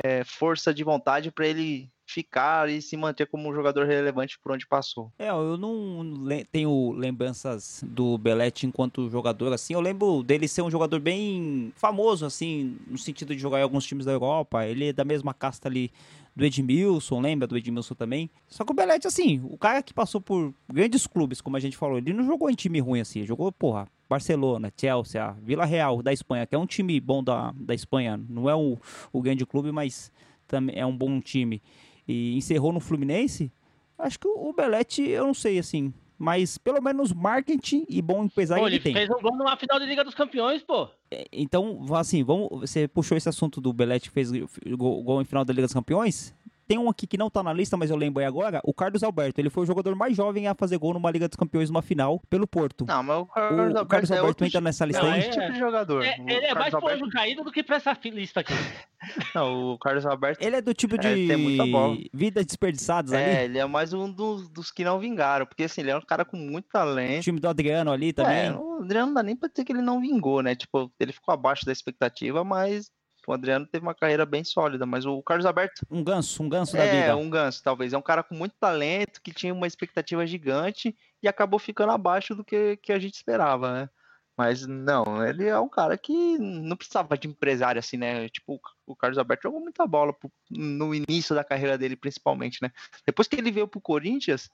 é, 0.05 0.25
força 0.25 0.73
de 0.73 0.85
vontade 0.85 1.31
para 1.31 1.47
ele 1.47 1.91
ficar 2.07 2.71
e 2.71 2.81
se 2.81 2.97
manter 2.97 3.27
como 3.27 3.49
um 3.49 3.55
jogador 3.55 3.87
relevante 3.87 4.39
por 4.39 4.53
onde 4.53 4.67
passou. 4.67 5.13
É, 5.19 5.29
eu 5.29 5.57
não 5.57 6.03
le 6.03 6.45
tenho 6.45 6.93
lembranças 6.93 7.83
do 7.85 8.17
Belete 8.17 8.67
enquanto 8.67 9.11
jogador, 9.11 9.53
assim. 9.53 9.75
Eu 9.75 9.81
lembro 9.81 10.23
dele 10.23 10.47
ser 10.47 10.63
um 10.63 10.71
jogador 10.71 11.01
bem 11.01 11.73
famoso, 11.77 12.25
assim, 12.25 12.79
no 12.87 12.97
sentido 12.97 13.35
de 13.35 13.41
jogar 13.41 13.59
em 13.59 13.63
alguns 13.63 13.85
times 13.85 14.07
da 14.07 14.13
Europa. 14.13 14.65
Ele 14.65 14.89
é 14.89 14.93
da 14.93 15.05
mesma 15.05 15.35
casta 15.35 15.69
ali 15.69 15.91
do 16.37 16.45
Edmilson, 16.45 17.21
lembra 17.21 17.49
do 17.49 17.57
Edmilson 17.57 17.95
também? 17.95 18.31
Só 18.47 18.65
que 18.65 18.71
o 18.71 18.75
Belete, 18.75 19.07
assim, 19.07 19.41
o 19.45 19.57
cara 19.57 19.83
que 19.83 19.95
passou 19.95 20.21
por 20.21 20.55
grandes 20.71 21.07
clubes, 21.07 21.41
como 21.41 21.57
a 21.57 21.61
gente 21.61 21.77
falou, 21.77 21.97
ele 21.97 22.13
não 22.13 22.25
jogou 22.25 22.51
em 22.51 22.55
time 22.55 22.79
ruim, 22.79 23.01
assim. 23.01 23.25
Jogou, 23.25 23.51
porra, 23.51 23.89
Barcelona, 24.09 24.71
Chelsea, 24.77 25.37
Vila 25.43 25.65
Real 25.65 26.03
da 26.03 26.13
Espanha, 26.13 26.47
que 26.47 26.55
é 26.55 26.59
um 26.59 26.67
time 26.67 27.01
bom 27.01 27.25
da, 27.25 27.53
da 27.57 27.75
Espanha. 27.75 28.21
Não 28.29 28.51
é 28.51 28.55
o, 28.55 28.79
o 29.11 29.23
grande 29.23 29.47
clube, 29.47 29.73
mas 29.73 30.13
também 30.47 30.79
é 30.79 30.85
um 30.85 30.97
bom 30.97 31.21
time 31.21 31.63
e 32.07 32.37
encerrou 32.37 32.73
no 32.73 32.81
Fluminense, 32.81 33.51
acho 33.99 34.19
que 34.19 34.29
o 34.29 34.53
Belete, 34.53 35.03
eu 35.03 35.27
não 35.27 35.35
sei 35.35 35.59
assim, 35.59 35.93
mas 36.19 36.59
pelo 36.59 36.81
menos 36.83 37.13
marketing 37.13 37.85
e 37.89 38.01
bom 38.01 38.25
empresário 38.25 38.63
Pô, 38.63 38.69
ele, 38.69 38.77
ele 38.77 38.83
tem. 38.83 38.93
fez 38.93 39.09
um 39.11 39.21
gol 39.21 39.37
numa 39.37 39.57
final 39.57 39.79
de 39.79 39.87
Liga 39.87 40.05
dos 40.05 40.15
Campeões, 40.15 40.63
pô. 40.63 40.89
Então, 41.33 41.85
assim, 41.95 42.23
vamos, 42.23 42.49
você 42.61 42.87
puxou 42.89 43.17
esse 43.17 43.29
assunto 43.29 43.61
do 43.61 43.73
Belete 43.73 44.09
que 44.09 44.15
fez 44.15 44.31
gol, 44.77 45.03
gol 45.03 45.23
em 45.23 45.25
final 45.25 45.45
da 45.45 45.53
Liga 45.53 45.67
dos 45.67 45.75
Campeões? 45.75 46.35
Tem 46.69 46.79
um 46.79 46.89
aqui 46.89 47.07
que 47.07 47.17
não 47.17 47.31
tá 47.31 47.43
na 47.43 47.53
lista, 47.53 47.77
mas 47.77 47.91
eu 47.91 47.97
lembrei 47.97 48.27
agora, 48.27 48.61
o 48.65 48.75
Carlos 48.75 49.03
Alberto. 49.03 49.41
Ele 49.41 49.49
foi 49.51 49.63
o 49.63 49.67
jogador 49.67 49.95
mais 49.95 50.17
jovem 50.17 50.49
a 50.49 50.55
fazer 50.55 50.79
gol 50.79 50.93
numa 50.95 51.11
Liga 51.11 51.29
dos 51.29 51.37
Campeões 51.37 51.71
numa 51.71 51.83
final 51.83 52.21
pelo 52.29 52.47
Porto. 52.47 52.85
Não, 52.87 53.03
mas 53.03 53.19
o 53.19 53.27
Carlos 53.27 53.57
o, 53.57 53.61
Alberto, 53.63 53.83
o 53.83 53.87
Carlos 53.87 54.11
é 54.11 54.15
Alberto 54.15 54.29
outro 54.29 54.47
entra 54.47 54.61
nessa 54.61 54.85
lista 54.85 55.03
Não, 55.03 55.13
aí. 55.13 55.21
é- 55.21 55.31
tipo 55.31 55.53
de 55.53 55.59
jogador. 55.59 56.05
É, 56.05 56.17
O 56.19 56.29
ele 56.29 56.45
é 56.47 56.55
mais 56.55 56.55
Carlos 56.55 56.71
pro 56.71 56.79
Alberto- 56.79 57.05
anjo 57.05 57.13
caído 57.13 57.45
do 57.45 57.53
que 57.53 57.63
pra 57.63 57.77
essa 57.77 57.97
lista 58.05 58.41
aqui. 58.41 58.53
Não, 59.35 59.73
o 59.75 59.79
Carlos 59.79 60.07
Alberto 60.07 60.45
Ele 60.45 60.57
é 60.57 60.61
do 60.63 60.73
tipo 60.75 60.97
É, 60.97 60.99
tem 60.99 61.37
muita 61.37 61.67
bola. 61.67 61.97
de 61.97 62.11
vidas 62.13 62.45
desperdiçadas 62.47 63.13
é, 63.13 63.25
ali. 63.41 63.45
ele 63.45 63.59
é 63.59 63.67
mais 63.67 63.93
um 63.93 64.11
dos, 64.11 64.49
dos 64.49 64.71
que 64.73 64.83
não 64.85 64.99
vingaram, 64.99 65.47
porque 65.47 65.65
assim, 65.65 65.83
ele 65.83 65.91
é 65.91 65.97
um 65.97 66.01
cara 66.01 66.25
com 66.25 66.37
muito 66.37 66.67
O 66.67 66.71
talento. 66.73 67.23
time 67.23 67.39
do 67.39 67.49
Adriano 67.49 67.93
ali 67.93 68.13
também. 68.13 68.47
É, 68.47 68.53
o 68.53 68.83
Adriano 68.83 69.07
não 69.09 69.15
dá 69.15 69.23
nem 69.23 69.37
pra 69.37 69.49
dizer 69.49 69.65
que 69.65 69.73
ele 69.73 69.83
não 69.83 70.01
vingou, 70.01 70.43
né? 70.43 70.55
Tipo, 70.57 70.91
ele 70.99 71.13
ficou 71.13 71.33
abaixo 71.33 71.65
da 71.65 71.73
expectativa, 71.73 72.43
mas 72.43 72.91
o 73.27 73.33
Adriano 73.33 73.67
teve 73.67 73.85
uma 73.85 73.95
carreira 73.95 74.25
bem 74.25 74.45
sólida. 74.45 74.87
Mas 74.87 75.05
o 75.05 75.23
Carlos 75.23 75.47
Alberto 75.47 75.87
Um 75.91 76.03
ganso, 76.03 76.43
um 76.43 76.49
ganso 76.49 76.77
da 76.77 76.85
é 76.85 77.01
vida. 77.01 77.17
um 77.17 77.29
ganso, 77.29 77.63
talvez. 77.63 77.93
É 77.93 77.99
um 77.99 78.03
cara 78.03 78.23
com 78.23 78.35
muito 78.35 78.55
talento, 78.59 79.21
que 79.23 79.33
tinha 79.33 79.53
uma 79.53 79.67
expectativa 79.67 80.27
gigante 80.27 80.97
e 81.23 81.29
acabou 81.29 81.59
ficando 81.59 81.93
abaixo 81.93 82.35
do 82.35 82.45
que, 82.45 82.77
que 82.79 82.93
a 82.93 82.99
gente 82.99 83.15
esperava, 83.15 83.73
né? 83.73 83.91
Mas 84.37 84.67
não, 84.67 85.27
ele 85.27 85.47
é 85.47 85.59
um 85.59 85.69
cara 85.69 85.97
que 85.97 86.37
não 86.39 86.77
precisava 86.77 87.17
de 87.17 87.27
empresário 87.27 87.79
assim, 87.79 87.97
né? 87.97 88.29
Tipo, 88.29 88.61
o 88.87 88.95
Carlos 88.95 89.17
Alberto 89.17 89.45
jogou 89.45 89.61
muita 89.61 89.87
bola 89.87 90.15
no 90.51 90.95
início 90.95 91.35
da 91.35 91.43
carreira 91.43 91.79
dele, 91.79 91.97
principalmente, 91.97 92.59
né? 92.61 92.71
Depois 93.07 93.27
que 93.27 93.37
ele 93.37 93.51
veio 93.51 93.67
pro 93.67 93.81
Corinthians, 93.81 94.51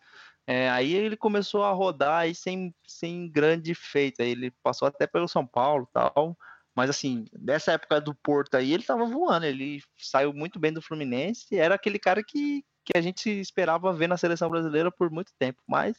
é, 0.46 0.70
aí 0.70 0.94
ele 0.94 1.16
começou 1.16 1.64
a 1.64 1.72
rodar 1.72 2.20
aí 2.20 2.34
sem, 2.34 2.72
sem 2.86 3.28
grande 3.28 3.74
feito. 3.74 4.22
Aí 4.22 4.30
ele 4.30 4.52
passou 4.62 4.86
até 4.86 5.04
pelo 5.04 5.26
São 5.26 5.44
Paulo 5.44 5.88
e 5.90 5.92
tal. 5.92 6.38
Mas 6.74 6.90
assim, 6.90 7.26
dessa 7.32 7.72
época 7.72 8.00
do 8.00 8.14
Porto 8.14 8.54
aí, 8.54 8.72
ele 8.72 8.82
tava 8.82 9.04
voando. 9.04 9.46
Ele 9.46 9.82
saiu 9.98 10.32
muito 10.32 10.58
bem 10.58 10.72
do 10.72 10.82
Fluminense. 10.82 11.56
Era 11.56 11.74
aquele 11.74 11.98
cara 11.98 12.22
que, 12.22 12.64
que 12.84 12.96
a 12.96 13.00
gente 13.00 13.28
esperava 13.28 13.92
ver 13.92 14.08
na 14.08 14.16
seleção 14.16 14.48
brasileira 14.48 14.90
por 14.90 15.10
muito 15.10 15.32
tempo. 15.38 15.60
Mas 15.66 15.96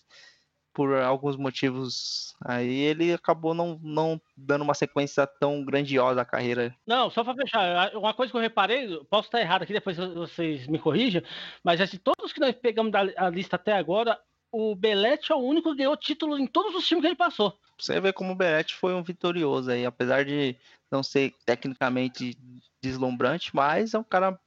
por 0.73 0.93
alguns 0.95 1.37
motivos 1.37 2.33
aí 2.43 2.79
ele 2.79 3.13
acabou 3.13 3.53
não, 3.53 3.79
não 3.81 4.19
dando 4.35 4.63
uma 4.63 4.73
sequência 4.73 5.25
tão 5.27 5.63
grandiosa 5.63 6.21
à 6.21 6.25
carreira. 6.25 6.75
Não, 6.85 7.09
só 7.09 7.23
pra 7.23 7.35
fechar, 7.35 7.95
uma 7.95 8.13
coisa 8.13 8.31
que 8.31 8.37
eu 8.37 8.41
reparei, 8.41 8.99
posso 9.09 9.27
estar 9.27 9.39
errado 9.39 9.61
aqui, 9.61 9.71
depois 9.71 9.95
vocês 9.95 10.67
me 10.67 10.79
corrijam, 10.79 11.21
mas 11.63 11.79
assim, 11.79 11.97
todos 11.97 12.33
que 12.33 12.39
nós 12.39 12.55
pegamos 12.55 12.91
da 12.91 13.29
lista 13.29 13.55
até 13.55 13.73
agora, 13.73 14.19
o 14.53 14.75
Belete 14.75 15.31
é 15.31 15.35
o 15.35 15.39
único 15.39 15.71
que 15.71 15.77
ganhou 15.77 15.97
título 15.97 16.37
em 16.37 16.45
todos 16.45 16.75
os 16.75 16.87
times 16.87 17.01
que 17.01 17.07
ele 17.07 17.15
passou. 17.15 17.57
Você 17.77 17.99
vê 17.99 18.13
como 18.13 18.33
o 18.33 18.35
Belete 18.35 18.75
foi 18.75 18.93
um 18.93 19.01
vitorioso 19.01 19.71
aí, 19.71 19.83
apesar 19.83 20.23
de 20.23 20.55
não 20.91 21.01
ser 21.01 21.33
tecnicamente 21.43 22.37
deslumbrante, 22.79 23.49
mas 23.53 23.95
é 23.95 23.99
um 23.99 24.03
cara 24.03 24.39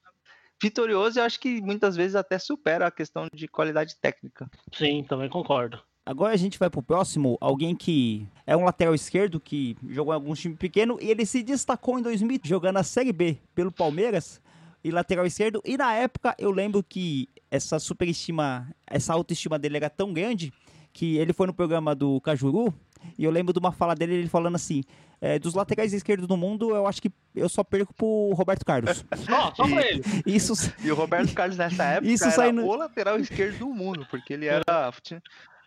vitorioso 0.63 1.19
e 1.19 1.21
eu 1.21 1.25
acho 1.25 1.41
que 1.41 1.61
muitas 1.61 1.97
vezes 1.97 2.15
até 2.15 2.39
supera 2.39 2.87
a 2.87 2.91
questão 2.91 3.27
de 3.35 3.49
qualidade 3.49 3.97
técnica. 3.97 4.49
Sim, 4.73 5.03
também 5.03 5.29
concordo. 5.29 5.83
Agora 6.07 6.33
a 6.33 6.37
gente 6.37 6.57
vai 6.57 6.71
pro 6.71 6.81
próximo, 6.81 7.37
alguém 7.41 7.75
que 7.75 8.29
é 8.47 8.57
um 8.57 8.65
lateral 8.65 8.95
esquerdo 8.95 9.41
que 9.41 9.77
jogou 9.89 10.15
em 10.15 10.15
alguns 10.15 10.39
times 10.39 10.57
pequenos 10.57 11.03
e 11.03 11.11
ele 11.11 11.27
se 11.27 11.43
destacou 11.43 11.99
em 11.99 12.03
2000 12.03 12.39
jogando 12.45 12.77
a 12.77 12.85
Série 12.85 13.13
B 13.13 13.39
pelo 13.57 13.73
Palmeiras 13.73 14.41
e 14.87 14.91
lateral 14.91 15.27
esquerdo. 15.27 15.61
E 15.65 15.77
na 15.77 15.93
época 15.95 16.35
eu 16.39 16.51
lembro 16.51 16.83
que 16.83 17.29
essa 17.51 17.79
superestima, 17.79 18.69
essa 18.87 19.13
autoestima 19.13 19.59
dele 19.59 19.77
era 19.79 19.91
tão 19.91 20.13
grande 20.13 20.53
que 20.93 21.17
ele 21.17 21.33
foi 21.33 21.47
no 21.47 21.55
programa 21.55 21.95
do 21.95 22.21
Cajuru 22.21 22.73
e 23.19 23.25
eu 23.25 23.31
lembro 23.31 23.53
de 23.53 23.59
uma 23.59 23.73
fala 23.73 23.95
dele 23.95 24.15
ele 24.15 24.29
falando 24.29 24.55
assim: 24.57 24.83
é, 25.21 25.39
dos 25.39 25.55
laterais 25.55 25.93
esquerdos 25.93 26.27
do 26.27 26.37
mundo, 26.37 26.71
eu 26.75 26.87
acho 26.87 27.01
que 27.03 27.11
eu 27.35 27.49
só 27.49 27.63
perco 27.65 27.93
pro 27.95 28.33
Roberto 28.35 28.65
Carlos. 28.65 29.05
Só, 29.27 29.53
só 29.55 29.69
pra 29.69 29.87
ele. 29.87 30.03
Isso 30.25 30.53
E 30.83 30.91
o 30.91 30.95
Roberto 30.95 31.35
Carlos 31.35 31.57
nessa 31.57 31.85
época 31.85 32.11
Isso 32.13 32.25
era 32.25 32.33
saindo- 32.33 32.65
o 32.65 32.75
lateral 32.75 33.19
esquerdo 33.19 33.59
do 33.59 33.67
mundo, 33.69 34.07
porque 34.11 34.33
ele 34.33 34.47
era 34.47 34.63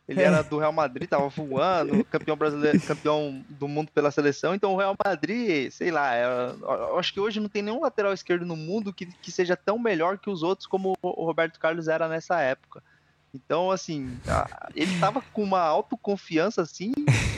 ele 0.10 0.22
era 0.24 0.42
do 0.42 0.58
Real 0.58 0.74
Madrid, 0.74 1.08
tava 1.08 1.30
voando, 1.30 2.04
campeão 2.06 2.36
brasileiro, 2.36 2.80
campeão 2.82 3.44
do 3.50 3.68
mundo 3.68 3.92
pela 3.94 4.10
seleção. 4.12 4.56
Então 4.56 4.74
o 4.74 4.78
Real 4.78 4.96
Madrid, 5.06 5.72
sei 5.72 5.92
lá, 5.92 6.16
é- 6.16 6.26
eu 6.62 6.98
acho 6.98 7.14
que 7.14 7.20
hoje 7.20 7.40
não 7.40 7.48
tem 7.48 7.62
nenhum 7.62 7.82
lateral 7.82 8.12
esquerdo 8.12 8.46
no 8.46 8.56
mundo 8.56 8.92
que, 8.94 9.06
que 9.06 9.32
seja 9.32 9.56
tão 9.56 9.78
melhor 9.78 10.18
que 10.18 10.30
os 10.30 10.42
outros 10.44 10.68
como 10.68 10.94
o 11.02 11.26
Roberto 11.26 11.60
Carlos 11.60 11.88
era 11.88 12.08
nessa 12.08 12.42
época. 12.42 12.84
Então, 13.32 13.70
assim, 13.70 14.18
ele 14.76 15.00
tava 15.00 15.22
com 15.22 15.44
uma 15.44 15.60
autoconfiança 15.62 16.64
assim 16.64 16.92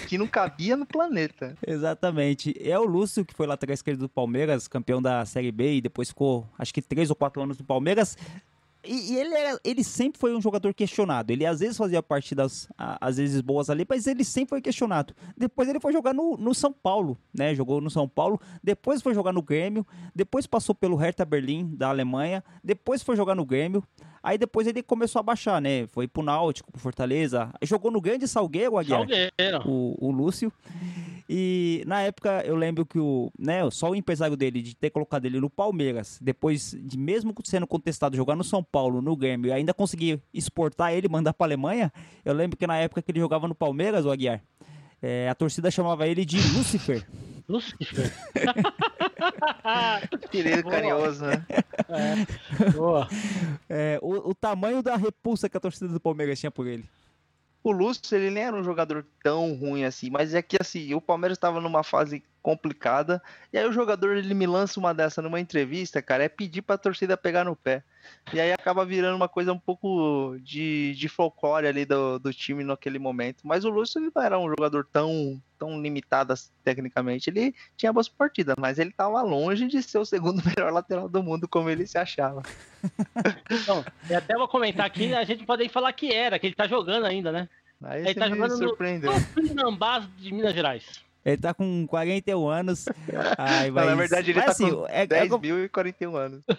que 0.07 0.17
não 0.17 0.26
cabia 0.26 0.78
no 0.78 0.86
planeta. 0.86 1.57
Exatamente. 1.67 2.55
É 2.57 2.80
o 2.80 2.86
Lúcio, 2.86 3.26
que 3.26 3.34
foi 3.34 3.45
lateral 3.45 3.74
esquerdo 3.74 3.99
do 3.99 4.09
Palmeiras, 4.09 4.69
campeão 4.69 5.01
da 5.01 5.26
Série 5.26 5.51
B 5.51 5.76
e 5.76 5.82
depois 5.82 6.07
ficou, 6.07 6.47
acho 6.57 6.74
que 6.74 6.82
três 6.82 7.09
ou 7.09 7.15
quatro 7.15 7.41
anos 7.41 7.57
do 7.57 7.65
Palmeiras. 7.65 8.17
E, 8.84 9.13
e 9.13 9.17
ele, 9.17 9.34
era, 9.36 9.59
ele 9.63 9.84
sempre 9.84 10.19
foi 10.19 10.36
um 10.36 10.41
jogador 10.41 10.73
questionado. 10.73 11.32
Ele 11.32 11.45
às 11.45 11.59
vezes 11.59 11.77
fazia 11.77 12.01
partidas, 12.01 12.67
às 12.77 13.17
vezes 13.17 13.41
boas 13.41 13.69
ali, 13.69 13.86
mas 13.88 14.07
ele 14.07 14.23
sempre 14.23 14.49
foi 14.49 14.61
questionado. 14.61 15.13
Depois 15.38 15.69
ele 15.69 15.79
foi 15.79 15.93
jogar 15.93 16.13
no, 16.13 16.36
no 16.38 16.53
São 16.53 16.73
Paulo, 16.73 17.17
né? 17.34 17.53
Jogou 17.53 17.79
no 17.79 17.89
São 17.89 18.07
Paulo, 18.07 18.39
depois 18.63 19.01
foi 19.01 19.13
jogar 19.13 19.32
no 19.32 19.41
Grêmio, 19.41 19.86
depois 20.15 20.47
passou 20.47 20.73
pelo 20.73 20.95
Hertha 20.95 21.23
Berlim, 21.23 21.75
da 21.75 21.89
Alemanha, 21.89 22.43
depois 22.63 23.03
foi 23.03 23.15
jogar 23.15 23.36
no 23.36 23.45
Grêmio. 23.45 23.84
Aí 24.23 24.38
depois 24.38 24.67
ele 24.67 24.84
começou 24.84 25.19
a 25.19 25.23
baixar, 25.23 25.59
né? 25.59 25.88
Foi 25.88 26.07
pro 26.07 26.21
Náutico, 26.21 26.71
pro 26.71 26.79
Fortaleza. 26.82 27.51
Jogou 27.63 27.89
no 27.89 27.99
grande 27.99 28.27
Salgueiro, 28.27 28.77
Aguiar 28.77 28.99
Salgueiro. 28.99 29.67
o, 29.67 29.97
o 29.99 30.11
Lúcio. 30.11 30.51
E 31.34 31.82
na 31.88 32.01
época 32.01 32.43
eu 32.45 32.57
lembro 32.57 32.86
que 32.86 32.99
o, 32.99 33.32
né, 33.39 33.61
só 33.71 33.89
o 33.89 33.95
empresário 33.95 34.36
dele 34.36 34.61
de 34.61 34.75
ter 34.75 34.89
colocado 34.89 35.23
ele 35.23 35.39
no 35.39 35.49
Palmeiras, 35.49 36.19
depois 36.21 36.75
de 36.77 36.97
mesmo 36.97 37.34
sendo 37.45 37.65
contestado 37.65 38.17
jogar 38.17 38.36
no 38.36 38.43
São 38.43 38.61
Paulo, 38.61 39.01
no 39.01 39.15
Grêmio, 39.15 39.47
e 39.47 39.53
ainda 39.53 39.73
conseguir 39.73 40.21
exportar 40.34 40.91
ele, 40.91 41.07
e 41.07 41.09
mandar 41.09 41.34
pra 41.34 41.47
Alemanha. 41.47 41.89
Eu 42.25 42.34
lembro 42.34 42.57
que 42.57 42.67
na 42.67 42.75
época 42.75 43.01
que 43.01 43.13
ele 43.13 43.21
jogava 43.21 43.47
no 43.47 43.55
Palmeiras, 43.55 44.05
o 44.05 44.11
Aguiar, 44.11 44.43
é, 45.01 45.29
a 45.29 45.34
torcida 45.34 45.71
chamava 45.71 46.05
ele 46.05 46.25
de 46.25 46.36
Lúcifer. 46.36 47.07
Lucifer. 47.47 48.11
Querido 50.29 50.63
Boa. 50.63 50.75
carinhoso, 50.75 51.25
né? 51.25 51.45
Boa. 52.75 53.07
É, 53.69 53.97
o, 54.01 54.32
o 54.32 54.36
tamanho 54.36 54.84
da 54.84 54.97
repulsa 54.97 55.47
que 55.47 55.55
a 55.55 55.61
torcida 55.61 55.88
do 55.88 55.99
Palmeiras 55.99 56.38
tinha 56.38 56.51
por 56.51 56.67
ele. 56.67 56.84
O 57.64 57.72
Lúcio, 57.72 58.16
ele 58.16 58.32
nem 58.32 58.43
era 58.43 58.55
um 58.55 58.64
jogador 58.64 59.05
tão 59.24 59.53
ruim 59.53 59.84
assim, 59.84 60.09
mas 60.09 60.34
é 60.34 60.41
que 60.41 60.57
assim, 60.59 60.93
o 60.93 61.01
Palmeiras 61.01 61.38
estava 61.38 61.62
numa 61.62 61.84
fase 61.84 62.24
complicada, 62.42 63.22
e 63.54 63.58
aí 63.58 63.68
o 63.68 63.72
jogador 63.72 64.16
ele 64.18 64.34
me 64.34 64.48
lança 64.48 64.80
uma 64.80 64.94
dessa 64.94 65.22
numa 65.22 65.39
entrevista, 65.39 66.02
cara, 66.02 66.24
é 66.24 66.30
pedir 66.30 66.62
pra 66.62 66.78
torcida 66.78 67.16
pegar 67.16 67.44
no 67.46 67.56
pé. 67.56 67.84
E 68.34 68.39
aí 68.42 68.52
acaba 68.52 68.84
virando 68.84 69.16
uma 69.16 69.30
coisa 69.30 69.54
um 69.54 69.60
pouco 69.60 70.36
de, 70.42 70.96
de 70.96 71.08
folclore 71.08 71.68
ali 71.68 71.86
do, 71.86 72.18
do 72.18 72.34
time 72.34 72.64
naquele 72.64 72.98
momento. 72.98 73.42
Mas 73.46 73.64
o 73.64 73.70
Lúcio 73.70 74.00
ele 74.00 74.12
não 74.14 74.24
era 74.24 74.39
um 74.39 74.50
jogador 74.50 74.88
tão, 74.92 75.39
tão 75.60 75.80
limitado 75.80 76.34
assim, 76.34 76.50
tecnicamente, 76.64 77.30
ele 77.30 77.54
tinha 77.78 77.94
boas 77.94 78.10
partidas, 78.10 78.56
mas 78.58 78.80
ele 78.80 78.92
tava 78.92 79.22
longe 79.22 79.68
de 79.68 79.82
ser 79.84 80.00
o 80.00 80.06
segundo 80.06 80.42
melhor 80.58 80.74
lateral 80.74 81.08
do 81.08 81.22
mundo, 81.22 81.48
como 81.48 81.70
ele 81.70 81.86
se 81.86 81.98
achava. 81.98 82.42
Então, 83.52 83.86
até 84.16 84.34
vou 84.36 84.48
comentar 84.48 84.86
aqui, 84.86 85.14
a 85.14 85.24
gente 85.24 85.46
pode 85.46 85.68
falar 85.70 85.94
que 85.94 86.12
era, 86.12 86.39
que 86.39 86.48
ele 86.48 86.56
tá 86.56 86.68
jogando 86.68 87.06
ainda, 87.06 87.32
né? 87.32 87.48
Aí 87.84 88.02
Ele 88.02 88.16
tá 88.16 88.28
me 88.30 88.36
jogando 88.36 88.52
no- 88.52 88.58
surpreendeu. 88.70 89.14
No 89.14 89.22
Pinambás 89.28 90.08
de 90.18 90.34
Minas 90.34 90.54
Gerais. 90.54 91.04
Ele 91.24 91.38
tá 91.38 91.53
com 91.53 91.86
41 91.88 92.47
anos. 92.49 92.86
Ai, 93.38 93.69
Não, 93.69 93.76
na 93.76 93.86
mas- 93.95 94.09
verdade, 94.09 94.32
ele 94.32 94.39
mas, 94.39 94.45
tá 94.45 94.51
assim, 94.51 94.69
com 94.72 94.88
é- 94.88 95.03
é 95.03 95.07
10 95.07 95.30
como- 95.30 95.41
mil 95.41 95.63
e 95.63 95.69
41 95.69 96.15
anos. 96.15 96.41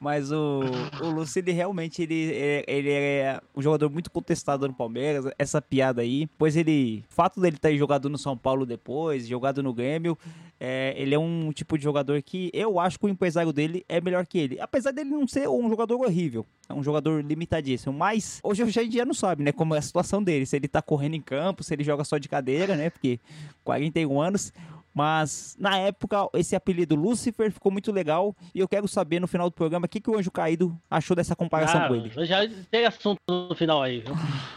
Mas 0.00 0.30
o, 0.30 0.60
o 1.02 1.10
Lúcio, 1.10 1.40
ele 1.40 1.50
realmente 1.50 2.02
ele, 2.02 2.64
ele, 2.66 2.90
é 2.90 3.40
um 3.54 3.60
jogador 3.60 3.90
muito 3.90 4.10
contestado 4.10 4.66
no 4.68 4.74
Palmeiras, 4.74 5.24
essa 5.38 5.60
piada 5.60 6.02
aí. 6.02 6.28
Pois 6.38 6.56
ele, 6.56 7.04
o 7.10 7.14
fato 7.14 7.40
dele 7.40 7.58
ter 7.58 7.76
jogado 7.76 8.08
no 8.08 8.16
São 8.16 8.36
Paulo 8.36 8.64
depois, 8.64 9.26
jogado 9.26 9.62
no 9.62 9.74
Grêmio, 9.74 10.16
é, 10.60 10.94
ele 10.96 11.14
é 11.14 11.18
um 11.18 11.52
tipo 11.52 11.76
de 11.76 11.84
jogador 11.84 12.20
que 12.22 12.50
eu 12.52 12.78
acho 12.78 12.98
que 12.98 13.06
o 13.06 13.08
empresário 13.08 13.52
dele 13.52 13.84
é 13.88 14.00
melhor 14.00 14.26
que 14.26 14.38
ele. 14.38 14.60
Apesar 14.60 14.92
dele 14.92 15.10
não 15.10 15.26
ser 15.26 15.48
um 15.48 15.68
jogador 15.68 15.96
horrível, 15.96 16.46
é 16.68 16.74
um 16.74 16.82
jogador 16.82 17.24
limitadíssimo. 17.24 17.92
Mas 17.92 18.40
hoje 18.42 18.62
a 18.62 18.66
gente 18.66 18.96
já 18.96 19.04
não 19.04 19.14
sabe, 19.14 19.42
né, 19.42 19.52
como 19.52 19.74
é 19.74 19.78
a 19.78 19.82
situação 19.82 20.22
dele. 20.22 20.46
Se 20.46 20.56
ele 20.56 20.68
tá 20.68 20.80
correndo 20.80 21.14
em 21.14 21.20
campo, 21.20 21.64
se 21.64 21.74
ele 21.74 21.82
joga 21.82 22.04
só 22.04 22.18
de 22.18 22.28
cadeira, 22.28 22.76
né, 22.76 22.90
porque 22.90 23.18
41 23.64 24.20
anos. 24.20 24.52
Mas 24.98 25.56
na 25.60 25.78
época, 25.78 26.28
esse 26.34 26.56
apelido 26.56 26.96
Lucifer 26.96 27.52
ficou 27.52 27.70
muito 27.70 27.92
legal. 27.92 28.34
E 28.52 28.58
eu 28.58 28.66
quero 28.66 28.88
saber 28.88 29.20
no 29.20 29.28
final 29.28 29.48
do 29.48 29.54
programa 29.54 29.86
o 29.86 29.88
que, 29.88 30.00
que 30.00 30.10
o 30.10 30.18
Anjo 30.18 30.28
Caído 30.28 30.76
achou 30.90 31.14
dessa 31.14 31.36
comparação 31.36 31.82
ah, 31.82 31.86
com 31.86 31.94
ele. 31.94 32.10
Já 32.26 32.38
tem 32.68 32.84
assunto 32.84 33.20
no 33.28 33.54
final 33.54 33.80
aí, 33.80 34.00
viu? 34.00 34.16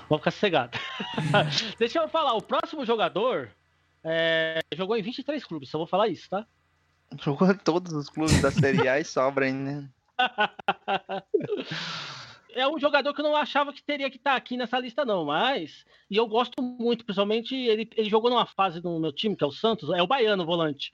Vou 0.09 0.17
ficar 0.17 0.31
sossegado. 0.31 0.79
Deixa 1.77 1.99
eu 1.99 2.09
falar, 2.09 2.33
o 2.33 2.41
próximo 2.41 2.83
jogador 2.87 3.51
é, 4.03 4.61
jogou 4.73 4.97
em 4.97 5.03
23 5.03 5.45
clubes, 5.45 5.69
só 5.69 5.77
vou 5.77 5.85
falar 5.85 6.07
isso, 6.07 6.27
tá? 6.27 6.43
Jogou 7.21 7.51
em 7.51 7.57
todos 7.57 7.93
os 7.93 8.09
clubes 8.09 8.41
da 8.41 8.49
Série 8.49 8.89
A 8.89 8.99
e 8.99 9.05
sobra 9.05 9.45
ainda. 9.45 9.87
É 12.53 12.67
um 12.67 12.79
jogador 12.79 13.13
que 13.13 13.21
eu 13.21 13.25
não 13.25 13.35
achava 13.35 13.71
que 13.73 13.83
teria 13.83 14.09
que 14.09 14.17
estar 14.17 14.35
aqui 14.35 14.57
nessa 14.57 14.77
lista, 14.79 15.03
não, 15.05 15.25
mas. 15.25 15.85
E 16.09 16.17
eu 16.17 16.27
gosto 16.27 16.61
muito, 16.61 17.05
principalmente, 17.05 17.55
ele, 17.55 17.89
ele 17.95 18.09
jogou 18.09 18.29
numa 18.29 18.45
fase 18.45 18.83
no 18.83 18.99
meu 18.99 19.11
time, 19.11 19.35
que 19.35 19.43
é 19.43 19.47
o 19.47 19.51
Santos, 19.51 19.89
é 19.91 20.01
o 20.01 20.07
Baiano, 20.07 20.43
o 20.43 20.45
volante. 20.45 20.91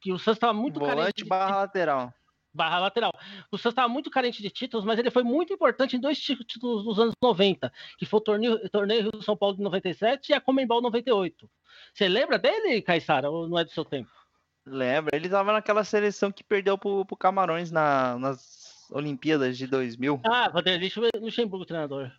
Que 0.00 0.12
o 0.12 0.18
Santos 0.18 0.36
estava 0.36 0.52
muito 0.52 0.78
carente 0.80 0.96
Volante 0.96 1.22
de 1.22 1.24
barra 1.28 1.56
lateral. 1.56 2.14
barra 2.54 2.78
lateral. 2.78 3.12
O 3.52 3.58
Santos 3.58 3.72
estava 3.72 3.88
muito 3.88 4.10
carente 4.10 4.40
de 4.42 4.50
títulos, 4.50 4.84
mas 4.86 4.98
ele 4.98 5.10
foi 5.10 5.22
muito 5.22 5.52
importante 5.52 5.96
em 5.96 6.00
dois 6.00 6.18
tí- 6.20 6.36
títulos 6.44 6.84
dos 6.84 6.98
anos 6.98 7.14
90, 7.22 7.72
que 7.98 8.06
foi 8.06 8.18
o 8.18 8.22
torneio, 8.22 8.68
torneio 8.70 9.10
Rio 9.12 9.22
São 9.22 9.36
Paulo 9.36 9.56
de 9.56 9.62
97 9.62 10.30
e 10.30 10.34
a 10.34 10.40
Comembol 10.40 10.80
98. 10.80 11.50
Você 11.92 12.08
lembra 12.08 12.38
dele, 12.38 12.80
Caissara, 12.82 13.30
ou 13.30 13.48
não 13.48 13.58
é 13.58 13.64
do 13.64 13.70
seu 13.70 13.84
tempo? 13.84 14.10
Lembra? 14.66 15.16
Ele 15.16 15.28
tava 15.28 15.52
naquela 15.52 15.82
seleção 15.84 16.30
que 16.30 16.44
perdeu 16.44 16.76
pro, 16.78 17.04
pro 17.04 17.16
Camarões 17.16 17.70
na- 17.72 18.18
nas 18.18 18.40
Olimpíadas 18.90 19.56
de 19.56 19.66
2000. 19.66 20.20
Ah, 20.24 20.48
Vanderlei 20.48 20.90
Luxemburgo, 21.16 21.64
treinador. 21.64 22.10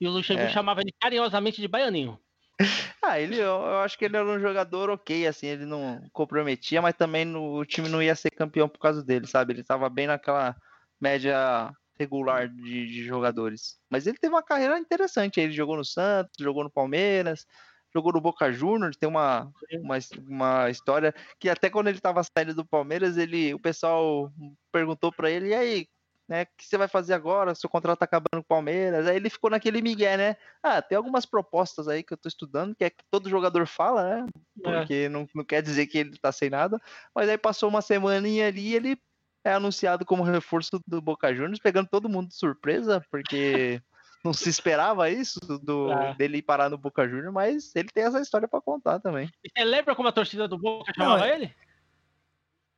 E 0.00 0.06
o 0.06 0.10
Luxemburgo 0.10 0.50
É. 0.50 0.52
chamava 0.52 0.80
ele 0.80 0.92
carinhosamente 1.00 1.60
de 1.60 1.68
Baianinho. 1.68 2.18
Ah, 3.02 3.18
ele, 3.18 3.36
eu, 3.36 3.46
eu 3.46 3.78
acho 3.78 3.96
que 3.96 4.04
ele 4.04 4.16
era 4.16 4.28
um 4.28 4.38
jogador 4.38 4.90
ok, 4.90 5.26
assim, 5.26 5.46
ele 5.46 5.64
não 5.64 6.06
comprometia, 6.12 6.82
mas 6.82 6.94
também 6.94 7.24
no, 7.24 7.54
o 7.54 7.64
time 7.64 7.88
não 7.88 8.02
ia 8.02 8.14
ser 8.14 8.30
campeão 8.30 8.68
por 8.68 8.78
causa 8.78 9.02
dele, 9.02 9.26
sabe? 9.26 9.54
Ele 9.54 9.64
tava 9.64 9.88
bem 9.88 10.06
naquela 10.06 10.54
média 11.00 11.72
regular 11.98 12.48
de, 12.48 12.86
de 12.86 13.04
jogadores. 13.04 13.78
Mas 13.88 14.06
ele 14.06 14.18
teve 14.18 14.34
uma 14.34 14.42
carreira 14.42 14.78
interessante, 14.78 15.40
ele 15.40 15.52
jogou 15.52 15.78
no 15.78 15.84
Santos, 15.84 16.32
jogou 16.38 16.62
no 16.62 16.70
Palmeiras, 16.70 17.46
jogou 17.94 18.12
no 18.12 18.20
Boca 18.20 18.52
Juniors, 18.52 18.96
tem 18.96 19.08
uma, 19.08 19.50
uma, 19.82 19.98
uma 20.26 20.70
história 20.70 21.14
que 21.38 21.48
até 21.48 21.68
quando 21.68 21.88
ele 21.88 22.00
tava 22.00 22.22
saindo 22.22 22.54
do 22.54 22.64
Palmeiras, 22.64 23.16
ele, 23.16 23.52
o 23.54 23.58
pessoal 23.58 24.30
perguntou 24.72 25.12
pra 25.12 25.30
ele, 25.30 25.48
e 25.48 25.54
aí, 25.54 25.86
né, 26.30 26.44
o 26.44 26.46
que 26.56 26.64
você 26.64 26.78
vai 26.78 26.86
fazer 26.86 27.12
agora? 27.12 27.56
Seu 27.56 27.68
contrato 27.68 27.98
tá 27.98 28.04
acabando 28.04 28.34
com 28.34 28.38
o 28.38 28.44
Palmeiras. 28.44 29.04
Aí 29.08 29.16
ele 29.16 29.28
ficou 29.28 29.50
naquele 29.50 29.82
migué, 29.82 30.16
né? 30.16 30.36
Ah, 30.62 30.80
tem 30.80 30.96
algumas 30.96 31.26
propostas 31.26 31.88
aí 31.88 32.04
que 32.04 32.12
eu 32.12 32.16
tô 32.16 32.28
estudando, 32.28 32.72
que 32.72 32.84
é 32.84 32.90
que 32.90 33.02
todo 33.10 33.28
jogador 33.28 33.66
fala, 33.66 34.04
né? 34.04 34.26
É. 34.64 34.78
Porque 34.78 35.08
não, 35.08 35.28
não 35.34 35.44
quer 35.44 35.60
dizer 35.60 35.88
que 35.88 35.98
ele 35.98 36.16
tá 36.16 36.30
sem 36.30 36.48
nada. 36.48 36.80
Mas 37.12 37.28
aí 37.28 37.36
passou 37.36 37.68
uma 37.68 37.82
semaninha 37.82 38.46
ali 38.46 38.68
e 38.68 38.74
ele 38.76 39.02
é 39.42 39.52
anunciado 39.52 40.06
como 40.06 40.22
reforço 40.22 40.80
do 40.86 41.02
Boca 41.02 41.34
Juniors, 41.34 41.58
pegando 41.58 41.88
todo 41.88 42.08
mundo 42.08 42.28
de 42.28 42.36
surpresa, 42.36 43.04
porque 43.10 43.82
não 44.24 44.32
se 44.32 44.48
esperava 44.48 45.10
isso 45.10 45.40
do, 45.40 45.90
É. 45.90 46.14
dele 46.14 46.38
ir 46.38 46.42
parar 46.42 46.70
no 46.70 46.78
Boca 46.78 47.08
Juniors, 47.08 47.32
mas 47.32 47.74
ele 47.74 47.88
tem 47.92 48.04
essa 48.04 48.20
história 48.20 48.46
pra 48.46 48.60
contar 48.60 49.00
também. 49.00 49.28
Você 49.44 49.64
lembra 49.64 49.96
como 49.96 50.06
a 50.06 50.12
torcida 50.12 50.46
do 50.46 50.56
Boca 50.56 50.92
chamava 50.94 51.26
é- 51.26 51.34
ele? 51.34 51.54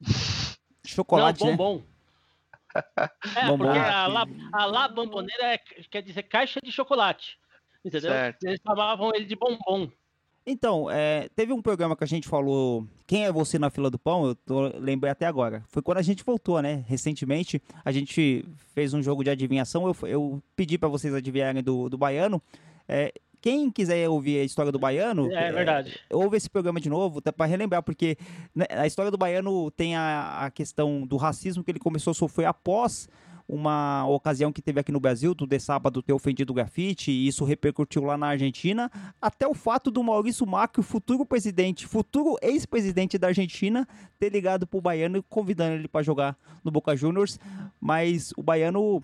Chocolate, 0.87 1.45
não, 1.45 1.77
né? 1.77 1.83
É, 3.37 3.47
Bombom. 3.47 3.65
porque 3.65 3.79
a 3.79 4.07
La, 4.07 4.27
a 4.53 4.65
La 4.67 4.89
Bomboneira 4.89 5.55
é- 5.55 5.59
quer 5.91 6.03
dizer 6.03 6.23
caixa 6.25 6.61
de 6.63 6.73
chocolate. 6.73 7.39
Entendeu? 7.85 8.11
Certo. 8.11 8.45
Eles 8.45 8.61
chamavam 8.67 9.11
ele 9.15 9.25
de 9.25 9.35
bombom. 9.37 9.91
Então, 10.45 10.91
é, 10.91 11.29
teve 11.37 11.53
um 11.53 11.63
programa 11.63 11.97
que 11.97 12.03
a 12.03 12.07
gente 12.07 12.27
falou 12.27 12.85
Quem 13.07 13.25
é 13.25 13.33
você 13.33 13.59
na 13.59 13.71
fila 13.71 13.89
do 13.91 13.99
pão? 13.99 14.27
Eu 14.27 14.35
tô, 14.35 14.69
lembrei 14.79 15.11
até 15.11 15.27
agora. 15.27 15.63
Foi 15.69 15.83
quando 15.83 15.99
a 15.99 16.03
gente 16.03 16.25
voltou, 16.25 16.61
né? 16.61 16.85
Recentemente, 16.89 17.63
a 17.85 17.93
gente 17.93 18.45
fez 18.75 18.93
um 18.93 19.03
jogo 19.03 19.23
de 19.23 19.31
adivinhação. 19.31 19.87
Eu, 19.87 20.09
eu 20.09 20.43
pedi 20.57 20.79
para 20.79 20.89
vocês 20.89 21.15
adivinharem 21.15 21.63
do, 21.63 21.89
do 21.89 21.97
Baiano. 21.99 22.43
É, 22.89 23.13
quem 23.43 23.71
quiser 23.71 24.09
ouvir 24.09 24.39
a 24.41 24.45
história 24.45 24.71
do 24.71 24.79
Baiano, 24.79 25.31
É 25.33 25.51
verdade. 25.53 25.99
ouve 26.11 26.37
esse 26.37 26.49
programa 26.49 26.81
de 26.81 26.89
novo, 26.89 27.21
tá 27.21 27.33
para 27.33 27.45
relembrar, 27.45 27.83
porque 27.83 28.17
né, 28.55 28.65
a 28.71 28.87
história 28.87 29.11
do 29.11 29.19
baiano 29.19 29.71
tem 29.73 29.97
a, 29.97 30.47
a 30.47 30.51
questão 30.51 31.05
do 31.05 31.17
racismo 31.17 31.65
que 31.65 31.71
ele 31.73 31.81
começou 31.81 32.13
a 32.13 32.15
sofrer 32.15 32.47
após 32.47 33.09
uma 33.49 34.07
ocasião 34.07 34.53
que 34.53 34.63
teve 34.63 34.81
aqui 34.81 34.93
no 34.93 35.01
Brasil, 35.01 35.35
do 35.35 35.47
de 35.47 35.59
sábado 35.59 36.01
ter 36.01 36.13
ofendido 36.13 36.53
o 36.53 36.55
grafite, 36.55 37.11
e 37.11 37.27
isso 37.27 37.45
repercutiu 37.45 38.03
lá 38.05 38.17
na 38.17 38.29
Argentina, 38.29 38.91
até 39.21 39.47
o 39.47 39.53
fato 39.53 39.91
do 39.91 40.03
Maurício 40.03 40.47
Macri, 40.47 40.81
o 40.81 40.85
futuro 40.85 41.27
presidente, 41.27 41.87
futuro 41.87 42.37
ex-presidente 42.41 43.19
da 43.19 43.27
Argentina, 43.27 43.87
ter 44.19 44.31
ligado 44.31 44.67
pro 44.67 44.81
baiano 44.81 45.19
e 45.19 45.23
convidando 45.23 45.75
ele 45.75 45.89
para 45.89 46.03
jogar 46.03 46.37
no 46.65 46.71
Boca 46.71 46.97
Juniors, 46.97 47.39
mas 47.81 48.33
o 48.37 48.43
baiano 48.43 49.03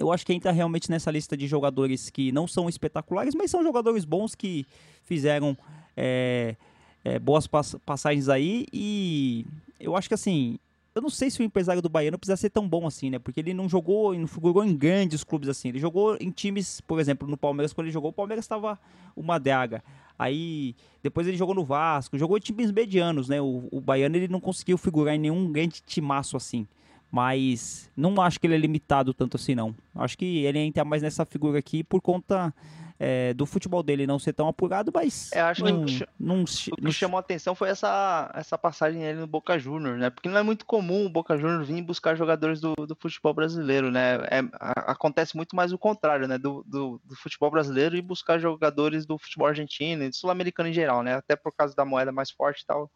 eu 0.00 0.10
acho 0.10 0.24
que 0.24 0.32
entra 0.32 0.50
realmente 0.50 0.90
nessa 0.90 1.10
lista 1.10 1.36
de 1.36 1.46
jogadores 1.46 2.08
que 2.08 2.32
não 2.32 2.48
são 2.48 2.68
espetaculares, 2.68 3.34
mas 3.34 3.50
são 3.50 3.62
jogadores 3.62 4.06
bons 4.06 4.34
que 4.34 4.66
fizeram 5.02 5.56
é, 5.94 6.56
é, 7.04 7.18
boas 7.18 7.46
pass- 7.46 7.76
passagens 7.84 8.28
aí. 8.30 8.66
E 8.72 9.44
eu 9.78 9.94
acho 9.94 10.08
que 10.08 10.14
assim, 10.14 10.58
eu 10.94 11.02
não 11.02 11.10
sei 11.10 11.30
se 11.30 11.40
o 11.40 11.44
empresário 11.44 11.82
do 11.82 11.88
Baiano 11.90 12.18
precisa 12.18 12.36
ser 12.36 12.48
tão 12.48 12.66
bom 12.66 12.86
assim, 12.86 13.10
né? 13.10 13.18
Porque 13.18 13.40
ele 13.40 13.52
não 13.52 13.68
jogou, 13.68 14.14
não 14.18 14.26
figurou 14.26 14.64
em 14.64 14.74
grandes 14.74 15.22
clubes 15.22 15.50
assim. 15.50 15.68
Ele 15.68 15.78
jogou 15.78 16.16
em 16.18 16.30
times, 16.30 16.80
por 16.80 16.98
exemplo, 16.98 17.28
no 17.28 17.36
Palmeiras, 17.36 17.74
quando 17.74 17.86
ele 17.86 17.92
jogou, 17.92 18.10
o 18.10 18.14
Palmeiras 18.14 18.46
estava 18.46 18.80
uma 19.14 19.38
draga. 19.38 19.84
Aí, 20.18 20.74
depois 21.02 21.26
ele 21.26 21.36
jogou 21.36 21.54
no 21.54 21.64
Vasco, 21.64 22.16
jogou 22.16 22.38
em 22.38 22.40
times 22.40 22.72
medianos, 22.72 23.28
né? 23.28 23.40
O, 23.40 23.68
o 23.70 23.80
Baiano 23.82 24.16
ele 24.16 24.28
não 24.28 24.40
conseguiu 24.40 24.78
figurar 24.78 25.14
em 25.14 25.18
nenhum 25.18 25.52
grande 25.52 25.82
timaço 25.82 26.38
assim. 26.38 26.66
Mas 27.10 27.90
não 27.96 28.20
acho 28.20 28.38
que 28.38 28.46
ele 28.46 28.54
é 28.54 28.58
limitado 28.58 29.12
tanto 29.12 29.36
assim, 29.36 29.54
não. 29.54 29.74
Acho 29.94 30.16
que 30.16 30.44
ele 30.44 30.58
entra 30.60 30.84
mais 30.84 31.02
nessa 31.02 31.24
figura 31.24 31.58
aqui 31.58 31.82
por 31.82 32.00
conta 32.00 32.54
é, 33.02 33.32
do 33.32 33.46
futebol 33.46 33.82
dele 33.82 34.06
não 34.06 34.18
ser 34.18 34.34
tão 34.34 34.46
apurado, 34.46 34.92
mas. 34.94 35.32
É, 35.32 35.40
acho 35.40 35.64
não, 35.64 35.86
que 35.86 36.06
não, 36.18 36.42
o 36.42 36.76
que 36.84 36.92
chamou 36.92 37.16
a 37.16 37.20
atenção 37.20 37.54
foi 37.54 37.70
essa, 37.70 38.30
essa 38.34 38.58
passagem 38.58 39.00
dele 39.00 39.20
no 39.20 39.26
Boca 39.26 39.58
Juniors, 39.58 39.98
né? 39.98 40.10
Porque 40.10 40.28
não 40.28 40.36
é 40.36 40.42
muito 40.42 40.66
comum 40.66 41.06
o 41.06 41.10
Boca 41.10 41.38
Juniors 41.38 41.66
vir 41.66 41.80
buscar 41.80 42.14
jogadores 42.14 42.60
do, 42.60 42.74
do 42.74 42.94
futebol 42.94 43.32
brasileiro, 43.32 43.90
né? 43.90 44.16
É, 44.30 44.42
acontece 44.60 45.34
muito 45.34 45.56
mais 45.56 45.72
o 45.72 45.78
contrário, 45.78 46.28
né? 46.28 46.36
Do, 46.36 46.62
do, 46.66 47.00
do, 47.02 47.16
futebol 47.16 47.50
brasileiro 47.50 47.96
e 47.96 48.02
buscar 48.02 48.38
jogadores 48.38 49.06
do 49.06 49.16
futebol 49.16 49.48
argentino 49.48 50.04
e 50.04 50.12
sul-americano 50.12 50.68
em 50.68 50.74
geral, 50.74 51.02
né? 51.02 51.14
Até 51.14 51.34
por 51.34 51.52
causa 51.56 51.74
da 51.74 51.86
moeda 51.86 52.12
mais 52.12 52.30
forte 52.30 52.60
e 52.60 52.66
tal. 52.66 52.90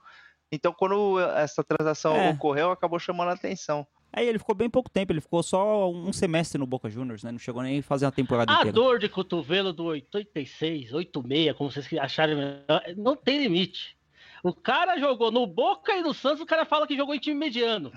Então, 0.53 0.73
quando 0.73 1.19
essa 1.19 1.65
transação 1.65 2.15
é. 2.15 2.31
ocorreu, 2.31 2.71
acabou 2.71 2.99
chamando 2.99 3.31
a 3.31 3.33
atenção. 3.33 3.87
Aí 4.17 4.29
ele 4.29 4.39
ficou 4.39 4.55
bem 4.55 4.71
pouco 4.71 4.89
tempo, 4.89 5.13
ele 5.13 5.21
ficou 5.21 5.43
só 5.43 5.91
um 5.91 6.13
semestre 6.13 6.57
no 6.57 6.67
Boca 6.67 6.89
Juniors, 6.89 7.25
né? 7.25 7.33
Não 7.33 7.39
chegou 7.39 7.63
nem 7.63 7.81
a 7.81 7.83
fazer 7.83 8.07
uma 8.07 8.13
temporada 8.13 8.53
a 8.53 8.55
inteira. 8.55 8.71
A 8.71 8.73
dor 8.73 9.01
de 9.01 9.09
cotovelo 9.09 9.73
do 9.73 9.87
86, 9.87 10.93
86, 10.93 11.57
como 11.57 11.71
vocês 11.71 11.93
acharem 11.95 12.37
melhor, 12.37 12.83
não 12.97 13.17
tem 13.17 13.43
limite. 13.43 13.97
O 14.43 14.53
cara 14.55 14.99
jogou 14.99 15.33
no 15.33 15.47
Boca 15.47 15.97
e 15.97 16.03
no 16.03 16.15
Santos, 16.15 16.41
o 16.41 16.47
cara 16.47 16.65
fala 16.65 16.87
que 16.87 16.97
jogou 16.97 17.15
em 17.15 17.19
time 17.19 17.35
mediano. 17.37 17.91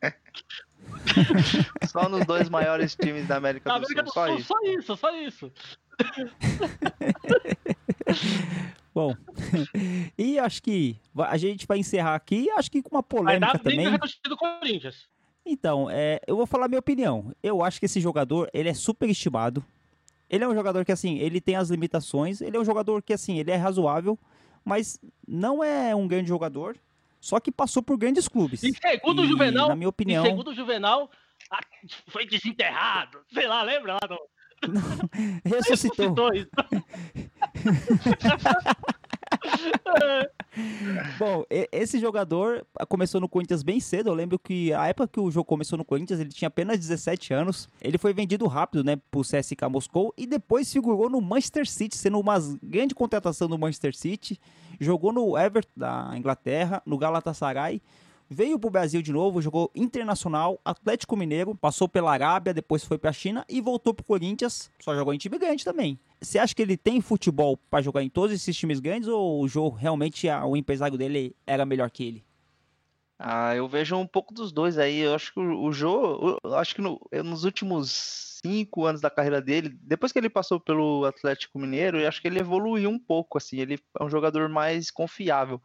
só 1.86 2.08
nos 2.08 2.24
dois 2.24 2.48
maiores 2.48 2.96
times 2.96 3.28
da 3.28 3.36
América, 3.36 3.68
do, 3.68 3.76
América 3.76 4.02
do 4.02 4.10
Sul, 4.10 4.26
Sul. 4.28 4.40
Só 4.44 4.54
isso, 4.62 4.96
só 4.96 5.14
isso. 5.14 5.52
Só 5.98 6.22
isso. 6.22 6.32
Bom, 8.94 9.14
e 10.18 10.38
acho 10.38 10.62
que 10.62 10.96
a 11.16 11.36
gente 11.36 11.66
vai 11.66 11.78
encerrar 11.78 12.14
aqui, 12.14 12.50
acho 12.50 12.70
que 12.70 12.82
com 12.82 12.96
uma 12.96 13.02
polêmica 13.02 13.46
Vai 13.46 13.52
dar 13.52 13.58
também. 13.58 13.86
Do 14.24 14.36
Corinthians. 14.36 15.06
Então, 15.50 15.88
é, 15.88 16.20
eu 16.26 16.36
vou 16.36 16.46
falar 16.46 16.68
minha 16.68 16.78
opinião. 16.78 17.34
Eu 17.42 17.64
acho 17.64 17.80
que 17.80 17.86
esse 17.86 18.00
jogador, 18.00 18.50
ele 18.52 18.68
é 18.68 18.74
super 18.74 19.08
estimado. 19.08 19.64
Ele 20.28 20.44
é 20.44 20.48
um 20.48 20.54
jogador 20.54 20.84
que, 20.84 20.92
assim, 20.92 21.16
ele 21.18 21.40
tem 21.40 21.56
as 21.56 21.70
limitações. 21.70 22.42
Ele 22.42 22.54
é 22.54 22.60
um 22.60 22.64
jogador 22.64 23.02
que, 23.02 23.14
assim, 23.14 23.38
ele 23.38 23.50
é 23.50 23.56
razoável, 23.56 24.18
mas 24.62 25.00
não 25.26 25.64
é 25.64 25.96
um 25.96 26.06
grande 26.06 26.28
jogador. 26.28 26.76
Só 27.18 27.40
que 27.40 27.50
passou 27.50 27.82
por 27.82 27.96
grandes 27.96 28.28
clubes. 28.28 28.62
E 28.62 28.74
segundo 28.74 29.22
o 29.22 29.26
Juvenal, 29.26 29.70
na 29.70 29.76
minha 29.76 29.88
opinião, 29.88 30.22
segundo 30.22 30.50
o 30.50 30.54
Juvenal, 30.54 31.10
foi 32.08 32.26
desenterrado. 32.26 33.20
Sei 33.32 33.46
lá, 33.46 33.62
lembra 33.62 33.94
lá 33.94 34.00
do... 34.06 34.18
Ressuscitou. 35.48 36.28
Ressuscitou 36.28 36.34
isso. 36.34 36.50
Bom, 41.18 41.44
esse 41.72 41.98
jogador 41.98 42.66
começou 42.88 43.20
no 43.20 43.28
Corinthians 43.28 43.62
bem 43.62 43.80
cedo. 43.80 44.08
Eu 44.08 44.14
lembro 44.14 44.38
que 44.38 44.72
a 44.72 44.88
época 44.88 45.08
que 45.08 45.20
o 45.20 45.30
jogo 45.30 45.44
começou 45.44 45.76
no 45.78 45.84
Corinthians, 45.84 46.20
ele 46.20 46.30
tinha 46.30 46.48
apenas 46.48 46.78
17 46.78 47.32
anos. 47.32 47.68
Ele 47.80 47.98
foi 47.98 48.12
vendido 48.12 48.46
rápido, 48.46 48.82
né, 48.84 48.96
pro 49.10 49.22
CSK 49.22 49.68
Moscou 49.70 50.12
e 50.16 50.26
depois 50.26 50.72
figurou 50.72 51.08
no 51.08 51.20
Manchester 51.20 51.68
City, 51.68 51.96
sendo 51.96 52.18
uma 52.18 52.38
grande 52.62 52.94
contratação 52.94 53.48
do 53.48 53.58
Manchester 53.58 53.94
City. 53.94 54.40
Jogou 54.80 55.12
no 55.12 55.36
Everton 55.38 55.72
da 55.76 56.12
Inglaterra, 56.16 56.82
no 56.86 56.98
Galatasaray 56.98 57.80
veio 58.28 58.58
para 58.58 58.68
o 58.68 58.70
Brasil 58.70 59.00
de 59.00 59.12
novo, 59.12 59.40
jogou 59.40 59.70
Internacional, 59.74 60.60
Atlético 60.64 61.16
Mineiro, 61.16 61.54
passou 61.54 61.88
pela 61.88 62.12
Arábia, 62.12 62.52
depois 62.52 62.84
foi 62.84 62.98
para 62.98 63.10
a 63.10 63.12
China 63.12 63.44
e 63.48 63.60
voltou 63.60 63.94
para 63.94 64.02
o 64.02 64.06
Corinthians, 64.06 64.70
só 64.80 64.94
jogou 64.94 65.14
em 65.14 65.18
time 65.18 65.38
grande 65.38 65.64
também. 65.64 65.98
Você 66.20 66.38
acha 66.38 66.54
que 66.54 66.62
ele 66.62 66.76
tem 66.76 67.00
futebol 67.00 67.56
para 67.70 67.82
jogar 67.82 68.02
em 68.02 68.08
todos 68.08 68.34
esses 68.34 68.56
times 68.56 68.80
grandes 68.80 69.08
ou 69.08 69.42
o 69.42 69.48
jogo 69.48 69.76
realmente 69.76 70.28
o 70.28 70.56
empresário 70.56 70.98
dele 70.98 71.34
era 71.46 71.64
melhor 71.64 71.90
que 71.90 72.04
ele? 72.04 72.24
Ah, 73.18 73.54
eu 73.56 73.66
vejo 73.66 73.96
um 73.96 74.06
pouco 74.06 74.32
dos 74.32 74.52
dois 74.52 74.78
aí. 74.78 75.00
Eu 75.00 75.14
acho 75.14 75.32
que 75.34 75.40
o, 75.40 75.72
Jô, 75.72 76.38
acho 76.54 76.74
que 76.74 76.80
no, 76.80 77.00
nos 77.24 77.44
últimos 77.44 78.38
cinco 78.44 78.84
anos 78.86 79.00
da 79.00 79.10
carreira 79.10 79.42
dele, 79.42 79.76
depois 79.82 80.12
que 80.12 80.18
ele 80.18 80.30
passou 80.30 80.60
pelo 80.60 81.04
Atlético 81.04 81.58
Mineiro, 81.58 81.98
eu 81.98 82.06
acho 82.06 82.22
que 82.22 82.28
ele 82.28 82.38
evoluiu 82.38 82.88
um 82.88 82.98
pouco, 82.98 83.36
assim, 83.36 83.58
ele 83.58 83.80
é 83.98 84.04
um 84.04 84.08
jogador 84.08 84.48
mais 84.48 84.90
confiável. 84.90 85.60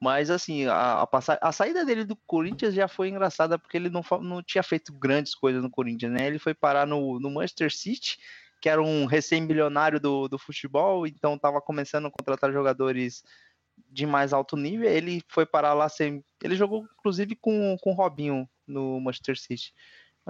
Mas 0.00 0.30
assim, 0.30 0.66
a, 0.66 1.02
a, 1.02 1.08
a, 1.42 1.52
saída 1.52 1.84
dele 1.84 2.04
do 2.04 2.14
Corinthians 2.14 2.72
já 2.74 2.86
foi 2.86 3.08
engraçada 3.08 3.58
porque 3.58 3.76
ele 3.76 3.90
não, 3.90 4.02
não 4.20 4.42
tinha 4.42 4.62
feito 4.62 4.92
grandes 4.92 5.34
coisas 5.34 5.60
no 5.60 5.70
Corinthians, 5.70 6.12
né? 6.12 6.26
Ele 6.26 6.38
foi 6.38 6.54
parar 6.54 6.86
no, 6.86 7.18
no 7.18 7.30
Manchester 7.30 7.74
City, 7.74 8.16
que 8.60 8.68
era 8.68 8.80
um 8.80 9.06
recém-milionário 9.06 9.98
do, 9.98 10.28
do 10.28 10.38
futebol, 10.38 11.06
então 11.06 11.34
estava 11.34 11.60
começando 11.60 12.06
a 12.06 12.10
contratar 12.10 12.52
jogadores 12.52 13.24
de 13.90 14.06
mais 14.06 14.32
alto 14.32 14.56
nível. 14.56 14.88
Ele 14.88 15.22
foi 15.28 15.44
parar 15.44 15.74
lá 15.74 15.88
sem. 15.88 16.24
Ele 16.42 16.54
jogou, 16.54 16.86
inclusive, 16.98 17.34
com, 17.34 17.76
com 17.80 17.90
o 17.90 17.94
Robinho 17.94 18.48
no 18.66 19.00
Manchester 19.00 19.38
City. 19.38 19.74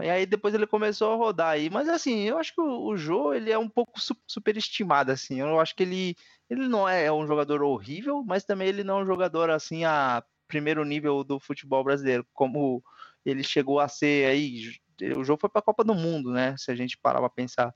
E 0.02 0.10
aí 0.10 0.26
depois 0.26 0.54
ele 0.54 0.66
começou 0.66 1.12
a 1.12 1.16
rodar 1.16 1.50
aí. 1.50 1.70
Mas 1.70 1.88
assim, 1.88 2.20
eu 2.20 2.38
acho 2.38 2.54
que 2.54 2.60
o, 2.60 2.86
o 2.86 2.96
Jô, 2.96 3.32
ele 3.32 3.50
é 3.50 3.58
um 3.58 3.68
pouco 3.68 4.00
su 4.00 4.16
superestimado, 4.26 5.12
assim. 5.12 5.40
Eu 5.40 5.58
acho 5.60 5.74
que 5.74 5.82
ele, 5.82 6.16
ele 6.48 6.68
não 6.68 6.88
é 6.88 7.12
um 7.12 7.26
jogador 7.26 7.62
horrível, 7.62 8.22
mas 8.26 8.44
também 8.44 8.68
ele 8.68 8.84
não 8.84 9.00
é 9.00 9.02
um 9.02 9.06
jogador, 9.06 9.50
assim, 9.50 9.84
a 9.84 10.22
primeiro 10.46 10.84
nível 10.84 11.22
do 11.22 11.38
futebol 11.38 11.84
brasileiro. 11.84 12.26
Como 12.32 12.82
ele 13.24 13.42
chegou 13.42 13.80
a 13.80 13.88
ser 13.88 14.26
aí... 14.28 14.72
O 15.16 15.22
Jô 15.22 15.36
foi 15.36 15.48
para 15.48 15.60
a 15.60 15.62
Copa 15.62 15.84
do 15.84 15.94
Mundo, 15.94 16.32
né? 16.32 16.56
Se 16.56 16.72
a 16.72 16.74
gente 16.74 16.98
parar 16.98 17.20
para 17.20 17.30
pensar. 17.30 17.72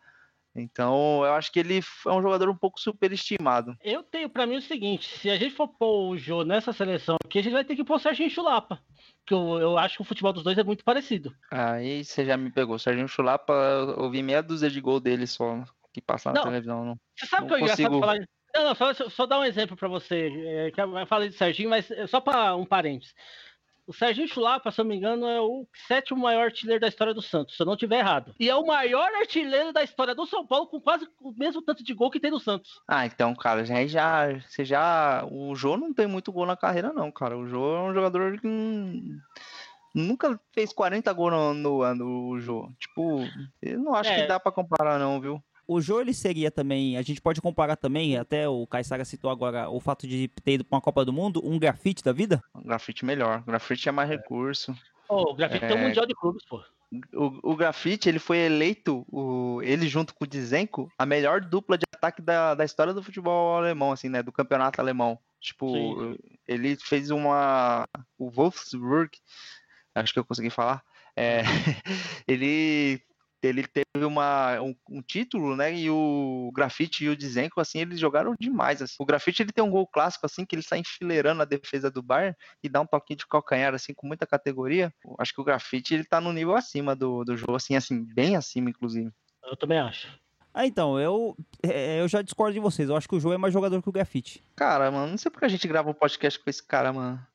Então, 0.55 1.25
eu 1.25 1.33
acho 1.33 1.51
que 1.51 1.59
ele 1.59 1.79
é 1.79 2.11
um 2.11 2.21
jogador 2.21 2.49
um 2.51 2.57
pouco 2.57 2.79
superestimado. 2.79 3.75
Eu 3.83 4.03
tenho 4.03 4.29
para 4.29 4.47
mim 4.47 4.57
o 4.57 4.63
seguinte: 4.63 5.19
se 5.19 5.31
a 5.31 5.37
gente 5.37 5.55
for 5.55 5.69
pôr 5.69 6.11
o 6.11 6.19
Jô 6.19 6.45
nessa 6.45 6.73
seleção 6.73 7.17
aqui, 7.25 7.39
a 7.39 7.43
gente 7.43 7.53
vai 7.53 7.65
ter 7.65 7.75
que 7.75 7.85
pôr 7.85 7.97
o 7.97 7.99
Serginho 7.99 8.31
Chulapa. 8.31 8.79
Porque 9.21 9.33
eu, 9.33 9.59
eu 9.59 9.79
acho 9.79 9.97
que 9.97 10.03
o 10.03 10.05
futebol 10.05 10.33
dos 10.33 10.43
dois 10.43 10.59
é 10.59 10.65
muito 10.65 10.85
parecido. 10.85 11.35
Aí 11.51 12.05
você 12.05 12.25
já 12.25 12.37
me 12.37 12.51
pegou. 12.51 12.79
Serginho 12.79 13.09
Chulapa, 13.09 13.53
eu 13.97 14.11
vi 14.11 14.23
meia 14.23 14.43
dúzia 14.43 14.69
de 14.69 14.81
gol 14.81 15.01
dele 15.01 15.27
só 15.27 15.65
que 15.93 16.01
passa 16.01 16.33
na 16.33 16.43
televisão. 16.43 16.85
Não, 16.85 16.97
você 17.17 17.27
sabe 17.27 17.49
que 17.49 17.55
é 17.55 17.61
engraçado 17.61 18.01
falar. 18.01 18.19
Não, 18.55 18.65
não, 18.65 18.75
só, 18.75 18.93
só 18.93 19.27
dar 19.27 19.41
um 19.41 19.45
exemplo 19.45 19.77
para 19.77 19.89
você. 19.89 20.31
É, 20.45 20.71
que 20.71 20.81
eu 20.81 21.07
falei 21.07 21.31
de 21.31 21.37
Serginho, 21.37 21.71
mas 21.71 21.89
só 22.09 22.21
para 22.21 22.55
um 22.55 22.67
parênteses. 22.67 23.15
O 23.87 23.93
Serginho 23.93 24.29
Chulapa, 24.29 24.71
se 24.71 24.81
eu 24.81 24.85
não 24.85 24.91
me 24.91 24.97
engano, 24.97 25.27
é 25.27 25.41
o 25.41 25.67
sétimo 25.89 26.21
maior 26.21 26.45
artilheiro 26.45 26.81
da 26.81 26.87
história 26.87 27.13
do 27.13 27.21
Santos, 27.21 27.57
se 27.57 27.63
eu 27.63 27.67
não 27.67 27.75
estiver 27.75 27.99
errado. 27.99 28.33
E 28.39 28.49
é 28.49 28.55
o 28.55 28.65
maior 28.65 29.13
artilheiro 29.17 29.73
da 29.73 29.83
história 29.83 30.15
do 30.15 30.25
São 30.27 30.47
Paulo, 30.47 30.69
com 30.69 30.81
quase 30.81 31.09
o 31.21 31.33
mesmo 31.33 31.61
tanto 31.63 31.83
de 31.83 31.93
gol 31.93 32.11
que 32.11 32.21
tem 32.21 32.31
no 32.31 32.39
Santos. 32.39 32.81
Ah, 32.87 33.05
então, 33.05 33.35
cara, 33.35 33.65
já, 33.65 33.85
já, 33.87 34.39
você 34.41 34.65
já. 34.65 35.27
O 35.31 35.55
Jô 35.57 35.77
não 35.77 35.93
tem 35.93 36.07
muito 36.07 36.31
gol 36.33 36.47
na 36.47 36.57
carreira, 36.57 36.93
não, 36.93 37.11
cara. 37.11 37.37
O 37.37 37.47
Jô 37.47 37.77
é 37.77 37.83
um 37.83 37.95
jogador 37.95 38.41
que. 38.41 38.49
Nunca 39.95 40.41
fez 40.55 40.73
40 40.73 41.13
gols 41.13 41.33
no, 41.33 41.55
no 41.55 41.83
ano, 41.83 42.29
o 42.31 42.41
Jô. 42.41 42.71
Tipo, 42.79 43.25
eu 43.61 43.81
não 43.81 43.95
acho 43.95 44.11
é. 44.11 44.23
que 44.23 44.29
dá 44.29 44.39
para 44.39 44.53
comparar, 44.53 44.99
não, 44.99 45.21
viu? 45.21 45.43
O 45.67 45.81
Jô, 45.81 46.01
ele 46.01 46.13
seria 46.13 46.51
também, 46.51 46.97
a 46.97 47.03
gente 47.03 47.21
pode 47.21 47.41
comparar 47.41 47.77
também, 47.77 48.17
até 48.17 48.49
o 48.49 48.67
Caissara 48.67 49.05
citou 49.05 49.31
agora, 49.31 49.69
o 49.69 49.81
fato 49.81 50.07
de 50.07 50.29
ter 50.29 50.55
ido 50.55 50.65
para 50.65 50.77
uma 50.77 50.83
Copa 50.83 51.05
do 51.05 51.13
Mundo, 51.13 51.41
um 51.45 51.59
grafite 51.59 52.03
da 52.03 52.13
vida? 52.13 52.43
Um 52.55 52.63
grafite 52.63 53.05
melhor, 53.05 53.41
o 53.41 53.45
grafite 53.45 53.89
é 53.89 53.93
mais 53.93 54.09
recurso. 54.09 54.77
Oh, 55.09 55.31
o 55.31 55.35
grafite 55.35 55.65
é... 55.65 55.69
tem 55.69 55.77
um 55.77 55.83
mundial 55.83 56.07
de 56.07 56.15
clubes, 56.15 56.45
pô. 56.47 56.63
O, 57.15 57.53
o 57.53 57.57
grafite, 57.57 58.09
ele 58.09 58.19
foi 58.19 58.39
eleito, 58.39 59.07
o, 59.09 59.63
ele 59.63 59.89
junto 59.89 60.15
com 60.15 60.25
o 60.25 60.29
Dizenko, 60.29 60.93
a 60.99 61.07
melhor 61.07 61.41
dupla 61.41 61.79
de 61.79 61.85
ataque 61.95 62.21
da, 62.21 62.55
da 62.55 62.65
história 62.65 62.93
do 62.93 63.03
futebol 63.03 63.57
alemão, 63.57 63.93
assim, 63.93 64.09
né, 64.09 64.23
do 64.23 64.33
campeonato 64.33 64.81
alemão. 64.81 65.19
Tipo, 65.41 65.73
Sim. 65.73 66.19
ele 66.47 66.77
fez 66.77 67.11
uma, 67.11 67.89
o 68.19 68.31
Wolfsburg, 68.31 69.11
acho 69.95 70.13
que 70.13 70.19
eu 70.19 70.25
consegui 70.25 70.51
falar, 70.51 70.83
é, 71.17 71.43
ele 72.29 73.03
ele 73.43 73.67
teve 73.67 74.05
uma, 74.05 74.61
um, 74.61 74.75
um, 74.89 75.03
título, 75.03 75.57
né? 75.57 75.75
E 75.75 75.91
o 75.91 76.51
Grafite 76.55 77.05
e 77.05 77.09
o 77.09 77.17
Dizenko, 77.17 77.61
assim, 77.61 77.81
eles 77.81 77.99
jogaram 77.99 78.35
demais. 78.39 78.81
Assim. 78.81 78.95
O 78.99 79.05
Grafite 79.05 79.43
ele 79.43 79.53
tem 79.53 79.65
um 79.65 79.71
gol 79.71 79.87
clássico, 79.87 80.27
assim, 80.27 80.45
que 80.45 80.55
ele 80.55 80.63
sai 80.63 80.79
enfileirando 80.79 81.43
a 81.43 81.47
defesa 81.47 81.91
do 81.91 82.03
Bayern 82.03 82.37
e 82.63 82.69
dá 82.69 82.81
um 82.81 82.87
toquinho 82.87 83.19
de 83.19 83.27
calcanhar, 83.27 83.75
assim, 83.75 83.93
com 83.93 84.07
muita 84.07 84.27
categoria. 84.27 84.93
Acho 85.19 85.35
que 85.35 85.41
o 85.41 85.45
Grafite 85.45 85.95
ele 85.95 86.05
tá 86.05 86.21
no 86.21 86.33
nível 86.33 86.55
acima 86.55 86.95
do, 86.95 87.25
do 87.25 87.37
jogo, 87.37 87.57
assim, 87.57 87.75
assim, 87.75 88.05
bem 88.05 88.37
acima, 88.37 88.71
inclusive. 88.71 89.11
Eu 89.45 89.57
também 89.57 89.79
acho. 89.79 90.09
Ah, 90.55 90.67
então, 90.67 91.01
eu, 91.01 91.35
é, 91.63 92.01
eu 92.01 92.09
já 92.09 92.21
discordo 92.21 92.53
de 92.53 92.61
vocês. 92.61 92.89
Eu 92.89 92.97
acho 92.97 93.09
que 93.09 93.17
o 93.17 93.21
João 93.21 93.35
é 93.35 93.39
mais 93.39 93.55
jogador 93.55 93.83
que 93.83 93.89
o 93.89 93.93
Grafite. 93.93 94.45
Cara, 94.55 94.91
mano, 94.91 95.09
não 95.09 95.19
sei 95.19 95.31
porque 95.31 95.47
a 95.47 95.49
gente 95.49 95.67
grava 95.67 95.91
um 95.91 95.95
podcast 95.95 96.39
com 96.39 96.51
esse 96.51 96.63
cara, 96.63 96.93
mano. 96.93 97.27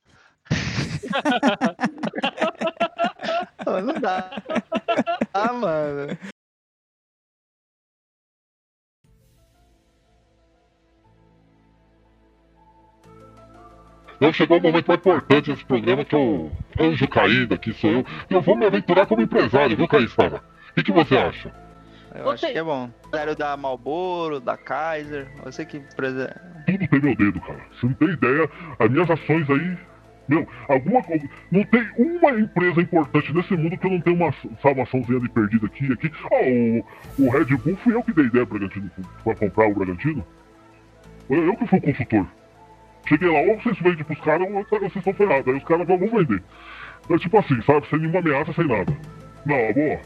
não 3.84 4.00
dá. 4.00 4.32
Ah, 5.38 5.54
mano. 5.54 6.18
Eu 14.20 14.34
chegou 14.34 14.58
o 14.58 14.62
momento 14.62 14.88
mais 14.88 15.00
importante 15.00 15.52
desse 15.52 15.64
programa, 15.64 16.04
que 16.04 16.16
é 16.16 16.18
o 16.18 16.52
anjo 16.80 17.08
caído 17.08 17.54
aqui, 17.54 17.72
sou 17.72 17.92
eu. 17.92 18.06
Eu 18.32 18.42
vou 18.42 18.58
me 18.58 18.66
aventurar 18.66 19.06
como 19.06 19.22
empresário, 19.22 19.78
viu, 19.78 19.88
Caissara? 19.88 20.42
O 20.72 20.74
que, 20.74 20.86
que 20.86 20.92
você 20.92 21.16
acha? 21.16 21.54
Eu 22.16 22.24
você... 22.24 22.46
acho 22.48 22.54
que 22.54 22.60
é 22.60 22.64
bom. 22.64 22.90
Zero 23.12 23.36
da 23.36 23.56
Malboro, 23.56 24.40
da 24.40 24.58
Kaiser, 24.58 25.32
você 25.44 25.64
que... 25.64 25.80
Tudo 25.82 26.88
tem 26.88 27.00
meu 27.00 27.16
dedo, 27.16 27.40
cara. 27.42 27.64
Você 27.74 27.86
não 27.86 27.94
tem 27.94 28.10
ideia, 28.10 28.50
as 28.80 28.90
minhas 28.90 29.10
ações 29.12 29.48
aí 29.52 29.78
Meu, 30.28 30.48
alguma 30.68 31.02
coisa. 31.04 31.28
Não 31.52 31.64
tem 31.64 31.88
uma 31.98 32.32
empresa 32.32 32.82
importante 32.82 33.34
nesse 33.34 33.56
mundo 33.56 33.78
que 33.78 33.88
eu 33.88 33.92
não 33.92 34.02
tenha 34.02 34.16
uma 34.16 34.34
salvaçãozinha 34.62 35.20
de 35.20 35.30
perdida 35.30 35.66
aqui 35.68 35.92
aqui. 35.94 36.12
Oh, 36.30 37.22
o, 37.22 37.28
o 37.28 37.30
Red 37.30 37.46
Bull 37.58 37.78
fui 37.78 37.94
eu 37.94 38.04
que 38.04 38.14
dei 38.14 38.26
ideia 38.26 38.46
pro 38.46 38.60
Bragantino 38.60 38.92
pra 39.24 39.36
comprar 39.36 39.68
o 39.68 39.74
Bragantino. 39.74 40.26
Eu, 41.30 41.46
eu 41.46 41.56
que 41.56 41.68
fui 41.68 41.80
o 41.80 41.82
consultor. 41.82 42.28
Cheguei 43.08 43.30
lá, 43.30 43.40
ou 43.40 43.60
vocês 43.62 43.80
vendem 43.80 44.04
pros 44.04 44.20
caras, 44.20 44.48
ou 44.50 44.66
vocês 44.70 44.96
estão 44.98 45.14
ferrados. 45.14 45.48
Aí 45.48 45.58
os 45.58 45.64
caras 45.64 45.88
vão 45.88 45.98
vender. 45.98 46.44
É 47.10 47.18
tipo 47.18 47.38
assim, 47.38 47.62
sabe? 47.62 47.88
Sem 47.88 48.00
nenhuma 48.00 48.20
ameaça, 48.20 48.52
sem 48.52 48.68
nada. 48.68 48.94
Não, 49.46 49.74
boa. 49.74 50.00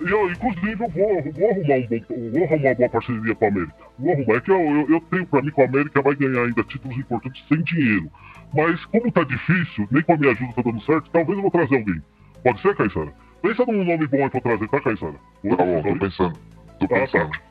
Eu, 0.00 0.30
inclusive, 0.30 0.72
eu 0.72 0.88
vou, 0.88 0.88
vou, 1.32 1.50
arrumar 1.50 1.76
um 1.76 1.86
bom, 1.88 2.30
vou 2.30 2.44
arrumar 2.44 2.68
uma 2.68 2.74
boa 2.74 2.88
parceria 2.90 3.34
com 3.34 3.44
a 3.44 3.48
América. 3.48 3.74
Vou 3.98 4.12
arrumar. 4.12 4.34
É 4.34 4.40
que 4.40 4.50
eu, 4.50 4.60
eu, 4.60 4.90
eu 4.90 5.00
tenho 5.02 5.26
pra 5.26 5.42
mim 5.42 5.50
que 5.50 5.60
a 5.62 5.64
América 5.64 6.02
vai 6.02 6.14
ganhar 6.14 6.44
ainda 6.44 6.62
títulos 6.64 6.96
importantes 6.98 7.44
sem 7.48 7.62
dinheiro. 7.62 8.10
Mas 8.54 8.84
como 8.86 9.10
tá 9.12 9.24
difícil, 9.24 9.86
nem 9.90 10.02
com 10.02 10.12
a 10.14 10.16
minha 10.16 10.32
ajuda 10.32 10.52
tá 10.54 10.62
dando 10.62 10.82
certo, 10.82 11.10
talvez 11.10 11.36
eu 11.36 11.42
vou 11.42 11.50
trazer 11.50 11.76
alguém. 11.76 12.02
Pode 12.42 12.60
ser, 12.62 12.74
Caissara? 12.76 13.12
Pensa 13.42 13.64
num 13.66 13.84
nome 13.84 14.06
bom 14.06 14.22
aí 14.24 14.30
pra 14.30 14.40
trazer, 14.40 14.68
tá, 14.68 14.80
Caissara? 14.80 15.12
Tá 15.12 15.56
bom, 15.56 15.82
tô 15.82 15.96
pensando. 15.96 16.32
Tô 16.78 16.84
Ah, 16.86 16.88
tá. 16.88 16.94
pensando. 17.00 17.30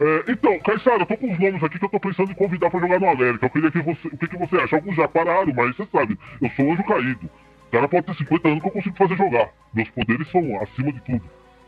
É, 0.00 0.32
então, 0.32 0.58
Caissara, 0.60 1.02
eu 1.02 1.06
tô 1.06 1.16
com 1.18 1.30
os 1.30 1.38
nomes 1.38 1.62
aqui 1.62 1.78
que 1.78 1.84
eu 1.84 1.88
tô 1.90 2.00
pensando 2.00 2.30
em 2.32 2.34
convidar 2.34 2.70
pra 2.70 2.80
jogar 2.80 2.98
no 2.98 3.10
América. 3.10 3.44
Eu 3.44 3.50
queria 3.50 3.70
que 3.70 3.78
você. 3.82 4.08
O 4.08 4.16
que, 4.16 4.26
que 4.26 4.36
você 4.38 4.56
acha? 4.56 4.74
Alguns 4.76 4.96
já 4.96 5.06
pararam, 5.06 5.52
mas 5.54 5.76
você 5.76 5.86
sabe, 5.92 6.18
eu 6.40 6.48
sou 6.56 6.72
anjo 6.72 6.82
caído. 6.84 7.26
O 7.68 7.70
cara 7.70 7.86
pode 7.86 8.06
ter 8.06 8.14
50 8.16 8.48
anos 8.48 8.60
que 8.62 8.68
eu 8.68 8.72
consigo 8.72 8.96
fazer 8.96 9.16
jogar. 9.16 9.50
Meus 9.74 9.90
poderes 9.90 10.28
são 10.30 10.40
acima 10.62 10.90
de 10.92 11.00
tudo, 11.02 11.22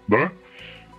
né? 0.09 0.31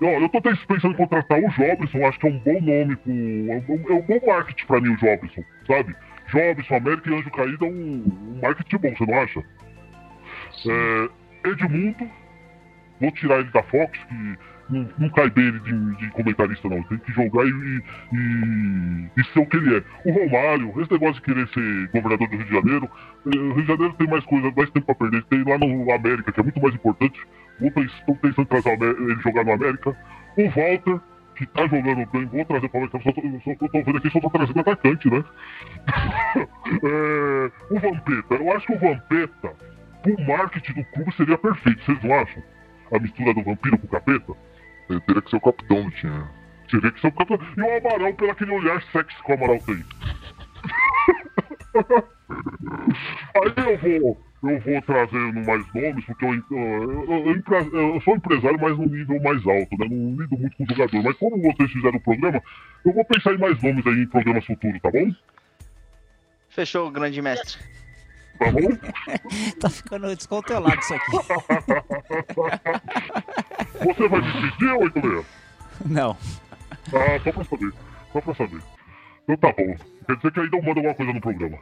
Ó, 0.01 0.05
eu 0.05 0.30
tô 0.30 0.39
até 0.39 0.53
pensando 0.67 0.93
em 0.93 0.97
contratar 0.97 1.39
o 1.39 1.49
Jobson, 1.49 2.05
acho 2.05 2.19
que 2.19 2.27
é 2.27 2.30
um 2.30 2.39
bom 2.39 2.61
nome 2.61 2.95
pro. 2.97 3.11
É 3.11 3.63
um, 3.69 3.89
é 3.89 3.93
um 3.93 4.01
bom 4.01 4.27
marketing 4.27 4.65
pra 4.65 4.81
mim 4.81 4.89
o 4.89 4.97
Jobson, 4.97 5.43
sabe? 5.67 5.95
Jobson, 6.31 6.75
América 6.75 7.09
e 7.09 7.15
Anjo 7.15 7.31
Caído 7.31 7.65
é 7.65 7.69
um, 7.69 8.03
um 8.05 8.39
marketing 8.41 8.77
bom, 8.77 8.95
você 8.95 9.05
não 9.05 9.19
acha? 9.19 9.43
É, 10.67 11.49
Edmundo, 11.49 12.09
vou 12.99 13.11
tirar 13.11 13.39
ele 13.39 13.51
da 13.51 13.63
Fox, 13.63 13.97
que 14.07 14.38
não, 14.69 14.89
não 14.97 15.09
cai 15.09 15.30
bem 15.30 15.45
ele 15.45 15.59
de, 15.59 15.95
de 15.97 16.09
comentarista, 16.11 16.69
não. 16.69 16.81
Tem 16.84 16.97
que 16.97 17.11
jogar 17.11 17.45
e, 17.45 17.49
e, 17.49 19.09
e 19.17 19.23
ser 19.25 19.39
o 19.39 19.45
que 19.45 19.57
ele 19.57 19.77
é. 19.77 19.84
O 20.05 20.11
Romário, 20.11 20.81
esse 20.81 20.91
negócio 20.91 21.15
de 21.15 21.21
querer 21.21 21.47
ser 21.49 21.88
governador 21.88 22.27
do 22.30 22.35
Rio 22.35 22.45
de 22.45 22.53
Janeiro, 22.53 22.89
eh, 23.25 23.38
o 23.38 23.53
Rio 23.53 23.61
de 23.61 23.67
Janeiro 23.67 23.93
tem 23.93 24.07
mais 24.07 24.25
coisa, 24.25 24.51
mais 24.55 24.69
tempo 24.71 24.85
pra 24.85 24.95
perder. 24.95 25.23
Tem 25.25 25.43
lá 25.43 25.57
no 25.57 25.91
América, 25.91 26.31
que 26.31 26.39
é 26.39 26.43
muito 26.43 26.61
mais 26.61 26.73
importante. 26.73 27.19
Tô 27.72 28.15
pensando 28.15 28.41
em 28.41 28.45
trazer 28.45 28.77
o 28.77 29.11
ele 29.11 29.22
jogar 29.22 29.45
no 29.45 29.53
América. 29.53 29.95
O 30.38 30.49
Walter, 30.49 30.99
que 31.35 31.45
tá 31.48 31.68
jogando 31.68 32.06
bem, 32.11 32.26
vou 32.26 32.45
trazer 32.45 32.69
pra 32.69 32.80
América. 32.80 33.02
Só 33.02 33.11
tô, 33.11 33.22
só 33.22 33.56
tô, 33.68 33.84
vendo 33.84 33.98
aqui, 33.98 34.10
só 34.10 34.19
tô 34.19 34.30
trazendo 34.30 34.60
atacante, 34.60 35.10
né? 35.10 35.23
É, 36.84 37.52
o 37.69 37.80
Vampeta, 37.80 38.35
eu 38.35 38.52
acho 38.52 38.65
que 38.65 38.73
o 38.73 38.80
Vampeta, 38.80 39.53
pro 40.02 40.26
marketing 40.26 40.73
do 40.73 40.85
clube, 40.85 41.15
seria 41.15 41.38
perfeito, 41.38 41.85
vocês 41.85 42.03
não 42.03 42.15
acham? 42.15 42.44
A 42.91 42.99
mistura 42.99 43.34
do 43.34 43.44
vampiro 43.44 43.77
com 43.77 43.88
o 43.88 43.90
capeta? 43.90 44.34
Ele 44.90 45.02
teria 45.02 45.22
que 45.22 45.30
ser 45.30 45.38
o 45.38 45.41
capitão 45.41 45.84
do 45.84 45.91
time. 45.91 46.23
Teria 46.69 46.91
que 46.91 47.02
ser 47.02 47.07
o 47.07 47.11
capeta. 47.11 47.44
E 47.57 47.61
o 47.61 47.77
Amaral, 47.77 48.14
pelo 48.14 48.31
aquele 48.31 48.52
olhar 48.52 48.81
sexy 48.91 49.23
que 49.23 49.31
o 49.31 49.35
Amaral 49.35 49.60
tem. 49.60 49.84
Aí 53.35 53.53
eu 53.57 53.77
vou, 54.02 54.22
eu 54.44 54.60
vou 54.60 54.82
trazendo 54.82 55.45
mais 55.45 55.65
nomes, 55.74 56.06
porque 56.06 56.26
eu, 56.26 56.34
eu, 56.34 57.32
eu- 57.32 57.94
eu 57.95 58.02
sou 58.02 58.15
empresário, 58.15 58.60
mas 58.61 58.78
num 58.78 58.86
nível 58.88 59.22
mais 59.22 59.38
alto, 59.48 59.78
né? 59.78 59.88
Não 59.90 60.22
lido 60.22 60.38
muito 60.38 60.56
com 60.57 60.64
o 60.64 60.68
jogador. 60.70 61.03
Mas 61.03 61.18
como 61.18 61.41
vocês 61.41 61.72
fizeram 61.72 61.98
o 61.98 62.02
programa, 62.02 62.41
eu 62.86 62.94
vou 62.94 63.06
pensar 63.06 63.34
em 63.34 63.38
mais 63.38 63.61
nomes 63.64 63.86
aí 63.88 64.02
em 64.03 64.07
programas 64.07 64.45
futuros, 64.45 64.82
tá 64.82 64.91
bom? 64.91 65.11
Fechou, 66.49 66.91
grande 66.91 67.22
mestre. 67.22 67.57
Tá 68.38 68.52
bom? 68.52 68.60
Tá 69.60 69.70
ficando 69.70 70.15
descontrolado 70.15 70.80
isso 70.80 70.94
aqui. 70.94 71.11
Você 73.84 74.07
vai 74.07 74.22
despedir, 74.22 74.72
86? 74.74 75.26
Não. 75.86 76.18
Ah, 76.94 77.20
só 77.24 77.32
pra 77.32 77.44
saber. 77.44 77.74
Só 78.11 78.22
pra 78.22 78.36
saber. 78.36 78.61
Então 79.24 79.38
tá 79.38 79.53
bom. 79.57 79.76
Quer 80.06 80.15
dizer 80.18 80.32
que 80.32 80.40
ainda 80.40 80.57
eu 80.57 80.61
mando 80.61 80.80
alguma 80.80 80.94
coisa 80.95 81.14
no 81.14 81.22
programa. 81.22 81.57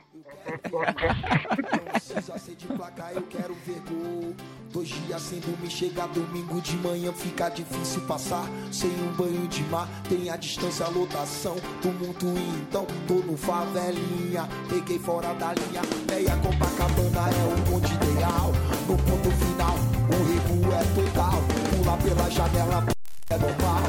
Precisa 1.92 2.38
ser 2.38 2.56
de 2.56 2.68
placa, 2.68 3.12
eu 3.14 3.22
quero 3.24 3.54
ver 3.66 3.82
gol. 3.88 4.36
Dois 4.72 4.88
dias 4.88 5.22
sem 5.22 5.40
dormir, 5.40 5.70
chega 5.70 6.08
domingo 6.08 6.62
de 6.62 6.76
manhã, 6.78 7.12
fica 7.12 7.50
difícil 7.50 8.02
passar. 8.02 8.46
Sem 8.72 8.90
um 8.90 9.12
banho 9.14 9.48
de 9.48 9.64
mar, 9.64 9.88
tem 10.08 10.30
a 10.30 10.38
distância, 10.38 10.86
a 10.86 10.90
lotação. 10.90 11.56
Tumulto 11.82 12.26
então, 12.28 12.88
tô 13.08 13.16
no 13.16 13.38
favelinha. 13.38 14.48
Peguei 14.70 14.98
fora 15.00 15.34
da 15.34 15.54
linha, 15.54 15.82
meia 16.10 16.36
Copacabana 16.38 17.30
é 17.30 17.54
o 17.54 17.62
ponto 17.70 17.92
ideal. 17.94 18.52
No 18.88 18.98
ponto 18.98 19.32
final, 19.32 19.76
o 20.08 20.18
recuo 20.32 20.74
é 20.74 20.84
total. 20.96 21.42
Pular 21.76 21.98
pela 21.98 22.30
janela 22.30 22.86
é 23.30 23.38
normal. 23.38 23.84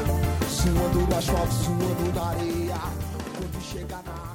Suando 0.49 1.07
no 1.07 1.17
asfalto, 1.17 1.53
suando 1.53 2.13
na 2.13 2.29
areia. 2.29 2.77
Quando 3.37 3.61
chega 3.61 4.01
na 4.03 4.32